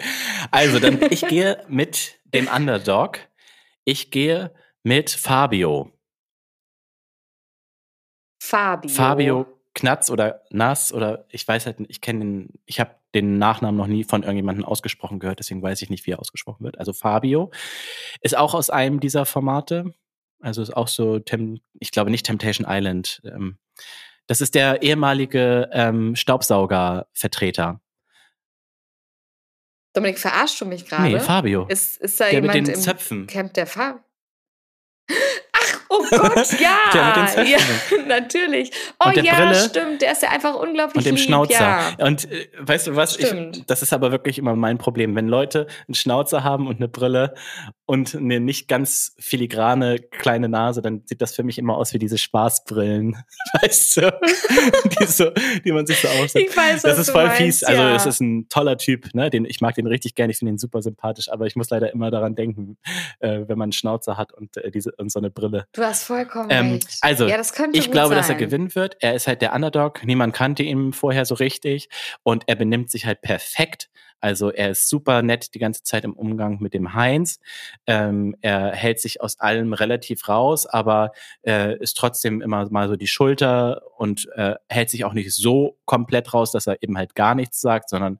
Also, 0.50 0.78
dann 0.78 1.00
ich 1.10 1.26
gehe 1.26 1.64
mit 1.68 2.18
dem 2.24 2.48
Underdog. 2.48 3.18
Ich 3.84 4.10
gehe 4.10 4.54
mit 4.82 5.10
Fabio. 5.10 5.92
Fabio. 8.42 8.90
Fabio 8.90 9.58
Knatz 9.74 10.10
oder 10.10 10.42
Nass 10.50 10.92
oder 10.92 11.26
ich 11.30 11.46
weiß 11.46 11.66
halt, 11.66 11.76
ich 11.88 12.00
kenne 12.00 12.20
den, 12.20 12.48
ich 12.66 12.80
habe 12.80 12.97
den 13.14 13.38
Nachnamen 13.38 13.76
noch 13.76 13.86
nie 13.86 14.04
von 14.04 14.22
irgendjemandem 14.22 14.64
ausgesprochen 14.64 15.18
gehört, 15.18 15.38
deswegen 15.38 15.62
weiß 15.62 15.80
ich 15.82 15.90
nicht, 15.90 16.06
wie 16.06 16.12
er 16.12 16.20
ausgesprochen 16.20 16.64
wird. 16.64 16.78
Also 16.78 16.92
Fabio 16.92 17.50
ist 18.20 18.36
auch 18.36 18.54
aus 18.54 18.70
einem 18.70 19.00
dieser 19.00 19.24
Formate. 19.24 19.94
Also 20.40 20.62
ist 20.62 20.76
auch 20.76 20.88
so, 20.88 21.20
ich 21.80 21.90
glaube 21.90 22.10
nicht 22.10 22.26
Temptation 22.26 22.66
Island. 22.68 23.22
Ähm, 23.24 23.58
das 24.26 24.40
ist 24.40 24.54
der 24.54 24.82
ehemalige 24.82 25.70
ähm, 25.72 26.14
Staubsauger-Vertreter. 26.14 27.80
Dominik, 29.94 30.18
verarschst 30.18 30.60
du 30.60 30.66
mich 30.66 30.84
gerade? 30.86 31.04
Nee, 31.04 31.18
Fabio. 31.18 31.66
Ist, 31.66 31.96
ist 31.96 32.20
da 32.20 32.24
der 32.24 32.34
jemand 32.34 32.54
mit 32.54 32.68
den 32.68 32.74
im 32.74 32.80
Zöpfen. 32.80 33.26
Camp 33.26 33.54
der 33.54 33.66
Fabio? 33.66 34.00
Oh 35.90 36.04
Gott, 36.10 36.52
ja. 36.60 36.76
ja, 36.94 37.28
natürlich. 38.06 38.70
Oh 39.04 39.10
ja, 39.10 39.34
Brille, 39.34 39.54
stimmt. 39.54 40.02
Der 40.02 40.12
ist 40.12 40.22
ja 40.22 40.30
einfach 40.30 40.54
unglaublich 40.54 40.96
Und 40.96 41.06
dem 41.06 41.16
lieb, 41.16 41.24
Schnauzer. 41.24 41.60
Ja. 41.60 41.96
Und 42.00 42.30
äh, 42.30 42.48
weißt 42.58 42.88
du 42.88 42.96
was? 42.96 43.18
Ich, 43.18 43.32
das 43.66 43.82
ist 43.82 43.92
aber 43.92 44.12
wirklich 44.12 44.38
immer 44.38 44.54
mein 44.54 44.78
Problem. 44.78 45.14
Wenn 45.14 45.28
Leute 45.28 45.66
einen 45.86 45.94
Schnauzer 45.94 46.44
haben 46.44 46.66
und 46.66 46.76
eine 46.76 46.88
Brille 46.88 47.34
und 47.86 48.14
eine 48.14 48.40
nicht 48.40 48.68
ganz 48.68 49.14
filigrane 49.18 49.98
kleine 49.98 50.48
Nase, 50.48 50.82
dann 50.82 51.02
sieht 51.06 51.22
das 51.22 51.34
für 51.34 51.42
mich 51.42 51.58
immer 51.58 51.76
aus 51.76 51.94
wie 51.94 51.98
diese 51.98 52.18
Spaßbrillen. 52.18 53.16
Weißt 53.62 53.96
du? 53.96 54.00
die, 55.00 55.06
so, 55.06 55.30
die 55.64 55.72
man 55.72 55.86
sich 55.86 55.98
so 55.98 56.08
aufsetzt. 56.08 56.36
Ich 56.36 56.56
weiß, 56.56 56.82
das 56.82 56.98
ist 56.98 57.10
voll 57.10 57.26
meinst, 57.26 57.38
fies. 57.38 57.64
Also, 57.64 57.82
es 57.82 58.06
ist 58.06 58.20
ein 58.20 58.48
toller 58.48 58.76
Typ. 58.76 59.14
Ne? 59.14 59.30
Den, 59.30 59.46
ich 59.46 59.60
mag 59.60 59.74
den 59.74 59.86
richtig 59.86 60.14
gerne. 60.14 60.32
Ich 60.32 60.38
finde 60.38 60.52
ihn 60.52 60.58
super 60.58 60.82
sympathisch. 60.82 61.30
Aber 61.30 61.46
ich 61.46 61.56
muss 61.56 61.70
leider 61.70 61.92
immer 61.92 62.10
daran 62.10 62.34
denken, 62.34 62.76
äh, 63.20 63.40
wenn 63.46 63.56
man 63.58 63.66
einen 63.66 63.72
Schnauzer 63.72 64.16
hat 64.16 64.34
und, 64.34 64.56
äh, 64.58 64.70
diese, 64.70 64.92
und 64.98 65.10
so 65.10 65.18
eine 65.18 65.30
Brille. 65.30 65.66
Du 65.78 65.86
hast 65.86 66.02
vollkommen 66.02 66.48
ähm, 66.50 66.72
recht. 66.72 66.98
Also, 67.02 67.28
ja, 67.28 67.40
ich 67.40 67.90
glaube, 67.92 68.08
sein. 68.08 68.16
dass 68.16 68.28
er 68.28 68.34
gewinnen 68.34 68.74
wird. 68.74 68.96
Er 68.98 69.14
ist 69.14 69.28
halt 69.28 69.42
der 69.42 69.54
Underdog. 69.54 70.04
Niemand 70.04 70.34
kannte 70.34 70.64
ihn 70.64 70.92
vorher 70.92 71.24
so 71.24 71.36
richtig. 71.36 71.88
Und 72.24 72.42
er 72.48 72.56
benimmt 72.56 72.90
sich 72.90 73.06
halt 73.06 73.22
perfekt. 73.22 73.88
Also 74.18 74.50
er 74.50 74.70
ist 74.70 74.88
super 74.88 75.22
nett 75.22 75.54
die 75.54 75.60
ganze 75.60 75.84
Zeit 75.84 76.02
im 76.02 76.14
Umgang 76.14 76.58
mit 76.58 76.74
dem 76.74 76.94
Heinz. 76.94 77.38
Ähm, 77.86 78.34
er 78.40 78.72
hält 78.72 78.98
sich 78.98 79.20
aus 79.20 79.38
allem 79.38 79.72
relativ 79.72 80.28
raus, 80.28 80.66
aber 80.66 81.12
äh, 81.46 81.78
ist 81.78 81.96
trotzdem 81.96 82.42
immer 82.42 82.68
mal 82.70 82.88
so 82.88 82.96
die 82.96 83.06
Schulter 83.06 83.82
und 83.96 84.28
äh, 84.34 84.56
hält 84.68 84.90
sich 84.90 85.04
auch 85.04 85.12
nicht 85.12 85.32
so 85.32 85.78
komplett 85.84 86.34
raus, 86.34 86.50
dass 86.50 86.66
er 86.66 86.82
eben 86.82 86.98
halt 86.98 87.14
gar 87.14 87.36
nichts 87.36 87.60
sagt, 87.60 87.88
sondern 87.88 88.18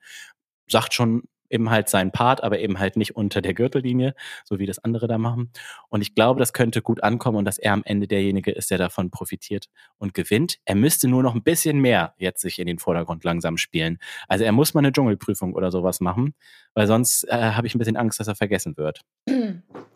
sagt 0.69 0.95
schon 0.95 1.25
eben 1.51 1.71
halt 1.71 1.89
seinen 1.89 2.13
Part, 2.13 2.43
aber 2.43 2.59
eben 2.59 2.79
halt 2.79 2.97
nicht 2.97 3.17
unter 3.17 3.41
der 3.41 3.55
Gürtellinie, 3.55 4.15
so 4.45 4.59
wie 4.59 4.67
das 4.67 4.79
andere 4.79 5.07
da 5.09 5.19
machen. 5.19 5.53
Und 5.89 6.03
ich 6.03 6.15
glaube, 6.15 6.41
das 6.41 6.53
könnte 6.53 6.83
gut 6.83 7.03
ankommen 7.03 7.39
und 7.39 7.45
dass 7.45 7.59
er 7.59 7.73
am 7.73 7.83
Ende 7.85 8.07
derjenige 8.07 8.51
ist, 8.53 8.71
der 8.71 8.79
davon 8.79 9.11
profitiert 9.11 9.67
und 9.99 10.15
gewinnt. 10.15 10.59
Er 10.65 10.75
müsste 10.75 11.09
nur 11.09 11.23
noch 11.23 11.35
ein 11.35 11.43
bisschen 11.43 11.79
mehr 11.79 12.15
jetzt 12.19 12.41
sich 12.41 12.59
in 12.59 12.67
den 12.67 12.79
Vordergrund 12.79 13.25
langsam 13.25 13.57
spielen. 13.57 13.99
Also 14.29 14.45
er 14.45 14.53
muss 14.53 14.75
mal 14.75 14.81
eine 14.81 14.93
Dschungelprüfung 14.93 15.55
oder 15.55 15.71
sowas 15.71 16.01
machen, 16.01 16.35
weil 16.75 16.87
sonst 16.87 17.25
äh, 17.25 17.33
habe 17.53 17.67
ich 17.67 17.75
ein 17.75 17.79
bisschen 17.79 17.97
Angst, 17.97 18.21
dass 18.21 18.29
er 18.29 18.35
vergessen 18.35 18.77
wird. 18.77 19.01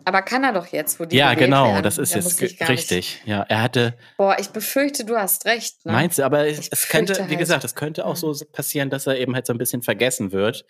Aber 0.05 0.23
kann 0.23 0.43
er 0.43 0.53
doch 0.53 0.67
jetzt, 0.67 0.99
wo 0.99 1.05
die 1.05 1.17
Ja, 1.17 1.35
genau, 1.35 1.67
werden. 1.67 1.83
das 1.85 1.99
ist 1.99 2.15
jetzt 2.15 2.41
richtig. 2.41 2.91
Nicht. 2.91 3.27
Ja, 3.27 3.43
er 3.43 3.63
hatte. 3.63 3.95
Boah, 4.17 4.37
ich 4.39 4.49
befürchte, 4.49 5.05
du 5.05 5.17
hast 5.17 5.45
recht. 5.47 5.85
Ne? 5.87 5.93
Meinst 5.93 6.19
du? 6.19 6.25
Aber 6.25 6.47
es, 6.47 6.69
es 6.69 6.89
könnte, 6.89 7.15
halt. 7.15 7.31
wie 7.31 7.37
gesagt, 7.37 7.63
es 7.65 7.75
könnte 7.75 8.05
auch 8.05 8.17
so 8.17 8.35
passieren, 8.53 8.91
dass 8.91 9.07
er 9.07 9.17
eben 9.19 9.35
halt 9.35 9.47
so 9.47 9.53
ein 9.53 9.59
bisschen 9.59 9.83
vergessen 9.83 10.33
wird. 10.33 10.65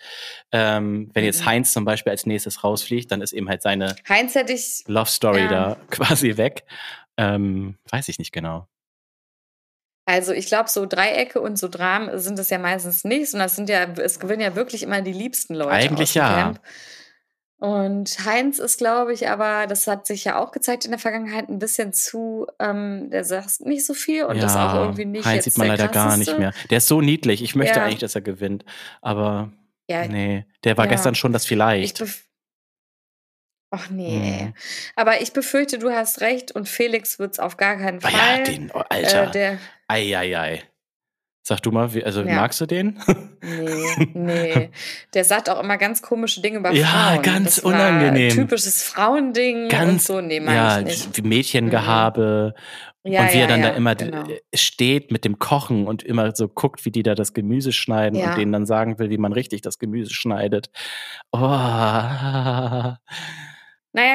Ähm, 0.77 1.11
wenn 1.13 1.25
jetzt 1.25 1.43
mhm. 1.43 1.47
Heinz 1.47 1.73
zum 1.73 1.85
Beispiel 1.85 2.11
als 2.11 2.27
nächstes 2.27 2.65
rausfliegt, 2.65 3.11
dann 3.11 3.21
ist 3.21 3.33
eben 3.33 3.49
halt 3.49 3.63
seine 3.63 3.97
Heinz 4.09 4.35
hätte 4.35 4.53
ich, 4.53 4.85
Love 4.87 5.11
Story 5.11 5.43
ja. 5.43 5.49
da 5.49 5.77
quasi 5.91 6.37
weg. 6.37 6.65
Ähm, 7.17 7.77
weiß 7.91 8.09
ich 8.09 8.19
nicht 8.19 8.33
genau. 8.33 8.67
Also 10.05 10.33
ich 10.33 10.47
glaube, 10.47 10.69
so 10.69 10.85
Dreiecke 10.85 11.41
und 11.41 11.59
so 11.59 11.69
Dramen 11.69 12.19
sind 12.19 12.39
es 12.39 12.51
ja 12.51 12.59
meistens 12.59 13.05
nicht, 13.05 13.31
sondern 13.31 13.47
es 13.47 13.57
sind 13.57 13.69
ja, 13.69 13.85
es 13.85 14.19
gewinnen 14.19 14.43
ja 14.43 14.57
wirklich 14.57 14.83
immer 14.83 15.01
die 15.01 15.13
liebsten 15.13 15.55
Leute. 15.55 15.71
Eigentlich 15.71 16.15
ja. 16.15 16.35
Camp. 16.35 16.61
Und 17.59 18.19
Heinz 18.25 18.59
ist, 18.59 18.79
glaube 18.79 19.13
ich, 19.13 19.29
aber, 19.29 19.69
das 19.69 19.87
hat 19.87 20.05
sich 20.05 20.25
ja 20.25 20.37
auch 20.41 20.51
gezeigt 20.51 20.85
in 20.85 20.91
der 20.91 20.99
Vergangenheit, 20.99 21.49
ein 21.49 21.61
bisschen 21.61 21.93
zu, 21.93 22.49
ähm, 22.59 23.09
der 23.11 23.23
sagt 23.23 23.61
nicht 23.61 23.87
so 23.87 23.95
viel 23.95 24.25
und 24.25 24.37
ja, 24.37 24.47
ist 24.47 24.57
auch 24.57 24.75
irgendwie 24.75 25.05
nicht. 25.05 25.25
Heinz 25.25 25.45
sieht 25.45 25.57
man 25.59 25.69
leider 25.69 25.87
krasseste. 25.87 26.09
gar 26.09 26.17
nicht 26.17 26.39
mehr. 26.41 26.53
Der 26.71 26.79
ist 26.79 26.89
so 26.89 27.01
niedlich. 27.01 27.41
Ich 27.41 27.55
möchte 27.55 27.79
ja. 27.79 27.85
eigentlich, 27.85 28.01
dass 28.01 28.17
er 28.17 28.21
gewinnt. 28.21 28.65
Aber 29.01 29.53
ja, 29.89 30.07
nee, 30.07 30.47
der 30.65 30.77
war 30.77 30.87
ja. 30.87 30.93
gestern 30.93 31.15
schon 31.15 31.33
das 31.33 31.47
vielleicht. 31.47 32.03
Ach 33.75 33.89
nee. 33.89 34.45
Mhm. 34.45 34.55
Aber 34.97 35.23
ich 35.23 35.33
befürchte, 35.33 35.79
du 35.79 35.91
hast 35.91 36.21
recht 36.21 36.53
und 36.53 36.69
Felix 36.69 37.19
wird 37.19 37.33
es 37.33 37.39
auf 37.39 37.57
gar 37.57 37.77
keinen 37.77 38.03
Fall. 38.03 38.13
Ah 38.15 38.39
ja, 38.39 38.45
den, 38.45 38.71
oh, 38.73 38.83
Alter. 38.89 39.29
Äh, 39.29 39.31
der, 39.31 39.59
ei, 39.89 40.17
ei, 40.17 40.39
ei. 40.39 40.63
Sag 41.45 41.61
du 41.63 41.73
mal, 41.73 41.93
wie, 41.93 42.05
also 42.05 42.23
ja. 42.23 42.37
magst 42.37 42.61
du 42.61 42.67
den? 42.67 43.01
Nee, 43.41 44.11
nee. 44.15 44.71
Der 45.15 45.25
sagt 45.25 45.51
auch 45.51 45.59
immer 45.61 45.77
ganz 45.77 46.01
komische 46.01 46.41
Dinge 46.41 46.59
über 46.59 46.71
ja, 46.71 46.87
Frauen. 46.87 47.15
Ja, 47.17 47.23
ganz 47.23 47.57
das 47.57 47.65
unangenehm. 47.65 48.31
typisches 48.31 48.85
Frauending 48.85 49.69
ganz, 49.69 49.91
und 49.91 50.01
so. 50.03 50.21
Nee, 50.21 50.41
ja, 50.45 50.79
ich 50.79 50.85
nicht. 50.85 51.17
wie 51.17 51.23
Mädchengehabe. 51.23 52.55
Mhm. 52.55 52.92
Ja, 53.05 53.23
und 53.23 53.33
wie 53.33 53.37
ja, 53.37 53.43
er 53.43 53.49
dann 53.49 53.61
ja, 53.63 53.71
da 53.71 53.77
immer 53.77 53.95
genau. 53.97 54.25
steht 54.55 55.11
mit 55.11 55.25
dem 55.25 55.41
Kochen 55.41 55.89
und 55.89 56.05
immer 56.05 56.37
so 56.37 56.49
guckt, 56.49 56.85
wie 56.85 56.93
die 56.93 57.03
da 57.03 57.15
das 57.17 57.35
Gemüse 57.35 57.73
schneiden 57.73 58.23
und 58.23 58.37
denen 58.37 58.53
dann 58.53 58.67
sagen 58.67 58.99
will, 58.99 59.11
wie 59.11 59.19
man 59.19 59.33
richtig 59.33 59.61
das 59.61 59.79
Gemüse 59.81 60.15
schneidet. 60.15 60.71
Oh. 61.33 61.39
Naja, 61.39 62.99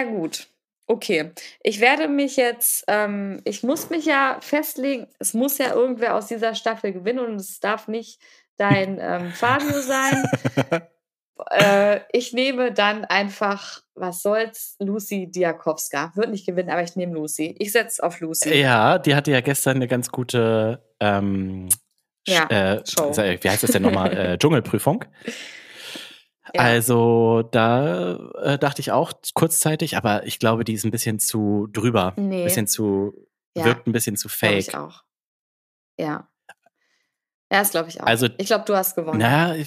gut. 0.09 0.47
Okay, 0.89 1.31
ich 1.63 1.81
werde 1.81 2.07
mich 2.07 2.38
jetzt, 2.38 2.85
ähm, 2.88 3.41
ich 3.43 3.61
muss 3.61 3.89
mich 3.89 4.05
ja 4.05 4.38
festlegen, 4.39 5.07
es 5.19 5.33
muss 5.33 5.57
ja 5.57 5.73
irgendwer 5.73 6.15
aus 6.15 6.27
dieser 6.27 6.55
Staffel 6.55 6.93
gewinnen 6.93 7.19
und 7.19 7.35
es 7.35 7.59
darf 7.59 7.89
nicht 7.89 8.21
dein 8.57 8.97
ähm, 9.01 9.31
Fabio 9.31 9.81
sein. 9.81 10.23
äh, 11.49 12.01
ich 12.11 12.33
nehme 12.33 12.71
dann 12.71 13.05
einfach, 13.05 13.81
was 13.95 14.21
soll's, 14.21 14.75
Lucy 14.79 15.29
Diakowska. 15.29 16.11
Wird 16.15 16.31
nicht 16.31 16.45
gewinnen, 16.45 16.69
aber 16.69 16.83
ich 16.83 16.95
nehme 16.95 17.13
Lucy. 17.13 17.55
Ich 17.59 17.71
setze 17.71 18.03
auf 18.03 18.19
Lucy. 18.19 18.53
Ja, 18.55 18.97
die 18.99 19.15
hatte 19.15 19.31
ja 19.31 19.41
gestern 19.41 19.77
eine 19.77 19.88
ganz 19.88 20.09
gute 20.09 20.83
ähm, 20.99 21.69
ja, 22.27 22.45
äh, 22.49 22.83
Show. 22.85 23.15
Wie 23.15 23.49
heißt 23.49 23.63
das 23.63 23.71
denn 23.71 23.83
nochmal? 23.83 24.13
äh, 24.17 24.38
Dschungelprüfung. 24.38 25.05
Also 26.53 27.43
da 27.51 28.15
äh, 28.41 28.57
dachte 28.57 28.81
ich 28.81 28.91
auch 28.91 29.11
kurzzeitig, 29.33 29.97
aber 29.97 30.25
ich 30.25 30.39
glaube, 30.39 30.63
die 30.63 30.73
ist 30.73 30.85
ein 30.85 30.91
bisschen 30.91 31.19
zu 31.19 31.67
drüber. 31.71 32.13
Nee. 32.15 32.39
Ein 32.39 32.43
bisschen 32.45 32.67
zu, 32.67 33.13
ja. 33.55 33.65
wirkt 33.65 33.88
ein 33.88 33.91
bisschen 33.91 34.15
zu 34.15 34.29
fake. 34.29 34.59
Ich 34.59 34.75
auch. 34.75 35.03
Ja. 35.99 36.29
Ja, 37.51 37.59
das 37.59 37.71
glaube 37.71 37.89
ich 37.89 38.01
auch. 38.01 38.05
Also, 38.05 38.27
ich 38.37 38.47
glaube, 38.47 38.65
du 38.65 38.75
hast 38.75 38.95
gewonnen. 38.95 39.19
Naja, 39.19 39.63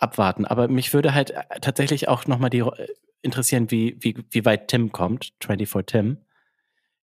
abwarten. 0.00 0.44
Aber 0.44 0.68
mich 0.68 0.92
würde 0.92 1.14
halt 1.14 1.30
äh, 1.30 1.42
tatsächlich 1.60 2.08
auch 2.08 2.26
nochmal 2.26 2.50
die 2.50 2.58
äh, 2.58 2.88
interessieren, 3.22 3.70
wie, 3.70 3.96
wie, 4.00 4.16
wie 4.30 4.44
weit 4.44 4.68
Tim 4.68 4.92
kommt, 4.92 5.32
24 5.40 5.86
Tim. 5.86 6.18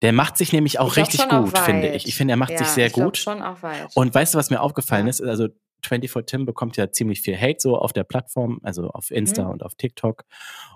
Der 0.03 0.13
macht 0.13 0.37
sich 0.37 0.53
nämlich 0.53 0.79
auch 0.79 0.97
richtig 0.97 1.29
gut, 1.29 1.59
finde 1.59 1.89
ich. 1.89 2.07
Ich 2.07 2.15
finde, 2.15 2.35
er 2.35 2.37
macht 2.37 2.53
ja, 2.53 2.59
sich 2.59 2.69
sehr 2.69 2.87
ich 2.87 2.93
gut. 2.93 3.17
schon 3.17 3.43
auch 3.43 3.63
weit. 3.63 3.89
Und 3.95 4.15
weißt 4.15 4.35
du, 4.35 4.39
was 4.39 4.49
mir 4.51 4.61
aufgefallen 4.61 5.07
ja. 5.07 5.11
ist? 5.11 5.21
Also 5.21 5.49
24 5.85 6.27
Tim 6.27 6.47
bekommt 6.47 6.77
ja 6.77 6.91
ziemlich 6.91 7.21
viel 7.21 7.37
Hate 7.37 7.59
so 7.59 7.77
auf 7.77 7.93
der 7.93 8.05
Plattform, 8.05 8.61
also 8.63 8.91
auf 8.91 9.11
Insta 9.11 9.45
mhm. 9.45 9.51
und 9.51 9.63
auf 9.65 9.75
TikTok. 9.75 10.25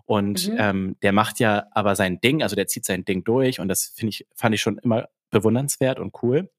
Und 0.06 0.48
mhm. 0.48 0.56
ähm, 0.58 0.96
der 1.02 1.12
macht 1.12 1.38
ja 1.38 1.66
aber 1.70 1.96
sein 1.96 2.20
Ding, 2.20 2.42
also 2.42 2.56
der 2.56 2.66
zieht 2.66 2.84
sein 2.84 3.04
Ding 3.04 3.24
durch 3.24 3.60
und 3.60 3.68
das 3.68 3.92
finde 3.94 4.10
ich, 4.10 4.26
fand 4.34 4.54
ich 4.54 4.60
schon 4.60 4.78
immer 4.78 5.08
bewundernswert 5.30 5.98
und 5.98 6.14
cool. 6.22 6.50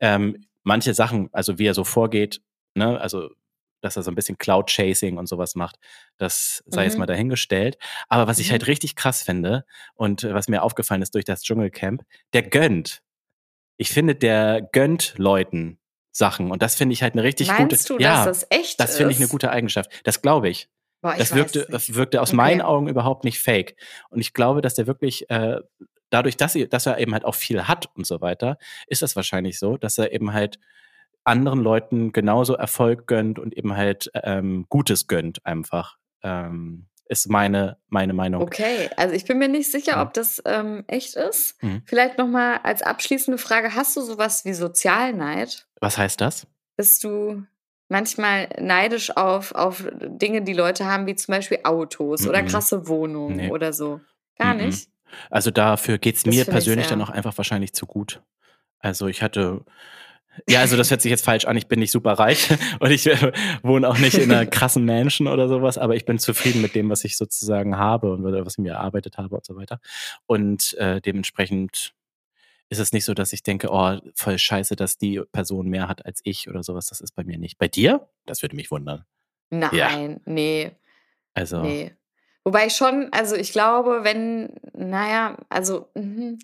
Ähm, 0.00 0.44
manche 0.68 0.94
Sachen, 0.94 1.28
also 1.32 1.58
wie 1.58 1.66
er 1.66 1.74
so 1.74 1.82
vorgeht, 1.82 2.40
ne, 2.74 3.00
also 3.00 3.30
dass 3.80 3.96
er 3.96 4.02
so 4.02 4.10
ein 4.10 4.14
bisschen 4.14 4.38
Cloud-Chasing 4.38 5.18
und 5.18 5.28
sowas 5.28 5.54
macht, 5.54 5.76
das 6.16 6.64
sei 6.66 6.82
mhm. 6.82 6.88
jetzt 6.88 6.98
mal 6.98 7.06
dahingestellt. 7.06 7.78
Aber 8.08 8.26
was 8.26 8.40
ich 8.40 8.50
halt 8.50 8.62
mhm. 8.62 8.66
richtig 8.66 8.96
krass 8.96 9.22
finde 9.22 9.64
und 9.94 10.24
was 10.24 10.48
mir 10.48 10.62
aufgefallen 10.62 11.02
ist 11.02 11.14
durch 11.14 11.24
das 11.24 11.42
Dschungelcamp, 11.42 12.02
der 12.32 12.42
gönnt. 12.42 13.02
Ich 13.76 13.90
finde, 13.90 14.16
der 14.16 14.68
gönnt 14.72 15.14
Leuten 15.16 15.78
Sachen. 16.10 16.50
Und 16.50 16.60
das 16.60 16.74
finde 16.74 16.92
ich 16.92 17.02
halt 17.02 17.14
eine 17.14 17.22
richtig 17.22 17.48
Meinst 17.48 17.88
gute. 17.88 17.98
Du, 17.98 18.02
ja, 18.02 18.24
dass 18.24 18.40
das 18.40 18.46
echt 18.50 18.80
Das 18.80 18.96
finde 18.96 19.12
ich 19.12 19.18
eine 19.18 19.28
gute 19.28 19.50
Eigenschaft. 19.50 19.90
Das 20.04 20.20
glaube 20.20 20.48
ich. 20.48 20.68
Boah, 21.00 21.14
das 21.16 21.34
wirkte, 21.34 21.66
wirkte 21.68 22.20
aus 22.20 22.30
okay. 22.30 22.36
meinen 22.36 22.60
Augen 22.60 22.88
überhaupt 22.88 23.24
nicht 23.24 23.38
fake. 23.38 23.76
Und 24.10 24.20
ich 24.20 24.34
glaube, 24.34 24.62
dass 24.62 24.74
der 24.74 24.86
wirklich 24.86 25.30
äh, 25.30 25.60
dadurch, 26.10 26.36
dass, 26.36 26.54
er, 26.54 26.66
dass 26.66 26.86
er 26.86 26.98
eben 26.98 27.12
halt 27.12 27.24
auch 27.24 27.34
viel 27.34 27.68
hat 27.68 27.88
und 27.94 28.06
so 28.06 28.20
weiter, 28.20 28.58
ist 28.86 29.02
das 29.02 29.16
wahrscheinlich 29.16 29.58
so, 29.58 29.76
dass 29.76 29.98
er 29.98 30.12
eben 30.12 30.32
halt 30.32 30.58
anderen 31.24 31.60
Leuten 31.60 32.12
genauso 32.12 32.54
Erfolg 32.54 33.06
gönnt 33.06 33.38
und 33.38 33.56
eben 33.56 33.76
halt 33.76 34.10
ähm, 34.14 34.66
Gutes 34.68 35.06
gönnt 35.06 35.44
einfach. 35.44 35.98
Ähm, 36.22 36.86
ist 37.08 37.28
meine, 37.28 37.78
meine 37.88 38.12
Meinung. 38.12 38.42
Okay, 38.42 38.90
also 38.96 39.14
ich 39.14 39.24
bin 39.24 39.38
mir 39.38 39.48
nicht 39.48 39.70
sicher, 39.70 39.92
ja. 39.92 40.02
ob 40.02 40.12
das 40.12 40.42
ähm, 40.44 40.84
echt 40.88 41.16
ist. 41.16 41.62
Mhm. 41.62 41.82
Vielleicht 41.86 42.18
nochmal 42.18 42.60
als 42.62 42.82
abschließende 42.82 43.38
Frage, 43.38 43.74
hast 43.74 43.96
du 43.96 44.02
sowas 44.02 44.44
wie 44.44 44.52
Sozialneid? 44.52 45.66
Was 45.80 45.96
heißt 45.96 46.20
das? 46.20 46.46
Bist 46.76 47.04
du 47.04 47.44
manchmal 47.88 48.48
neidisch 48.60 49.16
auf, 49.16 49.54
auf 49.54 49.84
Dinge, 50.00 50.42
die 50.42 50.52
Leute 50.52 50.86
haben, 50.86 51.06
wie 51.06 51.16
zum 51.16 51.32
Beispiel 51.32 51.60
Autos 51.64 52.22
mhm. 52.22 52.28
oder 52.28 52.42
krasse 52.42 52.88
Wohnungen 52.88 53.36
nee. 53.36 53.50
oder 53.50 53.72
so? 53.72 54.00
Gar 54.38 54.54
mhm. 54.54 54.66
nicht? 54.66 54.88
Also 55.30 55.50
dafür 55.50 55.98
geht 55.98 56.16
es 56.16 56.26
mir 56.26 56.44
persönlich 56.44 56.86
dann 56.86 57.00
auch 57.00 57.10
einfach 57.10 57.36
wahrscheinlich 57.38 57.72
zu 57.72 57.86
gut. 57.86 58.22
Also 58.80 59.06
ich 59.06 59.22
hatte 59.22 59.64
ja, 60.48 60.60
also 60.60 60.76
das 60.76 60.90
hört 60.90 61.02
sich 61.02 61.10
jetzt 61.10 61.24
falsch 61.24 61.46
an. 61.46 61.56
Ich 61.56 61.66
bin 61.66 61.80
nicht 61.80 61.90
super 61.90 62.12
reich 62.12 62.48
und 62.80 62.90
ich 62.90 63.06
äh, 63.06 63.32
wohne 63.62 63.88
auch 63.88 63.98
nicht 63.98 64.16
in 64.16 64.30
einer 64.30 64.46
krassen 64.50 64.84
Mansion 64.84 65.26
oder 65.26 65.48
sowas, 65.48 65.78
aber 65.78 65.96
ich 65.96 66.04
bin 66.04 66.18
zufrieden 66.18 66.62
mit 66.62 66.74
dem, 66.74 66.90
was 66.90 67.04
ich 67.04 67.16
sozusagen 67.16 67.76
habe 67.76 68.12
und 68.12 68.22
was 68.22 68.54
ich 68.54 68.58
mir 68.58 68.74
erarbeitet 68.74 69.18
habe 69.18 69.34
und 69.34 69.44
so 69.44 69.56
weiter. 69.56 69.80
Und 70.26 70.74
äh, 70.74 71.00
dementsprechend 71.00 71.94
ist 72.68 72.78
es 72.78 72.92
nicht 72.92 73.04
so, 73.04 73.14
dass 73.14 73.32
ich 73.32 73.42
denke, 73.42 73.68
oh, 73.70 73.98
voll 74.14 74.38
scheiße, 74.38 74.76
dass 74.76 74.98
die 74.98 75.20
Person 75.32 75.68
mehr 75.68 75.88
hat 75.88 76.04
als 76.04 76.20
ich 76.24 76.48
oder 76.48 76.62
sowas. 76.62 76.86
Das 76.86 77.00
ist 77.00 77.14
bei 77.14 77.24
mir 77.24 77.38
nicht. 77.38 77.58
Bei 77.58 77.68
dir? 77.68 78.08
Das 78.26 78.42
würde 78.42 78.56
mich 78.56 78.70
wundern. 78.70 79.04
Nein, 79.50 79.70
ja. 79.72 80.16
nee. 80.26 80.72
Also. 81.34 81.62
Nee. 81.62 81.94
Wobei 82.44 82.68
schon, 82.70 83.08
also 83.12 83.36
ich 83.36 83.52
glaube, 83.52 84.00
wenn, 84.02 84.54
naja, 84.72 85.36
also. 85.48 85.88
Mh 85.94 86.38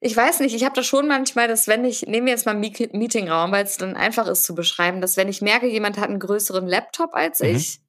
Ich 0.00 0.16
weiß 0.16 0.40
nicht, 0.40 0.54
ich 0.54 0.64
habe 0.64 0.74
das 0.74 0.86
schon 0.86 1.08
manchmal, 1.08 1.48
dass 1.48 1.68
wenn 1.68 1.84
ich, 1.84 2.02
nehmen 2.02 2.26
wir 2.26 2.32
jetzt 2.32 2.46
mal 2.46 2.54
Meetingraum, 2.54 3.50
weil 3.50 3.64
es 3.64 3.78
dann 3.78 3.96
einfach 3.96 4.28
ist 4.28 4.44
zu 4.44 4.54
beschreiben, 4.54 5.00
dass 5.00 5.16
wenn 5.16 5.28
ich 5.28 5.40
merke, 5.40 5.66
jemand 5.66 5.96
hat 5.96 6.10
einen 6.10 6.20
größeren 6.20 6.66
Laptop 6.66 7.14
als 7.14 7.40
mhm. 7.40 7.56
ich, 7.56 7.80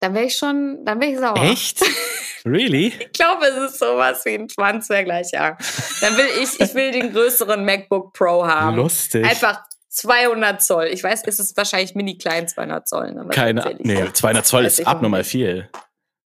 dann 0.00 0.14
wäre 0.14 0.26
ich 0.26 0.36
schon, 0.36 0.84
dann 0.84 1.00
wäre 1.00 1.12
ich 1.12 1.18
sauer. 1.18 1.42
Echt? 1.42 1.80
Really? 2.46 2.92
ich 2.98 3.12
glaube, 3.12 3.46
es 3.46 3.72
ist 3.72 3.78
sowas 3.78 4.24
wie 4.26 4.34
ein 4.34 4.48
gleich, 4.48 5.30
ja. 5.32 5.56
Dann 6.00 6.16
will 6.16 6.26
ich, 6.42 6.60
ich 6.60 6.74
will 6.74 6.90
den 6.90 7.12
größeren 7.12 7.64
MacBook 7.64 8.12
Pro 8.12 8.46
haben. 8.46 8.76
Lustig. 8.76 9.24
Einfach 9.24 9.62
200 9.88 10.62
Zoll. 10.62 10.86
Ich 10.86 11.02
weiß, 11.02 11.22
es 11.26 11.38
ist 11.38 11.56
wahrscheinlich 11.56 11.94
mini 11.94 12.18
klein 12.18 12.46
200 12.46 12.86
Zoll. 12.86 13.12
Ne? 13.12 13.26
Keine, 13.30 13.76
nee, 13.78 14.12
200 14.12 14.44
Zoll 14.44 14.64
ist 14.66 14.86
abnormal 14.86 15.24
viel. 15.24 15.70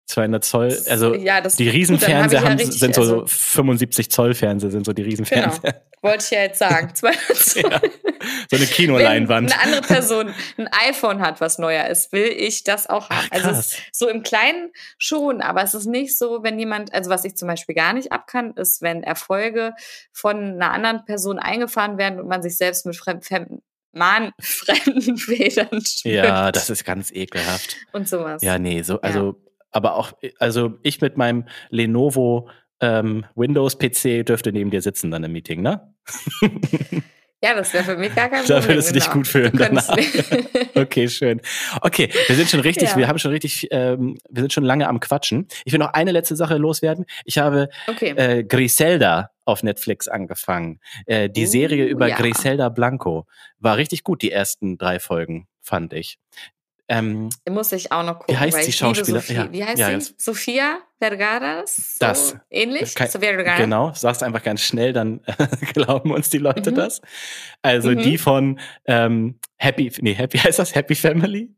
200 0.08 0.42
Zoll, 0.42 0.82
also 0.88 1.14
ja, 1.14 1.42
die 1.42 1.68
Riesenfernseher 1.68 2.42
haben, 2.42 2.56
richtig, 2.56 2.80
sind 2.80 2.94
so 2.94 3.02
also, 3.02 3.26
75 3.26 4.10
Zoll 4.10 4.32
Fernseher, 4.32 4.70
sind 4.70 4.86
so 4.86 4.94
die 4.94 5.02
Riesenfernseher. 5.02 5.60
Genau. 5.60 5.84
Wollte 6.00 6.24
ich 6.24 6.30
ja 6.30 6.40
jetzt 6.40 6.58
sagen. 6.58 6.90
200 6.94 7.36
Zoll. 7.36 7.70
Ja, 7.70 7.80
so 8.50 8.56
eine 8.56 8.66
Kinoleinwand. 8.66 9.50
Wenn 9.50 9.58
eine 9.58 9.62
andere 9.64 9.82
Person 9.82 10.34
ein 10.56 10.68
iPhone 10.88 11.20
hat, 11.20 11.42
was 11.42 11.58
neuer 11.58 11.86
ist, 11.88 12.10
will 12.12 12.26
ich 12.26 12.64
das 12.64 12.88
auch 12.88 13.10
haben. 13.10 13.28
Ach, 13.30 13.44
also 13.44 13.76
so 13.92 14.08
im 14.08 14.22
Kleinen 14.22 14.70
schon, 14.96 15.42
aber 15.42 15.62
es 15.62 15.74
ist 15.74 15.86
nicht 15.86 16.16
so, 16.16 16.42
wenn 16.42 16.58
jemand, 16.58 16.94
also 16.94 17.10
was 17.10 17.26
ich 17.26 17.36
zum 17.36 17.46
Beispiel 17.46 17.74
gar 17.74 17.92
nicht 17.92 18.10
abkann, 18.10 18.54
ist, 18.54 18.80
wenn 18.80 19.02
Erfolge 19.02 19.74
von 20.12 20.36
einer 20.54 20.72
anderen 20.72 21.04
Person 21.04 21.38
eingefahren 21.38 21.98
werden 21.98 22.18
und 22.18 22.28
man 22.28 22.42
sich 22.42 22.56
selbst 22.56 22.86
mit 22.86 22.96
fremden 22.96 23.60
Mann, 23.92 24.32
fremden 24.40 25.18
Federn. 25.18 25.82
Ja, 26.02 26.50
das 26.50 26.70
ist 26.70 26.84
ganz 26.86 27.10
ekelhaft. 27.12 27.76
Und 27.92 28.08
sowas. 28.08 28.42
Ja, 28.42 28.58
nee, 28.58 28.80
so, 28.80 29.02
also 29.02 29.36
ja 29.38 29.47
aber 29.70 29.96
auch, 29.96 30.12
also 30.38 30.78
ich 30.82 31.00
mit 31.00 31.16
meinem 31.16 31.44
Lenovo 31.70 32.48
ähm, 32.80 33.24
Windows-PC 33.34 34.24
dürfte 34.24 34.52
neben 34.52 34.70
dir 34.70 34.82
sitzen 34.82 35.10
dann 35.10 35.24
im 35.24 35.32
Meeting, 35.32 35.62
ne? 35.62 35.94
Ja, 37.40 37.54
das 37.54 37.72
wäre 37.72 37.84
für 37.84 37.96
mich 37.96 38.14
gar 38.14 38.28
kein 38.28 38.40
Problem. 38.44 38.60
Da 38.62 38.68
würdest 38.68 38.90
du 38.90 38.94
dich 38.94 39.04
genau. 39.04 39.14
gut 39.14 39.28
fühlen 39.28 39.52
danach. 39.54 39.96
okay, 40.74 41.08
schön. 41.08 41.40
Okay, 41.82 42.10
wir 42.26 42.34
sind 42.34 42.48
schon 42.48 42.60
richtig, 42.60 42.90
ja. 42.90 42.96
wir 42.96 43.06
haben 43.06 43.18
schon 43.18 43.30
richtig, 43.30 43.68
ähm, 43.70 44.18
wir 44.28 44.42
sind 44.42 44.52
schon 44.52 44.64
lange 44.64 44.88
am 44.88 44.98
Quatschen. 44.98 45.46
Ich 45.64 45.72
will 45.72 45.78
noch 45.78 45.92
eine 45.92 46.10
letzte 46.10 46.34
Sache 46.34 46.56
loswerden. 46.56 47.04
Ich 47.24 47.38
habe 47.38 47.68
okay. 47.86 48.10
äh, 48.16 48.42
Griselda 48.42 49.30
auf 49.44 49.62
Netflix 49.62 50.08
angefangen. 50.08 50.80
Äh, 51.06 51.30
die 51.30 51.44
uh, 51.44 51.48
Serie 51.48 51.86
über 51.86 52.08
ja. 52.08 52.16
Griselda 52.16 52.68
Blanco 52.70 53.26
war 53.58 53.76
richtig 53.76 54.02
gut, 54.02 54.22
die 54.22 54.32
ersten 54.32 54.76
drei 54.76 54.98
Folgen, 54.98 55.46
fand 55.62 55.92
ich. 55.92 56.18
Ähm, 56.90 57.28
Muss 57.48 57.72
ich 57.72 57.92
auch 57.92 58.02
noch 58.02 58.20
gucken. 58.20 58.34
Wie 58.34 58.38
heißt 58.38 58.66
die 58.66 58.72
Schauspielerin? 58.72 59.36
Ja, 59.36 59.52
wie 59.52 59.64
heißt 59.64 59.78
ja, 59.78 60.00
sie? 60.00 60.14
Sofia 60.16 60.78
Vergara? 60.98 61.62
So 61.66 61.82
das. 62.00 62.36
Ähnlich? 62.50 62.94
Kein, 62.94 63.10
Sofia 63.10 63.34
Vergara. 63.34 63.58
Genau, 63.58 63.92
sagst 63.94 64.22
einfach 64.22 64.42
ganz 64.42 64.62
schnell, 64.62 64.94
dann 64.94 65.20
glauben 65.74 66.10
uns 66.10 66.30
die 66.30 66.38
Leute 66.38 66.70
mhm. 66.70 66.76
das. 66.76 67.02
Also 67.60 67.90
mhm. 67.90 67.98
die 67.98 68.16
von 68.16 68.60
ähm, 68.86 69.38
Happy, 69.56 69.92
nee, 70.00 70.14
Happy 70.14 70.38
heißt 70.38 70.58
das 70.58 70.74
Happy 70.74 70.94
Family? 70.94 71.54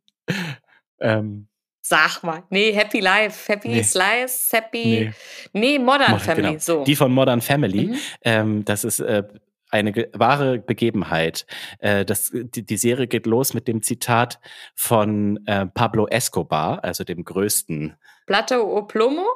ähm, 1.00 1.46
Sag 1.82 2.22
mal. 2.22 2.42
Nee, 2.50 2.72
Happy 2.72 3.00
Life, 3.00 3.50
Happy 3.50 3.68
nee. 3.68 3.82
Slice, 3.82 4.48
Happy. 4.52 4.84
Nee, 4.84 5.12
nee 5.52 5.78
Modern, 5.78 6.12
Modern, 6.12 6.20
Family. 6.20 6.48
Genau. 6.48 6.58
So. 6.60 6.84
Die 6.84 6.96
von 6.96 7.12
Modern 7.12 7.40
Family. 7.40 7.86
Mhm. 7.86 7.96
Ähm, 8.22 8.64
das 8.64 8.84
ist 8.84 9.00
äh, 9.00 9.22
eine 9.70 10.08
wahre 10.12 10.58
Begebenheit. 10.58 11.46
Äh, 11.78 12.04
das, 12.04 12.30
die, 12.32 12.64
die, 12.64 12.76
Serie 12.76 13.06
geht 13.06 13.26
los 13.26 13.54
mit 13.54 13.68
dem 13.68 13.82
Zitat 13.82 14.40
von 14.74 15.40
äh, 15.46 15.66
Pablo 15.66 16.06
Escobar, 16.08 16.82
also 16.84 17.04
dem 17.04 17.24
größten. 17.24 17.96
Plato 18.26 18.62
o 18.62 18.82
plomo? 18.82 19.26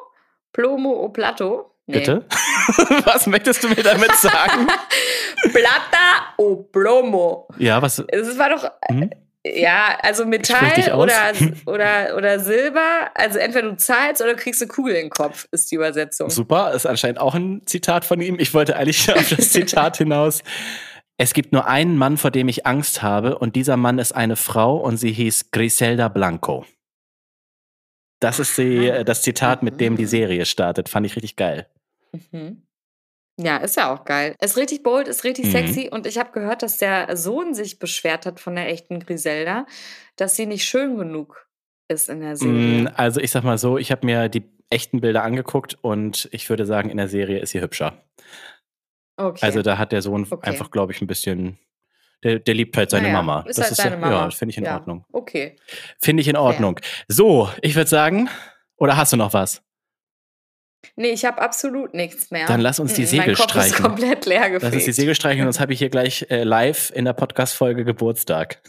Plomo 0.52 0.90
o 1.04 1.08
plato? 1.08 1.74
Nee. 1.86 1.98
Bitte? 1.98 2.24
was 3.04 3.26
möchtest 3.26 3.62
du 3.62 3.68
mir 3.68 3.82
damit 3.82 4.14
sagen? 4.14 4.66
Plata 5.52 6.34
o 6.38 6.62
plomo. 6.62 7.48
Ja, 7.58 7.82
was? 7.82 7.98
Es 8.08 8.38
war 8.38 8.50
doch. 8.50 8.70
Hm? 8.88 9.10
Ja, 9.46 9.98
also 10.00 10.24
Metall 10.24 10.94
oder, 10.94 11.32
oder, 11.66 12.16
oder 12.16 12.40
Silber. 12.40 13.10
Also 13.14 13.38
entweder 13.38 13.70
du 13.70 13.76
zahlst 13.76 14.22
oder 14.22 14.34
kriegst 14.34 14.62
eine 14.62 14.68
Kugel 14.68 14.94
in 14.94 15.02
den 15.02 15.10
Kopf, 15.10 15.46
ist 15.50 15.70
die 15.70 15.74
Übersetzung. 15.74 16.30
Super, 16.30 16.72
ist 16.72 16.86
anscheinend 16.86 17.18
auch 17.20 17.34
ein 17.34 17.62
Zitat 17.66 18.06
von 18.06 18.20
ihm. 18.22 18.38
Ich 18.38 18.54
wollte 18.54 18.76
eigentlich 18.76 19.12
auf 19.14 19.28
das 19.28 19.52
Zitat 19.52 19.98
hinaus. 19.98 20.42
Es 21.18 21.34
gibt 21.34 21.52
nur 21.52 21.66
einen 21.66 21.96
Mann, 21.96 22.16
vor 22.16 22.30
dem 22.30 22.48
ich 22.48 22.66
Angst 22.66 23.02
habe, 23.02 23.38
und 23.38 23.54
dieser 23.54 23.76
Mann 23.76 23.98
ist 23.98 24.12
eine 24.12 24.36
Frau 24.36 24.76
und 24.76 24.96
sie 24.96 25.12
hieß 25.12 25.50
Griselda 25.52 26.08
Blanco. 26.08 26.66
Das 28.18 28.38
ist 28.38 28.56
die, 28.56 28.88
äh, 28.88 29.04
das 29.04 29.22
Zitat, 29.22 29.62
mit 29.62 29.80
dem 29.80 29.96
die 29.96 30.06
Serie 30.06 30.46
startet. 30.46 30.88
Fand 30.88 31.04
ich 31.06 31.14
richtig 31.14 31.36
geil. 31.36 31.68
Mhm. 32.32 32.63
Ja, 33.36 33.56
ist 33.56 33.76
ja 33.76 33.92
auch 33.92 34.04
geil. 34.04 34.36
Ist 34.40 34.56
richtig 34.56 34.82
bold, 34.82 35.08
ist 35.08 35.24
richtig 35.24 35.46
mhm. 35.46 35.50
sexy 35.50 35.88
und 35.90 36.06
ich 36.06 36.18
habe 36.18 36.30
gehört, 36.32 36.62
dass 36.62 36.78
der 36.78 37.16
Sohn 37.16 37.54
sich 37.54 37.78
beschwert 37.78 38.26
hat 38.26 38.38
von 38.38 38.54
der 38.54 38.68
echten 38.68 39.00
Griselda, 39.00 39.66
dass 40.16 40.36
sie 40.36 40.46
nicht 40.46 40.64
schön 40.64 40.96
genug 40.96 41.48
ist 41.88 42.08
in 42.08 42.20
der 42.20 42.36
Serie. 42.36 42.82
Mm, 42.82 42.88
also 42.94 43.20
ich 43.20 43.30
sag 43.30 43.42
mal 43.42 43.58
so, 43.58 43.76
ich 43.76 43.90
habe 43.90 44.06
mir 44.06 44.28
die 44.28 44.48
echten 44.70 45.00
Bilder 45.00 45.24
angeguckt 45.24 45.76
und 45.82 46.28
ich 46.32 46.48
würde 46.48 46.64
sagen, 46.64 46.90
in 46.90 46.96
der 46.96 47.08
Serie 47.08 47.40
ist 47.40 47.50
sie 47.50 47.60
hübscher. 47.60 48.04
Okay. 49.16 49.44
Also 49.44 49.62
da 49.62 49.78
hat 49.78 49.92
der 49.92 50.02
Sohn 50.02 50.26
okay. 50.30 50.48
einfach, 50.48 50.70
glaube 50.70 50.92
ich, 50.92 51.00
ein 51.00 51.06
bisschen 51.06 51.58
der, 52.22 52.38
der, 52.38 52.54
liebt 52.54 52.76
halt 52.76 52.90
seine 52.90 53.08
naja, 53.08 53.22
Mama. 53.22 53.40
Ist 53.46 53.58
das 53.58 53.66
halt 53.66 53.72
ist 53.72 53.82
seine 53.82 53.96
Mama. 53.98 54.24
Ja, 54.24 54.30
finde 54.30 54.50
ich 54.50 54.58
in 54.58 54.64
ja. 54.64 54.74
Ordnung. 54.74 55.04
Okay. 55.12 55.56
Finde 56.00 56.22
ich 56.22 56.28
in 56.28 56.36
Ordnung. 56.36 56.80
Ja. 56.82 56.88
So, 57.08 57.50
ich 57.60 57.74
würde 57.76 57.90
sagen, 57.90 58.30
oder 58.76 58.96
hast 58.96 59.12
du 59.12 59.16
noch 59.16 59.34
was? 59.34 59.62
Nee, 60.96 61.10
ich 61.10 61.24
habe 61.24 61.40
absolut 61.40 61.94
nichts 61.94 62.30
mehr. 62.30 62.46
Dann 62.46 62.60
lass 62.60 62.80
uns 62.80 62.94
die 62.94 63.04
Segel 63.04 63.28
mein 63.28 63.36
Kopf 63.36 63.50
streichen. 63.50 63.74
Ist 63.74 63.82
komplett 63.82 64.26
leer 64.26 64.50
gefegt. 64.50 64.62
Lass 64.62 64.74
uns 64.74 64.84
die 64.84 64.92
Segel 64.92 65.14
streichen, 65.14 65.44
sonst 65.44 65.60
habe 65.60 65.72
ich 65.72 65.78
hier 65.78 65.90
gleich 65.90 66.26
äh, 66.30 66.44
live 66.44 66.90
in 66.94 67.04
der 67.04 67.12
Podcast-Folge 67.12 67.84
Geburtstag. 67.84 68.60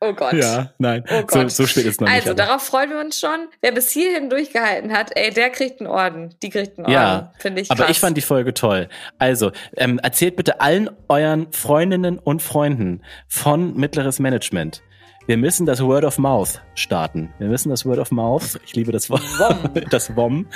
Oh 0.00 0.14
Gott. 0.14 0.32
Ja, 0.32 0.72
nein. 0.78 1.04
Oh 1.08 1.22
Gott. 1.22 1.50
So, 1.50 1.62
so 1.62 1.66
spät 1.68 1.84
ist 1.84 2.00
noch 2.00 2.08
also, 2.08 2.18
nicht. 2.18 2.28
Also, 2.28 2.36
darauf 2.36 2.62
freuen 2.62 2.90
wir 2.90 2.98
uns 2.98 3.20
schon. 3.20 3.48
Wer 3.60 3.70
bis 3.72 3.90
hierhin 3.90 4.28
durchgehalten 4.30 4.92
hat, 4.92 5.10
ey, 5.14 5.30
der 5.30 5.50
kriegt 5.50 5.80
einen 5.80 5.88
Orden. 5.88 6.34
Die 6.42 6.50
kriegt 6.50 6.78
einen 6.78 6.86
Orden. 6.86 6.92
Ja, 6.92 7.32
finde 7.38 7.62
ich 7.62 7.68
krass. 7.68 7.78
Aber 7.78 7.90
ich 7.90 8.00
fand 8.00 8.16
die 8.16 8.22
Folge 8.22 8.52
toll. 8.52 8.88
Also, 9.18 9.52
ähm, 9.76 10.00
erzählt 10.02 10.34
bitte 10.36 10.60
allen 10.60 10.90
euren 11.08 11.52
Freundinnen 11.52 12.18
und 12.18 12.42
Freunden 12.42 13.02
von 13.28 13.76
Mittleres 13.76 14.18
Management 14.18 14.82
wir 15.26 15.36
müssen 15.36 15.66
das 15.66 15.82
Word 15.82 16.04
of 16.04 16.18
Mouth 16.18 16.60
starten. 16.74 17.32
Wir 17.38 17.48
müssen 17.48 17.70
das 17.70 17.86
Word 17.86 17.98
of 17.98 18.10
Mouth, 18.10 18.60
ich 18.66 18.74
liebe 18.74 18.92
das 18.92 19.08
Wort, 19.10 19.22
das 19.90 20.14
WOM, 20.16 20.46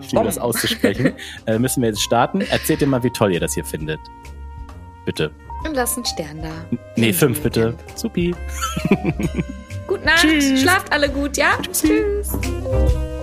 ich 0.00 0.12
liebe 0.12 0.24
das 0.24 0.38
auszusprechen, 0.38 1.14
äh, 1.46 1.58
müssen 1.58 1.82
wir 1.82 1.88
jetzt 1.88 2.02
starten. 2.02 2.40
Erzählt 2.40 2.80
dir 2.80 2.86
mal, 2.86 3.02
wie 3.02 3.10
toll 3.10 3.32
ihr 3.32 3.40
das 3.40 3.54
hier 3.54 3.64
findet. 3.64 4.00
Bitte. 5.04 5.30
Und 5.64 5.74
lass 5.74 5.96
einen 5.96 6.04
Stern 6.04 6.42
da. 6.42 6.78
Nee, 6.96 7.12
fünf 7.12 7.40
bitte. 7.40 7.76
Supi. 7.94 8.34
Gute 9.86 10.04
Nacht. 10.04 10.18
Tschüss. 10.20 10.60
Schlaft 10.60 10.92
alle 10.92 11.08
gut, 11.08 11.36
ja? 11.36 11.58
Tschüss. 11.62 11.82
Tschüss. 11.82 13.15